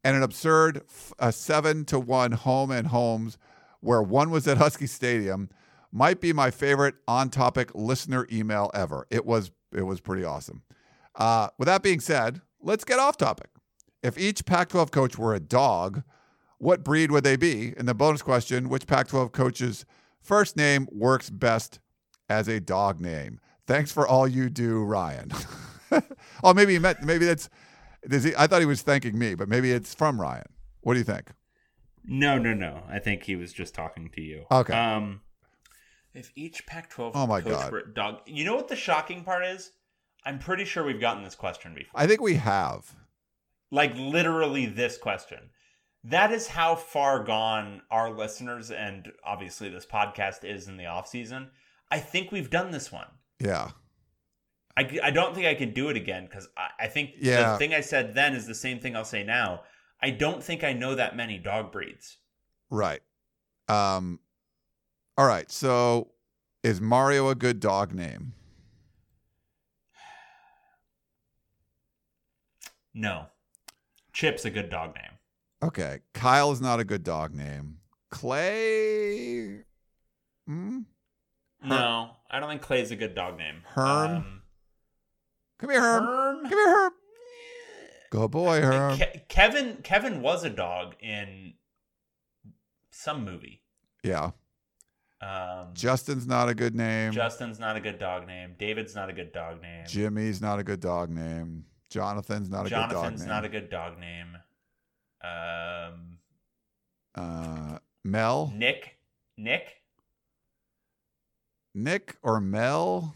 and 0.03 0.17
an 0.17 0.23
absurd 0.23 0.83
f- 0.89 1.35
seven 1.35 1.85
to 1.87 1.99
one 1.99 2.33
home 2.33 2.71
and 2.71 2.89
homes 2.89 3.37
where 3.81 4.03
one 4.03 4.31
was 4.31 4.49
at 4.49 4.57
Husky 4.57 4.87
Stadium 4.87 5.51
might 5.95 6.21
be 6.21 6.33
my 6.33 6.51
favorite 6.51 6.97
on 7.07 7.31
topic 7.31 7.71
listener 7.73 8.27
email 8.31 8.69
ever. 8.75 9.07
It 9.11 9.25
was 9.25 9.53
it 9.73 9.83
was 9.83 10.01
pretty 10.01 10.25
awesome. 10.25 10.63
Uh, 11.15 11.49
with 11.57 11.67
that 11.67 11.83
being 11.83 12.01
said, 12.01 12.43
let's 12.61 12.85
get 12.85 12.99
off 12.99 13.17
topic. 13.17 13.51
If 14.03 14.19
each 14.19 14.45
Pac 14.45 14.69
12 14.69 14.91
coach 14.91 15.17
were 15.17 15.35
a 15.35 15.41
dog, 15.41 16.03
what 16.59 16.85
breed 16.85 17.11
would 17.11 17.25
they 17.25 17.37
be? 17.37 17.73
And 17.77 17.89
the 17.89 17.95
bonus 17.95 18.23
question 18.23 18.69
which 18.69 18.87
Pac 18.87 19.09
12 19.09 19.33
coach's 19.33 19.85
first 20.21 20.57
name 20.57 20.89
works 20.91 21.31
best 21.31 21.79
as 22.29 22.49
a 22.49 22.61
dog 22.61 23.01
name? 23.01 23.41
Thanks 23.67 23.93
for 23.93 24.07
all 24.07 24.29
you 24.29 24.51
do, 24.51 24.83
Ryan. 24.83 25.31
oh, 26.45 26.53
maybe 26.53 26.75
he 26.75 26.79
meant, 26.79 27.03
maybe 27.03 27.25
that's, 27.25 27.49
he, 28.11 28.35
I 28.37 28.47
thought 28.47 28.61
he 28.61 28.67
was 28.67 28.83
thanking 28.83 29.19
me, 29.19 29.35
but 29.35 29.49
maybe 29.49 29.73
it's 29.73 29.95
from 29.95 30.21
Ryan. 30.21 30.47
What 30.83 30.95
do 30.95 30.99
you 30.99 31.05
think? 31.05 31.31
No, 32.05 32.37
no, 32.39 32.53
no. 32.53 32.83
I 32.89 32.99
think 32.99 33.23
he 33.23 33.37
was 33.37 33.53
just 33.53 33.75
talking 33.75 34.11
to 34.11 34.21
you. 34.21 34.45
Okay. 34.51 34.75
Um, 34.75 35.23
if 36.15 36.31
each 36.37 36.67
Pac-12 36.67 37.13
Oh 37.15 37.27
my 37.27 37.41
coach 37.41 37.71
God. 37.71 37.95
dog, 37.95 38.19
you 38.27 38.45
know 38.45 38.55
what 38.57 38.69
the 38.69 38.77
shocking 38.77 39.25
part 39.25 39.45
is? 39.45 39.73
I'm 40.25 40.39
pretty 40.39 40.65
sure 40.65 40.85
we've 40.85 41.01
gotten 41.01 41.23
this 41.25 41.35
question 41.35 41.75
before. 41.75 42.01
I 42.01 42.07
think 42.07 42.21
we 42.21 42.35
have. 42.35 42.95
like 43.71 43.95
literally 43.97 44.67
this 44.67 44.97
question. 44.97 45.51
That 46.05 46.33
is 46.33 46.47
how 46.49 46.77
far 46.77 47.25
gone 47.25 47.83
our 47.91 48.11
listeners 48.11 48.71
and 48.71 49.11
obviously 49.25 49.69
this 49.69 49.87
podcast 49.87 50.45
is 50.45 50.69
in 50.69 50.77
the 50.77 50.87
off 50.87 51.09
season. 51.09 51.51
I 51.91 51.99
think 51.99 52.31
we've 52.33 52.51
done 52.51 52.71
this 52.71 52.93
one. 52.93 53.07
Yeah. 53.41 53.71
I, 54.77 54.99
I 55.03 55.11
don't 55.11 55.35
think 55.35 55.47
I 55.47 55.55
can 55.55 55.73
do 55.73 55.89
it 55.89 55.97
again 55.97 56.25
because 56.27 56.49
I, 56.57 56.85
I 56.85 56.89
think 56.89 57.11
Yeah. 57.21 57.53
the 57.53 57.59
thing 57.59 57.73
I 57.75 57.81
said 57.81 58.15
then 58.15 58.35
is 58.35 58.47
the 58.47 58.55
same 58.55 58.81
thing 58.81 58.97
I'll 58.97 59.05
say 59.05 59.23
now. 59.25 59.63
I 60.03 60.11
don't 60.11 60.43
think 60.43 60.65
I 60.65 60.73
know 60.73 60.95
that 60.95 61.17
many 61.17 61.39
dog 61.39 61.73
breeds. 61.73 62.19
Right. 62.71 63.01
Um, 63.69 64.19
all 65.17 65.27
right. 65.27 65.51
So 65.51 66.09
is 66.63 66.81
Mario 66.81 67.29
a 67.29 67.35
good 67.35 67.61
dog 67.61 67.93
name? 67.93 68.33
No. 72.93 73.27
Chip's 74.13 74.45
a 74.45 74.51
good 74.51 74.71
dog 74.71 74.95
name. 74.95 75.19
Okay. 75.63 76.01
Kyle 76.13 76.53
is 76.53 76.61
not 76.61 76.81
a 76.81 76.85
good 76.85 77.03
dog 77.03 77.35
name. 77.35 77.79
Clay. 78.11 79.65
Hmm? 80.47 80.81
No, 81.65 82.11
I 82.31 82.39
don't 82.41 82.51
think 82.51 82.61
Clay's 82.63 82.91
a 82.91 82.97
good 82.97 83.15
dog 83.15 83.39
name. 83.39 83.63
Herm? 83.65 84.17
Um, 84.17 84.43
Come 85.59 85.71
here, 85.71 85.81
Herm. 85.81 86.05
Herm? 86.05 86.43
Come 86.43 86.51
here, 86.51 86.69
Herm. 86.69 86.93
Good 88.11 88.31
boy, 88.31 88.61
Herm. 88.61 88.99
Ke- 88.99 89.29
Kevin 89.29 89.79
Kevin 89.83 90.21
was 90.21 90.45
a 90.45 90.51
dog 90.51 90.95
in 91.01 91.55
some 92.91 93.25
movie. 93.25 93.63
Yeah. 94.03 94.33
Um, 95.25 95.69
Justin's 95.73 96.27
not 96.27 96.49
a 96.49 96.55
good 96.55 96.75
name. 96.75 97.13
Justin's 97.13 97.59
not 97.59 97.77
a 97.77 97.81
good 97.81 97.99
dog 97.99 98.27
name. 98.27 98.55
David's 98.59 98.95
not 98.95 99.09
a 99.09 99.13
good 99.13 99.33
dog 99.33 99.63
name. 99.63 99.87
Jimmy's 99.87 100.43
not 100.43 100.59
a 100.59 100.65
good 100.65 100.81
dog 100.81 101.11
name. 101.11 101.65
Jonathan's 101.89 102.51
not 102.51 102.67
a 102.67 102.69
good 102.69 102.75
dog 102.75 102.91
name. 102.91 102.91
Jonathan's 102.91 103.27
not 103.27 103.45
a 103.45 103.49
good 103.49 103.71
dog 103.71 103.99
name. 103.99 104.37
Um, 105.23 106.19
uh, 107.15 107.79
Mel, 108.05 108.53
Nick, 108.55 108.99
Nick, 109.39 109.81
Nick, 111.75 112.17
or 112.23 112.41
Mel? 112.41 113.15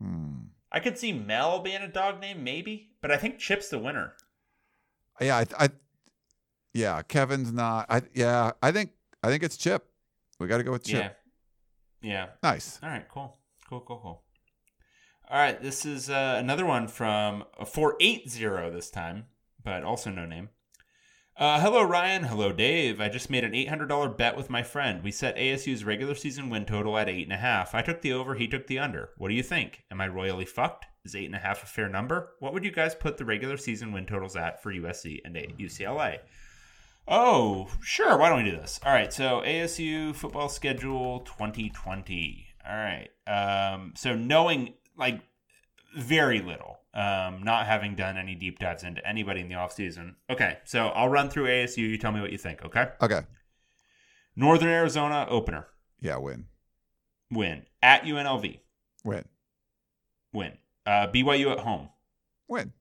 Hmm. 0.00 0.38
I 0.72 0.80
could 0.80 0.98
see 0.98 1.12
Mel 1.12 1.60
being 1.60 1.82
a 1.82 1.88
dog 1.88 2.20
name, 2.20 2.42
maybe, 2.42 2.90
but 3.00 3.12
I 3.12 3.18
think 3.18 3.38
Chip's 3.38 3.68
the 3.68 3.78
winner. 3.78 4.14
Yeah, 5.20 5.36
I, 5.36 5.64
I 5.64 5.68
yeah, 6.74 7.02
Kevin's 7.02 7.52
not. 7.52 7.86
I 7.88 8.02
yeah, 8.14 8.52
I 8.62 8.72
think 8.72 8.90
I 9.22 9.28
think 9.28 9.44
it's 9.44 9.56
Chip. 9.56 9.91
We 10.42 10.48
got 10.48 10.58
to 10.58 10.64
go 10.64 10.72
with 10.72 10.84
Chip. 10.84 11.16
Yeah, 12.02 12.10
yeah. 12.10 12.26
Nice. 12.42 12.78
All 12.82 12.88
right, 12.88 13.06
cool, 13.08 13.38
cool, 13.68 13.80
cool, 13.80 13.98
cool. 13.98 14.22
All 15.30 15.38
right, 15.38 15.60
this 15.62 15.86
is 15.86 16.10
uh, 16.10 16.36
another 16.38 16.66
one 16.66 16.88
from 16.88 17.44
four 17.64 17.96
eight 18.00 18.28
zero 18.28 18.70
this 18.70 18.90
time, 18.90 19.26
but 19.64 19.82
also 19.82 20.10
no 20.10 20.26
name. 20.26 20.50
Uh, 21.34 21.58
hello, 21.60 21.82
Ryan. 21.82 22.24
Hello, 22.24 22.52
Dave. 22.52 23.00
I 23.00 23.08
just 23.08 23.30
made 23.30 23.42
an 23.42 23.52
$800 23.52 24.18
bet 24.18 24.36
with 24.36 24.50
my 24.50 24.62
friend. 24.62 25.02
We 25.02 25.10
set 25.10 25.34
ASU's 25.36 25.82
regular 25.82 26.14
season 26.14 26.50
win 26.50 26.66
total 26.66 26.98
at 26.98 27.08
8.5. 27.08 27.74
I 27.74 27.80
took 27.80 28.02
the 28.02 28.12
over, 28.12 28.34
he 28.34 28.46
took 28.46 28.66
the 28.66 28.78
under. 28.78 29.10
What 29.16 29.28
do 29.28 29.34
you 29.34 29.42
think? 29.42 29.82
Am 29.90 29.98
I 30.02 30.08
royally 30.08 30.44
fucked? 30.44 30.84
Is 31.06 31.14
8.5 31.14 31.62
a 31.62 31.66
fair 31.66 31.88
number? 31.88 32.34
What 32.40 32.52
would 32.52 32.64
you 32.64 32.70
guys 32.70 32.94
put 32.94 33.16
the 33.16 33.24
regular 33.24 33.56
season 33.56 33.92
win 33.92 34.04
totals 34.04 34.36
at 34.36 34.62
for 34.62 34.74
USC 34.74 35.20
and 35.24 35.34
UCLA? 35.34 36.18
Oh, 37.08 37.68
sure. 37.82 38.16
Why 38.16 38.28
don't 38.28 38.44
we 38.44 38.50
do 38.50 38.56
this? 38.56 38.78
All 38.84 38.92
right. 38.92 39.12
So 39.12 39.40
ASU 39.44 40.14
football 40.14 40.48
schedule 40.48 41.20
2020. 41.20 42.46
All 42.68 42.76
right. 42.76 43.08
Um, 43.26 43.92
so 43.96 44.14
knowing 44.14 44.74
like 44.96 45.20
very 45.96 46.40
little, 46.40 46.78
um, 46.94 47.42
not 47.42 47.66
having 47.66 47.96
done 47.96 48.16
any 48.16 48.34
deep 48.34 48.58
dives 48.58 48.84
into 48.84 49.06
anybody 49.06 49.40
in 49.40 49.48
the 49.48 49.54
offseason. 49.56 50.14
Okay. 50.30 50.58
So 50.64 50.88
I'll 50.88 51.08
run 51.08 51.28
through 51.28 51.46
ASU. 51.46 51.78
You 51.78 51.98
tell 51.98 52.12
me 52.12 52.20
what 52.20 52.30
you 52.32 52.38
think. 52.38 52.64
Okay. 52.64 52.86
Okay. 53.00 53.20
Northern 54.36 54.68
Arizona 54.70 55.26
opener 55.28 55.66
Yeah, 56.00 56.16
win. 56.16 56.46
win 57.30 57.64
at 57.82 58.04
UNLV 58.04 58.60
Win. 59.04 59.24
win. 60.32 60.52
Uh, 60.86 61.08
BYU 61.08 61.52
at 61.52 61.58
home 61.60 61.90
Win. 62.48 62.72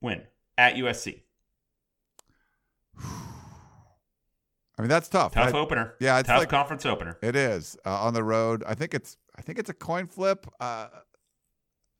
win 0.00 0.22
at 0.56 0.76
USC. 0.76 1.23
I 4.78 4.82
mean, 4.82 4.88
that's 4.88 5.08
tough. 5.08 5.34
Tough 5.34 5.54
I- 5.54 5.58
opener. 5.58 5.94
yeah, 6.00 6.18
it's 6.18 6.28
tough 6.28 6.40
like- 6.40 6.48
conference 6.48 6.84
opener. 6.84 7.16
It 7.22 7.36
is 7.36 7.76
uh, 7.86 8.00
on 8.02 8.14
the 8.14 8.24
road. 8.24 8.64
I 8.66 8.74
think 8.74 8.94
it's. 8.94 9.16
I 9.36 9.42
think 9.42 9.58
it's 9.58 9.70
a 9.70 9.74
coin 9.74 10.06
flip. 10.06 10.46
Uh, 10.60 10.88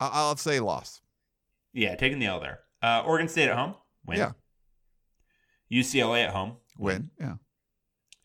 I'll 0.01 0.37
say 0.37 0.61
loss. 0.61 1.01
Yeah, 1.73 1.95
taking 1.97 2.19
the 2.21 2.27
L 2.27 2.39
there. 2.41 2.61
Uh, 2.83 3.03
Oregon 3.05 3.29
State 3.29 3.49
at 3.49 3.57
home 3.57 3.75
win. 4.07 4.19
Yeah. 4.19 4.33
UCLA 5.73 6.25
at 6.25 6.31
home 6.31 6.59
Win. 6.79 7.11
Yeah. 7.19 7.35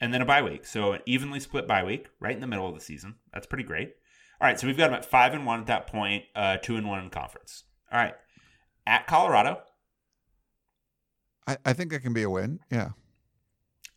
and 0.02 0.14
then 0.14 0.22
a 0.22 0.26
bye 0.26 0.42
week. 0.44 0.66
So 0.66 0.92
an 0.94 1.02
evenly 1.06 1.40
split 1.40 1.68
bye 1.68 1.84
week, 1.84 2.08
right 2.20 2.34
in 2.36 2.42
the 2.42 2.48
middle 2.48 2.68
of 2.68 2.76
the 2.76 2.82
season. 2.82 3.16
That's 3.34 3.48
pretty 3.48 3.64
great. 3.64 3.94
All 4.42 4.48
right, 4.48 4.60
so 4.60 4.68
we've 4.68 4.78
got 4.78 4.88
them 4.88 4.96
at 4.96 5.06
five 5.06 5.34
and 5.34 5.46
one 5.46 5.60
at 5.62 5.68
that 5.68 5.88
point, 5.88 6.26
uh, 6.36 6.58
two 6.58 6.76
and 6.76 6.88
one 6.88 7.04
in 7.04 7.10
conference. 7.10 7.64
All 7.92 8.00
right, 8.00 8.14
at 8.86 9.08
Colorado, 9.08 9.62
I, 11.48 11.58
I 11.66 11.74
think 11.74 11.92
it 11.94 12.02
can 12.02 12.14
be 12.14 12.24
a 12.24 12.30
win. 12.30 12.60
Yeah. 12.70 12.90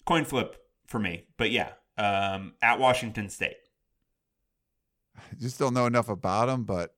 Coin 0.04 0.24
flip 0.24 0.56
for 0.86 0.98
me, 0.98 1.26
but 1.36 1.50
yeah, 1.50 1.70
um, 1.98 2.54
at 2.62 2.78
Washington 2.78 3.28
State. 3.28 3.56
I 5.16 5.34
just 5.40 5.58
don't 5.58 5.74
know 5.74 5.86
enough 5.86 6.08
about 6.08 6.46
them, 6.46 6.64
but 6.64 6.94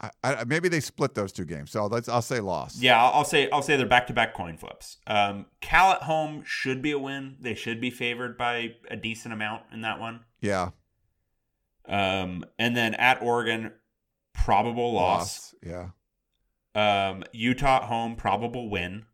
I, 0.00 0.10
I, 0.22 0.44
maybe 0.44 0.68
they 0.68 0.80
split 0.80 1.14
those 1.14 1.32
two 1.32 1.44
games. 1.44 1.70
So 1.70 1.86
let's. 1.86 2.08
I'll 2.08 2.22
say 2.22 2.40
loss. 2.40 2.80
Yeah, 2.80 3.02
I'll, 3.02 3.18
I'll 3.18 3.24
say 3.24 3.48
I'll 3.50 3.62
say 3.62 3.76
they're 3.76 3.86
back 3.86 4.06
to 4.08 4.12
back 4.12 4.34
coin 4.34 4.56
flips. 4.56 4.98
Um, 5.06 5.46
Cal 5.60 5.92
at 5.92 6.02
home 6.02 6.42
should 6.44 6.82
be 6.82 6.90
a 6.90 6.98
win. 6.98 7.36
They 7.40 7.54
should 7.54 7.80
be 7.80 7.90
favored 7.90 8.36
by 8.36 8.74
a 8.90 8.96
decent 8.96 9.32
amount 9.32 9.62
in 9.72 9.82
that 9.82 10.00
one. 10.00 10.20
Yeah. 10.40 10.70
Um, 11.86 12.44
and 12.58 12.76
then 12.76 12.94
at 12.94 13.22
Oregon, 13.22 13.72
probable 14.32 14.94
loss. 14.94 15.54
Yeah. 15.62 15.90
Um, 16.74 17.24
Utah 17.32 17.76
at 17.76 17.82
home, 17.84 18.16
probable 18.16 18.68
win. 18.68 19.04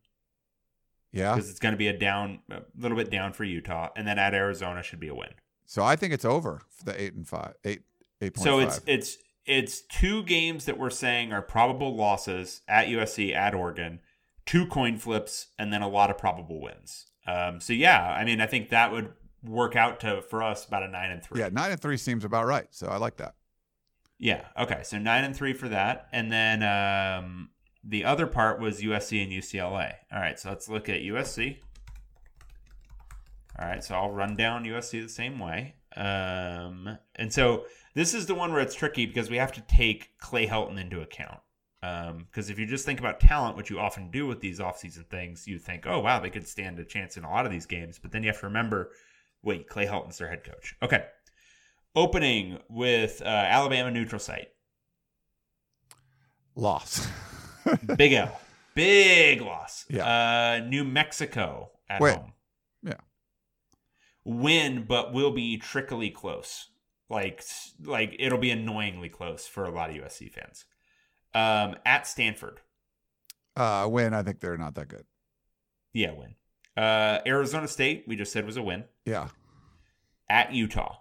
Yeah. 1.12 1.34
because 1.34 1.50
it's 1.50 1.58
going 1.58 1.72
to 1.72 1.78
be 1.78 1.88
a 1.88 1.96
down, 1.96 2.40
a 2.50 2.62
little 2.78 2.96
bit 2.96 3.10
down 3.10 3.32
for 3.32 3.44
Utah, 3.44 3.88
and 3.96 4.06
then 4.06 4.18
at 4.18 4.34
Arizona 4.34 4.82
should 4.82 5.00
be 5.00 5.08
a 5.08 5.14
win. 5.14 5.30
So 5.66 5.84
I 5.84 5.96
think 5.96 6.12
it's 6.12 6.24
over 6.24 6.62
for 6.68 6.84
the 6.84 7.00
eight 7.00 7.14
and 7.14 7.26
five, 7.26 7.54
eight, 7.64 7.82
eight 8.20 8.34
point 8.34 8.44
So 8.44 8.58
it's 8.58 8.80
it's 8.86 9.18
it's 9.46 9.80
two 9.82 10.22
games 10.24 10.64
that 10.66 10.78
we're 10.78 10.90
saying 10.90 11.32
are 11.32 11.42
probable 11.42 11.94
losses 11.94 12.62
at 12.68 12.88
USC, 12.88 13.34
at 13.34 13.54
Oregon, 13.54 14.00
two 14.46 14.66
coin 14.66 14.96
flips, 14.96 15.48
and 15.58 15.72
then 15.72 15.82
a 15.82 15.88
lot 15.88 16.10
of 16.10 16.18
probable 16.18 16.60
wins. 16.60 17.06
Um, 17.26 17.60
so 17.60 17.72
yeah, 17.72 18.12
I 18.12 18.24
mean, 18.24 18.40
I 18.40 18.46
think 18.46 18.70
that 18.70 18.92
would 18.92 19.12
work 19.44 19.76
out 19.76 20.00
to 20.00 20.22
for 20.22 20.42
us 20.42 20.66
about 20.66 20.82
a 20.82 20.88
nine 20.88 21.10
and 21.10 21.22
three. 21.22 21.40
yeah, 21.40 21.48
nine 21.52 21.70
and 21.70 21.80
three 21.80 21.96
seems 21.96 22.24
about 22.24 22.46
right. 22.46 22.66
So 22.70 22.88
I 22.88 22.96
like 22.96 23.16
that. 23.16 23.34
Yeah. 24.18 24.44
Okay. 24.58 24.82
So 24.84 24.98
nine 24.98 25.24
and 25.24 25.34
three 25.34 25.52
for 25.52 25.68
that, 25.68 26.08
and 26.12 26.30
then 26.30 26.62
um, 26.62 27.50
the 27.82 28.04
other 28.04 28.26
part 28.26 28.60
was 28.60 28.80
USC 28.80 29.22
and 29.22 29.32
UCLA. 29.32 29.94
All 30.12 30.20
right. 30.20 30.38
So 30.38 30.50
let's 30.50 30.68
look 30.68 30.88
at 30.88 31.00
USC. 31.00 31.58
All 33.58 33.66
right. 33.66 33.82
So 33.82 33.94
I'll 33.94 34.10
run 34.10 34.36
down 34.36 34.64
USC 34.64 35.02
the 35.02 35.08
same 35.08 35.38
way. 35.38 35.74
Um, 35.96 36.98
and 37.16 37.32
so 37.32 37.64
this 37.94 38.14
is 38.14 38.26
the 38.26 38.34
one 38.34 38.52
where 38.52 38.60
it's 38.60 38.74
tricky 38.74 39.06
because 39.06 39.30
we 39.30 39.38
have 39.38 39.52
to 39.52 39.60
take 39.62 40.18
Clay 40.18 40.46
Helton 40.46 40.80
into 40.80 41.00
account. 41.00 41.40
Because 41.80 42.50
if 42.50 42.58
you 42.58 42.66
just 42.66 42.84
think 42.84 43.00
about 43.00 43.20
talent, 43.20 43.56
which 43.56 43.70
you 43.70 43.78
often 43.78 44.10
do 44.10 44.26
with 44.26 44.40
these 44.40 44.60
offseason 44.60 45.06
things, 45.06 45.48
you 45.48 45.58
think, 45.58 45.86
oh, 45.86 46.00
wow, 46.00 46.20
they 46.20 46.28
could 46.28 46.46
stand 46.46 46.78
a 46.78 46.84
chance 46.84 47.16
in 47.16 47.24
a 47.24 47.30
lot 47.30 47.46
of 47.46 47.52
these 47.52 47.64
games. 47.64 47.98
But 47.98 48.12
then 48.12 48.22
you 48.22 48.28
have 48.28 48.40
to 48.40 48.46
remember 48.46 48.90
wait, 49.42 49.68
Clay 49.68 49.86
Helton's 49.86 50.18
their 50.18 50.28
head 50.28 50.44
coach. 50.44 50.76
Okay. 50.82 51.04
Opening 51.96 52.58
with 52.68 53.22
uh, 53.22 53.28
Alabama 53.28 53.90
neutral 53.90 54.20
site. 54.20 54.48
Loss. 56.54 57.08
Big 57.96 58.12
L. 58.12 58.40
Big 58.74 59.40
loss. 59.40 59.84
Yeah. 59.88 60.04
Uh, 60.60 60.64
New 60.64 60.84
Mexico 60.84 61.70
at 61.88 62.00
Win. 62.00 62.14
home. 62.16 62.32
Yeah. 62.82 62.94
Win, 64.24 64.84
but 64.86 65.12
will 65.12 65.32
be 65.32 65.58
trickily 65.58 66.12
close. 66.12 66.68
Like, 67.08 67.42
like 67.82 68.14
it'll 68.18 68.38
be 68.38 68.50
annoyingly 68.50 69.08
close 69.08 69.46
for 69.46 69.64
a 69.64 69.70
lot 69.70 69.90
of 69.90 69.96
USC 69.96 70.30
fans. 70.30 70.64
Um, 71.34 71.76
at 71.84 72.06
Stanford. 72.06 72.60
Uh, 73.56 73.86
win. 73.90 74.14
I 74.14 74.22
think 74.22 74.40
they're 74.40 74.56
not 74.56 74.74
that 74.76 74.88
good. 74.88 75.04
Yeah, 75.92 76.12
win. 76.12 76.34
Uh, 76.76 77.18
Arizona 77.26 77.66
State, 77.68 78.04
we 78.06 78.16
just 78.16 78.32
said 78.32 78.46
was 78.46 78.56
a 78.56 78.62
win. 78.62 78.84
Yeah. 79.04 79.28
At 80.28 80.54
Utah. 80.54 80.98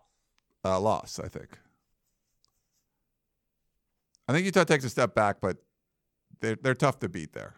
Uh, 0.66 0.80
loss. 0.80 1.20
I 1.20 1.28
think. 1.28 1.58
I 4.28 4.34
think 4.34 4.46
Utah 4.46 4.64
takes 4.64 4.84
a 4.84 4.90
step 4.90 5.16
back, 5.16 5.38
but 5.42 5.58
they're 6.42 6.56
they're 6.62 6.74
tough 6.76 7.00
to 7.00 7.10
beat 7.10 7.34
there. 7.34 7.56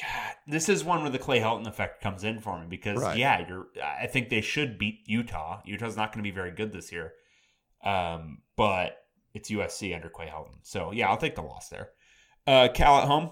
God, 0.00 0.34
this 0.46 0.68
is 0.68 0.84
one 0.84 1.02
where 1.02 1.10
the 1.10 1.18
Clay 1.18 1.40
Helton 1.40 1.66
effect 1.66 2.00
comes 2.00 2.22
in 2.22 2.38
for 2.40 2.60
me 2.60 2.66
because 2.68 2.98
Right. 3.00 3.16
yeah, 3.18 3.46
you're. 3.48 3.66
I 3.82 4.06
think 4.06 4.28
they 4.28 4.40
should 4.40 4.78
beat 4.78 5.00
Utah. 5.06 5.60
Utah's 5.64 5.96
not 5.96 6.12
going 6.12 6.22
to 6.24 6.28
be 6.30 6.34
very 6.34 6.52
good 6.52 6.72
this 6.72 6.92
year, 6.92 7.14
um, 7.84 8.42
but 8.56 8.96
it's 9.34 9.50
USC 9.50 9.94
under 9.94 10.08
Clay 10.08 10.26
Helton. 10.26 10.58
So 10.62 10.92
yeah, 10.92 11.08
I'll 11.08 11.16
take 11.16 11.34
the 11.34 11.42
loss 11.42 11.68
there. 11.68 11.90
Uh, 12.46 12.68
Cal 12.72 12.98
at 12.98 13.04
home 13.08 13.30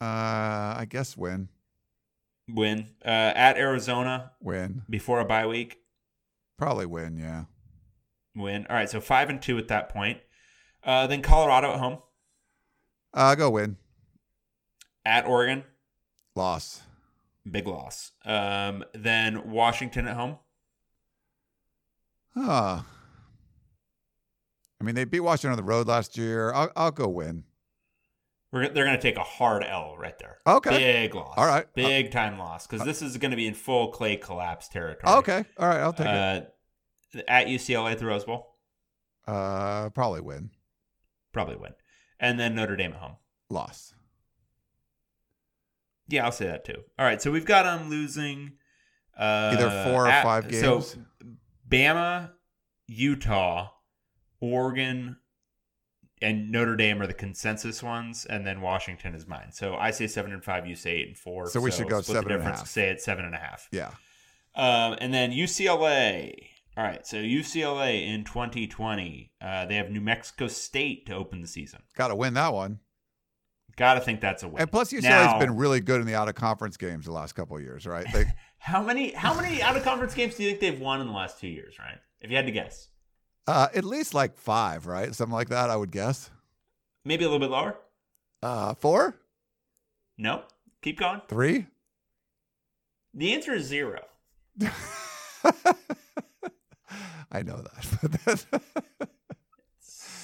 Uh, 0.00 0.78
I 0.78 0.86
guess 0.88 1.16
win. 1.16 1.48
win. 2.48 2.88
Uh, 3.04 3.08
at 3.34 3.58
Arizona 3.58 4.32
Win. 4.40 4.82
before 4.88 5.20
a 5.20 5.24
bye 5.24 5.46
week 5.46 5.78
Probably 6.56 6.86
win. 6.86 7.18
Yeah. 7.18 7.44
win. 8.34 8.66
All 8.70 8.76
right, 8.76 8.88
so 8.88 9.00
five 9.00 9.28
and 9.30 9.40
two 9.42 9.58
at 9.58 9.68
that 9.68 9.88
point. 9.88 10.18
Uh, 10.84 11.06
then 11.06 11.22
Colorado 11.22 11.72
at 11.72 11.78
home 11.80 11.98
Uh, 13.12 13.34
go 13.34 13.50
win. 13.50 13.76
at 15.04 15.26
Oregon, 15.26 15.64
Loss. 16.34 16.82
big 17.50 17.66
loss. 17.66 18.12
Um, 18.24 18.84
then 18.94 19.50
Washington 19.50 20.06
at 20.06 20.16
home. 20.16 20.38
Huh. 22.34 22.82
I 24.80 24.84
mean, 24.84 24.94
they 24.94 25.04
beat 25.04 25.20
Washington 25.20 25.50
on 25.52 25.56
the 25.56 25.62
road 25.64 25.88
last 25.88 26.16
year. 26.16 26.52
I'll, 26.52 26.70
I'll 26.76 26.90
go 26.92 27.08
win. 27.08 27.44
We're, 28.52 28.68
they're 28.68 28.84
going 28.84 28.96
to 28.96 29.02
take 29.02 29.16
a 29.16 29.22
hard 29.24 29.64
L 29.64 29.96
right 29.98 30.16
there. 30.18 30.38
Okay. 30.46 30.70
Big 31.02 31.14
loss. 31.14 31.34
All 31.36 31.46
right. 31.46 31.66
Big 31.74 32.12
time 32.12 32.38
loss 32.38 32.66
because 32.66 32.86
this 32.86 33.02
is 33.02 33.16
going 33.18 33.32
to 33.32 33.36
be 33.36 33.46
in 33.46 33.54
full 33.54 33.88
Clay 33.88 34.16
collapse 34.16 34.68
territory. 34.68 35.12
Okay. 35.18 35.44
All 35.58 35.68
right. 35.68 35.80
I'll 35.80 35.92
take 35.92 36.06
it. 36.06 36.54
Uh, 37.16 37.20
at 37.26 37.46
UCLA 37.48 37.92
at 37.92 37.98
the 37.98 38.06
Rose 38.06 38.24
Bowl, 38.24 38.54
Uh, 39.26 39.90
probably 39.90 40.20
win. 40.20 40.50
Probably 41.38 41.56
win. 41.56 41.72
And 42.18 42.38
then 42.40 42.54
Notre 42.56 42.74
Dame 42.76 42.92
at 42.92 42.98
home. 42.98 43.16
Loss. 43.48 43.94
Yeah, 46.08 46.24
I'll 46.24 46.32
say 46.32 46.46
that 46.46 46.64
too. 46.64 46.82
All 46.98 47.04
right. 47.06 47.22
So 47.22 47.30
we've 47.30 47.44
got 47.44 47.62
them 47.62 47.88
losing 47.90 48.54
uh, 49.16 49.54
Either 49.56 49.70
four 49.84 50.06
or 50.06 50.08
at- 50.08 50.24
five 50.24 50.52
So. 50.54 50.82
Bama, 51.68 52.30
Utah, 52.86 53.68
Oregon, 54.40 55.16
and 56.22 56.50
Notre 56.50 56.76
Dame 56.76 57.02
are 57.02 57.06
the 57.06 57.12
consensus 57.14 57.82
ones, 57.82 58.24
and 58.24 58.46
then 58.46 58.62
Washington 58.62 59.14
is 59.14 59.26
mine. 59.28 59.52
So 59.52 59.76
I 59.76 59.90
say 59.90 60.06
seven 60.06 60.32
and 60.32 60.42
five. 60.42 60.66
You 60.66 60.74
say 60.74 60.92
eight 60.92 61.08
and 61.08 61.16
four. 61.16 61.46
So 61.50 61.60
we 61.60 61.70
should 61.70 61.88
go 61.90 62.00
split 62.00 62.16
seven 62.16 62.28
the 62.30 62.34
and 62.38 62.42
a 62.42 62.46
half. 62.56 62.66
Say 62.66 62.88
it 62.88 63.00
seven 63.02 63.24
and 63.26 63.34
a 63.34 63.38
half. 63.38 63.68
Yeah. 63.70 63.90
Um, 64.54 64.96
and 65.00 65.12
then 65.14 65.30
UCLA. 65.30 66.47
All 66.78 66.84
right, 66.84 67.04
so 67.04 67.16
UCLA 67.16 68.06
in 68.06 68.22
2020, 68.22 69.32
uh, 69.40 69.66
they 69.66 69.74
have 69.74 69.90
New 69.90 70.00
Mexico 70.00 70.46
State 70.46 71.06
to 71.06 71.12
open 71.14 71.40
the 71.40 71.48
season. 71.48 71.80
Got 71.96 72.08
to 72.08 72.14
win 72.14 72.34
that 72.34 72.52
one. 72.54 72.78
Got 73.76 73.94
to 73.94 74.00
think 74.00 74.20
that's 74.20 74.44
a 74.44 74.48
win. 74.48 74.62
And 74.62 74.70
plus, 74.70 74.92
UCLA's 74.92 75.02
Now- 75.02 75.40
been 75.40 75.56
really 75.56 75.80
good 75.80 76.00
in 76.00 76.06
the 76.06 76.14
out 76.14 76.28
of 76.28 76.36
conference 76.36 76.76
games 76.76 77.06
the 77.06 77.10
last 77.12 77.32
couple 77.32 77.56
of 77.56 77.62
years, 77.64 77.84
right? 77.84 78.06
They, 78.12 78.26
How 78.60 78.80
many 78.80 79.10
how 79.12 79.34
many 79.34 79.60
out 79.60 79.76
of 79.76 79.82
conference 79.82 80.14
games 80.14 80.36
do 80.36 80.44
you 80.44 80.50
think 80.50 80.60
they've 80.60 80.80
won 80.80 81.00
in 81.00 81.08
the 81.08 81.12
last 81.12 81.40
two 81.40 81.48
years, 81.48 81.76
right? 81.80 81.98
If 82.20 82.30
you 82.30 82.36
had 82.36 82.46
to 82.46 82.52
guess, 82.52 82.88
uh, 83.48 83.68
at 83.74 83.84
least 83.84 84.14
like 84.14 84.36
five, 84.36 84.86
right? 84.86 85.12
Something 85.14 85.32
like 85.34 85.48
that, 85.48 85.70
I 85.70 85.76
would 85.76 85.90
guess. 85.90 86.30
maybe 87.04 87.24
a 87.24 87.28
little 87.28 87.38
bit 87.44 87.50
lower. 87.52 87.76
Uh, 88.42 88.74
four, 88.74 89.16
No, 90.16 90.42
keep 90.82 90.98
going. 91.00 91.22
three. 91.28 91.66
The 93.14 93.32
answer 93.34 93.52
is 93.52 93.64
zero. 93.66 94.02
I 97.30 97.42
know 97.42 97.62
that. 97.62 98.44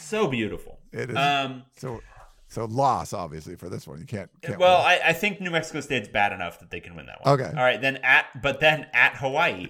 So 0.04 0.28
beautiful. 0.28 0.78
It 0.92 1.10
is. 1.10 1.16
Um, 1.16 1.64
so, 1.76 2.00
so 2.48 2.66
loss 2.66 3.14
obviously 3.14 3.56
for 3.56 3.70
this 3.70 3.86
one. 3.86 3.98
You 3.98 4.06
can't. 4.06 4.30
can't 4.42 4.60
well. 4.60 4.82
I, 4.82 5.00
I 5.06 5.12
think 5.14 5.40
New 5.40 5.50
Mexico 5.50 5.80
State's 5.80 6.08
bad 6.08 6.30
enough 6.32 6.60
that 6.60 6.70
they 6.70 6.78
can 6.78 6.94
win 6.94 7.06
that 7.06 7.24
one. 7.24 7.40
Okay. 7.40 7.48
All 7.48 7.64
right, 7.64 7.80
then 7.80 7.96
at 8.02 8.26
but 8.42 8.60
then 8.60 8.86
at 8.92 9.16
Hawaii, 9.16 9.68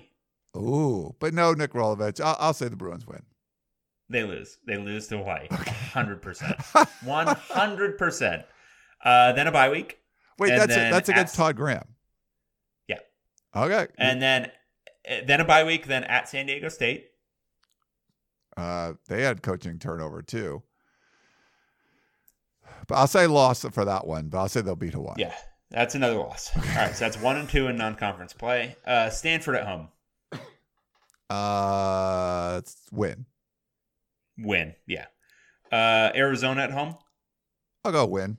Ooh, 0.56 1.14
but 1.20 1.34
no, 1.34 1.52
Nick 1.52 1.72
Rolovich. 1.72 2.20
I'll, 2.20 2.36
I'll 2.40 2.52
say 2.52 2.68
the 2.68 2.76
Bruins 2.76 3.06
win. 3.06 3.22
They 4.10 4.24
lose. 4.24 4.58
They 4.66 4.76
lose 4.76 5.06
to 5.08 5.18
Hawaii. 5.18 5.46
Hundred 5.50 6.20
percent. 6.20 6.60
One 7.04 7.28
hundred 7.28 7.96
percent. 7.96 8.42
Uh, 9.04 9.32
then 9.32 9.46
a 9.46 9.52
bye 9.52 9.70
week. 9.70 9.98
Wait, 10.38 10.50
that's 10.50 10.74
then 10.74 10.90
that's 10.90 11.08
against 11.08 11.34
at- 11.34 11.38
Todd 11.38 11.56
Graham. 11.56 11.86
Yeah. 12.88 12.98
Okay. 13.54 13.86
And 13.96 14.20
then 14.20 14.50
uh, 15.08 15.20
then 15.26 15.40
a 15.40 15.44
bye 15.44 15.64
week. 15.64 15.86
Then 15.86 16.04
at 16.04 16.28
San 16.28 16.46
Diego 16.46 16.68
State. 16.68 17.06
Uh, 18.56 18.94
they 19.08 19.22
had 19.22 19.42
coaching 19.42 19.78
turnover 19.78 20.22
too. 20.22 20.62
But 22.86 22.96
I'll 22.96 23.06
say 23.06 23.26
loss 23.26 23.64
for 23.72 23.84
that 23.84 24.06
one. 24.06 24.28
But 24.28 24.38
I'll 24.38 24.48
say 24.48 24.60
they'll 24.60 24.76
beat 24.76 24.94
Hawaii. 24.94 25.14
Yeah, 25.18 25.34
that's 25.70 25.94
another 25.94 26.16
loss. 26.16 26.50
All 26.56 26.62
right, 26.62 26.94
so 26.94 27.04
that's 27.04 27.18
one 27.20 27.36
and 27.36 27.48
two 27.48 27.66
in 27.68 27.76
non-conference 27.76 28.32
play. 28.34 28.76
Uh, 28.86 29.10
Stanford 29.10 29.56
at 29.56 29.66
home. 29.66 29.88
Uh, 31.30 32.60
win. 32.92 33.26
Win. 34.38 34.74
Yeah. 34.86 35.06
Uh, 35.72 36.10
Arizona 36.14 36.62
at 36.62 36.70
home. 36.70 36.96
I'll 37.84 37.92
go 37.92 38.06
win. 38.06 38.38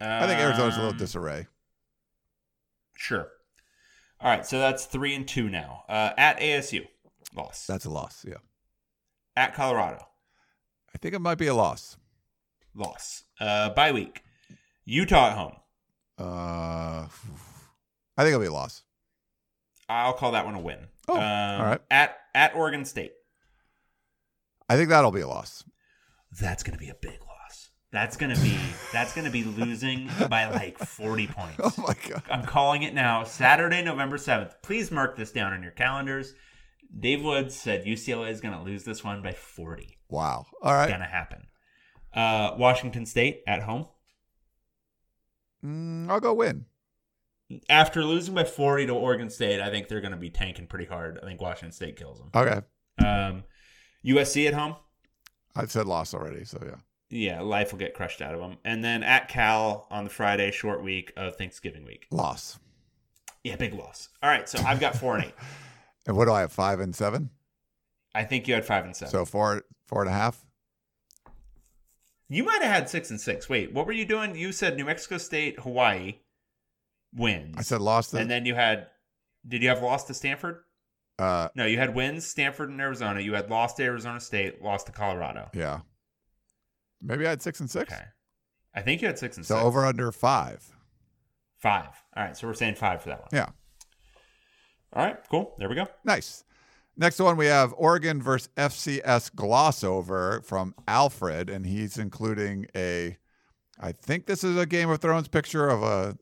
I 0.00 0.26
think 0.28 0.38
Arizona's 0.40 0.74
a 0.76 0.78
little 0.78 0.92
Um, 0.92 0.98
disarray. 0.98 1.46
Sure. 2.96 3.28
All 4.20 4.30
right, 4.30 4.46
so 4.46 4.58
that's 4.58 4.84
three 4.84 5.14
and 5.14 5.26
two 5.26 5.48
now. 5.48 5.84
Uh, 5.88 6.12
at 6.16 6.38
ASU, 6.38 6.86
loss. 7.34 7.66
That's 7.66 7.84
a 7.84 7.90
loss. 7.90 8.24
Yeah. 8.26 8.34
at 9.36 9.54
Colorado, 9.54 10.06
I 10.94 10.98
think 10.98 11.14
it 11.14 11.20
might 11.20 11.38
be 11.38 11.46
a 11.46 11.54
loss. 11.54 11.96
loss. 12.74 13.24
Uh, 13.40 13.70
bye 13.70 13.92
week, 13.92 14.22
Utah 14.84 15.28
at 15.30 15.36
home. 15.36 15.54
Uh, 16.18 17.06
I 18.16 18.22
think 18.22 18.28
it'll 18.28 18.40
be 18.40 18.46
a 18.46 18.52
loss. 18.52 18.82
I'll 19.88 20.12
call 20.12 20.32
that 20.32 20.44
one 20.44 20.54
a 20.54 20.60
win. 20.60 20.88
Oh, 21.08 21.14
um, 21.16 21.20
all 21.60 21.66
right. 21.66 21.80
At 21.90 22.16
at 22.34 22.54
Oregon 22.54 22.84
State, 22.84 23.12
I 24.68 24.76
think 24.76 24.88
that'll 24.90 25.10
be 25.12 25.20
a 25.20 25.28
loss. 25.28 25.64
that's 26.38 26.62
going 26.62 26.76
to 26.76 26.84
be 26.84 26.90
a 26.90 26.94
big 26.94 27.18
loss. 27.20 27.70
That's 27.90 28.16
going 28.18 28.34
to 28.34 28.40
be 28.42 28.58
that's 28.92 29.14
going 29.14 29.24
to 29.24 29.30
be 29.30 29.44
losing 29.44 30.10
by 30.28 30.48
like 30.50 30.78
forty 30.78 31.26
points. 31.26 31.56
Oh 31.62 31.72
my 31.78 31.94
god. 32.08 32.22
I'm 32.30 32.44
calling 32.44 32.82
it 32.82 32.92
now. 32.92 33.24
Saturday, 33.24 33.82
November 33.82 34.18
7th. 34.18 34.52
Please 34.62 34.90
mark 34.90 35.16
this 35.16 35.32
down 35.32 35.52
on 35.54 35.62
your 35.62 35.72
calendars. 35.72 36.34
Dave 36.96 37.22
Woods 37.22 37.54
said 37.54 37.84
UCLA 37.84 38.30
is 38.30 38.40
going 38.40 38.54
to 38.54 38.62
lose 38.62 38.84
this 38.84 39.04
one 39.04 39.22
by 39.22 39.32
40. 39.32 39.98
Wow. 40.08 40.46
All 40.62 40.72
right. 40.72 40.84
It's 40.84 40.90
going 40.90 41.00
to 41.00 41.06
happen. 41.06 41.46
Uh, 42.12 42.54
Washington 42.58 43.06
State 43.06 43.42
at 43.46 43.62
home. 43.62 43.86
Mm, 45.64 46.10
I'll 46.10 46.20
go 46.20 46.34
win. 46.34 46.66
After 47.68 48.04
losing 48.04 48.34
by 48.34 48.44
40 48.44 48.86
to 48.86 48.94
Oregon 48.94 49.30
State, 49.30 49.60
I 49.60 49.70
think 49.70 49.88
they're 49.88 50.00
going 50.00 50.12
to 50.12 50.18
be 50.18 50.30
tanking 50.30 50.66
pretty 50.66 50.84
hard. 50.84 51.18
I 51.22 51.26
think 51.26 51.40
Washington 51.40 51.72
State 51.72 51.96
kills 51.96 52.18
them. 52.18 52.30
Okay. 52.34 52.60
Um, 53.04 53.44
USC 54.04 54.46
at 54.46 54.54
home. 54.54 54.76
I 55.56 55.66
said 55.66 55.86
loss 55.86 56.14
already, 56.14 56.44
so 56.44 56.58
yeah. 56.64 56.76
Yeah, 57.10 57.40
life 57.40 57.72
will 57.72 57.78
get 57.78 57.94
crushed 57.94 58.20
out 58.20 58.34
of 58.34 58.40
them. 58.40 58.58
And 58.64 58.84
then 58.84 59.02
at 59.02 59.28
Cal 59.28 59.86
on 59.90 60.04
the 60.04 60.10
Friday, 60.10 60.50
short 60.50 60.82
week 60.82 61.12
of 61.16 61.36
Thanksgiving 61.36 61.84
week. 61.84 62.06
Loss. 62.10 62.58
Yeah, 63.44 63.56
big 63.56 63.72
loss. 63.72 64.10
All 64.22 64.28
right, 64.28 64.48
so 64.48 64.58
I've 64.66 64.80
got 64.80 64.96
four 64.96 65.16
and 65.16 65.26
eight. 65.26 65.34
And 66.08 66.16
what 66.16 66.24
do 66.24 66.32
I 66.32 66.40
have? 66.40 66.50
Five 66.52 66.80
and 66.80 66.96
seven? 66.96 67.30
I 68.14 68.24
think 68.24 68.48
you 68.48 68.54
had 68.54 68.64
five 68.64 68.84
and 68.84 68.96
seven. 68.96 69.12
So 69.12 69.24
four, 69.24 69.62
four 69.86 70.00
and 70.02 70.10
a 70.10 70.12
half. 70.14 70.44
you 72.28 72.42
might 72.44 72.62
have 72.62 72.72
had 72.72 72.88
six 72.88 73.10
and 73.10 73.20
six. 73.20 73.48
Wait, 73.48 73.72
what 73.72 73.86
were 73.86 73.92
you 73.92 74.04
doing? 74.04 74.34
You 74.34 74.50
said 74.52 74.76
New 74.76 74.84
Mexico 74.86 75.18
State, 75.18 75.60
Hawaii 75.60 76.16
wins. 77.14 77.54
I 77.58 77.62
said 77.62 77.80
lost. 77.80 78.12
And 78.14 78.30
then 78.30 78.44
you 78.46 78.54
had. 78.54 78.88
Did 79.46 79.62
you 79.62 79.68
have 79.68 79.82
lost 79.82 80.08
to 80.08 80.14
Stanford? 80.14 80.58
uh, 81.18 81.48
No, 81.54 81.64
you 81.64 81.78
had 81.78 81.94
wins 81.94 82.26
Stanford 82.26 82.70
and 82.70 82.80
Arizona. 82.80 83.20
You 83.20 83.34
had 83.34 83.48
lost 83.50 83.76
to 83.76 83.84
Arizona 83.84 84.20
State, 84.20 84.60
lost 84.62 84.86
to 84.86 84.92
Colorado. 84.92 85.48
yeah. 85.54 85.80
Maybe 87.00 87.24
I 87.26 87.30
had 87.30 87.40
six 87.42 87.60
and 87.60 87.70
six. 87.70 87.92
Okay. 87.92 88.02
I 88.74 88.80
think 88.82 89.00
you 89.00 89.06
had 89.08 89.18
six 89.18 89.36
and 89.36 89.46
So 89.46 89.54
six. 89.54 89.64
over 89.64 89.84
under 89.86 90.10
five. 90.10 90.68
five. 91.58 91.90
All 92.16 92.24
right, 92.24 92.36
so 92.36 92.46
we're 92.48 92.54
saying 92.54 92.74
five 92.74 93.00
for 93.02 93.10
that 93.10 93.20
one. 93.20 93.28
Yeah. 93.32 93.46
All 94.92 95.04
right, 95.04 95.16
cool. 95.30 95.54
There 95.58 95.68
we 95.68 95.74
go. 95.74 95.86
Nice. 96.04 96.44
Next 96.96 97.20
one, 97.20 97.36
we 97.36 97.46
have 97.46 97.72
Oregon 97.76 98.20
versus 98.20 98.48
FCS 98.56 99.34
gloss 99.34 99.84
over 99.84 100.40
from 100.44 100.74
Alfred, 100.88 101.48
and 101.48 101.64
he's 101.64 101.96
including 101.98 102.66
a, 102.74 103.16
I 103.80 103.92
think 103.92 104.26
this 104.26 104.42
is 104.42 104.56
a 104.56 104.66
Game 104.66 104.90
of 104.90 105.00
Thrones 105.00 105.28
picture 105.28 105.68
of 105.68 105.82
a 105.84 106.16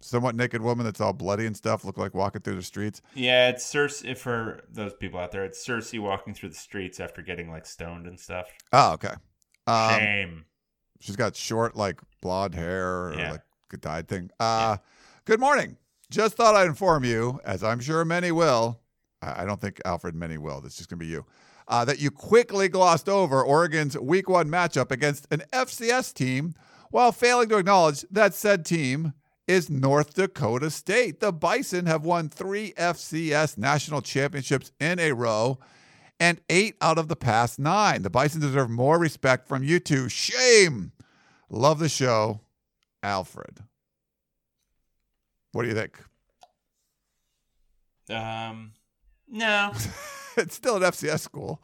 somewhat 0.00 0.34
naked 0.34 0.62
woman 0.62 0.84
that's 0.84 1.00
all 1.00 1.12
bloody 1.12 1.46
and 1.46 1.56
stuff, 1.56 1.84
look 1.84 1.96
like 1.96 2.12
walking 2.14 2.40
through 2.42 2.56
the 2.56 2.62
streets. 2.62 3.02
Yeah, 3.14 3.48
it's 3.50 3.64
Cersei 3.72 4.16
for 4.16 4.64
those 4.70 4.94
people 4.94 5.20
out 5.20 5.30
there. 5.30 5.44
It's 5.44 5.64
Cersei 5.64 6.00
walking 6.00 6.34
through 6.34 6.48
the 6.50 6.54
streets 6.56 6.98
after 6.98 7.22
getting 7.22 7.48
like 7.50 7.64
stoned 7.66 8.06
and 8.06 8.18
stuff. 8.18 8.46
Oh, 8.72 8.92
okay. 8.94 9.14
Um, 9.68 9.90
Shame. 9.98 10.44
she's 11.00 11.16
got 11.16 11.36
short, 11.36 11.76
like 11.76 12.00
blonde 12.20 12.54
hair 12.54 12.88
or 12.88 13.14
Yeah. 13.16 13.30
like 13.32 13.42
dyed 13.80 14.08
thing. 14.08 14.30
Uh, 14.40 14.78
Good 15.24 15.40
morning. 15.40 15.76
Just 16.10 16.36
thought 16.36 16.54
I'd 16.54 16.68
inform 16.68 17.04
you, 17.04 17.40
as 17.44 17.64
I'm 17.64 17.80
sure 17.80 18.04
many 18.04 18.30
will. 18.30 18.80
I 19.22 19.44
don't 19.44 19.60
think 19.60 19.80
Alfred 19.84 20.14
many 20.14 20.38
will. 20.38 20.60
That's 20.60 20.76
just 20.76 20.88
going 20.88 20.98
to 20.98 21.04
be 21.04 21.10
you. 21.10 21.24
Uh, 21.68 21.84
that 21.84 21.98
you 21.98 22.10
quickly 22.10 22.68
glossed 22.68 23.08
over 23.08 23.42
Oregon's 23.42 23.98
Week 23.98 24.28
One 24.28 24.48
matchup 24.48 24.92
against 24.92 25.26
an 25.32 25.42
FCS 25.52 26.14
team, 26.14 26.54
while 26.90 27.10
failing 27.10 27.48
to 27.48 27.58
acknowledge 27.58 28.04
that 28.10 28.34
said 28.34 28.64
team 28.64 29.14
is 29.48 29.68
North 29.68 30.14
Dakota 30.14 30.70
State. 30.70 31.18
The 31.18 31.32
Bison 31.32 31.86
have 31.86 32.04
won 32.04 32.28
three 32.28 32.72
FCS 32.72 33.58
national 33.58 34.02
championships 34.02 34.70
in 34.78 35.00
a 35.00 35.12
row 35.12 35.58
and 36.20 36.40
eight 36.48 36.76
out 36.80 36.98
of 36.98 37.08
the 37.08 37.16
past 37.16 37.58
nine. 37.58 38.02
The 38.02 38.10
Bison 38.10 38.40
deserve 38.40 38.70
more 38.70 38.98
respect 38.98 39.48
from 39.48 39.64
you 39.64 39.80
two. 39.80 40.08
Shame. 40.08 40.92
Love 41.50 41.78
the 41.78 41.88
show, 41.88 42.40
Alfred. 43.02 43.60
What 45.56 45.62
do 45.62 45.68
you 45.68 45.74
think? 45.74 45.98
Um, 48.10 48.72
no. 49.26 49.72
it's 50.36 50.54
still 50.54 50.76
an 50.76 50.82
FCS 50.82 51.20
school. 51.20 51.62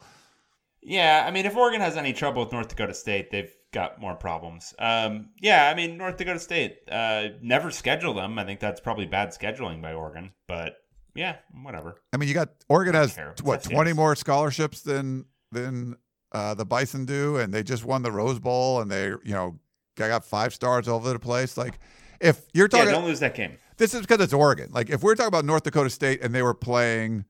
Yeah, 0.81 1.23
I 1.27 1.29
mean, 1.31 1.45
if 1.45 1.55
Oregon 1.55 1.79
has 1.79 1.95
any 1.95 2.11
trouble 2.11 2.43
with 2.43 2.51
North 2.51 2.69
Dakota 2.69 2.95
State, 2.95 3.29
they've 3.29 3.53
got 3.71 4.01
more 4.01 4.15
problems. 4.15 4.73
Um, 4.79 5.29
yeah, 5.39 5.69
I 5.69 5.75
mean, 5.75 5.95
North 5.97 6.17
Dakota 6.17 6.39
State 6.39 6.79
uh, 6.91 7.27
never 7.43 7.69
schedule 7.69 8.15
them. 8.15 8.39
I 8.39 8.45
think 8.45 8.59
that's 8.59 8.81
probably 8.81 9.05
bad 9.05 9.29
scheduling 9.29 9.79
by 9.79 9.93
Oregon, 9.93 10.33
but 10.47 10.77
yeah, 11.13 11.35
whatever. 11.61 12.01
I 12.11 12.17
mean, 12.17 12.27
you 12.27 12.33
got 12.33 12.49
Oregon 12.69 12.95
has 12.95 13.13
care. 13.13 13.35
what 13.43 13.59
It's 13.59 13.69
twenty 13.69 13.93
more 13.93 14.15
scholarships 14.15 14.81
than 14.81 15.25
than 15.51 15.97
uh, 16.31 16.55
the 16.55 16.65
Bison 16.65 17.05
do, 17.05 17.37
and 17.37 17.53
they 17.53 17.61
just 17.61 17.85
won 17.85 18.01
the 18.01 18.11
Rose 18.11 18.39
Bowl, 18.39 18.81
and 18.81 18.89
they 18.89 19.09
you 19.09 19.19
know 19.33 19.59
got 19.95 20.25
five 20.25 20.51
stars 20.51 20.87
all 20.87 20.95
over 20.95 21.13
the 21.13 21.19
place. 21.19 21.57
Like, 21.57 21.79
if 22.19 22.41
you're 22.53 22.67
Yeah, 22.73 22.79
talking, 22.79 22.91
don't 22.91 23.05
lose 23.05 23.19
that 23.19 23.35
game. 23.35 23.57
This 23.77 23.93
is 23.93 24.01
because 24.01 24.19
it's 24.21 24.33
Oregon. 24.33 24.69
Like, 24.71 24.89
if 24.89 25.03
we're 25.03 25.15
talking 25.15 25.27
about 25.27 25.45
North 25.45 25.63
Dakota 25.63 25.89
State 25.89 26.21
and 26.21 26.33
they 26.33 26.41
were 26.41 26.53
playing 26.53 27.25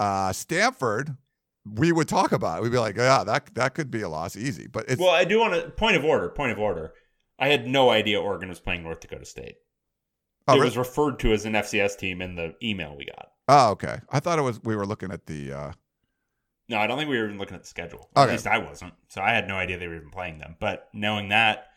uh, 0.00 0.32
Stanford, 0.32 1.16
we 1.64 1.92
would 1.92 2.08
talk 2.08 2.32
about 2.32 2.58
it. 2.58 2.62
We'd 2.62 2.72
be 2.72 2.78
like, 2.78 2.96
yeah, 2.96 3.24
that 3.24 3.54
that 3.54 3.74
could 3.74 3.90
be 3.90 4.02
a 4.02 4.08
loss, 4.08 4.36
easy. 4.36 4.66
But 4.66 4.88
it's 4.88 5.00
Well, 5.00 5.10
I 5.10 5.24
do 5.24 5.38
want 5.38 5.54
to 5.54 5.70
point 5.70 5.96
of 5.96 6.04
order. 6.04 6.28
Point 6.28 6.52
of 6.52 6.58
order. 6.58 6.92
I 7.38 7.48
had 7.48 7.66
no 7.66 7.90
idea 7.90 8.20
Oregon 8.20 8.48
was 8.48 8.60
playing 8.60 8.82
North 8.82 9.00
Dakota 9.00 9.24
State. 9.24 9.56
oh, 10.48 10.52
it 10.52 10.56
really? 10.56 10.66
was 10.66 10.76
referred 10.76 11.18
to 11.20 11.32
as 11.32 11.44
an 11.44 11.54
FCS 11.54 11.98
team 11.98 12.22
in 12.22 12.36
the 12.36 12.54
email 12.62 12.94
we 12.96 13.06
got. 13.06 13.28
oh, 13.48 13.70
okay. 13.70 13.98
I 14.10 14.20
thought 14.20 14.38
it 14.38 14.42
was 14.42 14.62
we 14.62 14.76
were 14.76 14.86
looking 14.86 15.12
at 15.12 15.26
the. 15.26 15.52
Uh, 15.52 15.72
No, 16.68 16.78
I 16.78 16.86
don't 16.86 16.98
think 16.98 17.10
we 17.10 17.18
were 17.18 17.26
even 17.26 17.38
looking 17.38 17.54
at 17.54 17.62
the 17.62 17.68
schedule. 17.68 18.10
Okay. 18.16 18.24
At 18.24 18.30
least 18.30 18.46
I 18.46 18.58
wasn't. 18.58 18.94
So 19.08 19.20
I 19.20 19.30
had 19.30 19.48
no 19.48 19.56
idea 19.56 19.78
they 19.78 19.88
were 19.88 19.96
even 19.96 20.10
playing 20.10 20.38
them. 20.38 20.56
But 20.58 20.88
knowing 20.92 21.28
that, 21.28 21.68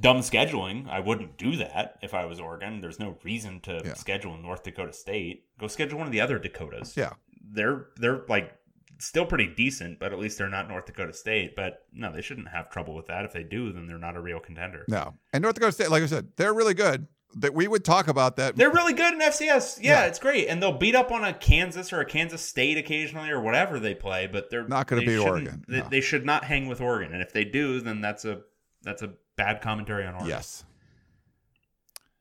dumb 0.00 0.18
scheduling, 0.18 0.88
I 0.88 1.00
wouldn't 1.00 1.36
do 1.38 1.56
that 1.56 1.96
if 2.02 2.14
I 2.14 2.24
was 2.24 2.40
Oregon. 2.40 2.80
There's 2.80 2.98
no 2.98 3.18
reason 3.22 3.60
to 3.60 3.82
Yeah. 3.84 3.94
schedule 3.94 4.36
North 4.36 4.62
Dakota 4.64 4.92
State. 4.92 5.44
Go 5.58 5.66
schedule 5.68 5.98
one 5.98 6.06
of 6.06 6.12
the 6.12 6.20
other 6.20 6.38
Dakotas. 6.38 6.96
Yeah. 6.96 7.12
They're 7.52 7.86
they're 7.96 8.22
like 8.28 8.52
still 8.98 9.26
pretty 9.26 9.46
decent, 9.46 9.98
but 9.98 10.12
at 10.12 10.18
least 10.18 10.38
they're 10.38 10.48
not 10.48 10.68
North 10.68 10.86
Dakota 10.86 11.12
State. 11.12 11.54
But 11.54 11.84
no, 11.92 12.12
they 12.12 12.22
shouldn't 12.22 12.48
have 12.48 12.70
trouble 12.70 12.94
with 12.94 13.06
that. 13.06 13.24
If 13.24 13.32
they 13.32 13.42
do, 13.44 13.72
then 13.72 13.86
they're 13.86 13.98
not 13.98 14.16
a 14.16 14.20
real 14.20 14.40
contender. 14.40 14.84
no, 14.88 15.14
and 15.32 15.42
North 15.42 15.54
Dakota 15.54 15.72
State, 15.72 15.90
like 15.90 16.02
I 16.02 16.06
said, 16.06 16.28
they're 16.36 16.54
really 16.54 16.74
good. 16.74 17.06
That 17.38 17.52
we 17.52 17.68
would 17.68 17.84
talk 17.84 18.08
about 18.08 18.36
that. 18.36 18.56
They're 18.56 18.70
really 18.70 18.94
good 18.94 19.12
in 19.12 19.20
FCS. 19.20 19.78
Yeah, 19.82 20.00
Yeah. 20.00 20.06
it's 20.06 20.18
great, 20.18 20.48
and 20.48 20.62
they'll 20.62 20.78
beat 20.78 20.94
up 20.94 21.12
on 21.12 21.22
a 21.22 21.34
Kansas 21.34 21.92
or 21.92 22.00
a 22.00 22.06
Kansas 22.06 22.40
State 22.40 22.78
occasionally 22.78 23.28
or 23.28 23.40
whatever 23.42 23.78
they 23.78 23.94
play. 23.94 24.26
But 24.26 24.48
they're 24.48 24.66
Not 24.66 24.86
gonna 24.86 25.02
be 25.02 25.08
beat 25.08 25.12
shouldn't- 25.16 25.28
Oregon, 25.30 25.64
They, 25.68 25.80
no. 25.80 25.88
they 25.90 26.00
should 26.00 26.24
not 26.24 26.44
hang 26.44 26.66
with 26.66 26.80
Oregon, 26.80 27.12
and 27.12 27.20
if 27.20 27.32
they 27.34 27.44
do, 27.44 27.80
then 27.80 28.00
that's 28.00 28.24
a 28.24 28.40
that's 28.82 29.02
a 29.02 29.12
bad 29.36 29.60
commentary 29.60 30.04
on 30.06 30.14
Oregon. 30.14 30.28
yes. 30.28 30.64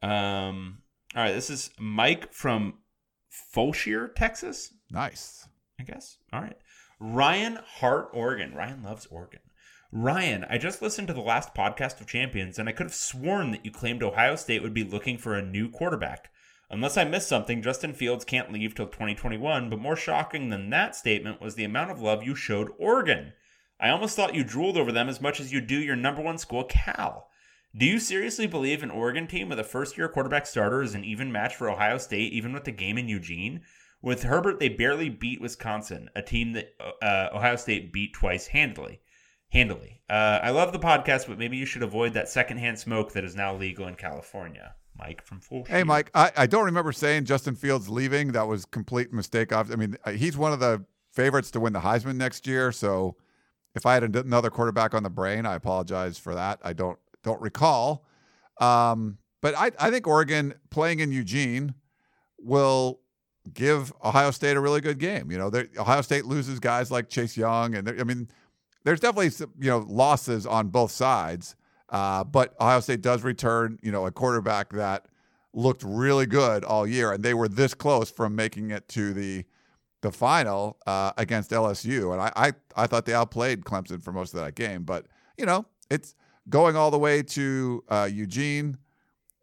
Um. 0.01 0.79
All 1.15 1.23
right. 1.23 1.33
This 1.33 1.49
is 1.49 1.71
Mike 1.79 2.33
from 2.33 2.79
Fulshear, 3.53 4.13
Texas. 4.15 4.73
Nice. 4.91 5.47
I 5.79 5.83
guess. 5.83 6.17
All 6.31 6.41
right. 6.41 6.57
Ryan 6.99 7.59
Hart, 7.65 8.09
Oregon. 8.13 8.53
Ryan 8.53 8.83
loves 8.83 9.05
Oregon. 9.07 9.41
Ryan, 9.91 10.45
I 10.49 10.57
just 10.57 10.81
listened 10.81 11.07
to 11.07 11.13
the 11.13 11.21
last 11.21 11.53
podcast 11.53 12.01
of 12.01 12.07
Champions, 12.07 12.59
and 12.59 12.67
I 12.67 12.73
could 12.73 12.87
have 12.87 12.93
sworn 12.93 13.51
that 13.51 13.63
you 13.63 13.71
claimed 13.71 14.03
Ohio 14.03 14.35
State 14.35 14.61
would 14.61 14.73
be 14.73 14.83
looking 14.83 15.17
for 15.17 15.35
a 15.35 15.45
new 15.45 15.69
quarterback. 15.69 16.29
Unless 16.69 16.97
I 16.97 17.03
missed 17.05 17.29
something, 17.29 17.61
Justin 17.61 17.93
Fields 17.93 18.25
can't 18.25 18.51
leave 18.51 18.75
till 18.75 18.87
2021, 18.87 19.69
but 19.69 19.79
more 19.79 19.95
shocking 19.95 20.49
than 20.49 20.69
that 20.71 20.95
statement 20.95 21.39
was 21.39 21.55
the 21.55 21.63
amount 21.63 21.91
of 21.91 22.01
love 22.01 22.23
you 22.23 22.35
showed 22.35 22.71
Oregon. 22.77 23.33
I 23.85 23.91
almost 23.91 24.15
thought 24.15 24.33
you 24.33 24.43
drooled 24.43 24.77
over 24.77 24.91
them 24.91 25.09
as 25.09 25.21
much 25.21 25.39
as 25.39 25.53
you 25.53 25.61
do 25.61 25.75
your 25.75 25.95
number 25.95 26.19
one 26.19 26.39
school, 26.39 26.63
Cal. 26.63 27.27
Do 27.77 27.85
you 27.85 27.99
seriously 27.99 28.47
believe 28.47 28.81
an 28.81 28.89
Oregon 28.89 29.27
team 29.27 29.47
with 29.47 29.59
a 29.59 29.63
first 29.63 29.95
year 29.95 30.09
quarterback 30.09 30.47
starter 30.47 30.81
is 30.81 30.95
an 30.95 31.03
even 31.03 31.31
match 31.31 31.55
for 31.55 31.69
Ohio 31.69 31.99
State, 31.99 32.33
even 32.33 32.51
with 32.51 32.63
the 32.63 32.71
game 32.71 32.97
in 32.97 33.07
Eugene? 33.07 33.61
With 34.01 34.23
Herbert, 34.23 34.59
they 34.59 34.69
barely 34.69 35.09
beat 35.09 35.39
Wisconsin, 35.39 36.09
a 36.15 36.23
team 36.23 36.53
that 36.53 36.69
uh, 36.99 37.29
Ohio 37.31 37.57
State 37.57 37.93
beat 37.93 38.15
twice 38.15 38.47
handily. 38.47 39.01
Handily. 39.49 40.01
Uh, 40.09 40.39
I 40.41 40.49
love 40.49 40.73
the 40.73 40.79
podcast, 40.79 41.27
but 41.27 41.37
maybe 41.37 41.57
you 41.57 41.67
should 41.67 41.83
avoid 41.83 42.15
that 42.15 42.27
secondhand 42.27 42.79
smoke 42.79 43.13
that 43.13 43.23
is 43.23 43.35
now 43.35 43.55
legal 43.55 43.87
in 43.87 43.93
California. 43.93 44.73
Mike 44.97 45.23
from 45.23 45.41
Full. 45.41 45.63
Hey, 45.65 45.83
Mike, 45.83 46.09
I, 46.15 46.31
I 46.35 46.47
don't 46.47 46.65
remember 46.65 46.91
saying 46.91 47.25
Justin 47.25 47.53
Fields 47.53 47.87
leaving. 47.87 48.31
That 48.31 48.47
was 48.47 48.65
complete 48.65 49.13
mistake. 49.13 49.53
I 49.53 49.61
mean, 49.61 49.95
uh, 50.03 50.13
he's 50.13 50.35
one 50.35 50.53
of 50.53 50.59
the 50.59 50.83
favorites 51.11 51.51
to 51.51 51.59
win 51.59 51.73
the 51.73 51.81
Heisman 51.81 52.15
next 52.15 52.47
year. 52.47 52.71
So 52.71 53.15
if 53.75 53.85
I 53.85 53.93
had 53.93 54.15
another 54.15 54.49
quarterback 54.49 54.93
on 54.93 55.03
the 55.03 55.09
brain, 55.09 55.45
I 55.45 55.55
apologize 55.55 56.17
for 56.17 56.35
that. 56.35 56.59
I 56.63 56.73
don't 56.73 56.97
don't 57.23 57.41
recall. 57.41 58.05
Um, 58.59 59.17
but 59.41 59.55
I, 59.55 59.71
I 59.79 59.91
think 59.91 60.07
Oregon 60.07 60.53
playing 60.69 61.01
in 61.01 61.11
Eugene 61.11 61.75
will 62.39 63.01
give 63.53 63.93
Ohio 64.03 64.31
State 64.31 64.57
a 64.57 64.61
really 64.61 64.81
good 64.81 64.97
game. 64.97 65.29
You 65.31 65.37
know, 65.37 65.51
Ohio 65.77 66.01
State 66.01 66.25
loses 66.25 66.59
guys 66.59 66.89
like 66.89 67.09
Chase 67.09 67.35
Young, 67.35 67.75
and 67.75 67.89
I 67.89 68.03
mean, 68.03 68.29
there's 68.85 68.99
definitely 68.99 69.31
some, 69.31 69.51
you 69.59 69.69
know 69.69 69.85
losses 69.87 70.45
on 70.45 70.69
both 70.69 70.91
sides. 70.91 71.55
Uh, 71.89 72.23
but 72.23 72.55
Ohio 72.59 72.79
State 72.79 73.01
does 73.01 73.23
return, 73.23 73.77
you 73.83 73.91
know, 73.91 74.05
a 74.05 74.11
quarterback 74.11 74.71
that 74.73 75.05
looked 75.53 75.83
really 75.83 76.25
good 76.25 76.63
all 76.63 76.87
year, 76.87 77.11
and 77.11 77.23
they 77.23 77.33
were 77.33 77.47
this 77.47 77.73
close 77.73 78.09
from 78.09 78.35
making 78.35 78.71
it 78.71 78.87
to 78.89 79.13
the 79.13 79.45
the 80.05 80.11
final 80.11 80.77
uh, 80.85 81.11
against 81.17 81.49
LSU. 81.49 82.13
And 82.13 82.21
I, 82.21 82.31
I 82.35 82.83
I 82.83 82.87
thought 82.87 83.05
they 83.05 83.13
outplayed 83.13 83.65
Clemson 83.65 84.03
for 84.03 84.11
most 84.11 84.33
of 84.33 84.39
that 84.39 84.55
game, 84.55 84.83
but 84.83 85.07
you 85.37 85.45
know, 85.45 85.65
it's 85.89 86.15
going 86.47 86.75
all 86.75 86.91
the 86.91 86.99
way 86.99 87.23
to 87.23 87.83
uh, 87.89 88.07
Eugene. 88.11 88.77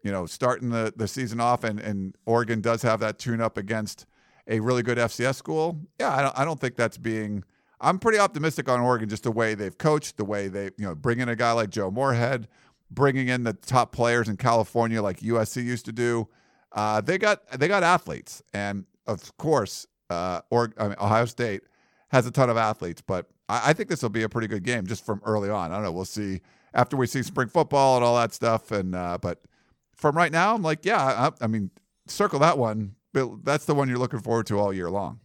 You 0.04 0.12
know, 0.12 0.26
starting 0.26 0.70
the 0.70 0.92
the 0.96 1.08
season 1.08 1.40
off, 1.40 1.64
and 1.64 1.80
and 1.80 2.16
Oregon 2.26 2.60
does 2.60 2.82
have 2.82 3.00
that 3.00 3.18
tune 3.18 3.40
up 3.40 3.58
against 3.58 4.06
a 4.46 4.60
really 4.60 4.82
good 4.82 4.98
FCS 4.98 5.34
school. 5.34 5.80
Yeah, 5.98 6.14
I 6.14 6.22
don't 6.22 6.38
I 6.38 6.44
don't 6.44 6.60
think 6.60 6.76
that's 6.76 6.98
being. 6.98 7.44
I'm 7.80 7.98
pretty 7.98 8.18
optimistic 8.18 8.68
on 8.68 8.78
Oregon, 8.80 9.08
just 9.08 9.24
the 9.24 9.32
way 9.32 9.54
they've 9.56 9.76
coached, 9.76 10.16
the 10.16 10.24
way 10.24 10.46
they, 10.46 10.66
you 10.76 10.86
know, 10.86 10.94
bring 10.94 11.18
in 11.18 11.28
a 11.28 11.34
guy 11.34 11.50
like 11.50 11.70
Joe 11.70 11.90
Moorhead, 11.90 12.46
bringing 12.92 13.26
in 13.26 13.42
the 13.42 13.54
top 13.54 13.90
players 13.90 14.28
in 14.28 14.36
California 14.36 15.02
like 15.02 15.18
USC 15.18 15.64
used 15.64 15.84
to 15.86 15.92
do. 15.92 16.28
Uh, 16.70 17.00
they 17.00 17.18
got 17.18 17.40
they 17.58 17.66
got 17.66 17.82
athletes, 17.82 18.42
and 18.54 18.86
of 19.06 19.36
course, 19.36 19.86
uh, 20.12 20.40
or 20.50 20.72
I 20.78 20.88
mean, 20.88 20.96
Ohio 21.00 21.24
State 21.24 21.62
has 22.08 22.26
a 22.26 22.30
ton 22.30 22.50
of 22.50 22.56
athletes. 22.56 23.02
But 23.02 23.26
I, 23.48 23.70
I 23.70 23.72
think 23.72 23.88
this 23.88 24.02
will 24.02 24.10
be 24.10 24.22
a 24.22 24.28
pretty 24.28 24.48
good 24.48 24.62
game 24.62 24.86
just 24.86 25.04
from 25.04 25.20
early 25.24 25.50
on. 25.50 25.72
I 25.72 25.76
don't 25.76 25.84
know. 25.84 25.92
We'll 25.92 26.04
see 26.04 26.40
after 26.74 26.96
we 26.96 27.06
see 27.06 27.22
spring 27.22 27.48
football 27.48 27.96
and 27.96 28.04
all 28.04 28.16
that 28.16 28.32
stuff. 28.32 28.70
And 28.70 28.94
uh, 28.94 29.18
but 29.20 29.42
from 29.96 30.16
right 30.16 30.32
now, 30.32 30.54
I'm 30.54 30.62
like, 30.62 30.84
yeah, 30.84 31.30
I, 31.40 31.44
I 31.44 31.46
mean, 31.46 31.70
circle 32.06 32.38
that 32.40 32.58
one. 32.58 32.94
That's 33.42 33.66
the 33.66 33.74
one 33.74 33.88
you're 33.88 33.98
looking 33.98 34.20
forward 34.20 34.46
to 34.46 34.58
all 34.58 34.72
year 34.72 34.90
long. 34.90 35.20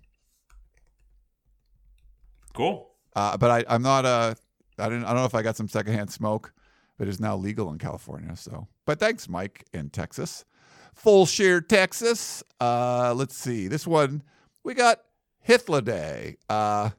Cool. 2.53 2.89
Uh, 3.15 3.37
but 3.37 3.49
I, 3.49 3.73
I'm 3.73 3.81
not 3.81 4.05
a. 4.05 4.35
I 4.79 4.89
didn't. 4.89 5.05
I 5.05 5.07
don't 5.07 5.17
know 5.17 5.25
if 5.25 5.35
I 5.35 5.41
got 5.41 5.55
some 5.55 5.67
secondhand 5.67 6.11
smoke, 6.11 6.53
but 6.97 7.07
it's 7.07 7.19
now 7.19 7.35
legal 7.35 7.71
in 7.71 7.77
California. 7.77 8.35
So, 8.35 8.67
but 8.85 8.99
thanks, 8.99 9.29
Mike, 9.29 9.65
in 9.73 9.89
Texas, 9.89 10.45
Fulshear, 10.95 11.61
Texas. 11.67 12.43
Uh, 12.59 13.13
let's 13.15 13.35
see. 13.35 13.67
This 13.67 13.87
one 13.87 14.21
we 14.67 14.73
got 14.73 14.99
Hitler 15.39 15.79
Day. 15.79 16.35
Uh, 16.49 16.89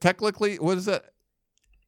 technically, 0.00 0.56
what 0.56 0.76
is 0.76 0.86
it? 0.86 1.02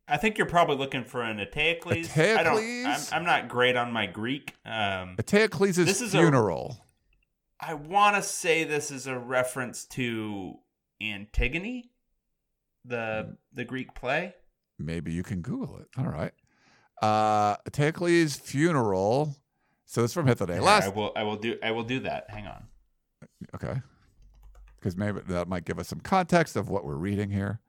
I 0.08 0.16
think 0.16 0.38
you're 0.38 0.46
probably 0.46 0.76
looking 0.76 1.04
for 1.04 1.20
an 1.20 1.36
Eteocles. 1.38 2.16
I 2.16 2.42
don't. 2.42 2.86
I'm, 2.86 3.00
I'm 3.12 3.24
not 3.24 3.48
great 3.48 3.76
on 3.76 3.92
my 3.92 4.06
Greek. 4.06 4.54
Um, 4.64 5.16
Eteocles' 5.18 5.76
This 5.76 6.00
is 6.00 6.14
a- 6.14 6.18
funeral. 6.18 6.78
I 7.60 7.74
want 7.74 8.16
to 8.16 8.22
say 8.22 8.64
this 8.64 8.90
is 8.90 9.06
a 9.06 9.18
reference 9.18 9.84
to 9.86 10.54
Antigone, 11.02 11.90
the 12.86 13.36
the 13.52 13.64
Greek 13.66 13.94
play. 13.94 14.34
Maybe 14.78 15.12
you 15.12 15.22
can 15.22 15.42
Google 15.42 15.76
it. 15.78 15.88
All 15.98 16.06
right. 16.06 16.32
Uh, 17.02 17.56
funeral. 18.36 19.36
So 19.84 20.04
it's 20.04 20.14
from 20.14 20.26
Hitler 20.26 20.46
Day. 20.46 20.54
Yeah, 20.54 20.60
Last 20.62 20.86
I 20.86 20.88
will. 20.88 21.12
I 21.14 21.22
will 21.24 21.36
do. 21.36 21.58
I 21.62 21.72
will 21.72 21.84
do 21.84 22.00
that. 22.00 22.30
Hang 22.30 22.46
on. 22.46 22.64
Okay. 23.54 23.82
Because 24.78 24.96
maybe 24.96 25.20
that 25.28 25.48
might 25.48 25.64
give 25.64 25.78
us 25.78 25.88
some 25.88 26.00
context 26.00 26.56
of 26.56 26.68
what 26.68 26.84
we're 26.84 26.96
reading 26.96 27.30
here. 27.30 27.60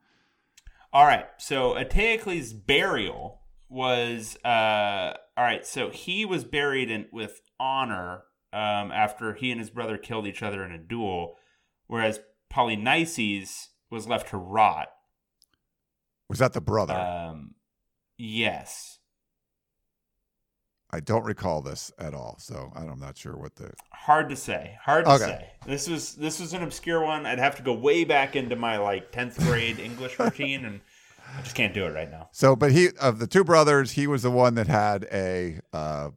All 0.92 1.04
right. 1.04 1.26
So 1.38 1.74
Eteocles' 1.74 2.52
burial 2.52 3.40
was 3.70 4.36
uh 4.44 5.14
all 5.36 5.44
right, 5.44 5.64
so 5.64 5.90
he 5.90 6.24
was 6.24 6.44
buried 6.44 6.90
in 6.90 7.06
with 7.12 7.40
honor 7.58 8.24
um 8.52 8.90
after 8.90 9.34
he 9.34 9.50
and 9.52 9.60
his 9.60 9.70
brother 9.70 9.96
killed 9.96 10.26
each 10.26 10.42
other 10.42 10.64
in 10.64 10.72
a 10.72 10.78
duel, 10.78 11.36
whereas 11.86 12.20
Polynices 12.52 13.68
was 13.88 14.08
left 14.08 14.30
to 14.30 14.36
rot. 14.36 14.88
Was 16.28 16.40
that 16.40 16.52
the 16.52 16.60
brother? 16.60 16.94
Um 16.94 17.54
yes. 18.18 18.98
I 20.92 21.00
don't 21.00 21.24
recall 21.24 21.62
this 21.62 21.92
at 21.98 22.14
all, 22.14 22.36
so 22.38 22.72
I'm 22.74 22.98
not 22.98 23.16
sure 23.16 23.36
what 23.36 23.54
the. 23.56 23.72
Hard 23.92 24.28
to 24.30 24.36
say. 24.36 24.76
Hard 24.82 25.04
to 25.04 25.12
Okay. 25.12 25.24
say. 25.24 25.50
This 25.66 25.88
was 25.88 26.14
this 26.16 26.40
was 26.40 26.52
an 26.52 26.62
obscure 26.62 27.00
one. 27.04 27.26
I'd 27.26 27.38
have 27.38 27.56
to 27.56 27.62
go 27.62 27.72
way 27.72 28.04
back 28.04 28.34
into 28.34 28.56
my 28.56 28.78
like 28.78 29.12
10th 29.12 29.38
grade 29.46 29.78
English 29.78 30.18
routine 30.18 30.64
and 30.64 30.80
I 31.38 31.42
just 31.42 31.54
can't 31.54 31.72
do 31.72 31.86
it 31.86 31.90
right 31.90 32.10
now. 32.10 32.28
So, 32.32 32.56
but 32.56 32.72
he 32.72 32.88
of 33.00 33.20
the 33.20 33.26
two 33.28 33.44
brothers, 33.44 33.92
he 33.92 34.06
was 34.08 34.22
the 34.22 34.30
one 34.32 34.54
that 34.56 34.66
had 34.66 35.06
a 35.12 35.60
uh, 35.72 36.10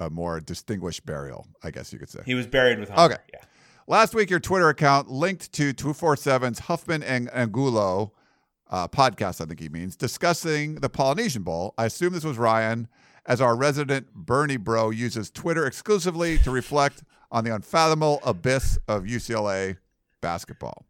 a 0.00 0.10
more 0.10 0.40
distinguished 0.40 1.06
burial, 1.06 1.46
I 1.62 1.70
guess 1.70 1.92
you 1.92 1.98
could 1.98 2.10
say. 2.10 2.20
He 2.26 2.34
was 2.34 2.46
buried 2.46 2.78
with 2.78 2.90
honor. 2.90 3.14
Okay. 3.14 3.22
Yeah. 3.32 3.40
Last 3.86 4.14
week, 4.14 4.28
your 4.28 4.40
Twitter 4.40 4.68
account 4.68 5.10
linked 5.10 5.50
to 5.52 5.72
247's 5.72 6.58
Huffman 6.58 7.02
and 7.02 7.30
Angulo 7.32 8.12
uh, 8.70 8.86
podcast, 8.86 9.40
I 9.40 9.46
think 9.46 9.60
he 9.60 9.70
means, 9.70 9.96
discussing 9.96 10.74
the 10.76 10.90
Polynesian 10.90 11.42
Bowl. 11.42 11.72
I 11.78 11.86
assume 11.86 12.12
this 12.12 12.22
was 12.24 12.36
Ryan, 12.36 12.86
as 13.28 13.40
our 13.42 13.54
resident 13.54 14.12
Bernie 14.14 14.56
bro 14.56 14.90
uses 14.90 15.30
Twitter 15.30 15.66
exclusively 15.66 16.38
to 16.38 16.50
reflect 16.50 17.04
on 17.30 17.44
the 17.44 17.54
unfathomable 17.54 18.20
abyss 18.24 18.78
of 18.88 19.04
UCLA 19.04 19.76
basketball. 20.22 20.86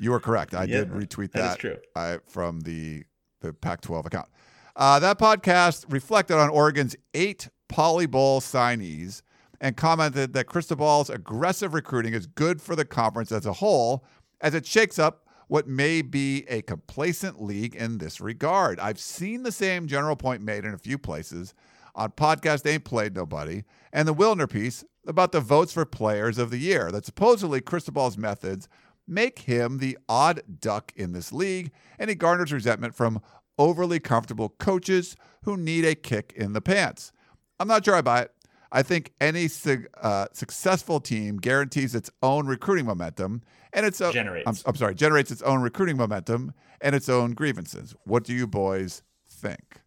You 0.00 0.14
are 0.14 0.20
correct. 0.20 0.54
I 0.54 0.64
Yeah, 0.64 0.78
did 0.78 0.90
retweet 0.90 1.32
that 1.32 1.42
that, 1.42 1.58
true. 1.58 1.76
I, 1.96 2.18
from 2.26 2.60
the, 2.60 3.02
the 3.40 3.52
Pac 3.52 3.80
12 3.80 4.06
account. 4.06 4.28
Uh, 4.76 5.00
that 5.00 5.18
podcast 5.18 5.84
reflected 5.92 6.36
on 6.36 6.48
Oregon's 6.48 6.94
eight 7.12 7.48
Poly 7.68 8.06
Bowl 8.06 8.40
signees 8.40 9.22
and 9.60 9.76
commented 9.76 10.34
that 10.34 10.46
Cristobal's 10.46 11.10
aggressive 11.10 11.74
recruiting 11.74 12.14
is 12.14 12.28
good 12.28 12.62
for 12.62 12.76
the 12.76 12.84
conference 12.84 13.32
as 13.32 13.44
a 13.44 13.54
whole 13.54 14.04
as 14.40 14.54
it 14.54 14.64
shakes 14.64 15.00
up 15.00 15.26
what 15.48 15.66
may 15.66 16.02
be 16.02 16.44
a 16.48 16.62
complacent 16.62 17.42
league 17.42 17.74
in 17.74 17.98
this 17.98 18.20
regard. 18.20 18.78
I've 18.78 19.00
seen 19.00 19.42
the 19.42 19.52
same 19.52 19.88
general 19.88 20.16
point 20.16 20.42
made 20.42 20.64
in 20.64 20.74
a 20.74 20.78
few 20.78 20.98
places 20.98 21.54
on 21.94 22.12
podcast 22.12 22.70
Ain't 22.70 22.84
Played 22.84 23.16
Nobody 23.16 23.64
and 23.92 24.06
the 24.06 24.14
Wilner 24.14 24.48
piece 24.48 24.84
about 25.06 25.32
the 25.32 25.40
votes 25.40 25.72
for 25.72 25.84
players 25.84 26.38
of 26.38 26.50
the 26.50 26.58
year 26.58 26.92
that 26.92 27.06
supposedly 27.06 27.60
Cristobal's 27.60 28.18
methods 28.18 28.68
make 29.06 29.40
him 29.40 29.78
the 29.78 29.98
odd 30.08 30.42
duck 30.60 30.92
in 30.94 31.12
this 31.12 31.32
league 31.32 31.72
and 31.98 32.10
he 32.10 32.14
garners 32.14 32.52
resentment 32.52 32.94
from 32.94 33.20
overly 33.58 33.98
comfortable 33.98 34.50
coaches 34.50 35.16
who 35.44 35.56
need 35.56 35.84
a 35.84 35.94
kick 35.94 36.32
in 36.36 36.52
the 36.52 36.60
pants. 36.60 37.10
I'm 37.58 37.68
not 37.68 37.84
sure 37.84 37.94
I 37.94 38.02
buy 38.02 38.22
it. 38.22 38.32
I 38.70 38.82
think 38.82 39.12
any 39.20 39.48
su- 39.48 39.86
uh, 40.00 40.26
successful 40.32 41.00
team 41.00 41.38
guarantees 41.38 41.94
its 41.94 42.10
own 42.22 42.46
recruiting 42.46 42.86
momentum 42.86 43.42
and 43.72 43.86
its 43.86 44.00
own, 44.00 44.12
Generates. 44.12 44.46
I'm, 44.46 44.56
I'm 44.66 44.76
sorry, 44.76 44.94
generates 44.94 45.30
its 45.30 45.42
own 45.42 45.60
recruiting 45.60 45.96
momentum 45.96 46.52
and 46.80 46.94
its 46.94 47.08
own 47.08 47.32
grievances. 47.32 47.94
What 48.04 48.24
do 48.24 48.34
you 48.34 48.46
boys 48.46 49.02
think? 49.28 49.80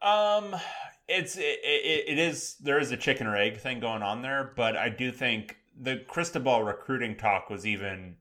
Um, 0.00 0.56
it's 1.08 1.36
it, 1.36 1.60
it, 1.62 2.04
it 2.08 2.18
is 2.18 2.56
there 2.60 2.78
is 2.78 2.90
a 2.90 2.96
chicken 2.96 3.26
or 3.26 3.36
egg 3.36 3.58
thing 3.58 3.80
going 3.80 4.02
on 4.02 4.22
there, 4.22 4.52
but 4.56 4.76
I 4.76 4.88
do 4.88 5.12
think 5.12 5.56
the 5.80 6.02
Cristobal 6.08 6.62
recruiting 6.62 7.16
talk 7.16 7.50
was 7.50 7.66
even 7.66 8.16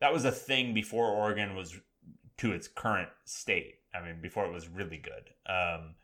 that 0.00 0.12
was 0.12 0.24
a 0.24 0.32
thing 0.32 0.74
before 0.74 1.08
Oregon 1.08 1.56
was 1.56 1.78
to 2.38 2.52
its 2.52 2.68
current 2.68 3.08
state. 3.24 3.76
I 3.94 4.04
mean, 4.04 4.20
before 4.20 4.44
it 4.44 4.52
was 4.52 4.68
really 4.68 4.98
good. 4.98 5.30
Um, 5.50 5.94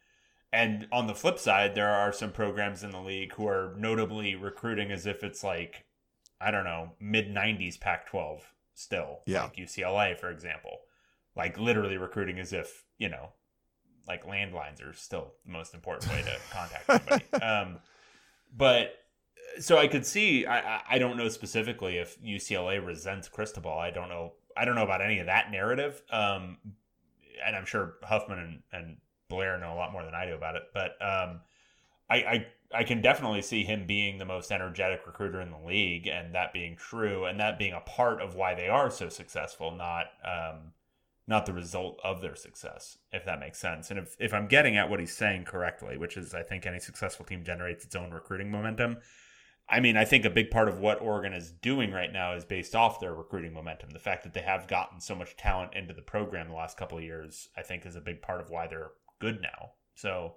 and 0.52 0.86
on 0.92 1.06
the 1.06 1.14
flip 1.14 1.38
side, 1.38 1.74
there 1.74 1.88
are 1.90 2.12
some 2.12 2.30
programs 2.32 2.82
in 2.82 2.90
the 2.90 3.00
league 3.00 3.32
who 3.34 3.46
are 3.46 3.74
notably 3.78 4.34
recruiting 4.34 4.90
as 4.90 5.06
if 5.06 5.22
it's 5.24 5.42
like 5.42 5.84
I 6.40 6.50
don't 6.50 6.64
know 6.64 6.92
mid 7.00 7.28
'90s 7.28 7.78
Pac-12 7.80 8.40
still, 8.74 9.20
Yeah. 9.26 9.44
like 9.44 9.56
UCLA, 9.56 10.16
for 10.18 10.30
example, 10.30 10.80
like 11.36 11.58
literally 11.58 11.96
recruiting 11.96 12.38
as 12.38 12.52
if 12.52 12.84
you 12.98 13.08
know 13.08 13.30
like 14.08 14.26
landlines 14.26 14.84
are 14.86 14.92
still 14.92 15.32
the 15.46 15.52
most 15.52 15.74
important 15.74 16.10
way 16.12 16.22
to 16.22 16.36
contact 16.52 16.88
anybody. 16.90 17.44
um, 17.44 17.78
but 18.56 18.94
so 19.60 19.78
I 19.78 19.86
could 19.86 20.04
see. 20.06 20.44
I, 20.46 20.76
I 20.76 20.82
I 20.90 20.98
don't 20.98 21.16
know 21.16 21.28
specifically 21.28 21.98
if 21.98 22.20
UCLA 22.22 22.84
resents 22.84 23.28
Cristobal. 23.28 23.72
I 23.78 23.90
don't 23.90 24.08
know. 24.08 24.32
I 24.56 24.64
don't 24.64 24.74
know 24.74 24.84
about 24.84 25.00
any 25.02 25.18
of 25.20 25.26
that 25.26 25.50
narrative. 25.50 26.02
Um, 26.10 26.58
and 27.46 27.54
I'm 27.56 27.64
sure 27.64 27.94
Huffman 28.02 28.38
and, 28.38 28.62
and 28.72 28.96
Blair 29.32 29.59
know 29.59 29.72
a 29.72 29.76
lot 29.76 29.92
more 29.92 30.04
than 30.04 30.14
I 30.14 30.26
do 30.26 30.34
about 30.34 30.56
it. 30.56 30.64
But 30.74 30.90
um, 31.00 31.40
I, 32.10 32.16
I 32.16 32.46
I 32.74 32.84
can 32.84 33.00
definitely 33.00 33.42
see 33.42 33.64
him 33.64 33.86
being 33.86 34.18
the 34.18 34.24
most 34.24 34.50
energetic 34.50 35.06
recruiter 35.06 35.40
in 35.40 35.50
the 35.50 35.66
league, 35.66 36.06
and 36.06 36.34
that 36.34 36.52
being 36.52 36.76
true, 36.76 37.24
and 37.24 37.40
that 37.40 37.59
being 37.59 37.72
a 37.72 37.80
part 37.80 38.20
of 38.20 38.34
why 38.34 38.54
they 38.54 38.68
are 38.68 38.90
so 38.90 39.09
successful, 39.09 39.72
not 39.72 40.06
um, 40.24 40.72
not 41.26 41.46
the 41.46 41.52
result 41.52 42.00
of 42.02 42.20
their 42.20 42.34
success, 42.34 42.98
if 43.12 43.24
that 43.24 43.40
makes 43.40 43.59
sense. 43.59 43.90
And 43.90 43.98
if, 43.98 44.16
if 44.18 44.34
I'm 44.34 44.48
getting 44.48 44.76
at 44.76 44.90
what 44.90 45.00
he's 45.00 45.16
saying 45.16 45.44
correctly, 45.44 45.96
which 45.96 46.16
is 46.16 46.34
I 46.34 46.42
think 46.42 46.66
any 46.66 46.80
successful 46.80 47.24
team 47.24 47.44
generates 47.44 47.84
its 47.84 47.94
own 47.94 48.10
recruiting 48.10 48.50
momentum. 48.50 48.98
I 49.68 49.80
mean, 49.80 49.96
I 49.96 50.04
think 50.04 50.24
a 50.24 50.30
big 50.30 50.50
part 50.50 50.68
of 50.68 50.80
what 50.80 51.00
Oregon 51.00 51.32
is 51.32 51.52
doing 51.52 51.92
right 51.92 52.12
now 52.12 52.34
is 52.34 52.44
based 52.44 52.74
off 52.74 53.00
their 53.00 53.14
recruiting 53.14 53.54
momentum. 53.54 53.90
The 53.90 54.00
fact 54.00 54.24
that 54.24 54.34
they 54.34 54.42
have 54.42 54.66
gotten 54.66 55.00
so 55.00 55.14
much 55.14 55.36
talent 55.36 55.74
into 55.74 55.94
the 55.94 56.02
program 56.02 56.48
the 56.48 56.54
last 56.54 56.76
couple 56.76 56.98
of 56.98 57.04
years, 57.04 57.48
I 57.56 57.62
think, 57.62 57.86
is 57.86 57.96
a 57.96 58.00
big 58.00 58.20
part 58.20 58.40
of 58.40 58.50
why 58.50 58.66
they're 58.66 58.90
good 59.23 59.40
now. 59.40 59.70
So 59.94 60.35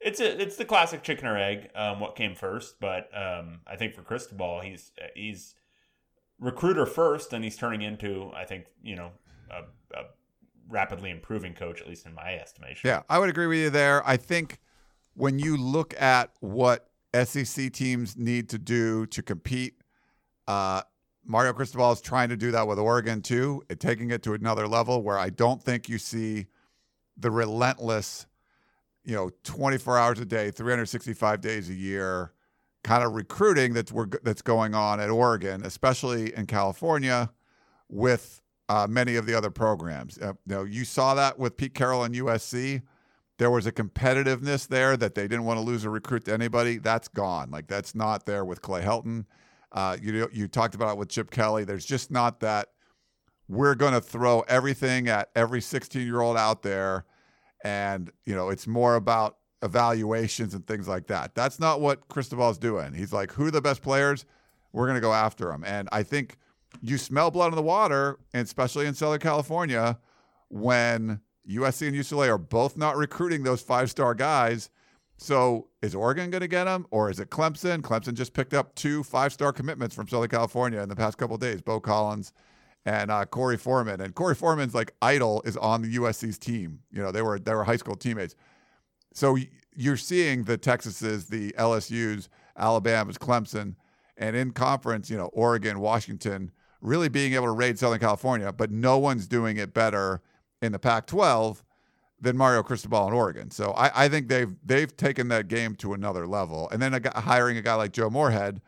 it's 0.00 0.18
a 0.18 0.40
it's 0.40 0.56
the 0.56 0.64
classic 0.64 1.04
chicken 1.04 1.28
or 1.28 1.36
egg. 1.36 1.70
Um, 1.76 2.00
what 2.00 2.16
came 2.16 2.34
first? 2.34 2.80
But 2.80 3.10
um, 3.14 3.60
I 3.66 3.76
think 3.76 3.94
for 3.94 4.02
Cristobal, 4.02 4.60
he's 4.60 4.90
he's 5.14 5.54
recruiter 6.40 6.86
first, 6.86 7.32
and 7.32 7.44
he's 7.44 7.56
turning 7.56 7.82
into 7.82 8.32
I 8.34 8.46
think 8.46 8.64
you 8.82 8.96
know 8.96 9.10
a, 9.50 9.98
a 9.98 10.04
rapidly 10.68 11.10
improving 11.10 11.52
coach, 11.52 11.80
at 11.80 11.86
least 11.86 12.06
in 12.06 12.14
my 12.14 12.34
estimation. 12.34 12.88
Yeah, 12.88 13.02
I 13.08 13.18
would 13.18 13.28
agree 13.28 13.46
with 13.46 13.58
you 13.58 13.70
there. 13.70 14.06
I 14.08 14.16
think 14.16 14.58
when 15.12 15.38
you 15.38 15.56
look 15.56 15.94
at 16.00 16.30
what 16.40 16.88
SEC 17.14 17.72
teams 17.72 18.16
need 18.16 18.48
to 18.48 18.58
do 18.58 19.06
to 19.06 19.22
compete, 19.22 19.74
uh, 20.48 20.80
Mario 21.26 21.52
Cristobal 21.52 21.92
is 21.92 22.00
trying 22.00 22.30
to 22.30 22.36
do 22.36 22.50
that 22.52 22.66
with 22.66 22.78
Oregon 22.78 23.20
too, 23.20 23.62
taking 23.78 24.10
it 24.10 24.22
to 24.22 24.32
another 24.32 24.66
level 24.66 25.02
where 25.02 25.18
I 25.18 25.30
don't 25.30 25.62
think 25.62 25.88
you 25.88 25.98
see 25.98 26.46
the 27.16 27.30
relentless, 27.30 28.26
you 29.04 29.14
know, 29.14 29.30
24 29.44 29.98
hours 29.98 30.18
a 30.20 30.24
day, 30.24 30.50
365 30.50 31.40
days 31.40 31.70
a 31.70 31.74
year 31.74 32.32
kind 32.84 33.02
of 33.02 33.14
recruiting 33.14 33.72
that's 33.72 33.90
we're, 33.90 34.06
that's 34.22 34.42
going 34.42 34.74
on 34.74 35.00
at 35.00 35.10
Oregon, 35.10 35.64
especially 35.64 36.32
in 36.36 36.46
California, 36.46 37.30
with 37.88 38.42
uh, 38.68 38.86
many 38.88 39.16
of 39.16 39.26
the 39.26 39.34
other 39.34 39.50
programs. 39.50 40.18
Uh, 40.18 40.34
you 40.46 40.54
know, 40.54 40.62
you 40.62 40.84
saw 40.84 41.14
that 41.14 41.38
with 41.38 41.56
Pete 41.56 41.74
Carroll 41.74 42.04
and 42.04 42.14
USC. 42.14 42.82
There 43.38 43.50
was 43.50 43.66
a 43.66 43.72
competitiveness 43.72 44.68
there 44.68 44.96
that 44.96 45.16
they 45.16 45.22
didn't 45.22 45.44
want 45.44 45.58
to 45.58 45.62
lose 45.62 45.84
a 45.84 45.90
recruit 45.90 46.26
to 46.26 46.32
anybody. 46.32 46.78
That's 46.78 47.08
gone. 47.08 47.50
Like 47.50 47.66
that's 47.66 47.94
not 47.94 48.26
there 48.26 48.44
with 48.44 48.62
Clay 48.62 48.82
Helton. 48.82 49.24
Uh, 49.72 49.96
you 50.00 50.28
you 50.32 50.46
talked 50.46 50.76
about 50.76 50.92
it 50.92 50.98
with 50.98 51.08
Chip 51.08 51.32
Kelly. 51.32 51.64
There's 51.64 51.84
just 51.84 52.12
not 52.12 52.40
that. 52.40 52.68
We're 53.48 53.74
going 53.74 53.92
to 53.92 54.00
throw 54.00 54.40
everything 54.42 55.08
at 55.08 55.30
every 55.34 55.60
16 55.60 56.06
year 56.06 56.20
old 56.20 56.36
out 56.36 56.62
there, 56.62 57.04
and 57.62 58.10
you 58.24 58.34
know 58.34 58.48
it's 58.48 58.66
more 58.66 58.96
about 58.96 59.36
evaluations 59.62 60.54
and 60.54 60.66
things 60.66 60.86
like 60.86 61.06
that. 61.08 61.34
That's 61.34 61.58
not 61.58 61.80
what 61.80 62.08
Cristobal's 62.08 62.58
doing. 62.58 62.92
He's 62.92 63.12
like, 63.12 63.32
who 63.32 63.46
are 63.46 63.50
the 63.50 63.62
best 63.62 63.82
players? 63.82 64.26
We're 64.72 64.86
going 64.86 64.96
to 64.96 65.00
go 65.00 65.12
after 65.12 65.48
them. 65.48 65.64
And 65.64 65.88
I 65.90 66.02
think 66.02 66.36
you 66.82 66.98
smell 66.98 67.30
blood 67.30 67.48
in 67.48 67.54
the 67.54 67.62
water, 67.62 68.18
and 68.32 68.44
especially 68.44 68.86
in 68.86 68.94
Southern 68.94 69.20
California, 69.20 69.98
when 70.48 71.20
USC 71.48 71.88
and 71.88 71.96
UCLA 71.96 72.28
are 72.28 72.38
both 72.38 72.76
not 72.76 72.96
recruiting 72.96 73.42
those 73.42 73.62
five 73.62 73.90
star 73.90 74.14
guys. 74.14 74.70
So 75.16 75.68
is 75.80 75.94
Oregon 75.94 76.30
going 76.30 76.40
to 76.40 76.48
get 76.48 76.64
them, 76.64 76.86
or 76.90 77.08
is 77.08 77.20
it 77.20 77.30
Clemson? 77.30 77.82
Clemson 77.82 78.14
just 78.14 78.34
picked 78.34 78.52
up 78.52 78.74
two 78.74 79.02
five 79.02 79.32
star 79.32 79.52
commitments 79.52 79.94
from 79.94 80.08
Southern 80.08 80.28
California 80.28 80.80
in 80.80 80.88
the 80.88 80.96
past 80.96 81.18
couple 81.18 81.36
days: 81.38 81.62
Beaux 81.62 81.80
Collins 81.80 82.32
and 82.86 83.10
uh, 83.10 83.24
Korey 83.26 83.58
Foreman. 83.58 84.00
And 84.00 84.14
Korey 84.14 84.36
Foreman's 84.36 84.74
like 84.74 84.94
idol 85.00 85.42
is 85.44 85.56
on 85.56 85.82
the 85.82 85.96
USC's 85.96 86.38
team. 86.38 86.80
You 86.90 87.02
know, 87.02 87.12
they 87.12 87.22
were 87.22 87.38
they 87.38 87.54
were 87.54 87.64
high 87.64 87.76
school 87.76 87.96
teammates. 87.96 88.34
So 89.12 89.36
you're 89.76 89.96
seeing 89.96 90.44
the 90.44 90.58
Texases, 90.58 91.28
the 91.28 91.52
LSU's, 91.52 92.28
Alabama's, 92.56 93.18
Clemson, 93.18 93.76
and 94.16 94.36
in 94.36 94.50
conference, 94.52 95.08
you 95.10 95.16
know, 95.16 95.30
Oregon, 95.32 95.80
Washington, 95.80 96.50
really 96.80 97.08
being 97.08 97.34
able 97.34 97.46
to 97.46 97.52
raid 97.52 97.78
Southern 97.78 98.00
California, 98.00 98.52
but 98.52 98.70
no 98.70 98.98
one's 98.98 99.26
doing 99.26 99.56
it 99.56 99.72
better 99.72 100.20
in 100.60 100.72
the 100.72 100.78
Pac-12 100.78 101.62
than 102.20 102.36
Mario 102.36 102.62
Cristobal 102.62 103.06
in 103.08 103.14
Oregon. 103.14 103.50
So 103.50 103.72
I, 103.72 104.04
I 104.04 104.08
think 104.08 104.28
they've 104.28 104.54
they've 104.64 104.94
taken 104.96 105.28
that 105.28 105.48
game 105.48 105.74
to 105.76 105.94
another 105.94 106.26
level. 106.26 106.68
And 106.70 106.80
then 106.80 106.94
a 106.94 107.00
guy, 107.00 107.20
hiring 107.20 107.56
a 107.56 107.62
guy 107.62 107.74
like 107.74 107.92
Joe 107.92 108.10
Moorhead, 108.10 108.60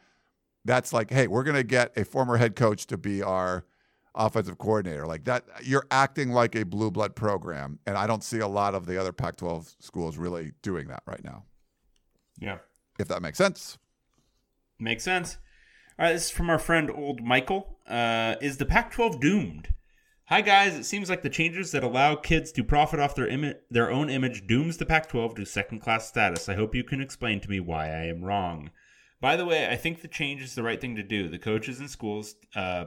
that's 0.65 0.93
like, 0.93 1.11
hey, 1.11 1.27
we're 1.27 1.45
going 1.45 1.57
to 1.57 1.65
get 1.65 1.97
a 1.97 2.05
former 2.05 2.37
head 2.37 2.57
coach 2.57 2.87
to 2.87 2.97
be 2.97 3.23
our 3.23 3.65
offensive 4.17 4.59
coordinator. 4.59 5.07
Like 5.07 5.25
that, 5.25 5.45
you're 5.63 5.87
acting 5.91 6.33
like 6.33 6.55
a 6.55 6.65
blue 6.65 6.91
blood 6.91 7.15
program, 7.15 7.79
and 7.87 7.97
I 7.97 8.07
don't 8.07 8.25
see 8.25 8.39
a 8.39 8.49
lot 8.49 8.75
of 8.75 8.87
the 8.87 8.99
other 8.99 9.13
Pac-12 9.13 9.77
schools 9.81 10.17
really 10.17 10.53
doing 10.63 10.89
that 10.89 11.03
right 11.07 11.23
now. 11.23 11.45
Yeah, 12.39 12.59
if 12.99 13.09
that 13.09 13.23
makes 13.23 13.39
sense. 13.39 13.79
Makes 14.79 15.05
sense. 15.05 15.39
All 15.99 16.07
right, 16.07 16.13
this 16.13 16.27
is 16.27 16.31
from 16.31 16.51
our 16.51 16.59
friend 16.59 16.91
Old 16.91 17.23
Michael. 17.23 17.79
Uh, 17.87 18.37
is 18.41 18.59
the 18.59 18.67
Pac-12 18.67 19.21
doomed? 19.21 19.69
Hi 20.29 20.41
guys, 20.41 20.75
it 20.75 20.83
seems 20.85 21.09
like 21.09 21.23
the 21.23 21.31
changes 21.31 21.71
that 21.71 21.85
allow 21.85 22.17
kids 22.17 22.51
to 22.51 22.65
profit 22.65 22.99
off 22.99 23.15
their 23.15 23.29
Im- 23.29 23.55
their 23.71 23.93
own 23.93 24.11
image 24.11 24.45
dooms 24.49 24.77
the 24.77 24.85
Pac-12 24.85 25.37
to 25.37 25.47
second-class 25.47 26.09
status. 26.09 26.49
I 26.49 26.57
hope 26.57 26.75
you 26.75 26.83
can 26.83 27.01
explain 27.01 27.39
to 27.41 27.49
me 27.49 27.61
why 27.61 27.87
I 27.87 28.07
am 28.07 28.25
wrong. 28.25 28.71
By 29.21 29.37
the 29.37 29.45
way, 29.45 29.69
I 29.69 29.77
think 29.77 30.03
the 30.03 30.09
change 30.09 30.43
is 30.43 30.57
the 30.57 30.65
right 30.65 30.81
thing 30.81 30.97
to 30.97 31.03
do. 31.05 31.29
The 31.29 31.39
coaches 31.39 31.79
and 31.79 31.89
schools, 31.89 32.35
uh, 32.57 32.87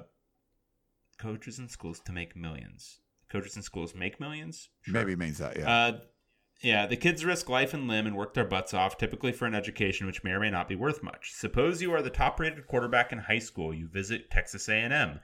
coaches 1.20 1.60
in 1.60 1.70
schools 1.70 2.00
to 2.02 2.12
make 2.12 2.36
millions. 2.36 3.02
Coaches 3.32 3.56
in 3.56 3.62
schools 3.62 3.94
make 3.94 4.20
millions. 4.20 4.70
Sure. 4.82 4.94
Maybe 4.94 5.16
means 5.16 5.38
that, 5.38 5.58
yeah. 5.58 5.72
Uh, 5.72 6.00
yeah, 6.62 6.88
the 6.88 6.98
kids 6.98 7.24
risk 7.24 7.48
life 7.48 7.74
and 7.74 7.88
limb 7.88 8.08
and 8.08 8.18
work 8.18 8.34
their 8.34 8.46
butts 8.46 8.74
off, 8.74 8.98
typically 8.98 9.32
for 9.32 9.46
an 9.46 9.56
education 9.56 10.08
which 10.08 10.24
may 10.24 10.32
or 10.32 10.40
may 10.40 10.50
not 10.50 10.68
be 10.68 10.76
worth 10.76 11.02
much. 11.04 11.32
Suppose 11.32 11.82
you 11.82 11.94
are 11.94 12.02
the 12.02 12.10
top-rated 12.10 12.68
quarterback 12.68 13.12
in 13.12 13.20
high 13.20 13.40
school. 13.40 13.74
You 13.74 13.88
visit 13.88 14.30
Texas 14.30 14.68
A&M. 14.68 15.20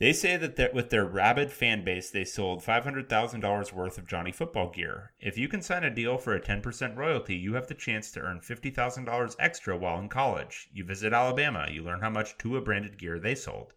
They 0.00 0.14
say 0.14 0.38
that 0.38 0.72
with 0.72 0.88
their 0.88 1.04
rabid 1.04 1.52
fan 1.52 1.84
base, 1.84 2.10
they 2.10 2.24
sold 2.24 2.64
$500,000 2.64 3.72
worth 3.72 3.98
of 3.98 4.06
Johnny 4.06 4.32
football 4.32 4.70
gear. 4.70 5.12
If 5.20 5.36
you 5.36 5.46
can 5.46 5.60
sign 5.60 5.84
a 5.84 5.94
deal 5.94 6.16
for 6.16 6.34
a 6.34 6.40
10% 6.40 6.96
royalty, 6.96 7.36
you 7.36 7.52
have 7.52 7.66
the 7.66 7.74
chance 7.74 8.10
to 8.12 8.20
earn 8.20 8.40
$50,000 8.40 9.36
extra 9.38 9.76
while 9.76 9.98
in 9.98 10.08
college. 10.08 10.70
You 10.72 10.84
visit 10.84 11.12
Alabama, 11.12 11.68
you 11.70 11.84
learn 11.84 12.00
how 12.00 12.08
much 12.08 12.38
Tua 12.38 12.62
branded 12.62 12.98
gear 12.98 13.18
they 13.18 13.34
sold. 13.34 13.74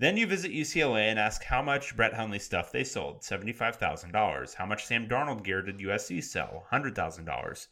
Then 0.00 0.16
you 0.16 0.28
visit 0.28 0.52
UCLA 0.52 1.10
and 1.10 1.18
ask 1.18 1.42
how 1.42 1.60
much 1.60 1.96
Brett 1.96 2.14
Hundley 2.14 2.38
stuff 2.38 2.70
they 2.70 2.84
sold 2.84 3.22
$75,000. 3.22 4.54
How 4.54 4.64
much 4.66 4.86
Sam 4.86 5.08
Darnold 5.08 5.42
gear 5.42 5.60
did 5.60 5.78
USC 5.78 6.22
sell? 6.22 6.66
$100,000. 6.72 7.66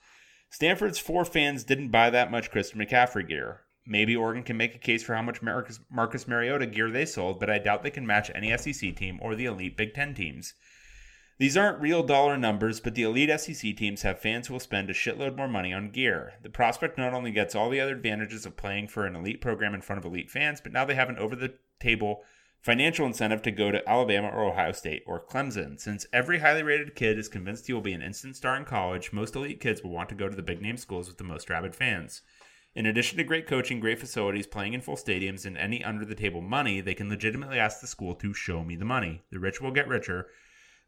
Stanford's 0.51 0.99
four 0.99 1.25
fans 1.25 1.63
didn't 1.63 1.91
buy 1.91 2.11
that 2.11 2.33
much 2.33 2.51
Christian 2.51 2.81
McCaffrey 2.81 3.29
gear. 3.29 3.63
Maybe 3.87 4.17
Oregon 4.17 4.43
can 4.43 4.57
make 4.57 4.75
a 4.75 4.79
case 4.79 5.05
for 5.05 5.15
how 5.15 5.23
much 5.23 5.41
Marcus, 5.41 5.79
Marcus 5.89 6.27
Mariota 6.27 6.67
gear 6.67 6.91
they 6.91 7.07
sold, 7.07 7.39
but 7.39 7.49
I 7.49 7.59
doubt 7.59 7.85
they 7.85 7.91
can 7.91 8.07
match 8.07 8.33
any 8.35 8.57
SEC 8.57 8.97
team 8.97 9.21
or 9.23 9.37
the 9.37 9.45
elite 9.45 9.77
Big 9.77 9.95
Ten 9.95 10.13
teams. 10.13 10.55
These 11.39 11.57
aren't 11.57 11.83
real 11.83 12.03
dollar 12.03 12.39
numbers, 12.39 12.81
but 12.81 12.95
the 12.95 13.03
elite 13.03 13.29
SEC 13.41 13.77
teams 13.77 14.03
have 14.03 14.19
fans 14.19 14.47
who 14.47 14.55
will 14.55 14.61
spend 14.61 14.89
a 14.89 14.95
shitload 14.95 15.37
more 15.37 15.49
money 15.49 15.71
on 15.71 15.91
gear. 15.91 16.35
The 16.43 16.49
prospect 16.49 16.97
not 16.97 17.13
only 17.13 17.31
gets 17.31 17.55
all 17.55 17.69
the 17.69 17.81
other 17.81 17.95
advantages 17.95 18.47
of 18.47 18.57
playing 18.57 18.89
for 18.89 19.05
an 19.05 19.15
elite 19.15 19.43
program 19.43 19.75
in 19.75 19.83
front 19.83 19.99
of 19.99 20.05
elite 20.07 20.31
fans, 20.31 20.63
but 20.63 20.73
now 20.73 20.87
they 20.87 20.95
have 20.95 21.11
an 21.11 21.19
over 21.19 21.37
the 21.37 21.53
table 21.79 22.23
financial 22.63 23.07
incentive 23.07 23.43
to 23.43 23.51
go 23.51 23.71
to 23.71 23.87
Alabama 23.87 24.29
or 24.29 24.45
Ohio 24.45 24.73
State 24.73 25.03
or 25.07 25.21
Clemson. 25.25 25.79
Since 25.79 26.07
every 26.11 26.39
highly 26.39 26.63
rated 26.63 26.95
kid 26.95 27.19
is 27.19 27.29
convinced 27.29 27.67
he 27.67 27.75
will 27.75 27.83
be 27.83 27.93
an 27.93 28.03
instant 28.03 28.35
star 28.35 28.57
in 28.57 28.65
college, 28.65 29.13
most 29.13 29.37
elite 29.37 29.61
kids 29.61 29.83
will 29.83 29.91
want 29.91 30.09
to 30.09 30.15
go 30.15 30.31
to 30.31 30.35
the 30.37 30.43
big 30.43 30.63
name 30.63 30.79
schools 30.79 31.07
with 31.07 31.19
the 31.19 31.25
most 31.25 31.51
rabid 31.51 31.77
fans. 31.77 32.23
In 32.75 32.87
addition 32.87 33.19
to 33.19 33.25
great 33.25 33.47
coaching, 33.47 33.79
great 33.79 34.01
facilities, 34.01 34.47
playing 34.47 34.73
in 34.73 34.81
full 34.81 34.97
stadiums, 34.97 35.45
and 35.45 35.57
any 35.59 35.85
under 35.85 36.07
the 36.07 36.15
table 36.15 36.41
money, 36.41 36.81
they 36.81 36.95
can 36.95 37.11
legitimately 37.11 37.59
ask 37.59 37.81
the 37.81 37.87
school 37.87 38.15
to 38.15 38.33
show 38.33 38.65
me 38.65 38.75
the 38.75 38.85
money. 38.87 39.23
The 39.31 39.39
rich 39.39 39.61
will 39.61 39.71
get 39.71 39.87
richer. 39.87 40.29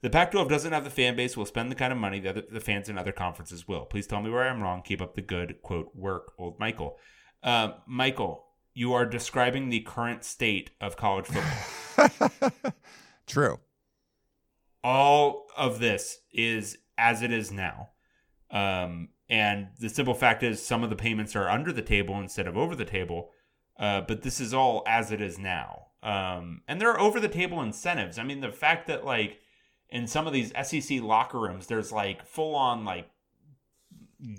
The 0.01 0.11
Pac 0.11 0.31
12 0.31 0.49
doesn't 0.49 0.73
have 0.73 0.85
the 0.85 0.91
fan 0.91 1.17
base, 1.17 1.37
will 1.37 1.47
spend 1.47 1.73
the 1.73 1.77
kind 1.77 1.93
of 1.93 1.99
money 1.99 2.21
that 2.21 2.53
the 2.53 2.61
fans 2.61 2.89
in 2.89 2.97
other 2.97 3.11
conferences 3.11 3.67
will. 3.67 3.85
Please 3.85 4.07
tell 4.07 4.23
me 4.23 4.31
where 4.31 4.49
I'm 4.49 4.63
wrong. 4.63 4.83
Keep 4.83 5.03
up 5.03 5.15
the 5.15 5.23
good, 5.23 5.61
quote, 5.63 5.91
work, 5.95 6.33
old 6.39 6.59
Michael. 6.61 6.99
Uh, 7.43 7.73
Michael, 7.87 8.45
you 8.75 8.93
are 8.93 9.05
describing 9.05 9.69
the 9.69 9.81
current 9.81 10.23
state 10.23 10.71
of 10.81 10.97
college 10.97 11.27
football. 11.27 12.73
True. 13.27 13.59
All 14.85 15.49
of 15.57 15.81
this 15.81 16.21
is 16.33 16.79
as 16.97 17.23
it 17.23 17.33
is 17.33 17.51
now. 17.51 17.91
Um, 18.53 19.09
and 19.29 19.69
the 19.81 19.89
simple 19.89 20.15
fact 20.15 20.45
is, 20.45 20.65
some 20.65 20.85
of 20.85 20.91
the 20.91 20.97
payments 20.97 21.35
are 21.35 21.51
under 21.51 21.73
the 21.73 21.83
table 21.83 22.21
instead 22.21 22.47
of 22.47 22.57
over 22.57 22.77
the 22.77 22.85
table. 22.85 23.31
Uh, 23.77 24.03
but 24.03 24.23
this 24.23 24.41
is 24.41 24.55
all 24.55 24.85
as 24.87 25.11
it 25.11 25.21
is 25.21 25.39
now. 25.39 25.87
Um, 26.05 26.63
and 26.69 26.81
there 26.81 26.91
are 26.91 27.01
over 27.01 27.19
the 27.19 27.29
table 27.29 27.61
incentives. 27.61 28.19
I 28.19 28.23
mean, 28.23 28.41
the 28.41 28.53
fact 28.53 28.87
that, 28.87 29.05
like, 29.05 29.41
in 29.91 30.07
some 30.07 30.27
of 30.27 30.33
these 30.33 30.53
SEC 30.63 31.01
locker 31.01 31.39
rooms, 31.39 31.67
there's 31.67 31.93
like 31.93 32.27
full 32.27 32.55
on, 32.55 32.85
like, 32.85 33.09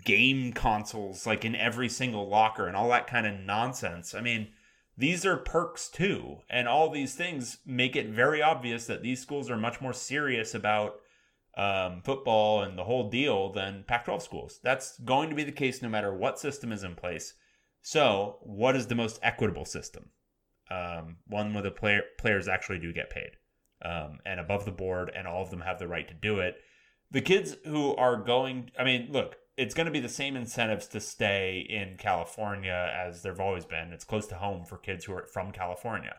game 0.04 0.54
consoles, 0.54 1.26
like, 1.26 1.46
in 1.46 1.56
every 1.56 1.90
single 1.90 2.28
locker 2.28 2.68
and 2.68 2.76
all 2.76 2.90
that 2.90 3.08
kind 3.08 3.26
of 3.26 3.40
nonsense. 3.40 4.14
I 4.14 4.22
mean, 4.22 4.50
these 4.98 5.26
are 5.26 5.38
perks 5.38 5.90
too. 5.90 6.40
And 6.50 6.68
all 6.68 6.90
these 6.90 7.16
things 7.16 7.60
make 7.66 7.96
it 7.96 8.10
very 8.10 8.42
obvious 8.42 8.86
that 8.88 9.02
these 9.02 9.22
schools 9.22 9.50
are 9.50 9.58
much 9.58 9.82
more 9.82 9.94
serious 9.94 10.54
about 10.54 10.96
um, 11.58 12.02
football 12.04 12.62
and 12.62 12.78
the 12.78 12.84
whole 12.84 13.10
deal 13.10 13.52
than 13.52 13.86
Pac 13.88 14.06
12 14.06 14.22
schools. 14.22 14.60
That's 14.62 15.00
going 15.00 15.30
to 15.30 15.36
be 15.36 15.44
the 15.44 15.52
case 15.52 15.82
no 15.82 15.90
matter 15.90 16.14
what 16.14 16.40
system 16.40 16.72
is 16.72 16.84
in 16.84 16.96
place. 16.96 17.34
So, 17.82 18.40
what 18.42 18.76
is 18.76 18.88
the 18.88 18.96
most 18.96 19.20
equitable 19.24 19.66
system? 19.66 20.10
Um, 20.70 21.18
one 21.28 21.54
where 21.54 21.64
the 21.64 21.72
player, 21.72 22.04
players 22.20 22.48
actually 22.48 22.80
do 22.80 22.94
get 22.94 23.10
paid 23.10 23.32
um, 23.84 24.20
and 24.26 24.40
above 24.40 24.66
the 24.66 24.72
board, 24.72 25.12
and 25.16 25.28
all 25.28 25.42
of 25.42 25.50
them 25.50 25.62
have 25.62 25.80
the 25.80 25.88
right 25.88 26.08
to 26.08 26.14
do 26.14 26.40
it. 26.40 26.58
The 27.12 27.22
kids 27.22 27.56
who 27.66 27.96
are 27.96 28.18
going, 28.18 28.72
I 28.78 28.84
mean, 28.84 29.10
look, 29.12 29.38
it's 29.58 29.74
going 29.74 29.86
to 29.86 29.92
be 29.92 30.00
the 30.00 30.10
same 30.10 30.36
incentives 30.36 30.88
to 30.88 31.00
stay 31.00 31.66
in 31.68 31.98
California 31.98 32.92
as 32.96 33.22
there've 33.22 33.40
always 33.40 33.66
been. 33.66 33.92
It's 33.92 34.06
close 34.06 34.28
to 34.28 34.36
home 34.36 34.64
for 34.64 34.78
kids 34.78 35.06
who 35.06 35.14
are 35.14 35.28
from 35.28 35.52
California. 35.52 36.16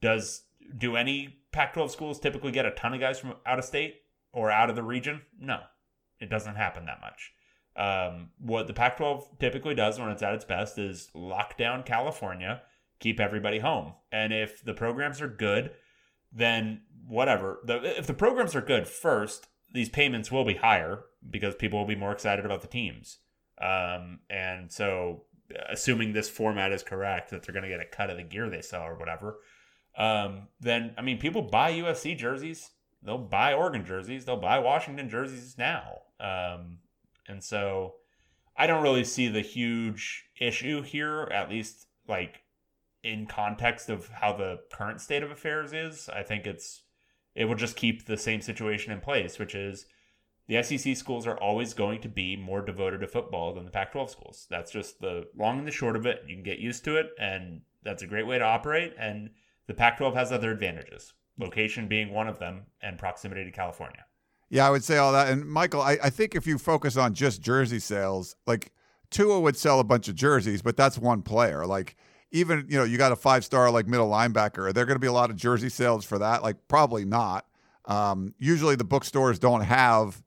Does 0.00 0.44
do 0.78 0.96
any 0.96 1.40
Pac-12 1.52 1.90
schools 1.90 2.20
typically 2.20 2.52
get 2.52 2.64
a 2.64 2.70
ton 2.70 2.94
of 2.94 3.00
guys 3.00 3.18
from 3.18 3.34
out 3.44 3.58
of 3.58 3.64
state? 3.64 3.96
or 4.32 4.50
out 4.50 4.70
of 4.70 4.76
the 4.76 4.82
region? 4.82 5.22
No, 5.38 5.60
it 6.20 6.30
doesn't 6.30 6.56
happen 6.56 6.86
that 6.86 7.00
much. 7.00 7.32
Um, 7.76 8.30
what 8.38 8.66
the 8.66 8.72
Pac 8.72 8.96
12 8.96 9.38
typically 9.38 9.74
does 9.74 9.98
when 9.98 10.10
it's 10.10 10.22
at 10.22 10.34
its 10.34 10.44
best 10.44 10.78
is 10.78 11.10
lock 11.14 11.56
down 11.56 11.82
California, 11.82 12.62
keep 12.98 13.20
everybody 13.20 13.60
home. 13.60 13.94
And 14.12 14.32
if 14.32 14.62
the 14.64 14.74
programs 14.74 15.20
are 15.20 15.28
good, 15.28 15.70
then 16.32 16.82
whatever. 17.10 17.60
The, 17.64 17.98
if 17.98 18.06
the 18.06 18.14
programs 18.14 18.54
are 18.54 18.60
good, 18.60 18.88
first, 18.88 19.48
these 19.72 19.88
payments 19.88 20.30
will 20.30 20.44
be 20.44 20.54
higher 20.54 21.04
because 21.28 21.54
people 21.54 21.78
will 21.78 21.86
be 21.86 21.96
more 21.96 22.12
excited 22.12 22.44
about 22.44 22.62
the 22.62 22.68
teams. 22.68 23.18
Um, 23.60 24.20
and 24.30 24.72
so, 24.72 25.24
assuming 25.68 26.12
this 26.12 26.30
format 26.30 26.72
is 26.72 26.82
correct, 26.82 27.30
that 27.30 27.42
they're 27.42 27.52
going 27.52 27.64
to 27.64 27.68
get 27.68 27.80
a 27.80 27.84
cut 27.84 28.10
of 28.10 28.16
the 28.16 28.22
gear 28.22 28.48
they 28.48 28.62
sell 28.62 28.82
or 28.82 28.98
whatever, 28.98 29.38
um, 29.98 30.48
then, 30.60 30.94
I 30.96 31.02
mean, 31.02 31.18
people 31.18 31.42
buy 31.42 31.72
USC 31.72 32.16
jerseys 32.16 32.70
they'll 33.02 33.18
buy 33.18 33.54
Oregon 33.54 33.84
jerseys, 33.84 34.24
they'll 34.24 34.36
buy 34.36 34.58
Washington 34.58 35.08
jerseys 35.08 35.56
now. 35.56 36.02
Um, 36.18 36.78
and 37.28 37.42
so 37.42 37.94
I 38.56 38.66
don't 38.66 38.82
really 38.82 39.04
see 39.04 39.28
the 39.28 39.40
huge 39.40 40.24
issue 40.40 40.82
here, 40.82 41.28
at 41.32 41.50
least 41.50 41.86
like 42.08 42.42
in 43.02 43.26
context 43.26 43.88
of 43.88 44.08
how 44.08 44.34
the 44.34 44.60
current 44.72 45.00
state 45.00 45.22
of 45.22 45.30
affairs 45.30 45.72
is. 45.72 46.08
I 46.08 46.22
think 46.22 46.46
it's 46.46 46.82
it 47.34 47.44
will 47.46 47.54
just 47.54 47.76
keep 47.76 48.06
the 48.06 48.16
same 48.16 48.40
situation 48.40 48.92
in 48.92 49.00
place, 49.00 49.38
which 49.38 49.54
is 49.54 49.86
the 50.48 50.62
SEC 50.62 50.96
schools 50.96 51.26
are 51.26 51.38
always 51.38 51.74
going 51.74 52.00
to 52.00 52.08
be 52.08 52.36
more 52.36 52.60
devoted 52.60 53.00
to 53.00 53.06
football 53.06 53.54
than 53.54 53.64
the 53.64 53.70
Pac 53.70 53.92
12 53.92 54.10
schools. 54.10 54.46
That's 54.50 54.72
just 54.72 55.00
the 55.00 55.28
long 55.36 55.58
and 55.58 55.66
the 55.66 55.72
short 55.72 55.96
of 55.96 56.06
it. 56.06 56.24
You 56.26 56.34
can 56.34 56.42
get 56.42 56.58
used 56.58 56.84
to 56.84 56.96
it, 56.96 57.10
and 57.18 57.60
that's 57.82 58.02
a 58.02 58.06
great 58.06 58.26
way 58.26 58.38
to 58.38 58.44
operate. 58.44 58.94
And 58.98 59.30
the 59.66 59.74
Pac 59.74 59.98
12 59.98 60.14
has 60.14 60.32
other 60.32 60.50
advantages 60.50 61.12
location 61.40 61.88
being 61.88 62.12
one 62.12 62.28
of 62.28 62.38
them, 62.38 62.66
and 62.82 62.98
proximity 62.98 63.44
to 63.44 63.50
California. 63.50 64.04
Yeah, 64.48 64.66
I 64.66 64.70
would 64.70 64.84
say 64.84 64.98
all 64.98 65.12
that. 65.12 65.28
And 65.28 65.44
Michael, 65.46 65.80
I, 65.80 65.98
I 66.02 66.10
think 66.10 66.34
if 66.34 66.46
you 66.46 66.58
focus 66.58 66.96
on 66.96 67.14
just 67.14 67.40
jersey 67.40 67.78
sales, 67.78 68.36
like 68.46 68.72
Tua 69.10 69.40
would 69.40 69.56
sell 69.56 69.80
a 69.80 69.84
bunch 69.84 70.08
of 70.08 70.14
jerseys, 70.14 70.62
but 70.62 70.76
that's 70.76 70.98
one 70.98 71.22
player. 71.22 71.66
Like 71.66 71.96
even 72.32 72.66
you 72.68 72.78
know 72.78 72.84
you 72.84 72.98
got 72.98 73.12
a 73.12 73.16
five 73.16 73.44
star 73.44 73.70
like 73.70 73.86
middle 73.86 74.08
linebacker. 74.08 74.68
Are 74.68 74.72
there 74.72 74.84
going 74.84 74.96
to 74.96 75.00
be 75.00 75.06
a 75.06 75.12
lot 75.12 75.30
of 75.30 75.36
jersey 75.36 75.68
sales 75.68 76.04
for 76.04 76.18
that? 76.18 76.42
Like 76.42 76.56
probably 76.68 77.04
not. 77.04 77.46
Um, 77.86 78.34
usually 78.38 78.76
the 78.76 78.84
bookstores 78.84 79.38
don't 79.38 79.62
have 79.62 80.22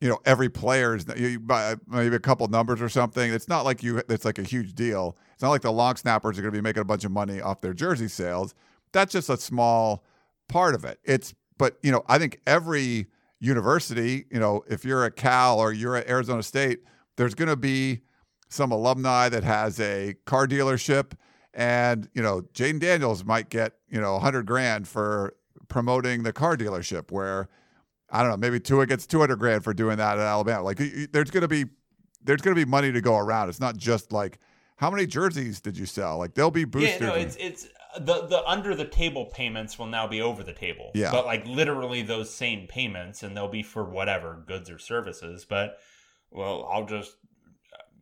you 0.00 0.08
know 0.08 0.18
every 0.24 0.48
player's 0.48 1.04
you 1.16 1.38
buy 1.38 1.76
maybe 1.86 2.16
a 2.16 2.20
couple 2.20 2.46
numbers 2.48 2.80
or 2.80 2.88
something. 2.88 3.32
It's 3.32 3.48
not 3.48 3.64
like 3.64 3.82
you 3.82 4.02
it's 4.08 4.24
like 4.24 4.38
a 4.38 4.42
huge 4.44 4.74
deal. 4.74 5.16
It's 5.34 5.42
not 5.42 5.50
like 5.50 5.62
the 5.62 5.72
long 5.72 5.96
snappers 5.96 6.38
are 6.38 6.42
going 6.42 6.52
to 6.52 6.58
be 6.58 6.62
making 6.62 6.82
a 6.82 6.86
bunch 6.86 7.04
of 7.04 7.12
money 7.12 7.40
off 7.40 7.60
their 7.60 7.74
jersey 7.74 8.08
sales. 8.08 8.54
That's 8.92 9.12
just 9.12 9.28
a 9.28 9.36
small 9.36 10.04
part 10.48 10.74
of 10.74 10.84
it. 10.84 10.98
It's 11.04 11.34
but 11.58 11.78
you 11.82 11.92
know 11.92 12.04
I 12.08 12.18
think 12.18 12.40
every 12.46 13.06
university, 13.40 14.26
you 14.30 14.38
know, 14.38 14.62
if 14.68 14.84
you're 14.84 15.04
a 15.04 15.10
Cal 15.10 15.58
or 15.58 15.72
you're 15.72 15.96
at 15.96 16.08
Arizona 16.08 16.42
State, 16.42 16.80
there's 17.16 17.34
going 17.34 17.48
to 17.48 17.56
be 17.56 18.02
some 18.50 18.72
alumni 18.72 19.28
that 19.30 19.44
has 19.44 19.80
a 19.80 20.14
car 20.26 20.46
dealership. 20.46 21.12
And 21.54 22.08
you 22.14 22.22
know 22.22 22.42
Jayden 22.52 22.78
Daniels 22.78 23.24
might 23.24 23.48
get 23.48 23.74
you 23.88 24.00
know 24.00 24.12
100 24.14 24.46
grand 24.46 24.86
for 24.86 25.34
promoting 25.68 26.22
the 26.22 26.32
car 26.32 26.56
dealership 26.56 27.10
where 27.10 27.48
I 28.10 28.22
don't 28.22 28.30
know 28.30 28.36
maybe 28.36 28.60
Tua 28.60 28.86
gets 28.86 29.06
200 29.06 29.36
grand 29.36 29.64
for 29.64 29.74
doing 29.74 29.96
that 29.96 30.18
at 30.18 30.24
Alabama. 30.24 30.62
Like 30.62 30.78
there's 31.10 31.30
going 31.30 31.42
to 31.42 31.48
be 31.48 31.64
there's 32.22 32.40
going 32.40 32.54
to 32.54 32.64
be 32.64 32.68
money 32.68 32.92
to 32.92 33.00
go 33.00 33.16
around. 33.16 33.48
It's 33.48 33.60
not 33.60 33.76
just 33.76 34.12
like 34.12 34.38
how 34.76 34.90
many 34.90 35.06
jerseys 35.06 35.60
did 35.60 35.76
you 35.76 35.86
sell? 35.86 36.18
Like 36.18 36.34
there'll 36.34 36.50
be 36.50 36.64
boosters 36.64 37.00
Yeah, 37.00 37.06
no, 37.08 37.14
it's 37.14 37.36
it's 37.36 37.68
the 37.98 38.26
the 38.26 38.44
under 38.46 38.76
the 38.76 38.84
table 38.84 39.26
payments 39.26 39.76
will 39.76 39.86
now 39.86 40.06
be 40.06 40.20
over 40.20 40.44
the 40.44 40.52
table. 40.52 40.92
Yeah. 40.94 41.10
But 41.10 41.26
like 41.26 41.44
literally 41.46 42.02
those 42.02 42.32
same 42.32 42.68
payments 42.68 43.24
and 43.24 43.36
they'll 43.36 43.48
be 43.48 43.64
for 43.64 43.84
whatever 43.84 44.42
goods 44.46 44.70
or 44.70 44.78
services, 44.78 45.44
but 45.48 45.78
well, 46.30 46.68
I'll 46.72 46.86
just 46.86 47.16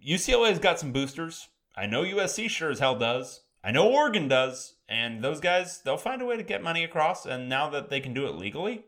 UCLA's 0.07 0.59
got 0.59 0.79
some 0.79 0.93
boosters. 0.93 1.49
I 1.77 1.87
know 1.87 2.03
USC 2.03 2.49
sure 2.49 2.71
as 2.71 2.79
hell 2.79 2.97
does. 2.99 3.43
I 3.63 3.71
know 3.71 3.89
Oregon 3.89 4.29
does, 4.29 4.75
and 4.89 5.23
those 5.23 5.41
guys 5.41 5.81
they'll 5.85 5.97
find 5.97 6.23
a 6.23 6.27
way 6.27 6.37
to 6.37 6.43
get 6.43 6.63
money 6.63 6.85
across 6.85 7.27
and 7.27 7.49
now 7.49 7.69
that 7.71 7.91
they 7.91 8.01
can 8.01 8.15
do 8.15 8.27
it 8.27 8.35
legally, 8.35 8.85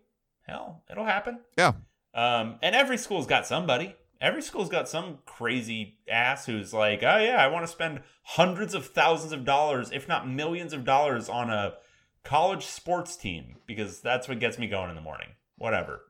hell, 0.46 0.82
it'll 0.90 1.04
happen. 1.04 1.40
yeah 1.56 1.72
Um, 2.14 2.56
and 2.62 2.74
every 2.74 2.96
school's 2.96 3.26
got 3.26 3.46
somebody. 3.46 3.96
Every 4.20 4.42
school's 4.42 4.68
got 4.68 4.88
some 4.88 5.18
crazy 5.24 5.98
ass 6.08 6.46
who's 6.46 6.74
like, 6.74 7.02
oh 7.02 7.18
yeah, 7.18 7.36
I 7.36 7.48
want 7.48 7.64
to 7.64 7.72
spend 7.72 8.02
hundreds 8.22 8.74
of 8.74 8.86
thousands 8.86 9.32
of 9.32 9.44
dollars, 9.44 9.90
if 9.92 10.06
not 10.06 10.28
millions 10.28 10.72
of 10.72 10.84
dollars, 10.84 11.28
on 11.28 11.50
a 11.50 11.74
college 12.22 12.66
sports 12.66 13.16
team 13.16 13.56
because 13.66 14.00
that's 14.00 14.28
what 14.28 14.38
gets 14.38 14.58
me 14.58 14.66
going 14.66 14.90
in 14.90 14.94
the 14.96 15.00
morning. 15.00 15.28
Whatever. 15.56 16.02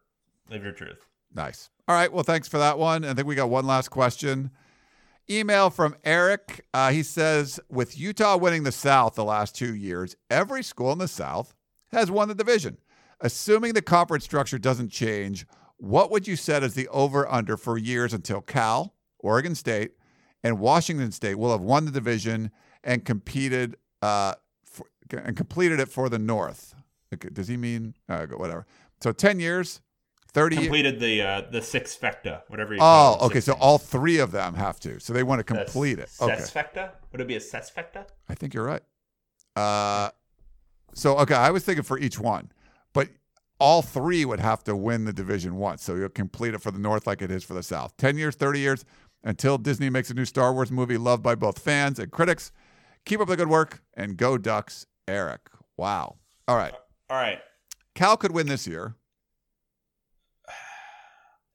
Live 0.49 0.65
your 0.65 0.73
truth. 0.73 1.07
Nice. 1.35 1.71
All 1.87 1.95
right. 1.95 2.13
Well, 2.13 2.25
thanks 2.25 2.49
for 2.49 2.59
that 2.59 2.79
one. 2.79 3.05
I 3.05 3.15
think 3.15 3.29
we 3.29 3.37
got 3.37 3.49
one 3.51 3.67
last 3.67 3.89
question. 3.91 4.51
Email 5.29 5.71
from 5.71 5.97
Eric. 6.05 6.65
Uh, 6.73 6.91
he 6.91 7.03
says, 7.03 7.61
with 7.69 7.99
Utah 7.99 8.37
winning 8.37 8.65
the 8.65 8.73
South 8.73 9.15
the 9.15 9.25
last 9.25 9.55
two 9.55 9.75
years, 9.75 10.17
every 10.31 10.63
school 10.63 10.93
in 10.93 10.99
the 10.99 11.09
South 11.09 11.55
has 11.93 12.11
won 12.11 12.29
the 12.29 12.35
division. 12.35 12.79
Assuming 13.21 13.75
the 13.75 13.83
conference 13.83 14.25
structure 14.25 14.59
doesn't 14.59 14.91
change, 14.91 15.47
what 15.77 16.11
would 16.11 16.27
you 16.27 16.37
set 16.37 16.63
as 16.63 16.75
the 16.75 16.89
over 16.89 17.31
under 17.31 17.57
for 17.57 17.77
years 17.77 18.13
until 18.13 18.41
Cal, 18.41 18.95
Oregon 19.19 19.55
State, 19.55 19.93
and 20.43 20.59
Washington 20.59 21.13
State 21.13 21.37
will 21.37 21.51
have 21.51 21.61
won 21.61 21.85
the 21.85 21.91
division 21.91 22.51
and 22.83 23.05
competed 23.05 23.77
uh, 24.03 24.35
for, 24.65 24.87
and 25.11 25.37
completed 25.37 25.81
it 25.81 25.89
for 25.89 26.09
the 26.09 26.19
North? 26.19 26.75
Okay, 27.13 27.29
Does 27.31 27.49
he 27.49 27.57
mean 27.57 27.95
uh, 28.09 28.27
whatever? 28.27 28.67
So 29.01 29.13
ten 29.13 29.41
years, 29.41 29.81
thirty. 30.31 30.57
Completed 30.57 31.01
the 31.01 31.23
uh, 31.23 31.43
the 31.51 31.63
six 31.63 31.97
fecta, 31.97 32.43
whatever 32.49 32.75
you 32.75 32.81
call 32.81 33.15
it. 33.15 33.19
Oh, 33.19 33.25
it. 33.25 33.27
okay. 33.27 33.41
So 33.41 33.53
all 33.55 33.79
three 33.79 34.19
of 34.19 34.33
them 34.33 34.55
have 34.55 34.81
to. 34.81 34.99
So 35.01 35.13
they 35.13 35.23
want 35.23 35.41
to 35.41 35.45
complete 35.45 35.99
it. 35.99 36.11
Okay. 36.21 36.35
Sesfecta? 36.35 36.93
Would 37.13 37.21
it 37.21 37.27
be 37.27 37.37
a 37.37 37.41
sesfecta? 37.41 38.07
I 38.29 38.35
think 38.35 38.55
you're 38.55 38.65
right. 38.65 38.83
Uh, 39.57 40.11
so 40.95 41.19
okay, 41.19 41.35
I 41.35 41.51
was 41.51 41.65
thinking 41.65 41.85
for 41.85 41.99
each 41.99 42.19
one, 42.19 42.51
but 42.93 43.09
all 43.59 43.83
three 43.83 44.25
would 44.25 44.41
have 44.41 44.65
to 44.65 44.75
win 44.77 45.05
the 45.05 45.13
division 45.13 45.57
once. 45.57 45.83
So 45.83 45.95
you'll 45.95 46.09
complete 46.09 46.55
it 46.55 46.63
for 46.63 46.71
the 46.71 46.79
North 46.79 47.07
like 47.07 47.23
it 47.23 47.31
is 47.31 47.45
for 47.45 47.55
the 47.55 47.63
South. 47.63 47.97
Ten 47.97 48.17
years, 48.17 48.35
thirty 48.35 48.61
years 48.61 48.85
until 49.23 49.59
Disney 49.59 49.91
makes 49.91 50.11
a 50.11 50.15
new 50.15 50.25
Star 50.25 50.53
Wars 50.53 50.73
movie 50.73 50.97
loved 50.97 51.23
by 51.23 51.35
both 51.35 51.59
fans 51.59 51.99
and 51.99 52.11
critics. 52.11 52.53
Keep 53.05 53.21
up 53.21 53.29
the 53.29 53.37
good 53.37 53.49
work 53.49 53.83
and 53.95 54.17
go 54.17 54.39
Ducks, 54.39 54.87
Eric. 55.07 55.49
Wow. 55.77 56.17
All 56.49 56.57
right, 56.57 56.75
All 57.09 57.17
right. 57.17 57.39
Cal 57.95 58.17
could 58.17 58.33
win 58.33 58.47
this 58.47 58.67
year. 58.67 58.97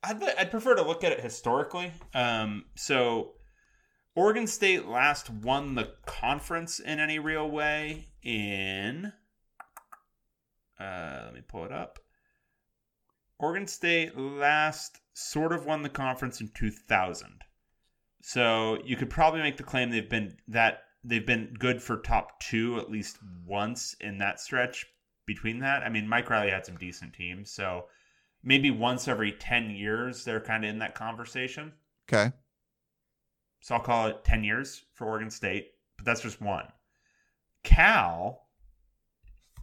I'd, 0.05 0.23
I'd 0.37 0.51
prefer 0.51 0.75
to 0.75 0.83
look 0.83 1.03
at 1.03 1.11
it 1.11 1.21
historically. 1.21 1.91
Um, 2.13 2.65
so, 2.75 3.33
Oregon 4.15 4.47
State 4.47 4.85
last 4.85 5.29
won 5.29 5.75
the 5.75 5.93
conference 6.05 6.79
in 6.79 6.99
any 6.99 7.19
real 7.19 7.49
way 7.49 8.09
in. 8.23 9.11
Uh, 10.79 11.21
let 11.25 11.33
me 11.33 11.41
pull 11.47 11.65
it 11.65 11.71
up. 11.71 11.99
Oregon 13.39 13.67
State 13.67 14.17
last 14.17 14.99
sort 15.13 15.51
of 15.51 15.65
won 15.65 15.81
the 15.81 15.89
conference 15.89 16.39
in 16.41 16.49
2000. 16.49 17.41
So 18.21 18.79
you 18.83 18.95
could 18.95 19.09
probably 19.09 19.41
make 19.41 19.57
the 19.57 19.63
claim 19.63 19.91
they've 19.91 20.09
been 20.09 20.37
that 20.47 20.83
they've 21.03 21.25
been 21.25 21.53
good 21.59 21.81
for 21.81 21.97
top 21.97 22.39
two 22.39 22.79
at 22.79 22.89
least 22.89 23.19
once 23.45 23.95
in 24.01 24.17
that 24.17 24.39
stretch 24.39 24.85
between 25.25 25.59
that. 25.59 25.83
I 25.83 25.89
mean, 25.89 26.07
Mike 26.07 26.29
Riley 26.29 26.49
had 26.49 26.65
some 26.65 26.77
decent 26.77 27.13
teams, 27.13 27.51
so 27.51 27.85
maybe 28.45 28.71
once 28.71 29.07
every 29.07 29.33
10 29.33 29.71
years 29.71 30.23
they're 30.23 30.39
kind 30.39 30.63
of 30.63 30.69
in 30.69 30.79
that 30.79 30.95
conversation. 30.95 31.73
Okay. 32.07 32.31
So 33.59 33.75
I'll 33.75 33.81
call 33.81 34.07
it 34.07 34.23
10 34.23 34.43
years 34.43 34.85
for 34.93 35.07
Oregon 35.07 35.31
State, 35.31 35.71
but 35.97 36.05
that's 36.05 36.21
just 36.21 36.39
one. 36.39 36.67
Cal 37.63 38.47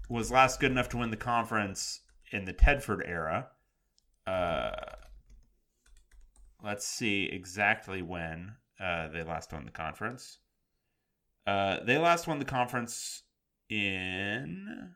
was 0.08 0.32
last 0.32 0.58
good 0.58 0.72
enough 0.72 0.88
to 0.90 0.98
win 0.98 1.10
the 1.10 1.16
conference 1.16 2.00
in 2.32 2.44
the 2.44 2.52
Tedford 2.52 3.08
era. 3.08 3.48
Uh, 4.26 4.72
let's 6.62 6.84
see 6.84 7.30
exactly 7.32 8.02
when 8.02 8.56
uh, 8.80 9.08
they 9.08 9.22
last 9.22 9.52
won 9.52 9.64
the 9.64 9.70
conference. 9.70 10.38
Uh, 11.46 11.78
they 11.84 11.96
last 11.96 12.26
won 12.26 12.40
the 12.40 12.44
conference 12.44 13.22
in. 13.68 14.94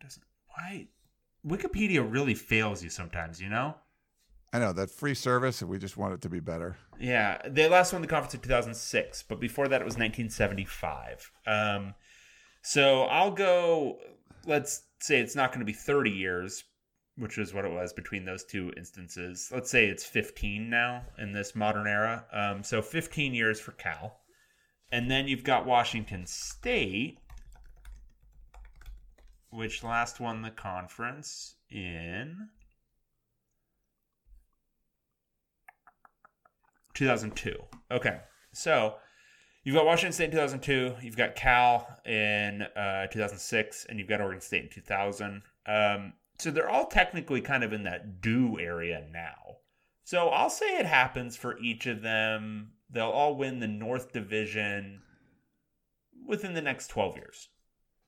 Doesn't 0.00 0.24
why 0.46 0.88
Wikipedia 1.46 2.06
really 2.06 2.34
fails 2.34 2.82
you 2.82 2.90
sometimes, 2.90 3.40
you 3.40 3.48
know. 3.48 3.74
I 4.52 4.58
know 4.58 4.72
that 4.72 4.90
free 4.90 5.14
service, 5.14 5.62
and 5.62 5.70
we 5.70 5.78
just 5.78 5.96
want 5.96 6.12
it 6.14 6.20
to 6.22 6.28
be 6.28 6.40
better. 6.40 6.76
Yeah, 6.98 7.40
they 7.46 7.68
last 7.68 7.92
won 7.92 8.02
the 8.02 8.08
conference 8.08 8.34
in 8.34 8.40
2006, 8.40 9.24
but 9.28 9.40
before 9.40 9.68
that 9.68 9.80
it 9.80 9.84
was 9.84 9.94
1975. 9.94 11.30
Um, 11.46 11.94
so 12.62 13.02
I'll 13.04 13.30
go. 13.30 13.98
Let's 14.46 14.82
say 14.98 15.20
it's 15.20 15.36
not 15.36 15.50
going 15.50 15.60
to 15.60 15.66
be 15.66 15.72
30 15.72 16.10
years, 16.10 16.64
which 17.16 17.38
is 17.38 17.54
what 17.54 17.64
it 17.64 17.70
was 17.70 17.92
between 17.92 18.24
those 18.24 18.44
two 18.44 18.72
instances. 18.76 19.50
Let's 19.52 19.70
say 19.70 19.86
it's 19.86 20.04
15 20.04 20.68
now 20.68 21.04
in 21.18 21.32
this 21.32 21.54
modern 21.54 21.86
era. 21.86 22.24
Um, 22.32 22.62
so 22.62 22.82
15 22.82 23.34
years 23.34 23.60
for 23.60 23.72
Cal, 23.72 24.20
and 24.90 25.10
then 25.10 25.28
you've 25.28 25.44
got 25.44 25.66
Washington 25.66 26.26
State, 26.26 27.18
which 29.50 29.82
last 29.82 30.20
won 30.20 30.42
the 30.42 30.50
conference 30.50 31.56
in 31.70 32.48
2002. 36.94 37.56
Okay. 37.90 38.20
So 38.52 38.96
you've 39.64 39.74
got 39.74 39.86
Washington 39.86 40.12
State 40.12 40.26
in 40.26 40.30
2002, 40.32 40.96
you've 41.02 41.16
got 41.16 41.34
Cal 41.34 41.86
in 42.04 42.62
uh, 42.76 43.06
2006, 43.08 43.86
and 43.88 43.98
you've 43.98 44.08
got 44.08 44.20
Oregon 44.20 44.40
State 44.40 44.64
in 44.64 44.70
2000. 44.70 45.42
Um, 45.66 46.12
so 46.38 46.50
they're 46.50 46.70
all 46.70 46.86
technically 46.86 47.40
kind 47.40 47.64
of 47.64 47.72
in 47.72 47.84
that 47.84 48.20
do 48.20 48.58
area 48.58 49.06
now. 49.12 49.56
So 50.04 50.28
I'll 50.28 50.50
say 50.50 50.78
it 50.78 50.86
happens 50.86 51.36
for 51.36 51.58
each 51.58 51.86
of 51.86 52.02
them. 52.02 52.72
They'll 52.90 53.10
all 53.10 53.36
win 53.36 53.60
the 53.60 53.68
North 53.68 54.12
Division 54.12 55.02
within 56.26 56.54
the 56.54 56.62
next 56.62 56.88
12 56.88 57.16
years. 57.16 57.48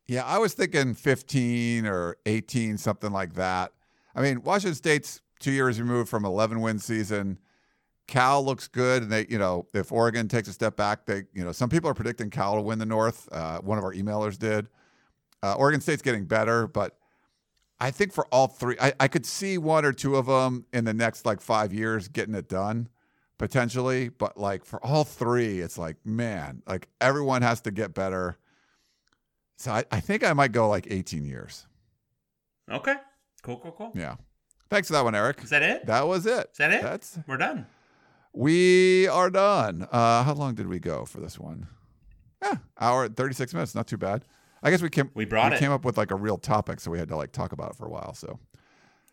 Yeah, 0.06 0.24
I 0.24 0.38
was 0.38 0.54
thinking 0.54 0.94
15 0.94 1.86
or 1.86 2.16
18, 2.26 2.76
something 2.78 3.12
like 3.12 3.34
that. 3.34 3.72
I 4.14 4.22
mean, 4.22 4.42
Washington 4.42 4.74
State's 4.74 5.20
two 5.40 5.52
years 5.52 5.80
removed 5.80 6.08
from 6.08 6.24
11 6.24 6.60
win 6.60 6.78
season. 6.78 7.38
Cal 8.08 8.44
looks 8.44 8.68
good, 8.68 9.04
and 9.04 9.12
they, 9.12 9.26
you 9.28 9.38
know, 9.38 9.66
if 9.72 9.92
Oregon 9.92 10.28
takes 10.28 10.48
a 10.48 10.52
step 10.52 10.76
back, 10.76 11.06
they, 11.06 11.22
you 11.32 11.44
know, 11.44 11.52
some 11.52 11.70
people 11.70 11.88
are 11.88 11.94
predicting 11.94 12.30
Cal 12.30 12.56
to 12.56 12.60
win 12.60 12.78
the 12.78 12.86
North. 12.86 13.28
Uh, 13.32 13.60
one 13.60 13.78
of 13.78 13.84
our 13.84 13.94
emailers 13.94 14.38
did. 14.38 14.68
Uh, 15.42 15.54
Oregon 15.54 15.80
State's 15.80 16.02
getting 16.02 16.24
better, 16.24 16.66
but 16.66 16.98
I 17.80 17.90
think 17.90 18.12
for 18.12 18.26
all 18.26 18.46
three, 18.46 18.76
I, 18.80 18.92
I 19.00 19.08
could 19.08 19.26
see 19.26 19.58
one 19.58 19.84
or 19.84 19.92
two 19.92 20.16
of 20.16 20.26
them 20.26 20.66
in 20.72 20.84
the 20.84 20.94
next 20.94 21.26
like 21.26 21.40
five 21.40 21.72
years 21.72 22.06
getting 22.08 22.34
it 22.34 22.48
done 22.48 22.88
potentially. 23.38 24.08
But 24.08 24.36
like 24.36 24.64
for 24.64 24.84
all 24.84 25.02
three, 25.02 25.60
it's 25.60 25.76
like, 25.76 25.96
man, 26.04 26.62
like 26.64 26.88
everyone 27.00 27.42
has 27.42 27.60
to 27.62 27.72
get 27.72 27.92
better. 27.92 28.38
So 29.62 29.70
I, 29.70 29.84
I 29.92 30.00
think 30.00 30.24
I 30.24 30.32
might 30.32 30.50
go 30.50 30.68
like 30.68 30.88
18 30.90 31.24
years. 31.24 31.66
Okay. 32.68 32.96
Cool, 33.44 33.58
cool, 33.62 33.70
cool. 33.70 33.92
Yeah. 33.94 34.16
Thanks 34.70 34.88
for 34.88 34.94
that 34.94 35.04
one, 35.04 35.14
Eric. 35.14 35.40
Is 35.44 35.50
that 35.50 35.62
it? 35.62 35.86
That 35.86 36.08
was 36.08 36.26
it. 36.26 36.48
Is 36.50 36.58
that 36.58 36.72
it? 36.72 36.82
That's 36.82 37.16
We're 37.28 37.36
done. 37.36 37.66
we 38.32 39.06
are 39.06 39.30
done. 39.30 39.86
Uh, 39.92 40.24
how 40.24 40.32
long 40.34 40.56
did 40.56 40.66
we 40.66 40.80
go 40.80 41.04
for 41.04 41.20
this 41.20 41.38
one? 41.38 41.68
Yeah, 42.42 42.56
hour 42.80 43.04
and 43.04 43.16
36 43.16 43.54
minutes, 43.54 43.72
not 43.76 43.86
too 43.86 43.96
bad. 43.96 44.24
I 44.64 44.72
guess 44.72 44.82
we 44.82 44.90
came 44.90 45.12
We 45.14 45.26
brought 45.26 45.52
it. 45.52 45.60
came 45.60 45.70
up 45.70 45.84
with 45.84 45.96
like 45.96 46.10
a 46.10 46.16
real 46.16 46.38
topic, 46.38 46.80
so 46.80 46.90
we 46.90 46.98
had 46.98 47.08
to 47.10 47.16
like 47.16 47.30
talk 47.30 47.52
about 47.52 47.70
it 47.70 47.76
for 47.76 47.86
a 47.86 47.90
while. 47.90 48.14
So 48.14 48.40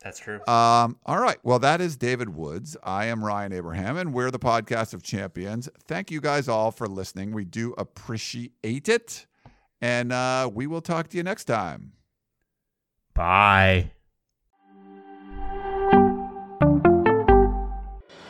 That's 0.04 0.18
true. 0.18 0.40
um, 0.48 0.98
all 1.06 1.20
right. 1.20 1.38
Well, 1.44 1.60
that 1.60 1.80
is 1.80 1.96
David 1.96 2.30
Woods. 2.30 2.76
I 2.82 3.06
am 3.06 3.24
Ryan 3.24 3.54
Abraham, 3.54 3.98
and 3.98 4.16
we're 4.16 4.32
the 4.32 4.40
podcast 4.40 4.96
of 4.96 5.04
champions. 5.04 5.70
Thank 5.88 6.10
you 6.10 6.22
guys 6.22 6.48
all 6.48 6.72
for 6.72 6.88
listening. 6.88 7.34
We 7.34 7.46
do 7.46 7.76
appreciate 7.78 8.90
it. 8.90 9.28
And 9.82 10.12
uh, 10.12 10.50
we 10.54 10.68
will 10.68 10.82
talk 10.82 11.08
to 11.10 11.18
you 11.18 11.24
next 11.24 11.46
time. 11.46 11.94
Bye. 13.14 13.92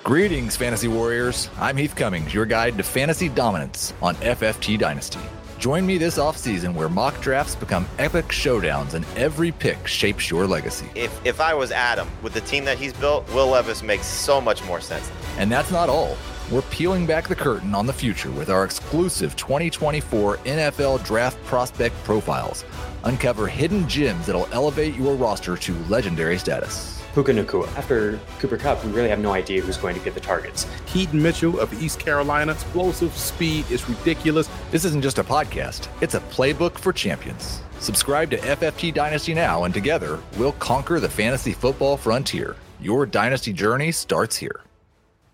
Greetings, 0.03 0.55
Fantasy 0.55 0.88
Warriors. 0.88 1.49
I'm 1.59 1.77
Heath 1.77 1.95
Cummings, 1.95 2.34
your 2.34 2.47
guide 2.47 2.77
to 2.77 2.84
fantasy 2.84 3.30
dominance 3.30 3.93
on 4.01 4.15
FFT 4.15 4.80
Dynasty. 4.80 5.19
Join 5.59 5.85
me 5.85 5.97
this 5.97 6.17
offseason 6.17 6.73
where 6.73 6.89
mock 6.89 7.21
drafts 7.21 7.53
become 7.53 7.85
epic 7.99 8.26
showdowns 8.30 8.93
and 8.93 9.05
every 9.17 9.51
pick 9.51 9.85
shapes 9.85 10.30
your 10.31 10.47
legacy. 10.47 10.89
If 10.95 11.13
if 11.26 11.41
I 11.41 11.53
was 11.53 11.71
Adam 11.71 12.09
with 12.23 12.34
the 12.34 12.41
team 12.41 12.63
that 12.65 12.80
he's 12.80 12.93
built, 12.93 13.31
Will 13.34 13.49
Levis 13.49 13.84
makes 13.84 14.07
so 14.07 14.39
much 14.39 14.63
more 14.63 14.80
sense. 14.80 15.11
And 15.38 15.51
that's 15.51 15.69
not 15.69 15.89
all. 15.89 16.17
We're 16.51 16.63
peeling 16.63 17.05
back 17.05 17.27
the 17.27 17.35
curtain 17.35 17.76
on 17.76 17.85
the 17.85 17.93
future 17.93 18.31
with 18.31 18.49
our 18.49 18.63
exclusive 18.63 19.35
2024 19.35 20.38
NFL 20.38 21.05
Draft 21.05 21.38
Prospect 21.43 21.95
Profiles. 22.03 22.65
Uncover 23.03 23.45
hidden 23.45 23.88
gems 23.88 24.26
that'll 24.26 24.49
elevate 24.51 24.95
your 24.95 25.13
roster 25.13 25.55
to 25.57 25.76
legendary 25.89 26.39
status. 26.39 27.03
Puka 27.13 27.34
Nacua. 27.34 27.67
After 27.77 28.19
Cooper 28.39 28.57
Kupp, 28.57 28.84
we 28.84 28.91
really 28.91 29.09
have 29.09 29.19
no 29.19 29.31
idea 29.31 29.61
who's 29.61 29.77
going 29.77 29.93
to 29.93 30.01
get 30.01 30.15
the 30.15 30.19
targets. 30.19 30.65
Keaton 30.88 31.21
Mitchell 31.21 31.59
of 31.59 31.71
East 31.84 31.99
Carolina, 31.99 32.53
explosive 32.53 33.15
speed 33.15 33.69
is 33.69 33.88
ridiculous. 33.88 34.49
This 34.71 34.85
isn't 34.85 35.03
just 35.03 35.19
a 35.19 35.23
podcast, 35.23 35.88
it's 36.01 36.15
a 36.15 36.19
playbook 36.19 36.80
for 36.80 36.91
champions. 36.91 37.61
Subscribe 37.80 38.31
to 38.31 38.38
FFT 38.38 38.91
Dynasty 38.91 39.35
now, 39.35 39.65
and 39.65 39.73
together 39.73 40.19
we'll 40.39 40.53
conquer 40.53 40.99
the 40.99 41.09
fantasy 41.09 41.53
football 41.53 41.95
frontier. 41.95 42.55
Your 42.81 43.05
dynasty 43.05 43.53
journey 43.53 43.91
starts 43.91 44.35
here. 44.35 44.61